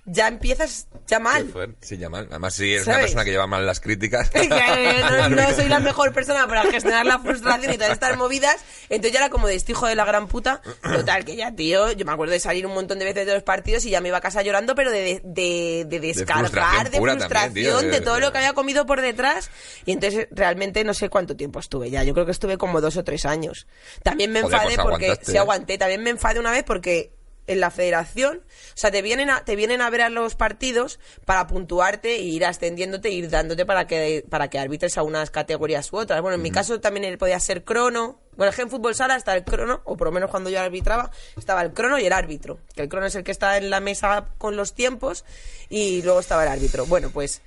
ya 0.07 0.29
empiezas 0.29 0.89
ya 1.07 1.19
mal. 1.19 1.53
Sí, 1.81 1.97
ya 1.97 2.11
mal. 2.11 2.27
Además, 2.31 2.55
si 2.55 2.73
eres 2.73 2.87
una 2.87 2.99
persona 2.99 3.25
que 3.25 3.31
lleva 3.31 3.47
mal 3.47 3.65
las 3.65 3.81
críticas. 3.81 4.31
Que 4.45 4.49
no, 5.11 5.29
no 5.31 5.55
soy 5.55 5.69
la 5.69 5.81
mejor 5.81 6.13
persona 6.13 6.47
para 6.47 6.63
gestionar 6.71 7.07
la 7.07 7.19
frustración 7.19 7.73
y 7.73 7.77
todas 7.77 7.93
estas 7.93 8.17
movidas. 8.17 8.57
Entonces 8.89 9.13
ya 9.13 9.21
era 9.21 9.31
como 9.31 9.47
de 9.47 9.55
este 9.55 9.73
hijo 9.73 9.87
de 9.87 9.95
la 9.95 10.05
gran 10.05 10.29
puta. 10.29 10.61
Total, 10.83 11.25
que 11.25 11.37
ya, 11.37 11.55
tío, 11.55 11.93
yo 11.93 12.05
me 12.05 12.13
acuerdo 12.13 12.33
de 12.33 12.41
salir 12.41 12.67
un 12.67 12.75
montón 12.75 12.99
de 12.99 13.07
veces 13.07 13.27
de 13.27 13.35
los 13.35 13.43
partidos 13.43 13.85
y 13.87 13.91
ya 13.91 14.01
me 14.01 14.09
iba 14.09 14.19
a 14.19 14.21
casa 14.21 14.43
llorando, 14.43 14.75
pero 14.75 14.91
de, 14.91 15.21
de, 15.25 15.87
de 15.89 16.01
descargar, 16.01 16.51
frustración 16.51 16.85
de 16.91 17.01
frustración, 17.01 17.31
también, 17.31 17.67
tío, 17.67 17.91
de, 17.91 18.01
todo 18.01 18.21
lo 18.21 18.33
que 18.33 18.39
había 18.39 18.53
comido 18.53 18.87
por 18.87 19.01
detrás. 19.01 19.51
Y 19.87 19.93
entonces 19.93 20.29
realmente 20.31 20.85
no 20.85 20.95
sé 20.95 21.09
cuánto 21.09 21.37
tiempo 21.37 21.61
estuve 21.61 21.91
ya. 21.91 22.05
Yo 22.05 22.13
creo 22.13 22.27
que 22.27 22.33
estuve 22.33 22.59
como 22.59 22.81
dos 22.81 22.97
o 22.97 23.05
tres 23.05 23.25
años. 23.25 23.67
También 24.03 24.33
me 24.33 24.43
Joder, 24.43 24.55
enfadé 24.55 24.75
pues 24.77 24.87
porque 24.87 25.05
aguantaste, 25.07 25.33
sí 25.33 25.37
¿eh? 25.37 25.41
aguanté. 25.41 25.79
También 25.79 26.03
me 26.03 26.11
enfadé 26.11 26.41
una 26.41 26.51
vez 26.51 26.65
porque 26.65 27.13
en 27.47 27.61
la 27.61 27.71
federación, 27.71 28.39
o 28.39 28.77
sea, 28.77 28.91
te 28.91 29.03
vienen 29.03 29.31
a, 29.31 29.45
te 29.45 29.57
vienen 29.57 29.81
a 29.81 29.91
ver 29.91 30.03
a 30.03 30.09
los 30.09 30.35
partidos 30.35 30.99
para 31.25 31.47
puntuarte 31.47 32.17
e 32.17 32.23
ir 32.23 32.45
ascendiéndote 32.45 33.09
e 33.09 33.13
ir 33.13 33.31
dándote 33.31 33.67
para 33.67 33.87
que, 33.87 34.25
para 34.29 34.49
que 34.49 34.59
arbitres 34.59 34.97
a 34.99 35.03
unas 35.03 35.31
categorías 35.31 35.93
u 35.93 35.97
otras. 35.97 36.21
Bueno, 36.21 36.37
en 36.37 36.43
mi 36.43 36.51
caso 36.51 36.81
también 36.81 37.19
podía 37.19 37.39
ser 37.41 37.65
crono. 37.65 38.21
Bueno, 38.37 38.51
es 38.51 38.57
que 38.57 38.63
en 38.63 38.71
fútbol 38.71 38.95
sala 38.95 39.17
está 39.17 39.35
el 39.37 39.45
crono, 39.45 39.83
o 39.85 39.97
por 39.97 40.09
lo 40.09 40.13
menos 40.13 40.31
cuando 40.31 40.51
yo 40.51 40.61
arbitraba, 40.61 41.11
estaba 41.37 41.63
el 41.63 41.73
crono 41.73 41.99
y 41.99 42.07
el 42.07 42.13
árbitro. 42.13 42.59
Que 42.75 42.83
el 42.83 42.89
crono 42.89 43.07
es 43.07 43.15
el 43.15 43.25
que 43.25 43.31
está 43.31 43.57
en 43.57 43.71
la 43.71 43.81
mesa 43.81 44.27
con 44.39 44.57
los 44.57 44.75
tiempos 44.75 45.25
y 45.69 46.03
luego 46.03 46.21
estaba 46.21 46.43
el 46.45 46.49
árbitro. 46.49 46.87
Bueno, 46.87 47.11
pues 47.11 47.43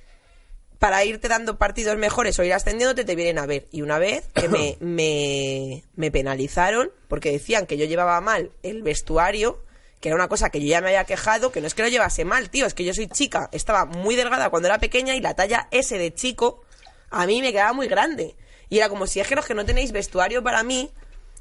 para 0.78 1.04
irte 1.04 1.28
dando 1.28 1.58
partidos 1.58 1.96
mejores 1.98 2.38
o 2.38 2.44
ir 2.44 2.54
ascendiéndote 2.54 3.04
te 3.04 3.16
vienen 3.16 3.38
a 3.38 3.46
ver. 3.46 3.66
Y 3.72 3.82
una 3.82 3.98
vez 3.98 4.28
que 4.32 4.48
me, 4.48 4.76
me, 4.80 5.84
me 5.96 6.10
penalizaron 6.10 6.90
porque 7.08 7.32
decían 7.32 7.66
que 7.66 7.76
yo 7.76 7.84
llevaba 7.84 8.20
mal 8.20 8.52
el 8.62 8.82
vestuario, 8.82 9.62
que 10.00 10.08
era 10.08 10.16
una 10.16 10.28
cosa 10.28 10.50
que 10.50 10.60
yo 10.60 10.66
ya 10.68 10.80
me 10.80 10.88
había 10.88 11.04
quejado, 11.04 11.50
que 11.50 11.60
no 11.60 11.66
es 11.66 11.74
que 11.74 11.82
lo 11.82 11.88
llevase 11.88 12.24
mal, 12.24 12.50
tío, 12.50 12.66
es 12.66 12.74
que 12.74 12.84
yo 12.84 12.94
soy 12.94 13.08
chica, 13.08 13.48
estaba 13.52 13.84
muy 13.84 14.14
delgada 14.14 14.50
cuando 14.50 14.68
era 14.68 14.78
pequeña 14.78 15.14
y 15.14 15.20
la 15.20 15.34
talla 15.34 15.68
S 15.70 15.96
de 15.96 16.14
chico 16.14 16.62
a 17.10 17.26
mí 17.26 17.40
me 17.40 17.52
quedaba 17.52 17.72
muy 17.72 17.88
grande. 17.88 18.36
Y 18.68 18.78
era 18.78 18.88
como 18.88 19.06
si 19.06 19.20
es 19.20 19.26
que 19.26 19.34
los 19.34 19.46
que 19.46 19.54
no 19.54 19.64
tenéis 19.64 19.92
vestuario 19.92 20.42
para 20.42 20.62
mí, 20.62 20.90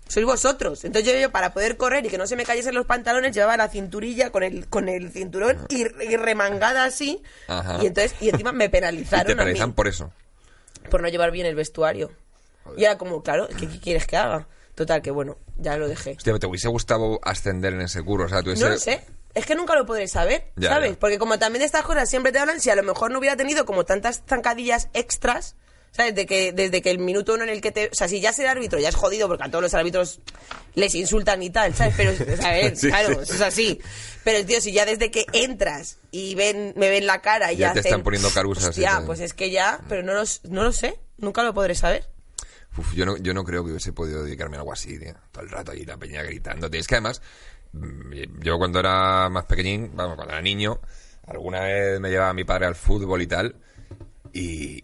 sois 0.08 0.26
vosotros. 0.26 0.86
Entonces 0.86 1.12
yo, 1.12 1.20
yo, 1.20 1.32
para 1.32 1.54
poder 1.54 1.78
correr 1.78 2.06
y 2.06 2.10
que 2.10 2.18
no 2.18 2.26
se 2.26 2.36
me 2.36 2.46
cayesen 2.46 2.74
los 2.74 2.86
pantalones 2.86 3.36
llevaba 3.36 3.58
la 3.58 3.68
cinturilla 3.68 4.32
con 4.32 4.44
el, 4.44 4.68
con 4.68 4.88
el 4.88 5.12
cinturón 5.12 5.66
y, 5.70 5.82
y 5.82 6.16
remangada 6.16 6.86
así. 6.86 7.22
Ajá. 7.48 7.80
Y 7.84 7.88
entonces, 7.88 8.16
y 8.22 8.30
encima 8.30 8.52
me 8.54 8.66
Y 8.68 8.70
penalizaron 8.70 9.26
te 9.26 9.32
a 9.34 9.36
mí 9.36 9.40
penalizan 9.40 9.74
por 9.74 9.88
eso. 9.88 10.12
por 10.90 11.02
no 11.02 11.10
llevar 11.10 11.32
bien 11.32 11.46
el 11.46 11.56
vestuario. 11.56 12.12
Y 12.78 12.84
era 12.86 12.98
como, 12.98 13.22
claro, 13.24 13.48
¿qué, 13.60 13.68
qué 13.68 13.80
quieres 13.80 14.08
que 14.08 14.18
haga? 14.18 14.48
Total, 14.76 15.02
que 15.02 15.12
bueno, 15.12 15.38
ya 15.58 15.78
lo 15.78 15.88
dejé. 15.88 16.12
Hostia, 16.18 16.38
¿te 16.40 16.48
hubiese 16.48 16.68
gustado 16.68 17.20
ascender 17.24 17.74
en 17.74 17.82
ese 17.82 18.02
curso? 18.04 18.26
O 18.26 18.30
sea, 18.30 18.44
tú 18.44 18.52
ese... 18.52 18.64
No 18.64 18.70
lo 18.70 18.78
sé. 18.80 19.02
Es 19.34 19.46
que 19.46 19.56
nunca 19.56 19.76
lo 19.76 19.86
podré 19.86 20.08
saber, 20.08 20.52
Ya, 20.56 20.70
¿sabes? 20.70 20.92
ya. 20.94 21.00
Porque 21.00 21.20
como 21.20 21.38
también 21.38 21.64
estas 21.64 21.84
cosas 21.84 22.10
siempre 22.10 22.32
te 22.32 22.40
hablan, 22.40 22.60
si 22.60 22.70
a 22.72 22.76
lo 22.76 22.84
mejor 22.84 23.12
no 23.12 23.20
hubiera 23.20 23.36
tenido 23.36 23.66
como 23.66 23.86
tantas 23.86 24.24
zancadillas 24.28 24.90
extras, 24.94 25.56
¿sabes? 25.92 26.16
De 26.16 26.26
que, 26.26 26.52
desde 26.54 26.82
que 26.82 26.90
el 26.90 26.98
minuto 26.98 27.36
uno 27.36 27.44
en 27.44 27.50
el 27.50 27.62
que 27.62 27.72
te... 27.72 27.88
O 27.88 27.94
sea, 27.94 28.08
si 28.08 28.20
ya 28.20 28.34
ser 28.34 28.48
árbitro 28.48 28.80
ya 28.80 28.90
es 28.90 28.96
jodido 28.96 29.28
porque 29.28 29.44
a 29.44 29.52
todos 29.52 29.62
los 29.62 29.74
árbitros 29.76 30.22
les 30.74 30.96
insultan 30.96 31.44
y 31.44 31.52
tal, 31.52 31.76
¿sabes? 31.76 31.94
Pero, 31.98 32.14
ver, 32.18 32.76
Sí, 32.78 32.88
claro, 32.88 33.24
sí. 33.26 33.36
es 33.36 33.42
así. 33.42 33.80
Pero, 34.24 34.44
tío, 34.46 34.60
si 34.60 34.72
ya 34.72 34.86
desde 34.86 35.12
que 35.12 35.26
entras 35.34 35.98
y 36.10 36.34
ven 36.34 36.74
me 36.76 36.90
ven 36.90 37.06
la 37.06 37.22
cara 37.22 37.52
y 37.54 37.58
Ya 37.58 37.74
te 37.74 37.80
hacen, 37.80 37.90
están 37.92 38.04
poniendo 38.04 38.32
carusas 38.32 38.66
y 38.66 38.70
Hostia, 38.70 38.92
tal. 38.94 39.06
pues 39.06 39.20
es 39.20 39.34
que 39.34 39.52
ya... 39.52 39.82
Pero 39.88 40.02
no, 40.02 40.14
los, 40.14 40.44
no 40.46 40.64
lo 40.64 40.72
sé. 40.72 41.00
Nunca 41.18 41.44
lo 41.44 41.54
podré 41.54 41.76
saber. 41.76 42.10
Yo, 42.94 43.06
no, 43.06 43.18
yo 43.18 43.34
no 43.34 43.44
creo 43.44 43.64
que 43.64 43.72
hubiese 43.72 43.94
podido 43.94 44.24
dedicarme 44.24 44.58
a 44.58 44.60
algo 44.60 44.74
así, 44.74 44.98
tío. 45.00 45.14
Todo 45.32 45.44
el 45.44 45.50
rato 45.50 45.72
ahí 45.72 45.86
la 45.86 45.98
peña 45.98 46.24
gritando. 46.24 46.70
tío. 46.70 46.80
Es 46.80 46.88
que 46.88 46.96
además, 46.96 47.22
mm, 47.74 48.42
yo 48.42 48.58
cuando 48.58 48.80
era 48.80 49.30
más 49.30 49.46
pequeñín, 49.46 49.92
vamos, 49.96 50.16
cuando 50.16 50.34
era 50.34 50.42
niño, 50.42 50.80
alguna 51.26 51.62
vez 51.62 52.00
me 52.00 52.10
llevaba 52.10 52.34
mi 52.34 52.44
padre 52.44 52.68
al 52.68 52.76
fútbol 52.76 53.22
y 53.22 53.28
tal. 53.28 53.56
Y, 54.34 54.84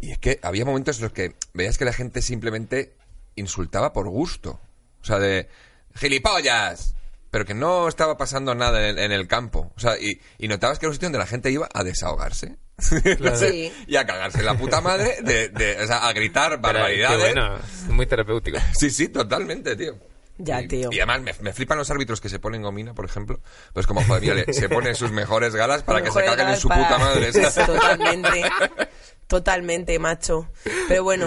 y 0.00 0.10
es 0.10 0.18
que 0.18 0.38
había 0.42 0.64
momentos 0.64 0.98
en 0.98 1.04
los 1.04 1.12
que 1.12 1.34
veías 1.54 1.78
que 1.78 1.84
la 1.84 1.92
gente 1.92 2.22
simplemente 2.22 2.94
insultaba 3.36 3.92
por 3.92 4.08
gusto. 4.08 4.60
O 5.00 5.04
sea, 5.04 5.18
de 5.18 5.48
¡Gilipollas! 5.94 6.94
Pero 7.30 7.44
que 7.46 7.54
no 7.54 7.88
estaba 7.88 8.16
pasando 8.18 8.54
nada 8.54 8.88
en, 8.88 8.98
en 8.98 9.10
el 9.10 9.26
campo. 9.26 9.72
O 9.74 9.80
sea, 9.80 9.98
y, 9.98 10.20
y 10.38 10.48
notabas 10.48 10.78
que 10.78 10.86
era 10.86 10.90
un 10.90 10.94
sitio 10.94 11.06
donde 11.06 11.18
la 11.18 11.26
gente 11.26 11.50
iba 11.50 11.68
a 11.72 11.82
desahogarse. 11.82 12.56
Sí. 12.78 13.72
y 13.86 13.96
a 13.96 14.06
cagarse 14.06 14.42
la 14.42 14.54
puta 14.54 14.80
madre, 14.80 15.18
de, 15.22 15.48
de- 15.50 15.82
o 15.82 15.86
sea, 15.86 16.06
a 16.08 16.12
gritar 16.12 16.60
barbaridades. 16.60 17.16
Qué 17.18 17.22
bueno, 17.24 17.56
es 17.56 17.88
muy 17.88 18.06
terapéutico. 18.06 18.58
Sí, 18.78 18.90
sí, 18.90 19.08
totalmente, 19.08 19.76
tío. 19.76 19.94
Ya, 20.38 20.62
Y- 20.62 20.68
tío. 20.68 20.88
Y 20.90 20.98
además 20.98 21.20
me, 21.22 21.34
me 21.42 21.52
flipan 21.52 21.78
los 21.78 21.90
árbitros 21.90 22.20
que 22.20 22.28
se 22.28 22.38
ponen 22.38 22.62
gomina, 22.62 22.94
por 22.94 23.04
ejemplo. 23.04 23.40
Pues 23.72 23.86
como, 23.86 24.02
joder, 24.04 24.52
se 24.52 24.68
ponen 24.68 24.94
sus 24.96 25.12
mejores 25.12 25.54
galas 25.54 25.82
para 25.82 26.02
que 26.02 26.10
se 26.10 26.24
caguen 26.24 26.48
en 26.48 26.56
su 26.56 26.68
para- 26.68 26.82
puta 26.88 26.98
madre. 26.98 27.32
¿sabes? 27.32 27.54
Totalmente. 27.66 28.42
Totalmente, 29.26 29.98
macho. 29.98 30.48
Pero 30.88 31.04
bueno. 31.04 31.26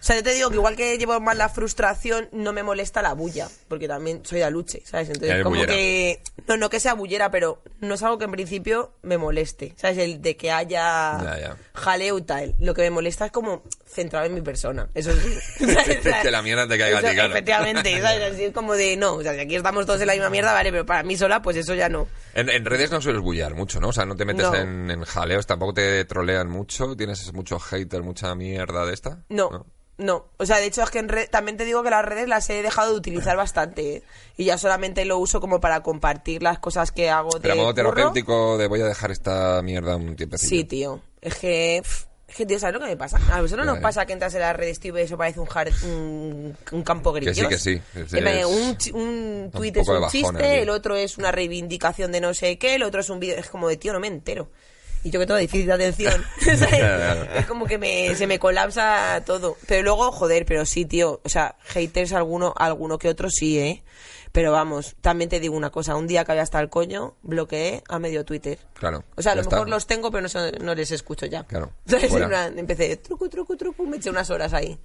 O 0.00 0.02
sea, 0.02 0.16
yo 0.16 0.22
te 0.22 0.32
digo 0.32 0.48
que 0.50 0.56
igual 0.56 0.76
que 0.76 0.96
llevo 0.96 1.18
más 1.20 1.36
la 1.36 1.48
frustración, 1.48 2.28
no 2.32 2.52
me 2.52 2.62
molesta 2.62 3.02
la 3.02 3.14
bulla. 3.14 3.48
Porque 3.68 3.88
también 3.88 4.20
soy 4.24 4.38
de 4.38 4.44
aluche, 4.44 4.82
¿sabes? 4.84 5.08
Entonces, 5.08 5.42
como 5.42 5.56
bullera. 5.56 5.72
que. 5.74 6.22
No, 6.46 6.56
no 6.56 6.70
que 6.70 6.80
sea 6.80 6.94
bullera, 6.94 7.30
pero 7.30 7.62
no 7.80 7.94
es 7.94 8.02
algo 8.02 8.16
que 8.18 8.24
en 8.26 8.30
principio 8.32 8.92
me 9.02 9.18
moleste. 9.18 9.74
¿Sabes? 9.76 9.98
El 9.98 10.22
de 10.22 10.36
que 10.36 10.50
haya 10.50 11.18
Ya, 11.22 11.38
ya. 11.40 11.56
jaleo 11.74 12.18
y 12.18 12.22
tal. 12.22 12.54
Lo 12.60 12.74
que 12.74 12.82
me 12.82 12.90
molesta 12.90 13.26
es 13.26 13.32
como 13.32 13.62
centrado 13.86 14.26
en 14.26 14.34
mi 14.34 14.40
persona. 14.40 14.88
Eso 14.94 15.12
sí. 15.12 15.66
Que 16.22 16.30
la 16.30 16.42
mierda 16.42 16.68
te 16.68 16.78
caiga 16.78 16.98
a 16.98 17.00
ti, 17.00 17.06
Eso, 17.06 17.14
claro. 17.14 17.30
Efectivamente, 17.32 18.00
¿sabes? 18.00 18.32
Así 18.34 18.44
es 18.44 18.52
como 18.54 18.74
de 18.74 18.96
no. 18.96 19.14
O 19.14 19.22
sea, 19.22 19.34
si 19.34 19.40
aquí 19.40 19.56
estamos 19.56 19.84
todos 19.84 20.00
en 20.00 20.06
la 20.06 20.12
misma 20.14 20.30
mierda, 20.30 20.52
vale, 20.52 20.70
pero 20.70 20.86
para 20.86 21.02
mí 21.02 21.16
sola, 21.16 21.42
pues 21.42 21.56
eso 21.56 21.74
ya 21.74 21.88
no. 21.88 22.06
En, 22.38 22.48
en 22.48 22.64
redes 22.64 22.90
no 22.90 23.00
sueles 23.00 23.20
bullar 23.22 23.54
mucho, 23.54 23.80
¿no? 23.80 23.88
O 23.88 23.92
sea, 23.92 24.04
no 24.04 24.16
te 24.16 24.24
metes 24.24 24.46
No. 24.50 24.54
en, 24.54 24.90
en 24.90 25.04
jaleos, 25.04 25.46
tampoco 25.46 25.74
te 25.74 26.04
trolean 26.04 26.48
mucho. 26.48 26.96
¿Tienes 26.96 27.32
mucho 27.32 27.58
hater, 27.58 28.02
mucha 28.02 28.34
mierda 28.34 28.86
de 28.86 28.94
esta? 28.94 29.24
No, 29.28 29.66
no. 29.98 30.26
O 30.36 30.46
sea, 30.46 30.58
de 30.58 30.66
hecho 30.66 30.82
es 30.82 30.90
que 30.90 31.00
en 31.00 31.08
red, 31.08 31.28
también 31.30 31.56
te 31.56 31.64
digo 31.64 31.82
que 31.82 31.90
las 31.90 32.04
redes 32.04 32.28
las 32.28 32.48
he 32.50 32.62
dejado 32.62 32.92
de 32.92 32.98
utilizar 32.98 33.36
bastante. 33.36 33.96
¿eh? 33.96 34.02
Y 34.36 34.44
ya 34.44 34.56
solamente 34.58 35.04
lo 35.04 35.18
uso 35.18 35.40
como 35.40 35.60
para 35.60 35.82
compartir 35.82 36.42
las 36.42 36.58
cosas 36.60 36.92
que 36.92 37.10
hago 37.10 37.30
de 37.30 37.40
Pero 37.40 37.56
modo 37.56 37.74
terapéutico 37.74 38.56
de 38.58 38.66
voy 38.68 38.80
a 38.82 38.86
dejar 38.86 39.10
esta 39.10 39.60
mierda 39.62 39.96
un 39.96 40.14
tiempo 40.16 40.38
Sí, 40.38 40.64
tío. 40.64 41.00
Es 41.20 41.34
que... 41.36 41.80
pff, 41.82 42.04
Es 42.28 42.34
que, 42.36 42.44
tío, 42.44 42.58
¿sabes 42.58 42.74
lo 42.74 42.80
que 42.80 42.86
me 42.86 42.96
pasa? 42.96 43.16
A 43.32 43.40
vosotros 43.40 43.66
Ya, 43.66 43.72
nos 43.72 43.80
pasa 43.82 44.04
que 44.04 44.12
entras 44.12 44.34
en 44.34 44.40
las 44.40 44.54
redes, 44.54 44.78
tío, 44.78 44.96
y 44.98 45.00
eso 45.02 45.16
parece 45.16 45.40
un, 45.40 45.46
jar- 45.46 45.72
un, 45.84 46.56
un 46.72 46.82
campo 46.82 47.12
Que 47.14 47.20
grillos. 47.20 47.38
sí, 47.38 47.46
que 47.48 47.58
sí. 47.58 47.82
Es- 47.98 48.10
plan, 48.20 48.28
es- 48.36 48.44
un, 48.46 48.76
un 49.00 49.50
tuit 49.50 49.74
poco 49.74 49.92
es 49.92 49.96
un 49.96 50.02
bajona, 50.02 50.10
chiste, 50.10 50.52
tío. 50.54 50.62
el 50.62 50.68
otro 50.70 50.94
es 50.96 51.16
una 51.16 51.32
reivindicación 51.32 52.12
de 52.12 52.20
no 52.20 52.34
sé 52.34 52.58
qué, 52.58 52.74
el 52.74 52.82
otro 52.82 53.00
es 53.00 53.08
un 53.08 53.18
vídeo... 53.18 53.36
Es 53.36 53.48
como 53.48 53.66
de, 53.68 53.78
tío, 53.78 53.92
no 53.94 54.00
me 54.00 54.08
entero. 54.08 54.50
Y 55.04 55.10
yo 55.10 55.20
que 55.20 55.26
tengo 55.26 55.38
difícil 55.38 55.66
de 55.68 55.72
atención. 55.72 56.22
es 56.46 57.46
como 57.46 57.66
que 57.66 57.78
me, 57.78 58.14
se 58.14 58.26
me 58.26 58.38
colapsa 58.38 59.22
todo. 59.24 59.56
Pero 59.66 59.82
luego, 59.84 60.10
joder, 60.12 60.44
pero 60.44 60.66
sí, 60.66 60.84
tío. 60.84 61.20
O 61.24 61.28
sea, 61.28 61.54
haters 61.66 62.12
alguno, 62.12 62.52
alguno 62.56 62.98
que 62.98 63.08
otro 63.08 63.30
sí, 63.30 63.58
¿eh? 63.58 63.82
Pero 64.32 64.52
vamos, 64.52 64.94
también 65.00 65.30
te 65.30 65.40
digo 65.40 65.56
una 65.56 65.70
cosa. 65.70 65.96
Un 65.96 66.06
día 66.06 66.24
que 66.24 66.32
había 66.32 66.42
hasta 66.42 66.60
el 66.60 66.68
coño, 66.68 67.16
bloqueé 67.22 67.82
a 67.88 67.98
medio 67.98 68.24
Twitter. 68.24 68.58
Claro. 68.74 69.04
O 69.16 69.22
sea, 69.22 69.32
a 69.32 69.34
lo 69.34 69.44
mejor 69.44 69.68
los 69.68 69.86
tengo, 69.86 70.10
pero 70.10 70.22
no, 70.22 70.28
son- 70.28 70.52
no 70.62 70.74
les 70.74 70.90
escucho 70.90 71.26
ya. 71.26 71.44
Claro. 71.44 71.70
¿Sabes? 71.86 72.10
Fuera. 72.10 72.24
En 72.26 72.30
plan, 72.30 72.58
empecé, 72.58 72.96
truco, 72.98 73.28
truco, 73.28 73.56
truco, 73.56 73.84
me 73.84 73.96
eché 73.96 74.10
unas 74.10 74.28
horas 74.30 74.52
ahí. 74.52 74.78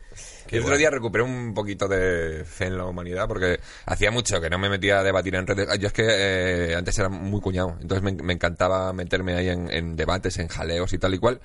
el 0.50 0.62
otro 0.64 0.78
día 0.78 0.90
recuperé 0.90 1.24
un 1.24 1.54
poquito 1.54 1.88
de 1.88 2.44
fe 2.46 2.66
en 2.66 2.78
la 2.78 2.86
humanidad 2.86 3.28
porque 3.28 3.60
hacía 3.86 4.12
mucho 4.12 4.40
que 4.42 4.50
no 4.50 4.58
me 4.60 4.70
metía 4.70 5.00
a 5.00 5.04
debatir 5.04 5.36
en 5.36 5.46
redes. 5.48 5.68
Yo 5.80 5.88
es 5.88 5.94
que 5.94 6.06
eh, 6.08 6.76
antes 6.76 6.98
era 6.98 7.10
muy 7.10 7.42
cuñado, 7.42 7.78
entonces 7.82 8.02
me, 8.04 8.12
me 8.14 8.34
encantaba 8.34 8.92
meterme 8.94 9.36
ahí 9.36 9.50
en, 9.50 9.70
en 9.72 9.96
debates, 9.96 10.38
en 10.40 10.48
jaleos 10.48 10.94
y 10.94 10.98
tal 10.98 11.14
y 11.14 11.20
cual. 11.20 11.42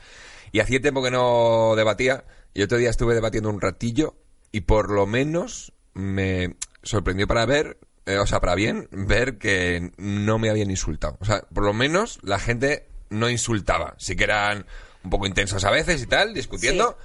Y 0.53 0.61
hacía 0.61 0.81
tiempo 0.81 1.03
que 1.03 1.11
no 1.11 1.75
debatía 1.77 2.25
y 2.55 2.63
otro 2.63 2.79
día 2.79 2.91
estuve 2.91 3.15
debatiendo 3.15 3.51
un 3.51 3.61
ratillo 3.61 4.15
y 4.51 4.63
por 4.63 4.91
lo 4.91 5.07
menos 5.07 5.73
me 5.95 6.57
sorprendió 6.83 7.27
para 7.27 7.45
ver, 7.45 7.77
eh, 8.09 8.19
o 8.19 8.27
sea, 8.27 8.41
para 8.41 8.55
bien, 8.55 8.89
ver 8.91 9.39
que 9.39 9.93
no 9.97 10.39
me 10.39 10.51
habían 10.51 10.71
insultado. 10.71 11.17
O 11.21 11.25
sea, 11.25 11.43
por 11.53 11.65
lo 11.65 11.73
menos 11.73 12.19
la 12.23 12.39
gente 12.39 12.87
no 13.11 13.29
insultaba. 13.31 13.95
Sí 13.99 14.17
que 14.17 14.25
eran 14.25 14.67
un 15.05 15.11
poco 15.11 15.27
intensos 15.27 15.65
a 15.65 15.71
veces 15.71 16.03
y 16.03 16.07
tal, 16.07 16.35
discutiendo. 16.35 16.97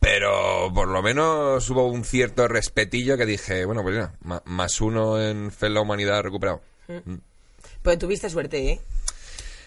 Pero 0.00 0.72
por 0.74 0.88
lo 0.88 1.02
menos 1.02 1.68
hubo 1.68 1.86
un 1.86 2.04
cierto 2.04 2.48
respetillo 2.48 3.18
que 3.18 3.26
dije, 3.26 3.66
bueno, 3.66 3.82
pues 3.82 3.94
mira, 3.94 4.14
más 4.46 4.80
uno 4.80 5.20
en 5.22 5.52
fe 5.52 5.68
la 5.68 5.82
humanidad 5.82 6.22
recuperado. 6.22 6.62
Mm. 6.88 7.16
Pues 7.82 7.98
tuviste 7.98 8.30
suerte, 8.30 8.72
¿eh? 8.72 8.80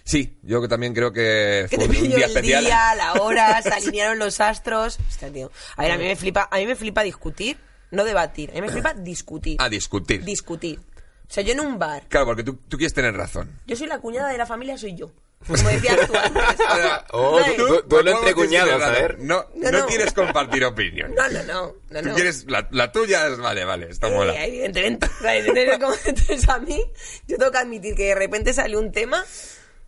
Sí, 0.03 0.37
yo 0.41 0.61
que 0.61 0.67
también 0.67 0.93
creo 0.93 1.13
que 1.13 1.67
Que 1.69 1.75
fue 1.77 1.87
te 1.87 2.01
un 2.01 2.07
día 2.07 2.17
el 2.17 2.23
especial. 2.23 2.63
día, 2.65 2.95
la 2.95 3.13
hora, 3.13 3.61
se 3.61 3.69
alinearon 3.73 4.17
los 4.19 4.41
astros. 4.41 4.99
Hostia, 5.07 5.31
tío. 5.31 5.51
A 5.77 5.83
ver, 5.83 5.91
a 5.91 5.97
mí 5.97 6.03
me 6.05 6.15
flipa, 6.15 6.47
a 6.51 6.57
mí 6.57 6.65
me 6.65 6.75
flipa 6.75 7.03
discutir, 7.03 7.57
no 7.93 8.03
debatir. 8.03 8.49
A 8.51 8.53
mí 8.55 8.61
me 8.61 8.69
flipa 8.69 8.93
discutir. 8.93 9.57
A 9.61 9.69
discutir. 9.69 10.23
Discutir. 10.23 10.79
O 10.79 11.33
sea, 11.33 11.41
yo 11.43 11.53
en 11.53 11.61
un 11.61 11.79
bar, 11.79 12.03
Claro, 12.09 12.25
porque 12.27 12.43
tú, 12.43 12.55
tú 12.67 12.77
quieres 12.77 12.93
tener 12.93 13.13
razón. 13.15 13.59
yo 13.65 13.75
soy 13.75 13.87
la 13.87 13.99
cuñada 13.99 14.29
de 14.29 14.37
la 14.37 14.45
familia, 14.45 14.77
soy 14.77 14.95
yo. 14.95 15.11
Como 15.47 15.67
decías 15.67 16.07
tú 16.07 16.13
antes. 16.15 16.43
Oh, 17.11 17.39
¿Sabes? 17.39 17.57
tú- 17.57 17.67
tú- 17.67 17.85
¿Cómo 17.97 18.09
entre 18.09 18.33
cuñados, 18.33 18.81
a 18.81 18.89
ver. 18.91 19.19
No, 19.19 19.45
No, 19.55 19.71
no, 19.71 19.79
no. 19.79 19.85
quieres 19.87 20.13
compartir 20.13 20.63
opinión. 20.63 21.13
No, 21.15 21.27
no, 21.29 21.43
no. 21.43 21.75
no, 21.89 22.01
Tú 22.01 22.07
no. 22.09 22.15
quieres, 22.15 22.45
la, 22.47 22.67
la 22.71 22.91
tuya 22.91 23.27
es, 23.27 23.37
vale, 23.39 23.65
vale, 23.65 23.89
está 23.89 24.07
Eh, 24.07 24.11
mola. 24.15 24.45
evidentemente. 24.45 25.07
¿sabes? 25.21 25.45
Entonces, 25.47 25.77
como- 25.79 25.95
entonces 26.05 26.49
a 26.49 26.59
mí, 26.59 26.81
yo 27.27 27.37
tengo 27.37 27.51
que 27.51 27.57
admitir 27.57 27.95
que 27.95 28.03
de 28.05 28.15
repente 28.15 28.53
sale 28.53 28.77
un 28.77 28.91
tema 28.91 29.23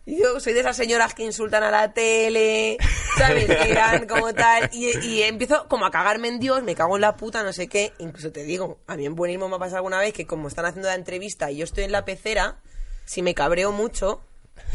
yo 0.06 0.38
soy 0.38 0.52
de 0.52 0.60
esas 0.60 0.76
señoras 0.76 1.14
que 1.14 1.24
insultan 1.24 1.64
a 1.64 1.70
la 1.70 1.92
tele, 1.92 2.78
¿sabes? 3.18 3.46
Que 3.46 3.70
eran 3.70 4.06
como 4.06 4.32
tal. 4.32 4.70
Y, 4.72 4.96
y 5.04 5.22
empiezo 5.22 5.66
como 5.68 5.84
a 5.84 5.90
cagarme 5.90 6.28
en 6.28 6.38
Dios, 6.38 6.62
me 6.62 6.76
cago 6.76 6.96
en 6.96 7.00
la 7.00 7.16
puta, 7.16 7.42
no 7.42 7.52
sé 7.52 7.66
qué. 7.66 7.92
Incluso 7.98 8.30
te 8.30 8.44
digo, 8.44 8.78
a 8.86 8.96
mí 8.96 9.04
en 9.04 9.16
Buenismo 9.16 9.48
me 9.48 9.56
ha 9.56 9.58
pasado 9.58 9.78
alguna 9.78 9.98
vez 9.98 10.12
que 10.12 10.26
como 10.26 10.48
están 10.48 10.66
haciendo 10.66 10.88
la 10.88 10.94
entrevista 10.94 11.50
y 11.50 11.56
yo 11.58 11.64
estoy 11.64 11.84
en 11.84 11.92
la 11.92 12.04
pecera, 12.04 12.60
si 13.04 13.22
me 13.22 13.34
cabreo 13.34 13.72
mucho, 13.72 14.22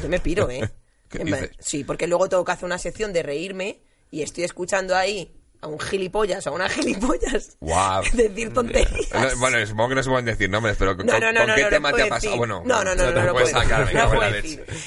yo 0.02 0.10
me 0.10 0.20
piro, 0.20 0.50
¿eh? 0.50 0.70
Sí, 1.60 1.84
porque 1.84 2.08
luego 2.08 2.30
tengo 2.30 2.46
que 2.46 2.54
hacer 2.54 2.66
una 2.66 2.78
sección 2.78 3.12
de 3.12 3.24
reírme 3.24 3.82
y 4.10 4.22
estoy 4.22 4.46
escuchando 4.46 4.96
ahí 4.96 5.41
a 5.62 5.68
un 5.68 5.80
gilipollas, 5.80 6.46
a 6.48 6.52
una 6.52 6.68
gilipollas 6.70 7.58
Guau. 7.60 8.04
decir 8.14 8.54
tonterías. 8.54 9.12
No, 9.14 9.38
bueno, 9.38 9.66
supongo 9.66 9.90
que 9.90 9.96
no 9.96 10.04
se 10.04 10.10
pueden 10.10 10.26
decir 10.26 10.50
nombres, 10.50 10.76
pero 10.78 10.98
¿con, 10.98 11.06
No, 11.06 11.14
no, 11.20 11.28
con 11.28 11.48
no, 11.48 11.56
qué 11.56 11.64
no, 11.64 11.70
tema 11.70 11.94
te 11.94 12.04
ha 12.04 12.10
pasado? 12.10 12.38
Bueno, 12.38 12.64
no, 12.66 12.84
no, 12.84 12.96
no, 12.96 13.12
no, 13.12 13.34
puedes 13.34 13.52
sacar. 13.52 13.88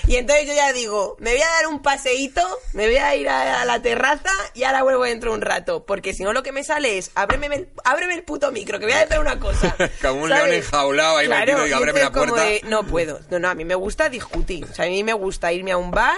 Y 0.06 0.16
entonces 0.16 0.46
yo 0.46 0.54
ya 0.54 0.72
digo, 0.72 1.16
me 1.20 1.32
voy 1.32 1.42
a 1.42 1.48
dar 1.48 1.66
un 1.68 1.80
paseíto, 1.82 2.42
me 2.72 2.86
voy 2.86 2.96
a 2.96 3.14
ir 3.14 3.28
a, 3.28 3.62
a 3.62 3.64
la 3.64 3.80
terraza 3.82 4.30
y 4.54 4.64
ahora 4.64 4.82
vuelvo 4.82 5.04
dentro 5.04 5.30
de 5.30 5.36
un 5.36 5.42
rato. 5.42 5.84
Porque 5.86 6.12
si 6.12 6.22
no 6.24 6.32
lo 6.32 6.42
que 6.42 6.52
me 6.52 6.64
sale 6.64 6.98
es, 6.98 7.10
ábreme 7.14 7.46
el, 7.46 7.68
ábreme 7.84 8.14
el 8.14 8.24
puto 8.24 8.50
micro, 8.52 8.78
que 8.78 8.86
voy 8.86 8.94
a 8.94 9.00
decir 9.04 9.18
una 9.18 9.38
cosa. 9.38 9.76
Como 10.02 10.22
un 10.24 10.28
¿sabes? 10.28 10.44
león 10.44 10.56
enjaulado 10.56 11.16
ahí 11.18 11.26
Claro, 11.26 11.46
metido 11.46 11.66
y 11.66 11.72
ábreme 11.72 12.00
la 12.00 12.12
puerta. 12.12 12.42
de, 12.42 12.60
no 12.64 12.84
puedo. 12.84 13.20
No, 13.30 13.38
no, 13.38 13.48
a 13.48 13.54
mí 13.54 13.64
me 13.64 13.74
gusta 13.74 14.08
discutir. 14.08 14.64
O 14.64 14.74
sea, 14.74 14.86
a 14.86 14.88
mí 14.88 15.04
me 15.04 15.12
gusta 15.12 15.52
irme 15.52 15.72
a 15.72 15.76
un 15.76 15.90
bar, 15.90 16.16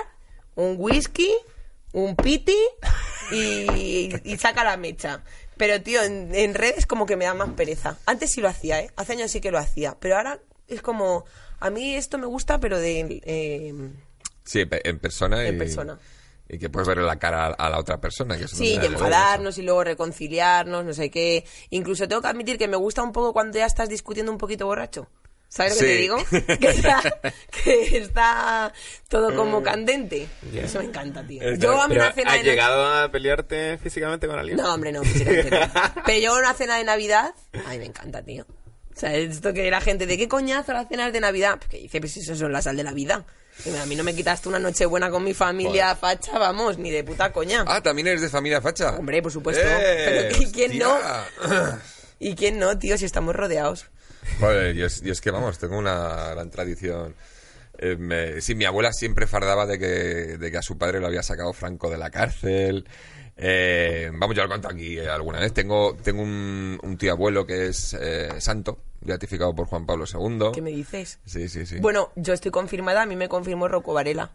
un 0.54 0.76
whisky, 0.78 1.30
un 1.96 2.14
piti 2.14 2.56
y, 3.32 4.12
y 4.24 4.36
saca 4.38 4.62
la 4.64 4.76
mecha. 4.76 5.22
Pero, 5.56 5.80
tío, 5.82 6.02
en, 6.02 6.34
en 6.34 6.54
redes 6.54 6.84
como 6.86 7.06
que 7.06 7.16
me 7.16 7.24
da 7.24 7.32
más 7.32 7.48
pereza. 7.50 7.96
Antes 8.04 8.32
sí 8.32 8.42
lo 8.42 8.48
hacía, 8.48 8.80
¿eh? 8.80 8.90
Hace 8.96 9.14
años 9.14 9.30
sí 9.30 9.40
que 9.40 9.50
lo 9.50 9.58
hacía. 9.58 9.96
Pero 9.98 10.16
ahora 10.16 10.40
es 10.68 10.82
como... 10.82 11.24
A 11.58 11.70
mí 11.70 11.94
esto 11.94 12.18
me 12.18 12.26
gusta, 12.26 12.60
pero 12.60 12.78
de... 12.78 13.22
eh, 13.24 13.72
Sí, 14.44 14.64
en 14.70 14.98
persona. 14.98 15.46
En 15.46 15.54
y, 15.54 15.58
persona. 15.58 15.98
Y 16.48 16.58
que 16.58 16.68
puedes 16.68 16.86
ver 16.86 16.98
la 16.98 17.18
cara 17.18 17.46
a, 17.46 17.48
a 17.52 17.70
la 17.70 17.78
otra 17.78 17.98
persona. 17.98 18.36
Que 18.36 18.44
eso 18.44 18.54
sí, 18.56 18.78
y 18.80 18.84
enfadarnos 18.84 19.56
y 19.56 19.62
luego 19.62 19.82
reconciliarnos, 19.82 20.84
no 20.84 20.92
sé 20.92 21.10
qué. 21.10 21.46
Incluso 21.70 22.06
tengo 22.06 22.20
que 22.20 22.28
admitir 22.28 22.58
que 22.58 22.68
me 22.68 22.76
gusta 22.76 23.02
un 23.02 23.12
poco 23.12 23.32
cuando 23.32 23.56
ya 23.56 23.64
estás 23.64 23.88
discutiendo 23.88 24.30
un 24.30 24.38
poquito 24.38 24.66
borracho. 24.66 25.08
¿Sabes 25.48 25.74
lo 25.74 25.80
que 25.80 25.86
te 25.86 25.92
Sí. 25.94 26.02
digo? 26.02 26.16
Que 26.60 26.68
está, 26.68 27.02
que 27.64 27.96
está 27.98 28.72
todo 29.08 29.34
como 29.34 29.62
candente. 29.62 30.26
Ya. 30.52 30.62
Eso 30.62 30.80
me 30.80 30.86
encanta, 30.86 31.26
tío. 31.26 31.54
Yo 31.54 31.80
a 31.80 31.86
una 31.86 32.12
cena 32.12 32.32
¿Has 32.32 32.38
de 32.38 32.44
llegado 32.44 32.84
a 32.86 33.10
pelearte 33.10 33.78
físicamente 33.78 34.26
con 34.26 34.38
alguien? 34.38 34.56
No, 34.58 34.74
hombre, 34.74 34.92
no. 34.92 35.02
físicamente 35.02 35.50
no. 35.50 35.66
Pero 36.06 36.18
yo 36.18 36.36
una 36.36 36.52
cena 36.54 36.76
de 36.76 36.84
Navidad, 36.84 37.32
ay, 37.66 37.78
me 37.78 37.86
encanta, 37.86 38.22
tío. 38.22 38.44
O 38.94 38.98
sea, 38.98 39.14
esto 39.14 39.52
que 39.52 39.70
la 39.70 39.80
gente, 39.80 40.06
¿de 40.06 40.16
qué 40.16 40.26
coñazo 40.26 40.72
las 40.72 40.88
cenas 40.88 41.12
de 41.12 41.20
Navidad? 41.20 41.58
Porque 41.60 41.78
dice, 41.78 42.00
pues 42.00 42.16
eso 42.16 42.34
son 42.34 42.50
la 42.52 42.62
sal 42.62 42.76
de 42.76 42.82
la 42.84 42.92
vida. 42.92 43.24
Y 43.64 43.74
a 43.76 43.86
mí 43.86 43.94
no 43.94 44.04
me 44.04 44.14
quitaste 44.14 44.48
una 44.48 44.58
noche 44.58 44.84
buena 44.86 45.10
con 45.10 45.22
mi 45.24 45.32
familia 45.34 45.94
facha, 45.96 46.38
vamos, 46.38 46.76
ni 46.78 46.90
de 46.90 47.04
puta 47.04 47.32
coña. 47.32 47.64
Ah, 47.66 47.82
¿también 47.82 48.06
eres 48.08 48.20
de 48.22 48.28
familia 48.30 48.60
facha? 48.60 48.90
Hombre, 48.96 49.22
por 49.22 49.32
supuesto. 49.32 49.62
Eh, 49.66 50.28
Pero 50.30 50.34
¿qui- 50.36 50.52
quién 50.52 50.78
no? 50.78 50.98
¿Y 52.18 52.34
quién 52.34 52.58
no, 52.58 52.78
tío? 52.78 52.96
Si 52.98 53.04
estamos 53.04 53.34
rodeados. 53.36 53.86
Joder, 54.40 54.74
yo 54.74 54.86
es, 54.86 55.20
que 55.20 55.30
vamos, 55.30 55.58
tengo 55.58 55.78
una 55.78 56.30
gran 56.30 56.50
tradición. 56.50 57.14
Eh, 57.78 57.96
me- 57.98 58.40
sí, 58.40 58.54
mi 58.54 58.64
abuela 58.64 58.92
siempre 58.92 59.26
fardaba 59.26 59.66
de 59.66 59.78
que, 59.78 59.86
de 60.38 60.50
que 60.50 60.56
a 60.58 60.62
su 60.62 60.78
padre 60.78 61.00
lo 61.00 61.06
había 61.06 61.22
sacado 61.22 61.52
Franco 61.52 61.90
de 61.90 61.98
la 61.98 62.10
cárcel. 62.10 62.86
Eh, 63.38 64.10
vamos, 64.14 64.34
yo 64.34 64.42
lo 64.44 64.48
conto 64.48 64.68
aquí 64.68 64.98
eh, 64.98 65.08
alguna 65.08 65.40
vez. 65.40 65.52
Tengo, 65.52 65.94
tengo 66.02 66.22
un, 66.22 66.78
un 66.82 66.96
tío 66.96 67.12
abuelo 67.12 67.46
que 67.46 67.66
es 67.66 67.94
eh, 68.00 68.30
santo, 68.40 68.78
beatificado 69.02 69.54
por 69.54 69.66
Juan 69.66 69.84
Pablo 69.84 70.04
II. 70.10 70.52
¿Qué 70.54 70.62
me 70.62 70.70
dices? 70.70 71.18
Sí, 71.26 71.48
sí, 71.48 71.66
sí. 71.66 71.78
Bueno, 71.78 72.12
yo 72.16 72.32
estoy 72.32 72.50
confirmada, 72.50 73.02
a 73.02 73.06
mí 73.06 73.14
me 73.16 73.28
confirmó 73.28 73.68
Rocco 73.68 73.92
Varela. 73.92 74.30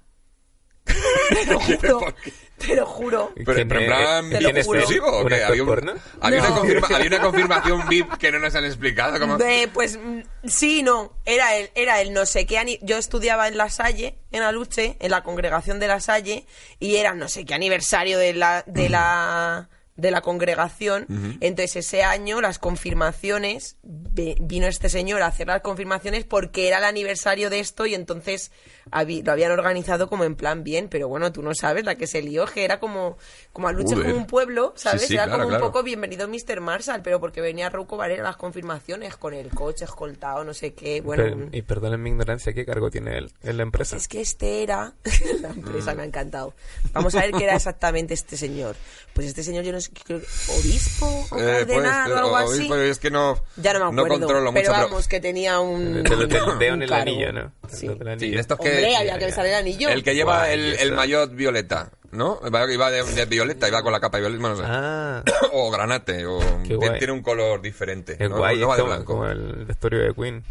Te 0.85 1.45
lo 1.45 1.59
juro. 1.59 1.99
¿Por 1.99 2.13
qué? 2.15 2.33
Te 2.57 2.75
lo 2.75 2.85
juro. 2.85 3.31
Pero, 3.35 3.53
¿Quién 3.55 3.67
pero 3.67 3.79
en 3.81 3.87
plan 3.87 4.31
juro. 4.43 4.49
exclusivo, 4.59 5.07
¿o 5.07 5.21
¿Un 5.23 5.29
qué? 5.29 5.43
Había, 5.43 5.63
un- 5.63 5.67
porno? 5.67 5.93
había 6.19 6.39
una 6.41 6.49
No. 6.49 6.55
confirma- 6.61 6.95
había 6.95 7.07
una 7.07 7.21
confirmación 7.21 7.87
VIP 7.89 8.17
que 8.19 8.31
no 8.31 8.37
nos 8.39 8.53
han 8.53 8.65
explicado. 8.65 9.19
Como... 9.19 9.37
De, 9.39 9.67
pues 9.73 9.97
mm, 9.97 10.19
sí, 10.45 10.83
no. 10.83 11.13
Era 11.25 11.55
el, 11.55 11.71
era 11.73 12.01
el 12.01 12.13
no 12.13 12.25
sé 12.27 12.45
qué. 12.45 12.59
ani- 12.59 12.77
Yo 12.83 12.97
estudiaba 12.97 13.47
en 13.47 13.57
La 13.57 13.69
Salle, 13.71 14.19
en 14.31 14.43
Aluche, 14.43 14.95
en 14.99 15.09
la 15.11 15.23
congregación 15.23 15.79
de 15.79 15.87
La 15.87 15.99
Salle, 15.99 16.45
y 16.79 16.97
era 16.97 17.15
no 17.15 17.27
sé 17.29 17.45
qué 17.45 17.55
aniversario 17.55 18.19
de 18.19 18.33
la, 18.35 18.63
de 18.67 18.89
la, 18.89 19.67
de 19.97 20.11
la 20.11 20.21
congregación. 20.21 21.05
Entonces, 21.41 21.75
ese 21.77 22.03
año, 22.03 22.41
las 22.41 22.59
confirmaciones, 22.59 23.77
vino 23.83 24.67
este 24.67 24.89
señor 24.89 25.21
a 25.21 25.27
hacer 25.27 25.47
las 25.47 25.61
confirmaciones 25.61 26.23
porque 26.25 26.67
era 26.67 26.77
el 26.79 26.83
aniversario 26.85 27.49
de 27.49 27.59
esto 27.59 27.85
y 27.85 27.93
entonces 27.95 28.51
lo 28.91 29.31
habían 29.31 29.51
organizado 29.51 30.09
como 30.09 30.23
en 30.23 30.35
plan 30.35 30.63
bien. 30.63 30.87
Pero 30.89 31.07
bueno, 31.07 31.31
tú 31.31 31.43
no 31.43 31.53
sabes 31.53 31.85
la 31.85 31.95
que 31.95 32.07
se 32.07 32.21
lió, 32.21 32.45
que 32.45 32.63
era 32.63 32.79
como, 32.79 33.17
como 33.53 33.67
Aluche 33.67 33.89
es 33.89 33.93
Joder. 33.95 34.07
como 34.11 34.21
un 34.21 34.27
pueblo, 34.27 34.73
¿sabes? 34.75 35.01
Sí, 35.01 35.07
sí, 35.09 35.13
era 35.15 35.25
claro, 35.25 35.39
como 35.39 35.49
claro. 35.49 35.65
un 35.65 35.71
poco 35.71 35.83
bienvenido 35.83 36.27
Mr. 36.27 36.61
Marshall, 36.61 37.01
pero 37.01 37.19
porque 37.19 37.41
venía 37.41 37.69
Rocco 37.69 37.97
Varela 37.97 38.21
a 38.23 38.27
las 38.27 38.37
confirmaciones 38.37 39.17
con 39.17 39.33
el 39.33 39.49
coche 39.49 39.85
escoltado, 39.85 40.43
no 40.43 40.53
sé 40.53 40.73
qué. 40.73 41.01
Bueno, 41.01 41.23
Pero- 41.23 41.49
y 41.51 41.61
perdonen 41.61 42.01
mi 42.01 42.09
ignorancia, 42.09 42.53
¿qué 42.53 42.65
cargo 42.65 42.89
tiene 42.89 43.17
él 43.17 43.31
en 43.43 43.57
la 43.57 43.63
empresa? 43.63 43.97
es 43.97 44.07
que 44.07 44.21
este 44.21 44.63
era. 44.63 44.93
la 45.41 45.49
empresa 45.49 45.93
me 45.95 46.03
ha 46.03 46.05
encantado. 46.05 46.53
Vamos 46.93 47.13
a 47.15 47.21
ver 47.21 47.31
qué 47.33 47.43
era 47.43 47.55
exactamente 47.57 48.13
este 48.13 48.37
señor. 48.37 48.75
Pues 49.13 49.27
este 49.27 49.43
señor, 49.43 49.63
yo 49.65 49.71
no 49.73 49.80
sé, 49.81 49.91
creo 50.05 50.21
obispo 50.59 51.05
o 51.31 51.39
Eh, 51.39 51.65
pues, 51.65 51.65
cardenal 51.65 52.11
o 52.13 52.17
algo 52.17 52.37
así. 52.37 52.65
pues, 52.67 52.91
es 52.91 52.99
que 52.99 53.11
no, 53.11 53.43
Ya 53.57 53.73
no 53.73 53.91
me 53.91 54.01
acuerdo. 54.01 54.19
controlo 54.27 54.51
pero 54.53 54.61
mucho. 54.69 54.71
pero- 54.71 54.89
vamos, 54.89 55.07
que 55.07 55.19
tenía 55.19 55.59
un. 55.59 56.03
Del 56.03 56.27
dedo 56.29 56.59
en 56.61 56.81
el 56.83 56.93
anillo, 56.93 57.33
¿no? 57.33 57.51
Sí. 57.69 57.89
Sí, 58.19 58.29
de 58.31 58.39
estos 58.39 58.59
que... 58.59 58.69
Hombre, 58.69 58.95
había 58.95 59.17
que 59.19 59.25
besar 59.25 59.45
el 59.45 59.55
anillo. 59.55 59.89
El 59.89 60.03
que 60.03 60.13
lleva 60.15 60.39
Guay, 60.45 60.53
el, 60.53 60.73
el 60.75 60.91
maillot 60.93 61.31
violeta, 61.33 61.91
¿no? 62.11 62.39
Iba, 62.45 62.71
iba 62.71 62.91
de, 62.91 63.03
de 63.03 63.25
violeta, 63.25 63.67
iba 63.67 63.81
con 63.81 63.91
la 63.91 63.99
capa 63.99 64.19
violeta, 64.19 64.39
bueno, 64.41 64.55
no 64.55 64.61
sé. 64.61 64.67
Ah, 64.69 65.23
o 65.53 65.71
granate, 65.71 66.25
o 66.25 66.39
tiene, 66.63 67.11
un 67.11 67.21
color 67.21 67.61
diferente. 67.61 68.17
es 68.19 68.29
no, 68.29 68.37
guay, 68.37 68.57
no 68.59 68.67
va 68.67 68.73
es 68.75 68.77
de 68.77 68.81
como, 68.83 68.93
blanco. 68.95 69.13
como 69.13 69.27
el 69.27 69.65
vestuario 69.65 69.99
de 69.99 70.13
Queen. 70.13 70.43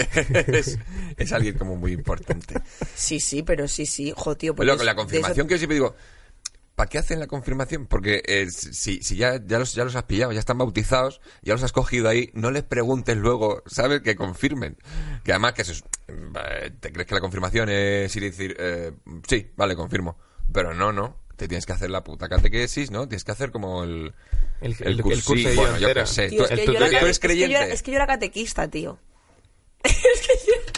es, 0.00 0.78
es 1.18 1.32
alguien 1.32 1.58
como 1.58 1.76
muy 1.76 1.92
importante. 1.92 2.54
Sí, 2.94 3.20
sí, 3.20 3.42
pero 3.42 3.68
sí, 3.68 3.84
sí. 3.84 4.14
Jo, 4.16 4.34
tío, 4.36 4.54
pues 4.54 4.64
Luego, 4.64 4.78
de 4.78 4.86
la 4.86 4.92
de 4.92 4.96
confirmación 4.96 5.40
eso- 5.40 5.48
que 5.48 5.54
yo 5.54 5.58
siempre 5.58 5.74
digo, 5.74 5.94
¿para 6.80 6.88
qué 6.88 6.96
hacen 6.96 7.20
la 7.20 7.26
confirmación? 7.26 7.86
Porque 7.86 8.22
eh, 8.24 8.50
si, 8.50 9.02
si 9.02 9.14
ya, 9.16 9.38
ya, 9.44 9.58
los, 9.58 9.74
ya 9.74 9.84
los 9.84 9.94
has 9.96 10.04
pillado, 10.04 10.32
ya 10.32 10.38
están 10.38 10.56
bautizados, 10.56 11.20
ya 11.42 11.52
los 11.52 11.62
has 11.62 11.72
cogido 11.72 12.08
ahí, 12.08 12.30
no 12.32 12.50
les 12.50 12.62
preguntes 12.62 13.18
luego, 13.18 13.62
¿sabes? 13.66 14.00
Que 14.00 14.16
confirmen. 14.16 14.78
Que 15.22 15.32
además 15.32 15.52
que 15.52 15.60
eso 15.60 15.72
es- 15.72 15.84
eh, 16.08 16.70
te 16.80 16.90
crees 16.90 17.06
que 17.06 17.14
la 17.14 17.20
confirmación 17.20 17.68
es 17.68 18.16
ir 18.16 18.22
y 18.22 18.30
decir, 18.30 18.56
eh, 18.58 18.92
sí, 19.28 19.50
vale, 19.56 19.76
confirmo. 19.76 20.16
Pero 20.54 20.72
no, 20.72 20.90
no. 20.90 21.18
Te 21.36 21.48
tienes 21.48 21.66
que 21.66 21.72
hacer 21.74 21.90
la 21.90 22.02
puta 22.02 22.30
catequesis, 22.30 22.90
¿no? 22.90 23.06
Tienes 23.06 23.24
que 23.24 23.32
hacer 23.32 23.50
como 23.50 23.84
el... 23.84 24.14
El, 24.62 24.72
El 24.72 24.76
el, 24.80 24.88
el 25.00 25.02
cursi- 25.04 25.24
curso 25.24 25.48
de 25.50 25.56
bueno, 25.56 25.76
yo 25.78 25.92
qué 25.92 26.06
sé. 26.06 26.28
Tío, 26.28 26.46
Tú- 26.46 26.54
es, 26.54 26.60
que 26.60 26.66
yo 26.66 26.72
era, 26.72 26.78
tutorial. 26.78 26.90
¿Tú 27.00 27.04
eres 27.04 27.10
es 27.10 27.18
que 27.18 27.28
yo 27.28 27.46
creyente? 27.46 27.72
es 27.74 27.82
que 27.82 27.90
yo 27.90 27.96
era 27.96 28.06
catequista, 28.06 28.68
tío. 28.68 28.98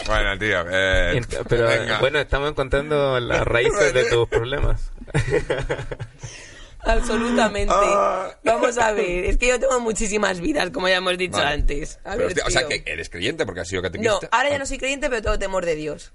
Bueno, 0.07 0.37
tío, 0.37 0.65
eh, 0.69 1.21
Pero 1.49 1.69
venga. 1.69 2.01
bueno, 2.01 2.19
estamos 2.19 2.51
encontrando 2.51 3.21
las 3.21 3.47
raíces 3.47 3.95
de 3.95 4.05
tus 4.11 4.29
problemas. 4.29 4.91
Absolutamente. 6.85 7.73
Ah. 7.77 8.37
Vamos 8.43 8.77
a 8.79 8.93
ver, 8.93 9.25
es 9.27 9.37
que 9.37 9.47
yo 9.49 9.61
tengo 9.61 9.79
muchísimas 9.81 10.41
vidas, 10.41 10.71
como 10.71 10.89
ya 10.89 10.97
hemos 10.97 11.17
dicho 11.17 11.37
Vale. 11.39 11.55
antes. 11.55 12.01
A 12.05 12.17
ver, 12.17 12.35
o 12.45 12.51
sea, 12.51 12.67
que 12.67 12.83
eres 12.87 13.09
creyente 13.09 13.47
porque 13.47 13.61
has 13.61 13.69
sido 13.69 13.83
catequista. 13.83 14.13
No, 14.21 14.29
ahora 14.33 14.51
ya 14.51 14.59
no 14.59 14.67
soy 14.67 14.79
creyente, 14.79 15.09
pero 15.09 15.23
tengo 15.23 15.39
temor 15.39 15.65
de 15.65 15.77
Dios. 15.77 16.13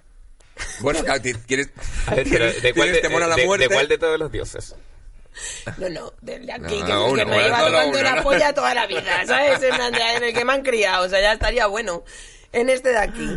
Bueno, 0.81 1.01
claro, 1.03 1.21
quieres... 1.45 1.69
A 2.07 2.15
ver, 2.15 2.27
pero 2.29 2.45
¿de 2.51 2.73
cuál 2.73 2.87
de, 2.87 2.93
tienes 2.93 3.01
temor 3.01 3.23
a 3.23 3.27
la 3.27 3.35
de- 3.35 3.41
de 3.41 3.47
muerte. 3.47 3.67
cuál 3.69 3.87
de 3.87 3.97
todos 3.97 4.19
los 4.19 4.31
dioses? 4.31 4.75
No, 5.77 5.87
no, 5.89 6.13
del 6.21 6.47
de 6.47 6.51
aquí, 6.51 6.79
No, 6.79 6.85
que, 6.85 6.91
no, 6.93 7.05
que 7.05 7.11
uno, 7.13 7.25
me 7.27 7.43
lleva 7.43 7.65
uno, 7.67 8.01
la 8.01 8.15
¿no? 8.15 8.23
polla 8.23 8.53
toda 8.53 8.73
la 8.73 8.87
vida, 8.87 9.23
¿sabes? 9.25 9.61
En 9.61 10.23
el 10.23 10.33
que 10.33 10.43
me 10.43 10.53
han 10.53 10.63
criado, 10.63 11.05
o 11.05 11.09
sea, 11.09 11.21
ya 11.21 11.33
estaría 11.33 11.67
bueno. 11.67 12.03
En 12.51 12.69
este 12.69 12.89
de 12.89 12.97
aquí. 12.97 13.29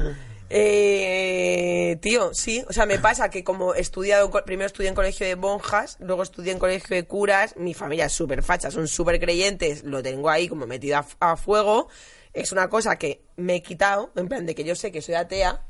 Eh, 0.52 1.96
tío, 2.02 2.34
sí, 2.34 2.64
o 2.68 2.72
sea, 2.72 2.84
me 2.84 2.98
pasa 2.98 3.30
que 3.30 3.44
como 3.44 3.72
he 3.72 3.80
estudiado, 3.80 4.28
primero 4.44 4.66
estudié 4.66 4.88
en 4.88 4.96
colegio 4.96 5.24
de 5.24 5.36
monjas, 5.36 5.96
luego 6.00 6.24
estudié 6.24 6.50
en 6.50 6.58
colegio 6.58 6.96
de 6.96 7.04
curas, 7.04 7.56
mi 7.56 7.72
familia 7.72 8.06
es 8.06 8.12
súper 8.12 8.42
facha, 8.42 8.72
son 8.72 8.88
súper 8.88 9.20
creyentes, 9.20 9.84
lo 9.84 10.02
tengo 10.02 10.28
ahí 10.28 10.48
como 10.48 10.66
metido 10.66 10.98
a, 10.98 11.06
a 11.20 11.36
fuego, 11.36 11.88
es 12.32 12.50
una 12.50 12.68
cosa 12.68 12.96
que 12.96 13.22
me 13.36 13.56
he 13.56 13.62
quitado, 13.62 14.10
en 14.16 14.26
plan 14.28 14.44
de 14.44 14.56
que 14.56 14.64
yo 14.64 14.74
sé 14.74 14.90
que 14.90 15.02
soy 15.02 15.14
atea, 15.14 15.64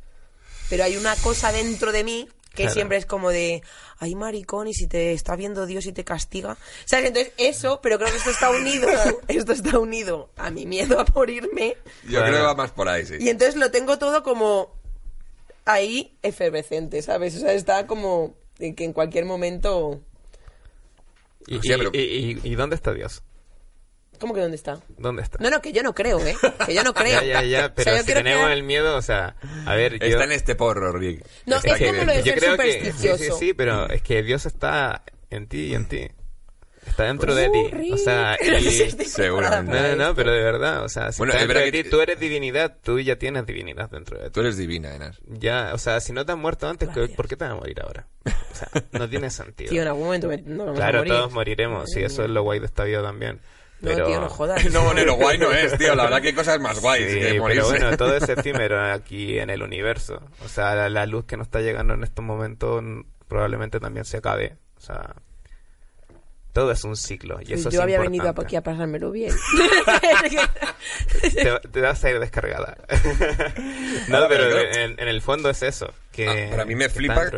pero 0.71 0.85
hay 0.85 0.97
una 0.97 1.15
cosa 1.17 1.53
dentro 1.53 1.93
de 1.93 2.03
mí 2.03 2.29
que 2.51 2.63
Claro. 2.65 2.75
siempre 2.75 2.97
es 2.99 3.07
como 3.07 3.31
de, 3.31 3.63
ay 3.99 4.15
maricón, 4.17 4.67
y 4.69 4.75
si 4.75 4.87
te 4.89 5.13
está 5.13 5.37
viendo 5.37 5.67
Dios 5.67 5.87
y 5.87 5.93
te 5.93 6.05
castiga. 6.05 6.57
¿Sabes? 6.85 7.07
Entonces 7.07 7.33
eso, 7.37 7.81
pero 7.81 7.99
creo 7.99 8.11
que 8.11 8.17
esto 8.19 8.31
está 8.31 8.51
unido, 8.51 8.89
esto 9.29 9.53
está 9.53 9.79
unido 9.79 10.31
a 10.37 10.51
mi 10.51 10.67
miedo 10.67 10.99
a 11.01 11.07
morirme. 11.15 11.77
Yo 12.05 12.11
Claro. 12.19 12.27
creo 12.27 12.37
que 12.39 12.43
va 12.47 12.55
más 12.55 12.73
por 12.73 12.89
ahí, 12.89 13.07
sí. 13.07 13.15
Y 13.21 13.29
entonces 13.29 13.57
lo 13.57 13.71
tengo 13.71 13.99
todo 13.99 14.23
como 14.23 14.75
ahí 15.65 16.17
efervescente, 16.23 17.03
¿sabes? 17.03 17.37
O 17.37 17.41
sea, 17.41 17.53
está 17.53 17.87
como 17.87 18.35
que 18.59 18.75
en 18.85 18.93
cualquier 18.93 19.25
momento... 19.25 20.01
¿Y, 21.47 21.57
Hostia, 21.57 21.75
y- 21.77 21.79
pero- 21.79 21.91
y- 21.95 22.41
y- 22.43 22.53
y 22.53 22.55
dónde 22.57 22.77
está 22.77 22.93
Dios? 22.93 23.23
¿Cómo 24.21 24.35
que 24.35 24.41
dónde 24.41 24.57
está? 24.57 24.79
¿Dónde 24.99 25.23
está? 25.23 25.39
No, 25.41 25.51
no, 25.51 25.61
que 25.61 25.73
yo 25.73 25.83
no 25.83 25.95
creo, 25.95 26.21
¿eh? 26.21 26.37
Que 26.67 26.75
yo 26.75 26.85
no 26.85 26.93
creo. 26.95 27.21
Ya, 27.23 27.43
ya, 27.43 27.43
ya, 27.43 27.59
O 27.59 27.63
sea, 27.63 27.75
pero 27.75 27.99
si 27.99 28.13
tenemos 28.13 28.51
el 28.51 28.63
miedo, 28.63 28.97
o 28.97 29.03
sea, 29.03 29.35
a 29.67 29.75
ver, 29.75 29.99
yo... 29.99 30.07
Está 30.07 30.25
en 30.25 30.33
este 30.33 30.55
porro, 30.55 30.93
Rick. 30.93 31.25
No, 31.47 31.57
Está 31.57 31.69
es 31.69 31.75
aquí 31.75 31.85
como 31.87 32.05
lo 32.05 32.13
de 32.13 32.19
yo 32.19 32.25
ser 32.33 32.39
creo 32.39 32.57
que 32.59 32.93
sí, 32.93 33.09
sí, 33.19 33.29
sí, 33.39 33.55
pero 33.55 33.89
es 33.89 34.03
que 34.03 34.23
Dios 34.23 34.47
está 34.47 35.03
en 35.31 35.47
ti 35.49 35.67
y 35.69 35.75
en 35.75 35.87
ti. 35.87 36.09
Está 36.87 37.05
dentro 37.05 37.35
de 37.35 37.49
Uh, 37.49 37.53
ti. 37.71 37.93
O 37.93 37.97
sea, 37.99 38.37
y... 38.41 38.91
Seguramente. 39.07 39.81
No, 39.81 39.97
no, 39.97 40.09
no, 40.09 40.15
pero 40.15 40.33
de 40.33 40.43
verdad, 40.43 40.83
o 40.85 40.89
sea, 40.89 41.13
si 41.13 41.19
Bueno, 41.19 41.33
está 41.35 41.45
dentro 41.45 41.61
de 41.61 41.71
que- 41.71 41.85
ti, 41.85 41.91
tú 41.91 42.01
eres 42.01 42.19
divinidad, 42.19 42.77
tú 42.83 42.99
ya 42.99 43.17
tienes 43.17 43.47
divinidad 43.47 43.91
dentro 43.91 44.19
de 44.19 44.25
ti. 44.27 44.31
Tú 44.33 44.41
eres 44.41 44.57
divina, 44.57 44.95
Enas. 44.95 45.19
Ya, 45.27 45.71
o 45.75 45.79
sea, 45.79 46.01
si 46.01 46.13
no 46.13 46.25
te 46.27 46.33
has 46.33 46.39
muerto 46.39 46.69
antes, 46.69 46.89
¿qué- 46.89 46.95
Gracias. 47.01 47.17
¿por 47.17 47.29
qué 47.29 47.37
te 47.37 47.45
vas 47.45 47.53
a 47.53 47.57
morir 47.57 47.81
ahora? 47.83 48.07
O 48.27 48.55
sea, 48.55 48.69
no 48.93 49.09
tiene 49.09 49.31
sentido. 49.31 49.71
Tío, 49.71 49.83
en 49.83 49.89
algún 49.89 50.05
momento 50.05 50.29
me, 50.29 50.39
no 50.39 50.71
a 50.71 50.75
claro, 50.75 50.99
morir. 50.99 51.13
todos 51.13 51.33
moriremos, 51.33 51.91
sí, 51.91 52.03
eso 52.03 52.25
es 52.25 52.31
lo 52.31 52.43
guay 52.43 52.59
de 52.61 52.67
esta 52.67 52.85
vida 52.85 53.03
también. 53.03 53.41
No, 53.81 53.89
Pero... 53.91 54.07
tío, 54.09 54.21
no 54.21 54.29
jodas. 54.29 54.65
No, 54.73 54.85
bueno, 54.85 55.05
lo 55.05 55.15
guay 55.15 55.39
no 55.39 55.51
es, 55.53 55.77
tío. 55.79 55.95
La 55.95 56.05
verdad 56.05 56.21
que 56.21 56.29
hay 56.29 56.35
cosas 56.35 56.61
más 56.61 56.81
guays 56.81 57.11
Sí, 57.13 57.19
que 57.19 57.41
pero 57.47 57.67
bueno, 57.69 57.97
todo 57.97 58.17
es 58.17 58.29
efímero 58.29 58.81
aquí 58.93 59.39
en 59.39 59.51
el 59.51 59.63
universo. 59.63 60.21
O 60.45 60.49
sea, 60.49 60.75
la, 60.75 60.89
la 60.89 61.07
luz 61.07 61.25
que 61.25 61.37
nos 61.37 61.47
está 61.47 61.61
llegando 61.61 61.95
en 61.95 62.05
estos 62.05 62.25
momentos 62.25 62.83
probablemente 63.29 63.81
también 63.81 64.05
se 64.05 64.19
acabe. 64.19 64.57
O 64.77 64.81
sea, 64.81 65.15
todo 66.53 66.73
es 66.73 66.83
un 66.85 66.97
ciclo 66.97 67.39
y 67.41 67.53
eso 67.53 67.71
yo 67.71 67.79
es 67.79 67.83
había 67.83 68.01
venido 68.01 68.25
importante. 68.25 68.47
aquí 68.49 68.57
a 68.57 68.63
pasármelo 68.63 69.13
bien. 69.13 69.33
te, 71.23 71.69
te 71.69 71.81
vas 71.81 72.05
a 72.05 72.11
ir 72.11 72.19
descargada. 72.19 72.77
no, 74.09 74.29
pero 74.29 74.59
en, 74.59 74.99
en 74.99 75.09
el 75.09 75.21
fondo 75.23 75.49
es 75.51 75.63
eso. 75.63 75.93
Que, 76.13 76.29
Ah, 76.29 76.51
para 76.51 76.65
mí 76.65 76.75
me 76.75 76.89
flipa 76.89 77.31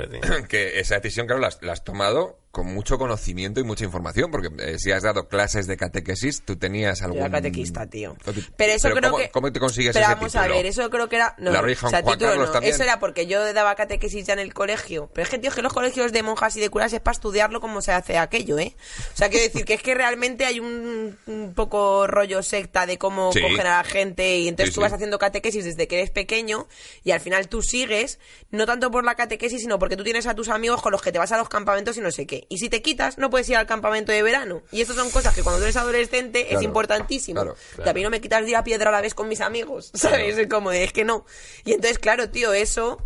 que 0.48 0.80
esa 0.80 0.96
decisión, 0.96 1.26
claro, 1.26 1.40
la 1.42 1.48
has, 1.48 1.62
la 1.62 1.72
has 1.72 1.84
tomado 1.84 2.38
con 2.52 2.66
mucho 2.72 2.98
conocimiento 2.98 3.60
y 3.60 3.64
mucha 3.64 3.84
información, 3.84 4.30
porque 4.30 4.50
eh, 4.58 4.78
si 4.78 4.92
has 4.92 5.02
dado 5.02 5.26
clases 5.26 5.66
de 5.66 5.78
catequesis, 5.78 6.42
tú 6.44 6.56
tenías 6.56 7.00
algún... 7.00 7.18
Era 7.20 7.30
catequista, 7.30 7.86
tío. 7.86 8.14
Pero 8.56 8.72
eso 8.74 8.90
creo 8.90 9.10
¿cómo, 9.10 9.16
que... 9.16 9.30
¿Cómo 9.30 9.50
te 9.50 9.58
consigues 9.58 9.94
Pero 9.94 10.04
ese 10.04 10.14
vamos 10.14 10.32
título? 10.32 10.52
a 10.52 10.56
ver, 10.56 10.66
eso 10.66 10.90
creo 10.90 11.08
que 11.08 11.16
era... 11.16 11.34
No, 11.38 11.50
La 11.50 11.62
Virgen 11.62 11.86
o 11.86 11.90
sea, 11.90 12.02
Juan 12.02 12.12
título 12.18 12.30
Carlos 12.32 12.46
no. 12.48 12.52
también. 12.52 12.74
Eso 12.74 12.82
era 12.82 13.00
porque 13.00 13.26
yo 13.26 13.52
daba 13.54 13.74
catequesis 13.74 14.26
ya 14.26 14.34
en 14.34 14.38
el 14.38 14.52
colegio. 14.52 15.10
Pero 15.14 15.24
es 15.24 15.30
que, 15.30 15.38
tío, 15.38 15.48
es 15.48 15.56
que 15.56 15.62
los 15.62 15.72
colegios 15.72 16.12
de 16.12 16.22
monjas 16.22 16.54
y 16.56 16.60
de 16.60 16.68
curas 16.68 16.92
es 16.92 17.00
para 17.00 17.14
estudiarlo 17.14 17.60
como 17.62 17.80
se 17.80 17.92
hace 17.92 18.18
aquello, 18.18 18.58
¿eh? 18.58 18.76
O 19.14 19.16
sea, 19.16 19.30
quiero 19.30 19.44
decir 19.44 19.64
que 19.64 19.72
es 19.72 19.82
que 19.82 19.94
realmente 19.94 20.44
hay 20.44 20.60
un, 20.60 21.16
un 21.26 21.54
poco 21.54 22.06
rollo 22.06 22.42
secta 22.42 22.84
de 22.84 22.98
cómo 22.98 23.32
Sí. 23.32 23.40
cogen 23.40 23.60
a 23.66 23.78
la 23.78 23.84
gente 23.84 24.36
y 24.40 24.48
entonces 24.48 24.74
Sí, 24.74 24.74
tú 24.74 24.80
sí. 24.80 24.82
vas 24.82 24.92
haciendo 24.92 25.18
catequesis 25.18 25.64
desde 25.64 25.88
que 25.88 25.96
eres 26.00 26.10
pequeño 26.10 26.68
y 27.02 27.12
al 27.12 27.20
final 27.20 27.48
tú 27.48 27.62
sigues, 27.62 28.18
no 28.50 28.66
tanto 28.66 28.90
por 28.90 29.04
la 29.04 29.14
catequesis, 29.14 29.62
sino 29.62 29.78
porque 29.78 29.96
tú 29.96 30.04
tienes 30.04 30.26
a 30.26 30.34
tus 30.34 30.50
amigos 30.50 30.82
con 30.82 30.92
los 30.92 31.00
que 31.00 31.12
te 31.12 31.18
vas 31.18 31.32
a 31.32 31.38
los 31.38 31.48
campamentos 31.48 31.96
y 31.96 32.02
no 32.02 32.10
sé 32.10 32.26
qué. 32.26 32.41
Y 32.48 32.58
si 32.58 32.68
te 32.68 32.82
quitas, 32.82 33.18
no 33.18 33.30
puedes 33.30 33.48
ir 33.48 33.56
al 33.56 33.66
campamento 33.66 34.12
de 34.12 34.22
verano. 34.22 34.62
Y 34.70 34.80
estas 34.80 34.96
son 34.96 35.10
cosas 35.10 35.34
que 35.34 35.42
cuando 35.42 35.58
tú 35.58 35.64
eres 35.64 35.76
adolescente 35.76 36.54
es 36.54 36.62
importantísimo. 36.62 37.40
claro, 37.40 37.90
a 37.90 37.92
mí 37.92 38.02
no 38.02 38.10
me 38.10 38.20
quitas 38.20 38.44
día 38.46 38.60
a 38.60 38.64
piedra 38.64 38.90
a 38.90 38.92
la 38.92 39.00
vez 39.00 39.14
con 39.14 39.28
mis 39.28 39.40
amigos, 39.40 39.90
¿sabes? 39.94 40.38
Es 40.38 40.48
como 40.48 40.70
de, 40.70 40.84
es 40.84 40.92
que 40.92 41.04
no. 41.04 41.24
Y 41.64 41.72
entonces, 41.72 41.98
claro, 41.98 42.30
tío, 42.30 42.52
eso, 42.52 42.98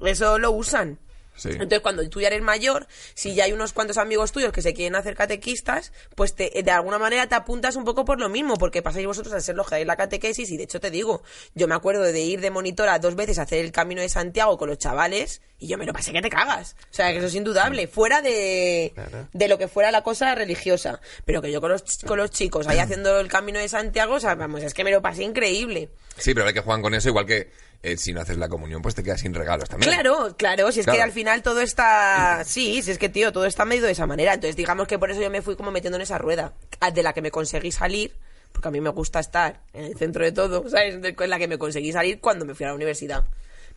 eso 0.00 0.38
lo 0.38 0.50
usan. 0.52 0.98
Sí. 1.38 1.48
Entonces, 1.52 1.80
cuando 1.80 2.06
tú 2.10 2.20
ya 2.20 2.26
eres 2.28 2.42
mayor, 2.42 2.86
si 3.14 3.34
ya 3.34 3.44
hay 3.44 3.52
unos 3.52 3.72
cuantos 3.72 3.96
amigos 3.96 4.32
tuyos 4.32 4.52
que 4.52 4.60
se 4.60 4.74
quieren 4.74 4.94
hacer 4.96 5.14
catequistas, 5.14 5.92
pues 6.14 6.34
te, 6.34 6.50
de 6.62 6.70
alguna 6.70 6.98
manera 6.98 7.26
te 7.28 7.34
apuntas 7.34 7.76
un 7.76 7.84
poco 7.84 8.04
por 8.04 8.20
lo 8.20 8.28
mismo, 8.28 8.56
porque 8.56 8.82
pasáis 8.82 9.06
vosotros 9.06 9.32
a 9.34 9.40
ser 9.40 9.54
los 9.54 9.66
que 9.68 9.76
dais 9.76 9.86
la 9.86 9.96
catequesis. 9.96 10.50
Y 10.50 10.56
de 10.56 10.64
hecho, 10.64 10.80
te 10.80 10.90
digo, 10.90 11.22
yo 11.54 11.68
me 11.68 11.74
acuerdo 11.74 12.02
de 12.02 12.20
ir 12.20 12.40
de 12.40 12.50
monitora 12.50 12.98
dos 12.98 13.14
veces 13.14 13.38
a 13.38 13.42
hacer 13.42 13.64
el 13.64 13.72
camino 13.72 14.02
de 14.02 14.08
Santiago 14.08 14.58
con 14.58 14.68
los 14.68 14.78
chavales, 14.78 15.40
y 15.58 15.66
yo 15.68 15.78
me 15.78 15.86
lo 15.86 15.92
pasé 15.92 16.12
que 16.12 16.20
te 16.22 16.30
cagas. 16.30 16.76
O 16.90 16.94
sea, 16.94 17.10
que 17.12 17.18
eso 17.18 17.26
es 17.28 17.34
indudable, 17.34 17.86
fuera 17.86 18.20
de, 18.22 18.92
Claro. 18.94 19.28
de 19.32 19.48
lo 19.48 19.58
que 19.58 19.68
fuera 19.68 19.90
la 19.90 20.02
cosa 20.02 20.34
religiosa. 20.34 21.00
Pero 21.24 21.40
que 21.42 21.50
yo 21.52 21.60
con 21.60 21.70
los, 21.70 21.82
con 22.06 22.18
los 22.18 22.30
chicos 22.30 22.66
ahí 22.66 22.78
haciendo 22.78 23.18
el 23.20 23.28
camino 23.28 23.58
de 23.58 23.68
Santiago, 23.68 24.14
o 24.14 24.20
sea, 24.20 24.34
vamos, 24.34 24.62
es 24.62 24.74
que 24.74 24.84
me 24.84 24.90
lo 24.90 25.00
pasé 25.02 25.22
increíble. 25.24 25.88
Sí, 26.16 26.34
pero 26.34 26.46
hay 26.48 26.52
que 26.54 26.60
jugar 26.60 26.80
con 26.80 26.94
eso, 26.94 27.08
igual 27.08 27.26
que 27.26 27.50
eh, 27.82 27.96
si 27.96 28.12
no 28.12 28.20
haces 28.20 28.36
la 28.38 28.48
comunión, 28.48 28.82
pues 28.82 28.94
te 28.94 29.02
quedas 29.02 29.20
sin 29.20 29.34
regalos 29.34 29.68
también. 29.68 29.92
Claro, 29.92 30.34
claro, 30.36 30.72
si 30.72 30.80
es 30.80 30.86
que 30.86 31.00
al 31.00 31.12
final 31.12 31.42
todo 31.42 31.60
está... 31.60 32.42
Sí, 32.44 32.82
si 32.82 32.90
es 32.90 32.98
que, 32.98 33.08
tío, 33.08 33.32
todo 33.32 33.44
está 33.46 33.64
medido 33.64 33.86
de 33.86 33.92
esa 33.92 34.06
manera. 34.06 34.34
Entonces, 34.34 34.56
digamos 34.56 34.86
que 34.88 34.98
por 34.98 35.10
eso 35.10 35.20
yo 35.20 35.30
me 35.30 35.42
fui 35.42 35.54
como 35.56 35.70
metiendo 35.70 35.96
en 35.96 36.02
esa 36.02 36.18
rueda, 36.18 36.54
de 36.92 37.02
la 37.02 37.12
que 37.12 37.22
me 37.22 37.30
conseguí 37.30 37.70
salir, 37.70 38.14
porque 38.52 38.68
a 38.68 38.70
mí 38.70 38.80
me 38.80 38.90
gusta 38.90 39.20
estar 39.20 39.60
en 39.72 39.84
el 39.84 39.96
centro 39.96 40.24
de 40.24 40.32
todo, 40.32 40.68
¿sabes? 40.68 41.00
De- 41.00 41.14
En 41.18 41.30
la 41.30 41.38
que 41.38 41.46
me 41.48 41.58
conseguí 41.58 41.92
salir 41.92 42.20
cuando 42.20 42.44
me 42.44 42.54
fui 42.54 42.64
a 42.64 42.70
la 42.70 42.74
universidad. 42.74 43.24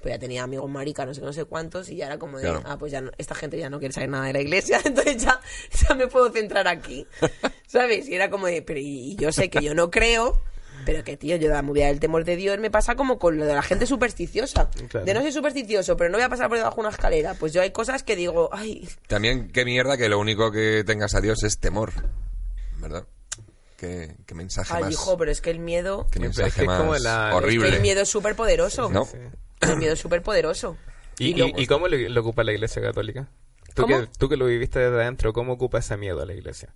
Pues 0.01 0.15
ya 0.15 0.19
tenía 0.19 0.41
amigos 0.41 0.67
maricas, 0.67 1.05
no 1.05 1.13
sé, 1.13 1.21
no 1.21 1.31
sé 1.31 1.45
cuántos, 1.45 1.87
y 1.89 1.97
ya 1.97 2.07
era 2.07 2.17
como 2.17 2.37
de, 2.39 2.45
Claro. 2.45 2.63
ah, 2.65 2.75
pues 2.79 2.91
ya 2.91 3.01
no- 3.01 3.11
esta 3.19 3.35
gente 3.35 3.59
ya 3.59 3.69
no 3.69 3.77
quiere 3.77 3.93
saber 3.93 4.09
nada 4.09 4.25
de 4.25 4.33
la 4.33 4.41
iglesia, 4.41 4.81
entonces 4.85 5.17
ya, 5.23 5.39
ya 5.87 5.93
me 5.93 6.07
puedo 6.07 6.31
centrar 6.31 6.67
aquí, 6.67 7.05
¿sabes? 7.67 8.09
Y 8.09 8.15
era 8.15 8.31
como 8.31 8.47
de, 8.47 8.63
pero 8.63 8.79
y, 8.79 9.11
y 9.11 9.15
yo 9.17 9.31
sé 9.31 9.51
que 9.51 9.61
yo 9.61 9.75
no 9.75 9.91
creo, 9.91 10.41
pero 10.85 11.03
que, 11.03 11.17
tío, 11.17 11.35
yo 11.37 11.49
la 11.49 11.61
movida 11.61 11.87
del 11.87 11.99
temor 11.99 12.23
de 12.25 12.35
Dios 12.35 12.57
me 12.59 12.69
pasa 12.71 12.95
como 12.95 13.17
con 13.19 13.37
lo 13.37 13.45
de 13.45 13.53
la 13.53 13.61
gente 13.61 13.85
supersticiosa. 13.85 14.69
Claro. 14.89 15.05
De 15.05 15.13
no 15.13 15.21
ser 15.21 15.33
supersticioso, 15.33 15.97
pero 15.97 16.09
no 16.09 16.17
voy 16.17 16.23
a 16.25 16.29
pasar 16.29 16.47
por 16.49 16.57
debajo 16.57 16.75
de 16.75 16.81
una 16.81 16.89
escalera. 16.89 17.33
Pues 17.35 17.53
yo 17.53 17.61
hay 17.61 17.71
cosas 17.71 18.03
que 18.03 18.15
digo, 18.15 18.49
ay, 18.51 18.87
También, 19.07 19.49
qué 19.51 19.65
mierda 19.65 19.97
que 19.97 20.09
lo 20.09 20.19
único 20.19 20.51
que 20.51 20.83
tengas 20.85 21.15
a 21.15 21.21
Dios 21.21 21.43
es 21.43 21.59
temor. 21.59 21.91
¿Verdad? 22.77 23.05
Qué, 23.77 24.15
qué 24.25 24.35
mensaje 24.35 24.73
ay, 24.75 24.83
más... 24.83 24.93
hijo, 24.93 25.17
pero 25.17 25.31
es 25.31 25.41
que 25.41 25.49
el 25.49 25.59
miedo... 25.59 26.07
Qué 26.11 26.19
pero 26.19 26.31
es 26.31 26.37
mensaje 26.37 26.55
que 26.55 26.61
es 26.61 26.67
más 26.67 26.79
como 26.81 26.95
la- 26.97 27.35
horrible. 27.35 27.69
El 27.69 27.81
miedo 27.81 28.01
es 28.01 28.09
súper 28.09 28.35
poderoso. 28.35 28.89
¿No? 28.91 29.07
El 29.61 29.77
miedo 29.77 29.93
es 29.93 29.99
súper 29.99 30.21
poderoso. 30.21 30.77
¿Y, 31.17 31.33
luego- 31.35 31.57
y- 31.59 31.63
y 31.63 31.67
cómo 31.67 31.87
lo, 31.87 31.97
lo 31.97 32.21
ocupa 32.21 32.43
la 32.43 32.51
iglesia 32.53 32.81
católica? 32.81 33.27
¿Tú 33.73 33.83
¿Cómo? 33.83 33.99
que, 34.01 34.07
tú 34.17 34.27
que 34.29 34.37
lo 34.37 34.45
viviste 34.47 34.79
desde 34.79 35.01
adentro, 35.01 35.33
¿cómo 35.33 35.53
ocupa 35.53 35.79
ese 35.79 35.95
miedo 35.97 36.21
a 36.21 36.25
la 36.25 36.33
iglesia? 36.33 36.73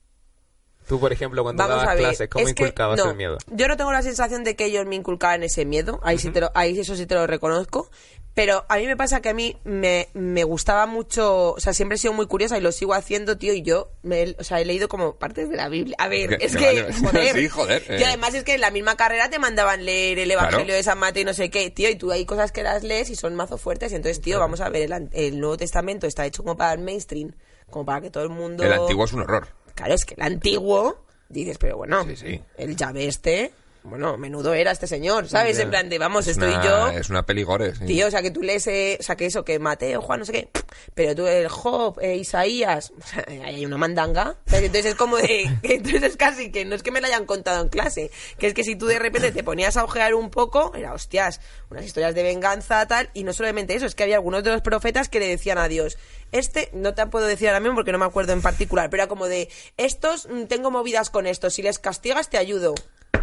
Tú, 0.88 1.00
por 1.00 1.12
ejemplo, 1.12 1.44
cuando 1.44 1.64
Vamos 1.64 1.84
dabas 1.84 1.98
clases, 1.98 2.30
¿cómo 2.30 2.48
inculcabas 2.48 2.98
no, 2.98 3.12
el 3.12 3.18
miedo? 3.18 3.38
Yo 3.48 3.68
no 3.68 3.76
tengo 3.78 3.92
la 3.92 4.02
sensación 4.02 4.44
de 4.44 4.56
que 4.56 4.66
ellos 4.66 4.86
me 4.86 4.96
inculcaban 4.96 5.42
ese 5.44 5.66
miedo, 5.66 6.00
ahí, 6.04 6.18
sí 6.18 6.30
te 6.30 6.42
lo, 6.42 6.52
ahí 6.54 6.80
eso 6.80 6.96
sí 6.96 7.06
te 7.06 7.16
lo 7.16 7.26
reconozco, 7.26 7.90
pero 8.36 8.66
a 8.68 8.78
mí 8.78 8.86
me 8.86 8.98
pasa 8.98 9.22
que 9.22 9.30
a 9.30 9.34
mí 9.34 9.58
me, 9.64 10.10
me 10.14 10.44
gustaba 10.44 10.86
mucho, 10.86 11.54
o 11.54 11.60
sea, 11.60 11.74
siempre 11.74 11.96
he 11.96 12.00
sido 12.00 12.14
muy 12.14 12.28
curiosa 12.28 12.58
y 12.58 12.62
lo 12.62 12.72
sigo 12.72 12.94
haciendo, 12.94 13.38
tío, 13.38 13.54
y 13.54 13.62
yo, 13.62 13.92
me, 14.04 14.36
o 14.38 14.44
sea, 14.44 14.60
he 14.60 14.66
leído 14.66 14.88
como 14.90 15.16
partes 15.16 15.50
de 15.50 15.56
la 15.56 15.70
Biblia. 15.70 15.96
A 16.00 16.08
ver, 16.08 16.34
es 16.42 16.56
que 16.56 16.92
joder. 16.94 17.34
Sí, 17.36 17.48
joder, 17.50 17.84
eh. 17.88 17.98
Y 18.00 18.04
además 18.04 18.34
es 18.34 18.44
que 18.44 18.56
en 18.56 18.62
la 18.62 18.72
misma 18.72 18.98
carrera 18.98 19.30
te 19.30 19.40
mandaban 19.40 19.86
leer 19.86 20.20
el 20.20 20.30
Evangelio 20.30 20.66
Claro. 20.66 20.78
de 20.78 20.84
San 20.84 21.00
Mateo 21.00 21.22
y 21.22 21.26
no 21.26 21.34
sé 21.34 21.50
qué, 21.50 21.72
tío, 21.72 21.90
y 21.90 21.96
tú 21.96 22.12
hay 22.12 22.26
cosas 22.26 22.52
que 22.52 22.62
las 22.62 22.84
lees 22.84 23.10
y 23.10 23.16
son 23.16 23.36
mazo 23.36 23.58
fuertes, 23.58 23.92
y 23.94 23.96
entonces, 23.96 24.22
tío, 24.22 24.40
vamos 24.40 24.60
a 24.62 24.70
ver, 24.70 24.92
el, 24.92 25.10
el 25.14 25.40
Nuevo 25.40 25.58
Testamento 25.58 26.06
está 26.06 26.26
hecho 26.26 26.44
como 26.44 26.58
para 26.58 26.74
el 26.74 26.80
mainstream, 26.80 27.32
como 27.70 27.86
para 27.86 28.02
que 28.02 28.10
todo 28.12 28.24
el 28.24 28.30
mundo... 28.30 28.64
El 28.64 28.74
antiguo 28.74 29.06
es 29.06 29.14
un 29.14 29.22
horror. 29.22 29.48
Claro, 29.76 29.94
es 29.94 30.06
que 30.06 30.16
el 30.16 30.22
antiguo, 30.22 31.06
dices, 31.30 31.58
pero 31.60 31.78
bueno, 31.78 32.04
Sí, 32.06 32.16
sí. 32.16 32.42
el 32.58 32.76
llave 32.76 33.08
este, 33.08 33.52
bueno, 33.86 34.18
menudo 34.18 34.54
era 34.54 34.72
este 34.72 34.88
señor, 34.88 35.30
¿sabes? 35.30 35.60
En 35.60 35.70
plan 35.70 35.90
de, 35.90 36.00
vamos, 36.00 36.26
Es 36.28 36.34
estoy 36.34 36.54
una, 36.54 36.64
yo, 36.64 36.88
Es 36.88 37.10
una 37.10 37.26
peligore, 37.26 37.76
sí. 37.76 37.86
tío, 37.86 38.08
o 38.08 38.12
sea, 38.12 38.22
que 38.22 38.32
tú 38.32 38.42
lees, 38.42 38.66
eh, 38.68 38.98
o 39.00 39.04
sea, 39.04 39.16
que 39.16 39.28
eso, 39.28 39.46
que 39.46 39.60
Mateo, 39.60 40.02
Juan, 40.02 40.20
no 40.20 40.26
sé 40.26 40.32
qué, 40.32 40.50
pero 40.94 41.16
tú, 41.16 41.28
el 41.28 41.48
Job, 41.48 42.00
eh, 42.02 42.16
Isaías, 42.16 42.92
o 42.98 43.06
sea, 43.06 43.26
hay 43.46 43.66
una 43.66 43.78
mandanga, 43.78 44.38
¿sabes? 44.48 44.66
entonces 44.66 44.92
es 44.92 44.96
como 44.96 45.18
de, 45.18 45.50
que 45.62 45.76
entonces 45.76 46.04
es 46.04 46.18
casi 46.18 46.52
que 46.52 46.66
no 46.66 46.76
es 46.76 46.84
que 46.84 46.92
me 46.92 47.00
lo 47.00 47.08
hayan 47.08 47.26
contado 47.26 47.62
en 47.62 47.70
clase, 47.70 48.12
que 48.40 48.48
es 48.48 48.54
que 48.54 48.64
si 48.64 48.76
tú 48.76 48.88
de 48.88 48.98
repente 48.98 49.32
te 49.32 49.44
ponías 49.44 49.78
a 49.78 49.84
ojear 49.84 50.16
un 50.16 50.30
poco, 50.30 50.74
era, 50.76 50.94
hostias, 50.94 51.40
unas 51.70 51.86
historias 51.86 52.16
de 52.16 52.24
venganza, 52.24 52.86
tal, 52.88 53.10
y 53.14 53.24
no 53.24 53.34
solamente 53.34 53.76
eso, 53.76 53.86
es 53.86 53.94
que 53.94 54.04
había 54.04 54.16
algunos 54.16 54.44
de 54.44 54.52
los 54.52 54.62
profetas 54.62 55.10
que 55.10 55.20
le 55.20 55.28
decían 55.28 55.58
a 55.58 55.68
Dios, 55.68 55.98
este, 56.32 56.70
no 56.74 56.94
te 56.94 57.06
puedo 57.06 57.28
decir 57.28 57.50
ahora 57.50 57.60
mismo 57.60 57.76
porque 57.76 57.92
no 57.92 58.00
me 58.00 58.06
acuerdo 58.06 58.34
en 58.34 58.42
particular, 58.42 58.90
pero 58.90 59.04
era 59.04 59.10
como 59.10 59.28
de, 59.28 59.48
estos, 59.78 60.28
mm, 60.28 60.46
tengo 60.46 60.72
movidas 60.72 61.10
con 61.10 61.28
estos, 61.28 61.54
si 61.54 61.62
les 61.62 61.78
castigas 61.78 62.30
te 62.30 62.38
ayudo 62.38 62.74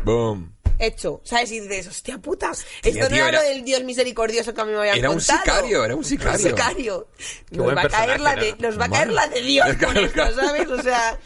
Boom. 0.04 0.52
hecho, 0.78 1.20
¿sabes? 1.24 1.52
Y 1.52 1.60
dices, 1.60 1.86
hostia 1.86 2.18
puta, 2.18 2.50
esto 2.50 3.00
no 3.00 3.06
tío, 3.08 3.16
era, 3.16 3.28
era- 3.28 3.42
lo 3.42 3.48
del 3.48 3.64
Dios 3.64 3.84
misericordioso 3.84 4.52
que 4.52 4.60
a 4.60 4.64
mí 4.64 4.72
me 4.72 4.78
habían 4.78 4.96
Era 4.98 5.10
un 5.10 5.16
contado. 5.18 5.38
sicario, 5.40 5.84
era 5.84 5.94
un 5.94 6.04
sicario. 6.04 6.48
sicario. 6.48 7.08
Qué 7.50 7.56
Nos 7.56 7.76
va, 7.76 7.82
a 7.82 7.88
caer 7.88 8.20
la 8.20 8.34
de, 8.34 8.52
¿no? 8.58 8.68
nos 8.68 8.80
va 8.80 8.84
a 8.86 8.88
caer 8.90 9.12
la 9.12 9.26
de 9.28 9.42
Dios 9.42 9.66
con 9.84 9.96
esto. 9.96 10.34
¿sabes? 10.34 10.68
O 10.68 10.82
sea, 10.82 11.18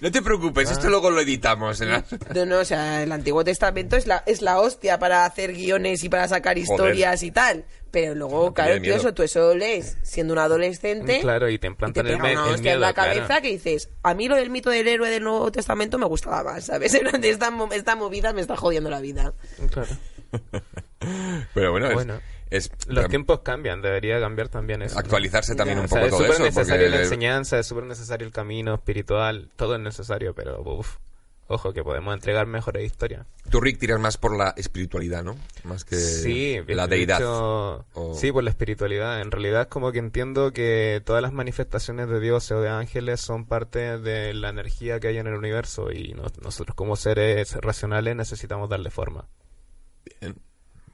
No 0.00 0.10
te 0.12 0.22
preocupes, 0.22 0.70
esto 0.70 0.88
luego 0.88 1.10
lo 1.10 1.20
editamos. 1.20 1.80
no, 2.34 2.46
no, 2.46 2.58
o 2.60 2.64
sea, 2.64 3.02
el 3.02 3.10
Antiguo 3.12 3.44
Testamento 3.44 3.96
es 3.96 4.06
la, 4.06 4.22
es 4.26 4.42
la 4.42 4.60
hostia 4.60 4.98
para 4.98 5.24
hacer 5.24 5.52
guiones 5.54 6.04
y 6.04 6.08
para 6.08 6.28
sacar 6.28 6.58
historias 6.58 7.22
y 7.22 7.30
tal. 7.30 7.64
Pero 7.90 8.14
luego, 8.14 8.48
Me 8.48 8.52
claro, 8.54 8.80
tío, 8.82 8.94
eso 8.94 9.14
tú 9.14 9.22
eso 9.22 9.54
lees 9.54 9.96
siendo 10.02 10.34
un 10.34 10.38
adolescente. 10.40 11.20
Claro, 11.20 11.48
y 11.48 11.52
te 11.52 11.54
Y 11.54 11.58
te 11.58 11.66
implantan 11.68 12.06
el, 12.06 12.16
una 12.16 12.30
el 12.32 12.36
hostia 12.38 12.56
miedo, 12.62 12.74
en 12.74 12.80
la 12.82 12.92
cabeza 12.92 13.26
claro. 13.26 13.42
que 13.42 13.48
dices, 13.48 13.88
a 14.02 14.12
mí 14.14 14.28
lo 14.28 14.36
del 14.36 14.50
mito 14.50 14.68
del 14.70 14.86
héroe 14.88 15.08
del 15.08 15.24
Nuevo 15.24 15.50
Testamento 15.50 15.98
me 15.98 16.04
gustaba 16.06 16.44
más, 16.52 16.64
¿sabes? 16.66 16.92
Esta, 17.22 17.50
mo- 17.50 17.70
esta 17.72 17.96
movida 17.96 18.32
me 18.34 18.42
está 18.42 18.56
jodiendo 18.56 18.90
la 18.90 19.00
vida. 19.00 19.32
Claro. 19.70 19.88
Pero 21.54 21.70
bueno, 21.72 21.90
Bueno. 21.92 22.14
es 22.16 22.20
Los 22.50 23.04
re- 23.04 23.08
tiempos 23.08 23.40
cambian, 23.40 23.82
debería 23.82 24.18
cambiar 24.20 24.48
también 24.48 24.82
eso. 24.82 24.98
actualizarse 24.98 25.54
también 25.54 25.78
un 25.78 25.84
O 25.84 25.88
sea, 25.88 25.98
poco 26.02 26.06
es 26.06 26.10
todo 26.10 26.20
súper 26.20 26.34
eso. 26.34 26.44
necesaria 26.44 26.74
porque 26.86 26.90
la 26.90 26.96
le- 26.96 27.02
enseñanza, 27.04 27.58
es 27.58 27.66
súper 27.66 27.84
necesario 27.84 28.26
el 28.26 28.32
camino 28.32 28.74
espiritual, 28.74 29.50
todo 29.56 29.74
es 29.74 29.80
necesario, 29.80 30.34
pero 30.34 30.62
uff, 30.62 30.96
ojo 31.50 31.72
que 31.72 31.82
podemos 31.82 32.12
entregar 32.14 32.46
mejores 32.46 32.84
historias. 32.84 33.26
Tú, 33.50 33.60
Rick, 33.60 33.78
tiras 33.78 33.98
más 33.98 34.18
por 34.18 34.36
la 34.36 34.52
espiritualidad, 34.58 35.24
¿no? 35.24 35.36
Más 35.64 35.84
que 35.84 35.96
sí, 35.96 36.58
la 36.68 36.86
de 36.86 36.96
deidad. 36.96 37.20
O- 37.24 37.84
Sí, 38.14 38.30
por 38.32 38.44
la 38.44 38.50
espiritualidad. 38.50 39.20
En 39.22 39.30
realidad 39.30 39.62
es 39.62 39.66
como 39.68 39.90
que 39.92 39.98
entiendo 39.98 40.52
que 40.52 41.00
todas 41.06 41.22
las 41.22 41.32
manifestaciones 41.32 42.08
de 42.10 42.20
Dios 42.20 42.50
o 42.50 42.60
de 42.60 42.68
ángeles 42.68 43.20
son 43.22 43.46
parte 43.46 43.98
de 43.98 44.34
la 44.34 44.50
energía 44.50 45.00
que 45.00 45.08
hay 45.08 45.16
en 45.18 45.26
el 45.26 45.34
universo 45.34 45.90
y 45.90 46.12
no- 46.12 46.24
nosotros 46.42 46.74
como 46.76 46.96
seres 46.96 47.54
racionales 47.56 48.14
necesitamos 48.16 48.68
darle 48.68 48.90
forma. 48.90 49.24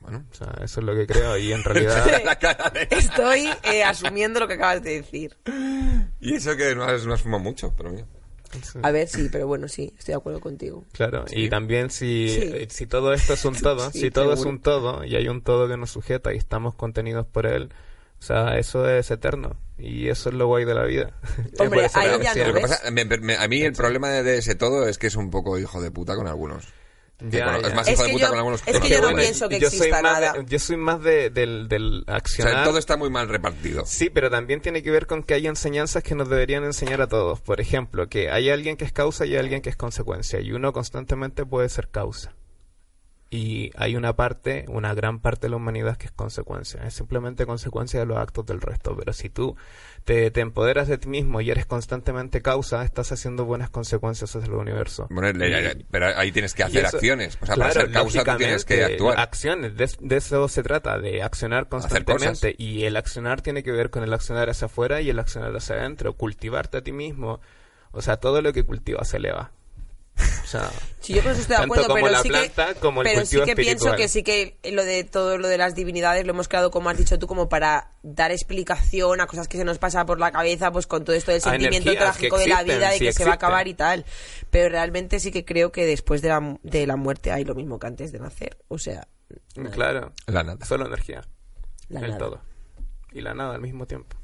Bueno. 0.04 0.24
O 0.30 0.34
sea, 0.34 0.52
eso 0.62 0.80
es 0.80 0.86
lo 0.86 0.94
que 0.94 1.06
creo 1.06 1.36
y 1.38 1.52
en 1.52 1.62
realidad... 1.64 2.06
Estoy 2.90 3.48
eh, 3.64 3.82
asumiendo 3.82 4.38
lo 4.40 4.46
que 4.46 4.54
acabas 4.54 4.82
de 4.82 5.00
decir. 5.00 5.36
Y 6.20 6.34
eso 6.34 6.56
que 6.56 6.74
no 6.74 6.84
has, 6.84 7.04
no 7.06 7.14
has 7.14 7.22
fumado 7.22 7.42
mucho, 7.42 7.72
pero 7.76 7.90
mira. 7.90 8.06
sí. 8.62 8.78
A 8.82 8.90
ver, 8.90 9.08
sí, 9.08 9.28
pero 9.32 9.46
bueno, 9.46 9.66
sí, 9.66 9.92
estoy 9.98 10.12
de 10.12 10.16
acuerdo 10.18 10.40
contigo. 10.40 10.84
Claro, 10.92 11.24
y 11.30 11.48
también 11.48 11.90
si, 11.90 12.28
Sí. 12.28 12.40
eh, 12.42 12.66
si 12.70 12.86
todo 12.86 13.12
esto 13.12 13.32
es 13.32 13.44
un 13.44 13.54
todo, 13.60 13.90
Sí, 13.90 14.00
si 14.00 14.10
todo 14.10 14.32
es 14.34 14.40
un 14.44 14.60
todo 14.60 15.04
y 15.04 15.16
hay 15.16 15.28
un 15.28 15.42
todo 15.42 15.68
que 15.68 15.76
nos 15.76 15.90
sujeta 15.90 16.32
y 16.34 16.36
estamos 16.36 16.74
contenidos 16.74 17.26
por 17.26 17.46
él, 17.46 17.70
o 18.20 18.22
sea, 18.22 18.58
eso 18.58 18.88
es 18.88 19.10
eterno 19.10 19.56
y 19.78 20.08
eso 20.08 20.28
es 20.28 20.34
lo 20.34 20.46
guay 20.46 20.64
de 20.64 20.74
la 20.74 20.84
vida. 20.84 21.12
Hombre, 21.58 21.68
por 21.68 21.78
eso 21.78 21.98
ahí 21.98 22.18
que 22.18 22.24
ya 22.24 22.34
decía- 22.34 22.42
no 22.44 22.48
Lo 22.48 22.54
que 22.54 22.62
ves? 22.62 22.70
pasa, 22.70 22.90
me- 22.90 23.04
me- 23.04 23.36
a 23.36 23.48
mí 23.48 23.60
el 23.62 23.72
problema 23.72 24.08
de 24.10 24.38
ese 24.38 24.54
todo 24.54 24.86
es 24.86 24.98
que 24.98 25.08
es 25.08 25.16
un 25.16 25.30
poco 25.30 25.58
hijo 25.58 25.80
de 25.82 25.90
puta 25.90 26.14
con 26.14 26.26
algunos. 26.28 26.66
Que, 27.18 27.30
Ya, 27.38 27.44
bueno, 27.44 27.60
ya. 27.62 27.68
Es 27.68 27.74
más 27.74 27.86
Es 27.88 27.94
hijo 27.94 28.02
de 28.02 28.08
que 28.08 28.12
puta 28.14 28.24
yo- 28.24 28.28
con 28.30 28.38
algunos 28.38 28.62
es 28.66 28.72
con 28.72 28.82
que 28.82 28.88
yo 28.90 29.00
no 29.00 29.16
pienso 29.16 29.48
que 29.48 29.60
yo 29.60 29.70
soy 29.70 29.78
exista 29.78 30.02
más 30.02 30.20
de- 30.20 30.26
nada. 30.26 30.42
yo 30.42 30.58
soy 30.58 30.76
más 30.76 31.00
de, 31.02 31.30
del, 31.30 31.68
del 31.68 32.04
O 32.08 32.28
sea, 32.28 32.64
todo 32.64 32.78
está 32.78 32.96
muy 32.96 33.08
mal 33.10 33.28
repartido. 33.28 33.84
Sí, 33.86 34.10
pero 34.10 34.30
también 34.30 34.60
tiene 34.60 34.82
que 34.82 34.90
ver 34.90 35.06
con 35.06 35.22
que 35.22 35.34
hay 35.34 35.46
enseñanzas 35.46 36.02
que 36.02 36.14
nos 36.16 36.28
deberían 36.28 36.64
enseñar 36.64 37.00
a 37.00 37.06
todos. 37.06 37.40
Por 37.40 37.60
ejemplo, 37.60 38.08
que 38.08 38.30
hay 38.30 38.50
alguien 38.50 38.76
que 38.76 38.84
es 38.84 38.92
causa 38.92 39.26
y 39.26 39.30
hay 39.34 39.38
alguien 39.38 39.62
que 39.62 39.70
es 39.70 39.76
consecuencia. 39.76 40.40
Y 40.40 40.52
uno 40.52 40.72
constantemente 40.72 41.46
puede 41.46 41.68
ser 41.68 41.88
causa. 41.88 42.34
Y 43.30 43.72
hay 43.76 43.96
una 43.96 44.14
parte, 44.14 44.64
una 44.68 44.94
gran 44.94 45.18
parte 45.18 45.46
de 45.46 45.50
la 45.50 45.56
humanidad 45.56 45.96
que 45.96 46.06
es 46.06 46.12
consecuencia. 46.12 46.84
Es 46.86 46.94
simplemente 46.94 47.46
consecuencia 47.46 47.98
de 47.98 48.06
los 48.06 48.16
actos 48.18 48.46
del 48.46 48.60
resto. 48.60 48.94
Pero 48.96 49.12
si 49.12 49.28
tú 49.28 49.56
te, 50.04 50.30
te 50.30 50.40
empoderas 50.40 50.86
de 50.86 50.98
ti 50.98 51.08
mismo 51.08 51.40
y 51.40 51.50
eres 51.50 51.64
constantemente 51.66 52.42
causa, 52.42 52.84
estás 52.84 53.10
haciendo 53.12 53.44
buenas 53.46 53.70
consecuencias 53.70 54.36
hacia 54.36 54.46
el 54.46 54.54
universo. 54.54 55.06
Bueno, 55.10 55.32
le- 55.38 55.48
Y- 55.48 55.62
le- 55.62 55.86
pero 55.90 56.06
ahí 56.16 56.30
tienes 56.30 56.52
que 56.54 56.62
hacer 56.62 56.84
eso- 56.84 56.96
acciones. 56.98 57.38
O 57.40 57.46
sea, 57.46 57.54
claro, 57.54 57.72
para 57.72 57.84
ser 57.86 57.92
causa 57.92 58.24
tú 58.24 58.36
tienes 58.36 58.64
que 58.66 58.84
actuar. 58.84 59.18
Acciones, 59.18 59.76
de, 59.76 59.90
de 60.00 60.16
eso 60.16 60.46
se 60.48 60.62
trata, 60.62 60.98
de 60.98 61.22
accionar 61.22 61.68
constantemente. 61.68 62.54
Y 62.58 62.84
el 62.84 62.96
accionar 62.96 63.40
tiene 63.40 63.62
que 63.62 63.72
ver 63.72 63.90
con 63.90 64.02
el 64.02 64.12
accionar 64.12 64.50
hacia 64.50 64.66
afuera 64.66 65.00
y 65.00 65.08
el 65.10 65.18
accionar 65.18 65.56
hacia 65.56 65.76
adentro. 65.76 66.12
Cultivarte 66.14 66.78
a 66.78 66.82
ti 66.82 66.92
mismo. 66.92 67.40
O 67.92 68.02
sea, 68.02 68.18
todo 68.18 68.42
lo 68.42 68.52
que 68.52 68.64
cultivas 68.64 69.08
se 69.08 69.16
eleva. 69.16 69.52
O 70.16 70.46
sea, 70.46 70.70
Sí, 71.04 71.12
yo 71.12 71.20
eso 71.20 71.32
estoy 71.32 71.56
de 71.56 71.62
acuerdo, 71.62 71.84
como 71.84 71.96
pero 71.96 72.08
la 72.08 72.22
sí 72.22 72.30
planta 72.30 72.72
que, 72.72 72.80
como 72.80 73.02
el 73.02 73.04
pero 73.04 73.26
sí 73.26 73.38
que 73.44 73.54
pienso 73.54 73.94
que 73.94 74.08
sí 74.08 74.22
que 74.22 74.56
lo 74.72 74.82
de 74.86 75.04
todo 75.04 75.36
lo 75.36 75.48
de 75.48 75.58
las 75.58 75.74
divinidades 75.74 76.24
lo 76.24 76.32
hemos 76.32 76.48
creado, 76.48 76.70
como 76.70 76.88
has 76.88 76.96
dicho 76.96 77.18
tú, 77.18 77.26
como 77.26 77.50
para 77.50 77.90
dar 78.02 78.32
explicación 78.32 79.20
a 79.20 79.26
cosas 79.26 79.46
que 79.46 79.58
se 79.58 79.66
nos 79.66 79.76
pasa 79.76 80.06
por 80.06 80.18
la 80.18 80.32
cabeza, 80.32 80.72
pues 80.72 80.86
con 80.86 81.04
todo 81.04 81.14
esto 81.14 81.30
del 81.30 81.42
A 81.44 81.50
sentimiento 81.50 81.92
trágico 81.92 82.38
de 82.38 82.46
la 82.46 82.62
vida, 82.62 82.88
de 82.88 82.98
sí 82.98 83.04
que 83.04 83.12
se 83.12 83.26
va 83.26 83.32
a 83.32 83.34
acabar 83.34 83.68
y 83.68 83.74
tal. 83.74 84.06
Pero 84.50 84.70
realmente 84.70 85.20
sí 85.20 85.30
que 85.30 85.44
creo 85.44 85.72
que 85.72 85.84
después 85.84 86.22
de 86.22 86.30
la, 86.30 86.58
de 86.62 86.86
la 86.86 86.96
muerte 86.96 87.32
hay 87.32 87.44
lo 87.44 87.54
mismo 87.54 87.78
que 87.78 87.86
antes 87.86 88.10
de 88.10 88.20
nacer. 88.20 88.56
O 88.68 88.78
sea, 88.78 89.06
claro. 89.72 90.14
La 90.26 90.42
nada. 90.42 90.64
Solo 90.64 90.86
energía. 90.86 91.20
la 91.90 92.00
el 92.00 92.06
nada. 92.12 92.18
todo. 92.18 92.40
Y 93.12 93.20
la 93.20 93.34
nada 93.34 93.56
al 93.56 93.60
mismo 93.60 93.86
tiempo. 93.86 94.16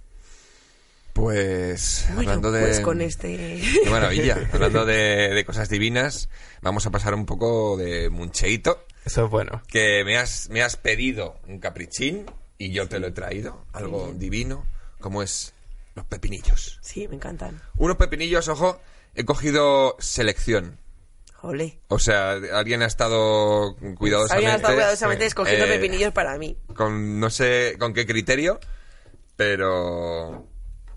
Pues 1.21 2.07
Bueno, 2.15 2.31
hablando 2.31 2.51
de... 2.51 2.63
pues 2.63 2.81
con 2.81 3.03
este... 3.03 3.61
Qué 3.85 3.91
maravilla. 3.91 4.49
Hablando 4.55 4.87
de, 4.87 5.35
de 5.35 5.45
cosas 5.45 5.69
divinas, 5.69 6.31
vamos 6.63 6.87
a 6.87 6.91
pasar 6.91 7.13
un 7.13 7.27
poco 7.27 7.77
de 7.77 8.09
muncheito. 8.09 8.87
Eso 9.05 9.27
es 9.27 9.31
bueno. 9.31 9.63
Que 9.69 10.03
me 10.05 10.17
has, 10.17 10.49
me 10.49 10.63
has 10.63 10.77
pedido 10.77 11.39
un 11.47 11.59
caprichín 11.59 12.25
y 12.57 12.73
yo 12.73 12.89
te 12.89 12.99
lo 13.01 13.09
he 13.09 13.11
traído. 13.11 13.67
Algo 13.75 14.15
divino, 14.17 14.67
como 14.99 15.23
es 15.23 15.53
los 15.95 16.07
pepinillos. 16.07 16.79
Sí, 16.81 17.07
me 17.07 17.17
encantan. 17.17 17.61
Unos 17.77 17.99
pepinillos, 17.99 18.49
ojo, 18.49 18.81
he 19.15 19.27
cogido 19.27 19.97
selección. 19.99 20.79
Ole. 21.43 21.81
O 21.89 21.99
sea, 21.99 22.33
alguien 22.33 22.81
ha 22.83 22.87
estado 22.87 23.77
cuidadosamente... 23.99 24.47
Habían 24.47 24.57
estado 24.57 24.75
cuidadosamente 24.75 25.27
escogiendo 25.27 25.67
eh, 25.67 25.69
pepinillos 25.69 26.15
para 26.15 26.39
mí. 26.39 26.57
Con 26.75 27.21
no 27.21 27.29
sé 27.29 27.77
con 27.79 27.93
qué 27.93 28.07
criterio, 28.07 28.59
pero 29.37 30.50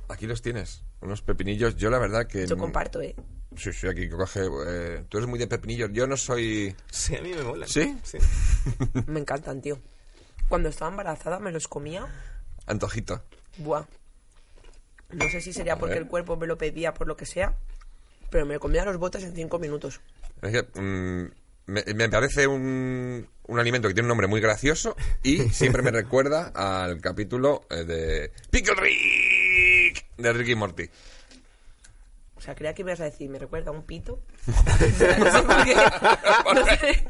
aquí 0.10 0.28
los 0.28 0.42
tienes. 0.42 0.84
Unos 1.02 1.22
pepinillos. 1.22 1.76
Yo 1.76 1.90
la 1.90 2.00
verdad 2.00 2.28
que... 2.28 2.48
Yo 2.48 2.58
comparto, 2.58 3.02
¿eh? 3.02 3.16
Sí, 3.58 3.72
sí, 3.72 3.88
aquí 3.88 4.10
coge... 4.10 4.42
eh, 4.68 5.06
tú 5.10 5.18
eres 5.18 5.30
muy 5.30 5.38
de 5.40 5.48
pepinillos. 5.48 5.90
Yo 5.94 6.08
no 6.08 6.18
soy... 6.18 6.76
Sí, 6.90 7.16
a 7.16 7.22
mí 7.22 7.34
me 7.34 7.44
mola. 7.44 7.68
¿Sí? 7.68 7.98
Sí. 8.04 8.18
Me 9.08 9.20
encantan, 9.20 9.62
tío. 9.62 9.80
Cuando 10.50 10.70
estaba 10.70 10.92
embarazada 10.92 11.40
me 11.40 11.52
los 11.52 11.68
comía. 11.68 12.08
Antojito. 12.66 13.24
Buah. 13.58 13.86
No 15.12 15.30
sé 15.30 15.42
si 15.42 15.54
sería 15.54 15.78
porque 15.78 15.96
ver. 15.96 16.04
el 16.04 16.08
cuerpo 16.10 16.38
me 16.38 16.48
lo 16.48 16.58
pedía 16.58 16.94
por 16.94 17.08
lo 17.08 17.16
que 17.16 17.26
sea, 17.26 17.56
pero 18.30 18.46
me 18.46 18.60
comía 18.60 18.84
los 18.86 18.98
botes 18.98 19.24
en 19.24 19.36
cinco 19.36 19.60
minutos. 19.60 20.02
Es 20.42 20.52
que, 20.52 20.82
mm, 20.82 21.32
me, 21.68 21.84
me 21.94 22.10
parece 22.10 22.48
un, 22.48 23.28
un 23.48 23.60
alimento 23.60 23.88
que 23.88 23.94
tiene 23.94 24.06
un 24.06 24.10
nombre 24.10 24.28
muy 24.28 24.42
gracioso 24.42 24.96
y 25.22 25.38
siempre 25.50 25.82
me 25.82 25.92
recuerda 25.92 26.52
al 26.56 27.00
capítulo 27.00 27.66
eh, 27.70 27.84
de 27.84 28.32
Pickle 28.50 28.76
Rick 28.76 29.82
de 30.18 30.34
Ricky 30.34 30.56
Morty. 30.56 30.90
O 32.35 32.41
sea, 32.41 32.56
creía 32.56 32.73
que 32.73 32.84
me 32.84 32.91
ibas 32.91 32.99
a 32.99 33.06
decir, 33.06 33.30
me 33.30 33.40
recuerda 33.40 33.69
a 33.72 33.73
un 33.73 33.84
pito. 33.84 34.19
No 35.18 35.31
sé 35.31 35.44
por 35.44 35.64
qué. 35.64 35.76
No 36.53 36.65
sé. 36.65 37.07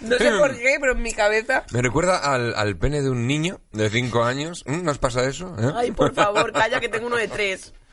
No 0.00 0.18
sé 0.18 0.30
por 0.38 0.56
qué, 0.56 0.76
pero 0.80 0.92
en 0.92 1.02
mi 1.02 1.12
cabeza. 1.12 1.64
Me 1.72 1.80
recuerda 1.80 2.18
al, 2.18 2.54
al 2.56 2.76
pene 2.76 3.02
de 3.02 3.10
un 3.10 3.26
niño 3.28 3.60
de 3.72 3.88
5 3.88 4.24
años. 4.24 4.64
¿Mm? 4.66 4.82
¿Nos 4.82 4.98
pasa 4.98 5.24
eso? 5.28 5.54
¿Eh? 5.60 5.72
Ay, 5.76 5.92
por 5.92 6.12
favor, 6.12 6.52
calla 6.52 6.80
que 6.80 6.88
tengo 6.88 7.06
uno 7.06 7.16
de 7.16 7.28
tres. 7.28 7.72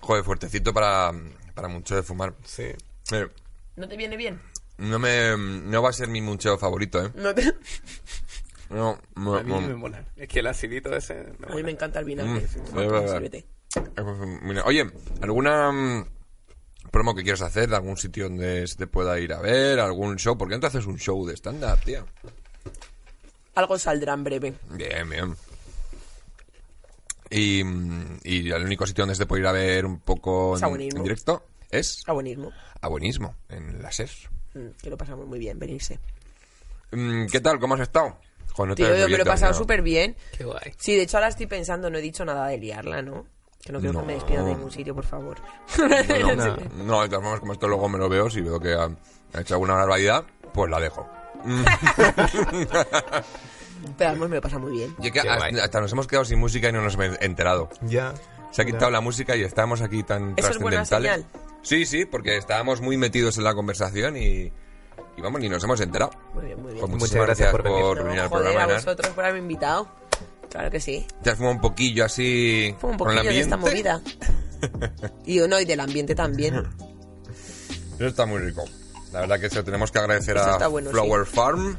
Joder, 0.00 0.24
fuertecito 0.24 0.72
para, 0.72 1.12
para 1.54 1.68
mucho 1.68 1.94
de 1.94 2.02
fumar. 2.02 2.34
Sí. 2.44 2.64
Eh, 3.12 3.28
¿No 3.76 3.86
te 3.88 3.96
viene 3.96 4.16
bien? 4.16 4.40
no 4.78 4.98
me 4.98 5.36
no 5.36 5.82
va 5.82 5.90
a 5.90 5.92
ser 5.92 6.08
mi 6.08 6.20
muncheo 6.22 6.58
favorito, 6.58 7.04
¿eh? 7.04 7.10
No 7.14 7.32
te- 7.34 7.42
No, 8.72 8.98
no, 9.16 9.34
A 9.36 9.42
mí 9.42 9.50
no. 9.52 9.60
me 9.60 9.74
mola. 9.74 10.04
Es 10.16 10.28
que 10.28 10.40
el 10.40 10.46
acidito 10.46 10.94
ese... 10.96 11.20
A 11.20 11.24
mí 11.24 11.34
mola. 11.50 11.62
me 11.64 11.70
encanta 11.72 11.98
el 11.98 12.04
vinagre. 12.06 12.32
Mm, 12.40 12.44
es 12.44 12.72
verdad. 12.74 13.12
Sírvete. 13.12 13.46
Mira, 14.42 14.64
Oye, 14.64 14.90
¿alguna 15.20 15.70
mm, 15.72 16.06
promo 16.90 17.14
que 17.14 17.22
quieras 17.22 17.42
hacer? 17.42 17.72
¿Algún 17.74 17.96
sitio 17.96 18.24
donde 18.24 18.66
se 18.66 18.76
te 18.76 18.86
pueda 18.86 19.18
ir 19.20 19.32
a 19.32 19.40
ver? 19.40 19.78
¿Algún 19.80 20.16
show? 20.16 20.36
¿Por 20.38 20.48
qué 20.48 20.54
no 20.54 20.60
te 20.60 20.66
haces 20.68 20.86
un 20.86 20.98
show 20.98 21.24
de 21.26 21.34
stand-up, 21.36 21.80
tío? 21.84 22.06
Algo 23.54 23.78
saldrá 23.78 24.14
en 24.14 24.24
breve. 24.24 24.54
Bien, 24.70 25.08
bien. 25.10 25.36
Y, 27.30 27.64
mm, 27.64 28.20
y 28.24 28.50
el 28.50 28.62
único 28.64 28.86
sitio 28.86 29.02
donde 29.02 29.14
se 29.14 29.20
te 29.22 29.26
puede 29.26 29.42
ir 29.42 29.46
a 29.48 29.52
ver 29.52 29.86
un 29.86 30.00
poco 30.00 30.56
en, 30.58 30.88
directo 31.02 31.44
es 31.70 32.02
Ah, 32.06 32.12
buenísimo. 32.12 32.52
a 32.80 32.88
buenismo, 32.88 33.34
en 33.48 33.80
la 33.82 33.90
SER. 33.90 34.10
Mm, 34.54 34.68
Que 34.82 34.90
lo 34.90 34.96
pasamos 34.98 35.26
muy 35.26 35.38
bien, 35.38 35.58
venirse. 35.58 35.98
Mm, 36.90 37.26
¿Qué 37.26 37.40
tal? 37.40 37.58
¿Cómo 37.58 37.74
has 37.74 37.80
estado? 37.80 38.18
Joder, 38.52 38.68
no 38.68 38.74
te 38.74 38.82
Tío, 38.82 38.90
ves 38.90 38.98
yo 39.00 39.04
muy 39.06 39.12
me 39.12 39.18
lo 39.18 39.22
he 39.24 39.26
pasado 39.26 39.54
súper 39.54 39.82
bien. 39.82 40.16
Qué 40.36 40.44
guay. 40.44 40.74
Sí, 40.78 40.94
de 40.96 41.02
hecho 41.02 41.16
ahora 41.16 41.28
estoy 41.28 41.46
pensando, 41.46 41.88
no 41.90 41.98
he 41.98 42.02
dicho 42.02 42.24
nada 42.24 42.46
de 42.48 42.58
liarla, 42.58 43.00
¿no? 43.02 43.24
Que 43.64 43.72
no 43.72 43.78
quiero 43.78 43.94
No. 43.94 44.00
que 44.00 44.06
me 44.06 44.14
despidan 44.14 44.44
de 44.46 44.54
ningún 44.54 44.70
sitio, 44.72 44.94
por 44.94 45.04
favor. 45.06 45.38
No, 45.78 46.34
No. 46.34 46.56
no, 46.84 47.02
de 47.02 47.08
todas 47.08 47.22
formas, 47.22 47.40
como 47.40 47.52
esto 47.52 47.68
luego 47.68 47.88
me 47.88 47.98
lo 47.98 48.08
veo, 48.08 48.28
si 48.28 48.40
veo 48.40 48.58
que 48.60 48.74
ha, 48.74 48.88
ha 49.34 49.40
hecho 49.40 49.54
alguna 49.54 49.74
barbaridad, 49.74 50.24
pues 50.52 50.70
la 50.70 50.80
dejo. 50.80 51.08
Pero 53.98 54.10
además 54.10 54.28
me 54.28 54.36
lo 54.36 54.42
pasa 54.42 54.58
muy 54.58 54.72
bien. 54.72 54.94
Y 55.00 55.06
es 55.06 55.12
que 55.12 55.20
hasta, 55.20 55.46
hasta 55.64 55.80
nos 55.80 55.92
hemos 55.92 56.06
quedado 56.06 56.24
sin 56.24 56.38
música 56.38 56.68
y 56.68 56.72
no 56.72 56.82
nos 56.82 56.94
hemos 56.94 57.16
enterado. 57.20 57.68
Ya. 57.82 58.14
Se 58.50 58.62
ha 58.62 58.64
quitado 58.64 58.86
Ya. 58.86 58.90
la 58.92 59.00
música 59.00 59.34
y 59.34 59.42
estábamos 59.42 59.80
aquí 59.80 60.02
tan 60.02 60.34
Eso 60.36 60.50
es 60.50 60.58
buena 60.58 60.78
trascendentales. 60.84 61.26
señal. 61.26 61.58
Sí, 61.62 61.86
sí, 61.86 62.04
porque 62.04 62.36
estábamos 62.36 62.80
muy 62.80 62.96
metidos 62.96 63.38
en 63.38 63.44
la 63.44 63.54
conversación 63.54 64.16
y, 64.16 64.52
y 65.16 65.20
vamos, 65.22 65.40
ni 65.40 65.48
nos 65.48 65.62
hemos 65.64 65.80
enterado. 65.80 66.10
Muy 66.34 66.46
bien, 66.46 66.62
muy 66.62 66.72
bien. 66.72 66.80
Pues 66.80 66.90
Muchas 66.90 67.00
muchísimas 67.00 67.26
gracias 67.26 67.50
por 67.50 67.62
venir. 67.62 67.78
Al 67.78 68.28
joder, 68.28 68.30
programa. 68.30 68.60
a 68.60 68.64
Ana. 68.64 68.74
vosotros 68.74 69.08
por 69.10 69.24
haberme 69.24 69.40
invitado. 69.40 69.88
Claro 70.50 70.70
que 70.70 70.80
sí. 70.80 71.06
Te 71.22 71.30
has 71.30 71.36
fumado 71.36 71.54
un 71.54 71.60
poquillo 71.62 72.04
así 72.04 72.74
Fue 72.78 72.90
un 72.90 72.98
con 72.98 73.10
el 73.10 73.16
poquillo 73.16 73.34
de 73.34 73.40
esta 73.40 73.56
movida. 73.56 74.00
Y 75.26 75.38
no, 75.38 75.58
y 75.58 75.64
del 75.64 75.80
ambiente 75.80 76.14
también. 76.14 76.54
Eso 77.96 78.06
está 78.06 78.26
muy 78.26 78.38
rico. 78.38 78.64
La 79.12 79.22
verdad 79.22 79.40
que 79.40 79.50
se 79.50 79.56
lo 79.56 79.64
tenemos 79.64 79.90
que 79.90 79.98
agradecer 79.98 80.36
Eso 80.36 80.50
a 80.50 80.68
bueno, 80.68 80.90
Flower 80.90 81.26
Farm, 81.26 81.76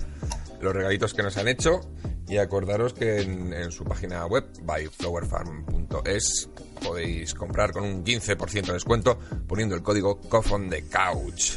los 0.60 0.74
regalitos 0.74 1.14
que 1.14 1.24
nos 1.24 1.38
han 1.38 1.48
hecho. 1.48 1.80
Y 2.28 2.38
acordaros 2.38 2.94
que 2.94 3.22
en, 3.22 3.54
en 3.54 3.72
su 3.72 3.86
página 3.86 4.26
web, 4.26 4.46
byflowerfarm.es, 4.64 6.50
podéis 6.84 7.34
comprar 7.34 7.72
con 7.72 7.84
un 7.84 8.04
15% 8.04 8.66
de 8.66 8.74
descuento 8.74 9.18
poniendo 9.48 9.76
el 9.76 9.82
código 9.84 10.20
COF 10.20 10.52
on 10.52 10.70
the 10.70 10.84
couch. 10.90 11.54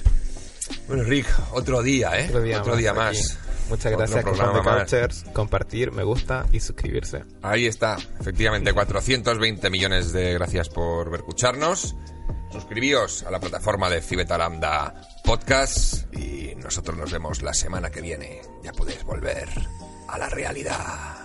Bueno, 0.89 1.03
Rick, 1.05 1.27
otro 1.53 1.83
día, 1.83 2.19
¿eh? 2.19 2.27
Otro 2.29 2.43
día 2.77 2.93
más. 2.93 3.09
aquí. 3.09 3.19
más. 3.19 3.39
Muchas 3.69 3.93
Otro 3.93 3.99
gracias, 3.99 4.25
Cojón 4.25 4.55
de. 4.55 4.63
Couchers. 4.63 5.25
Compartir, 5.33 5.93
me 5.93 6.05
gusta 6.05 6.47
y 6.53 6.61
suscribirse. 6.61 7.25
Ahí 7.43 7.67
está, 7.67 7.97
efectivamente, 8.21 8.73
420 8.73 9.71
millones 9.71 10.13
de 10.13 10.35
gracias 10.35 10.69
por 10.69 11.13
escucharnos. 11.15 11.97
Suscribíos 12.53 13.25
a 13.25 13.31
la 13.31 13.41
plataforma 13.41 13.91
de 13.91 14.01
Cibeta 14.01 14.39
Lambda 14.39 14.95
Podcast 15.25 16.15
y 16.15 16.55
nosotros 16.57 16.97
nos 16.97 17.11
vemos 17.11 17.43
la 17.43 17.53
semana 17.53 17.91
que 17.91 18.01
viene. 18.01 18.41
Ya 18.63 18.73
podéis 18.73 19.03
volver 19.03 19.49
a 20.09 20.19
la 20.19 20.29
realidad. 20.29 21.17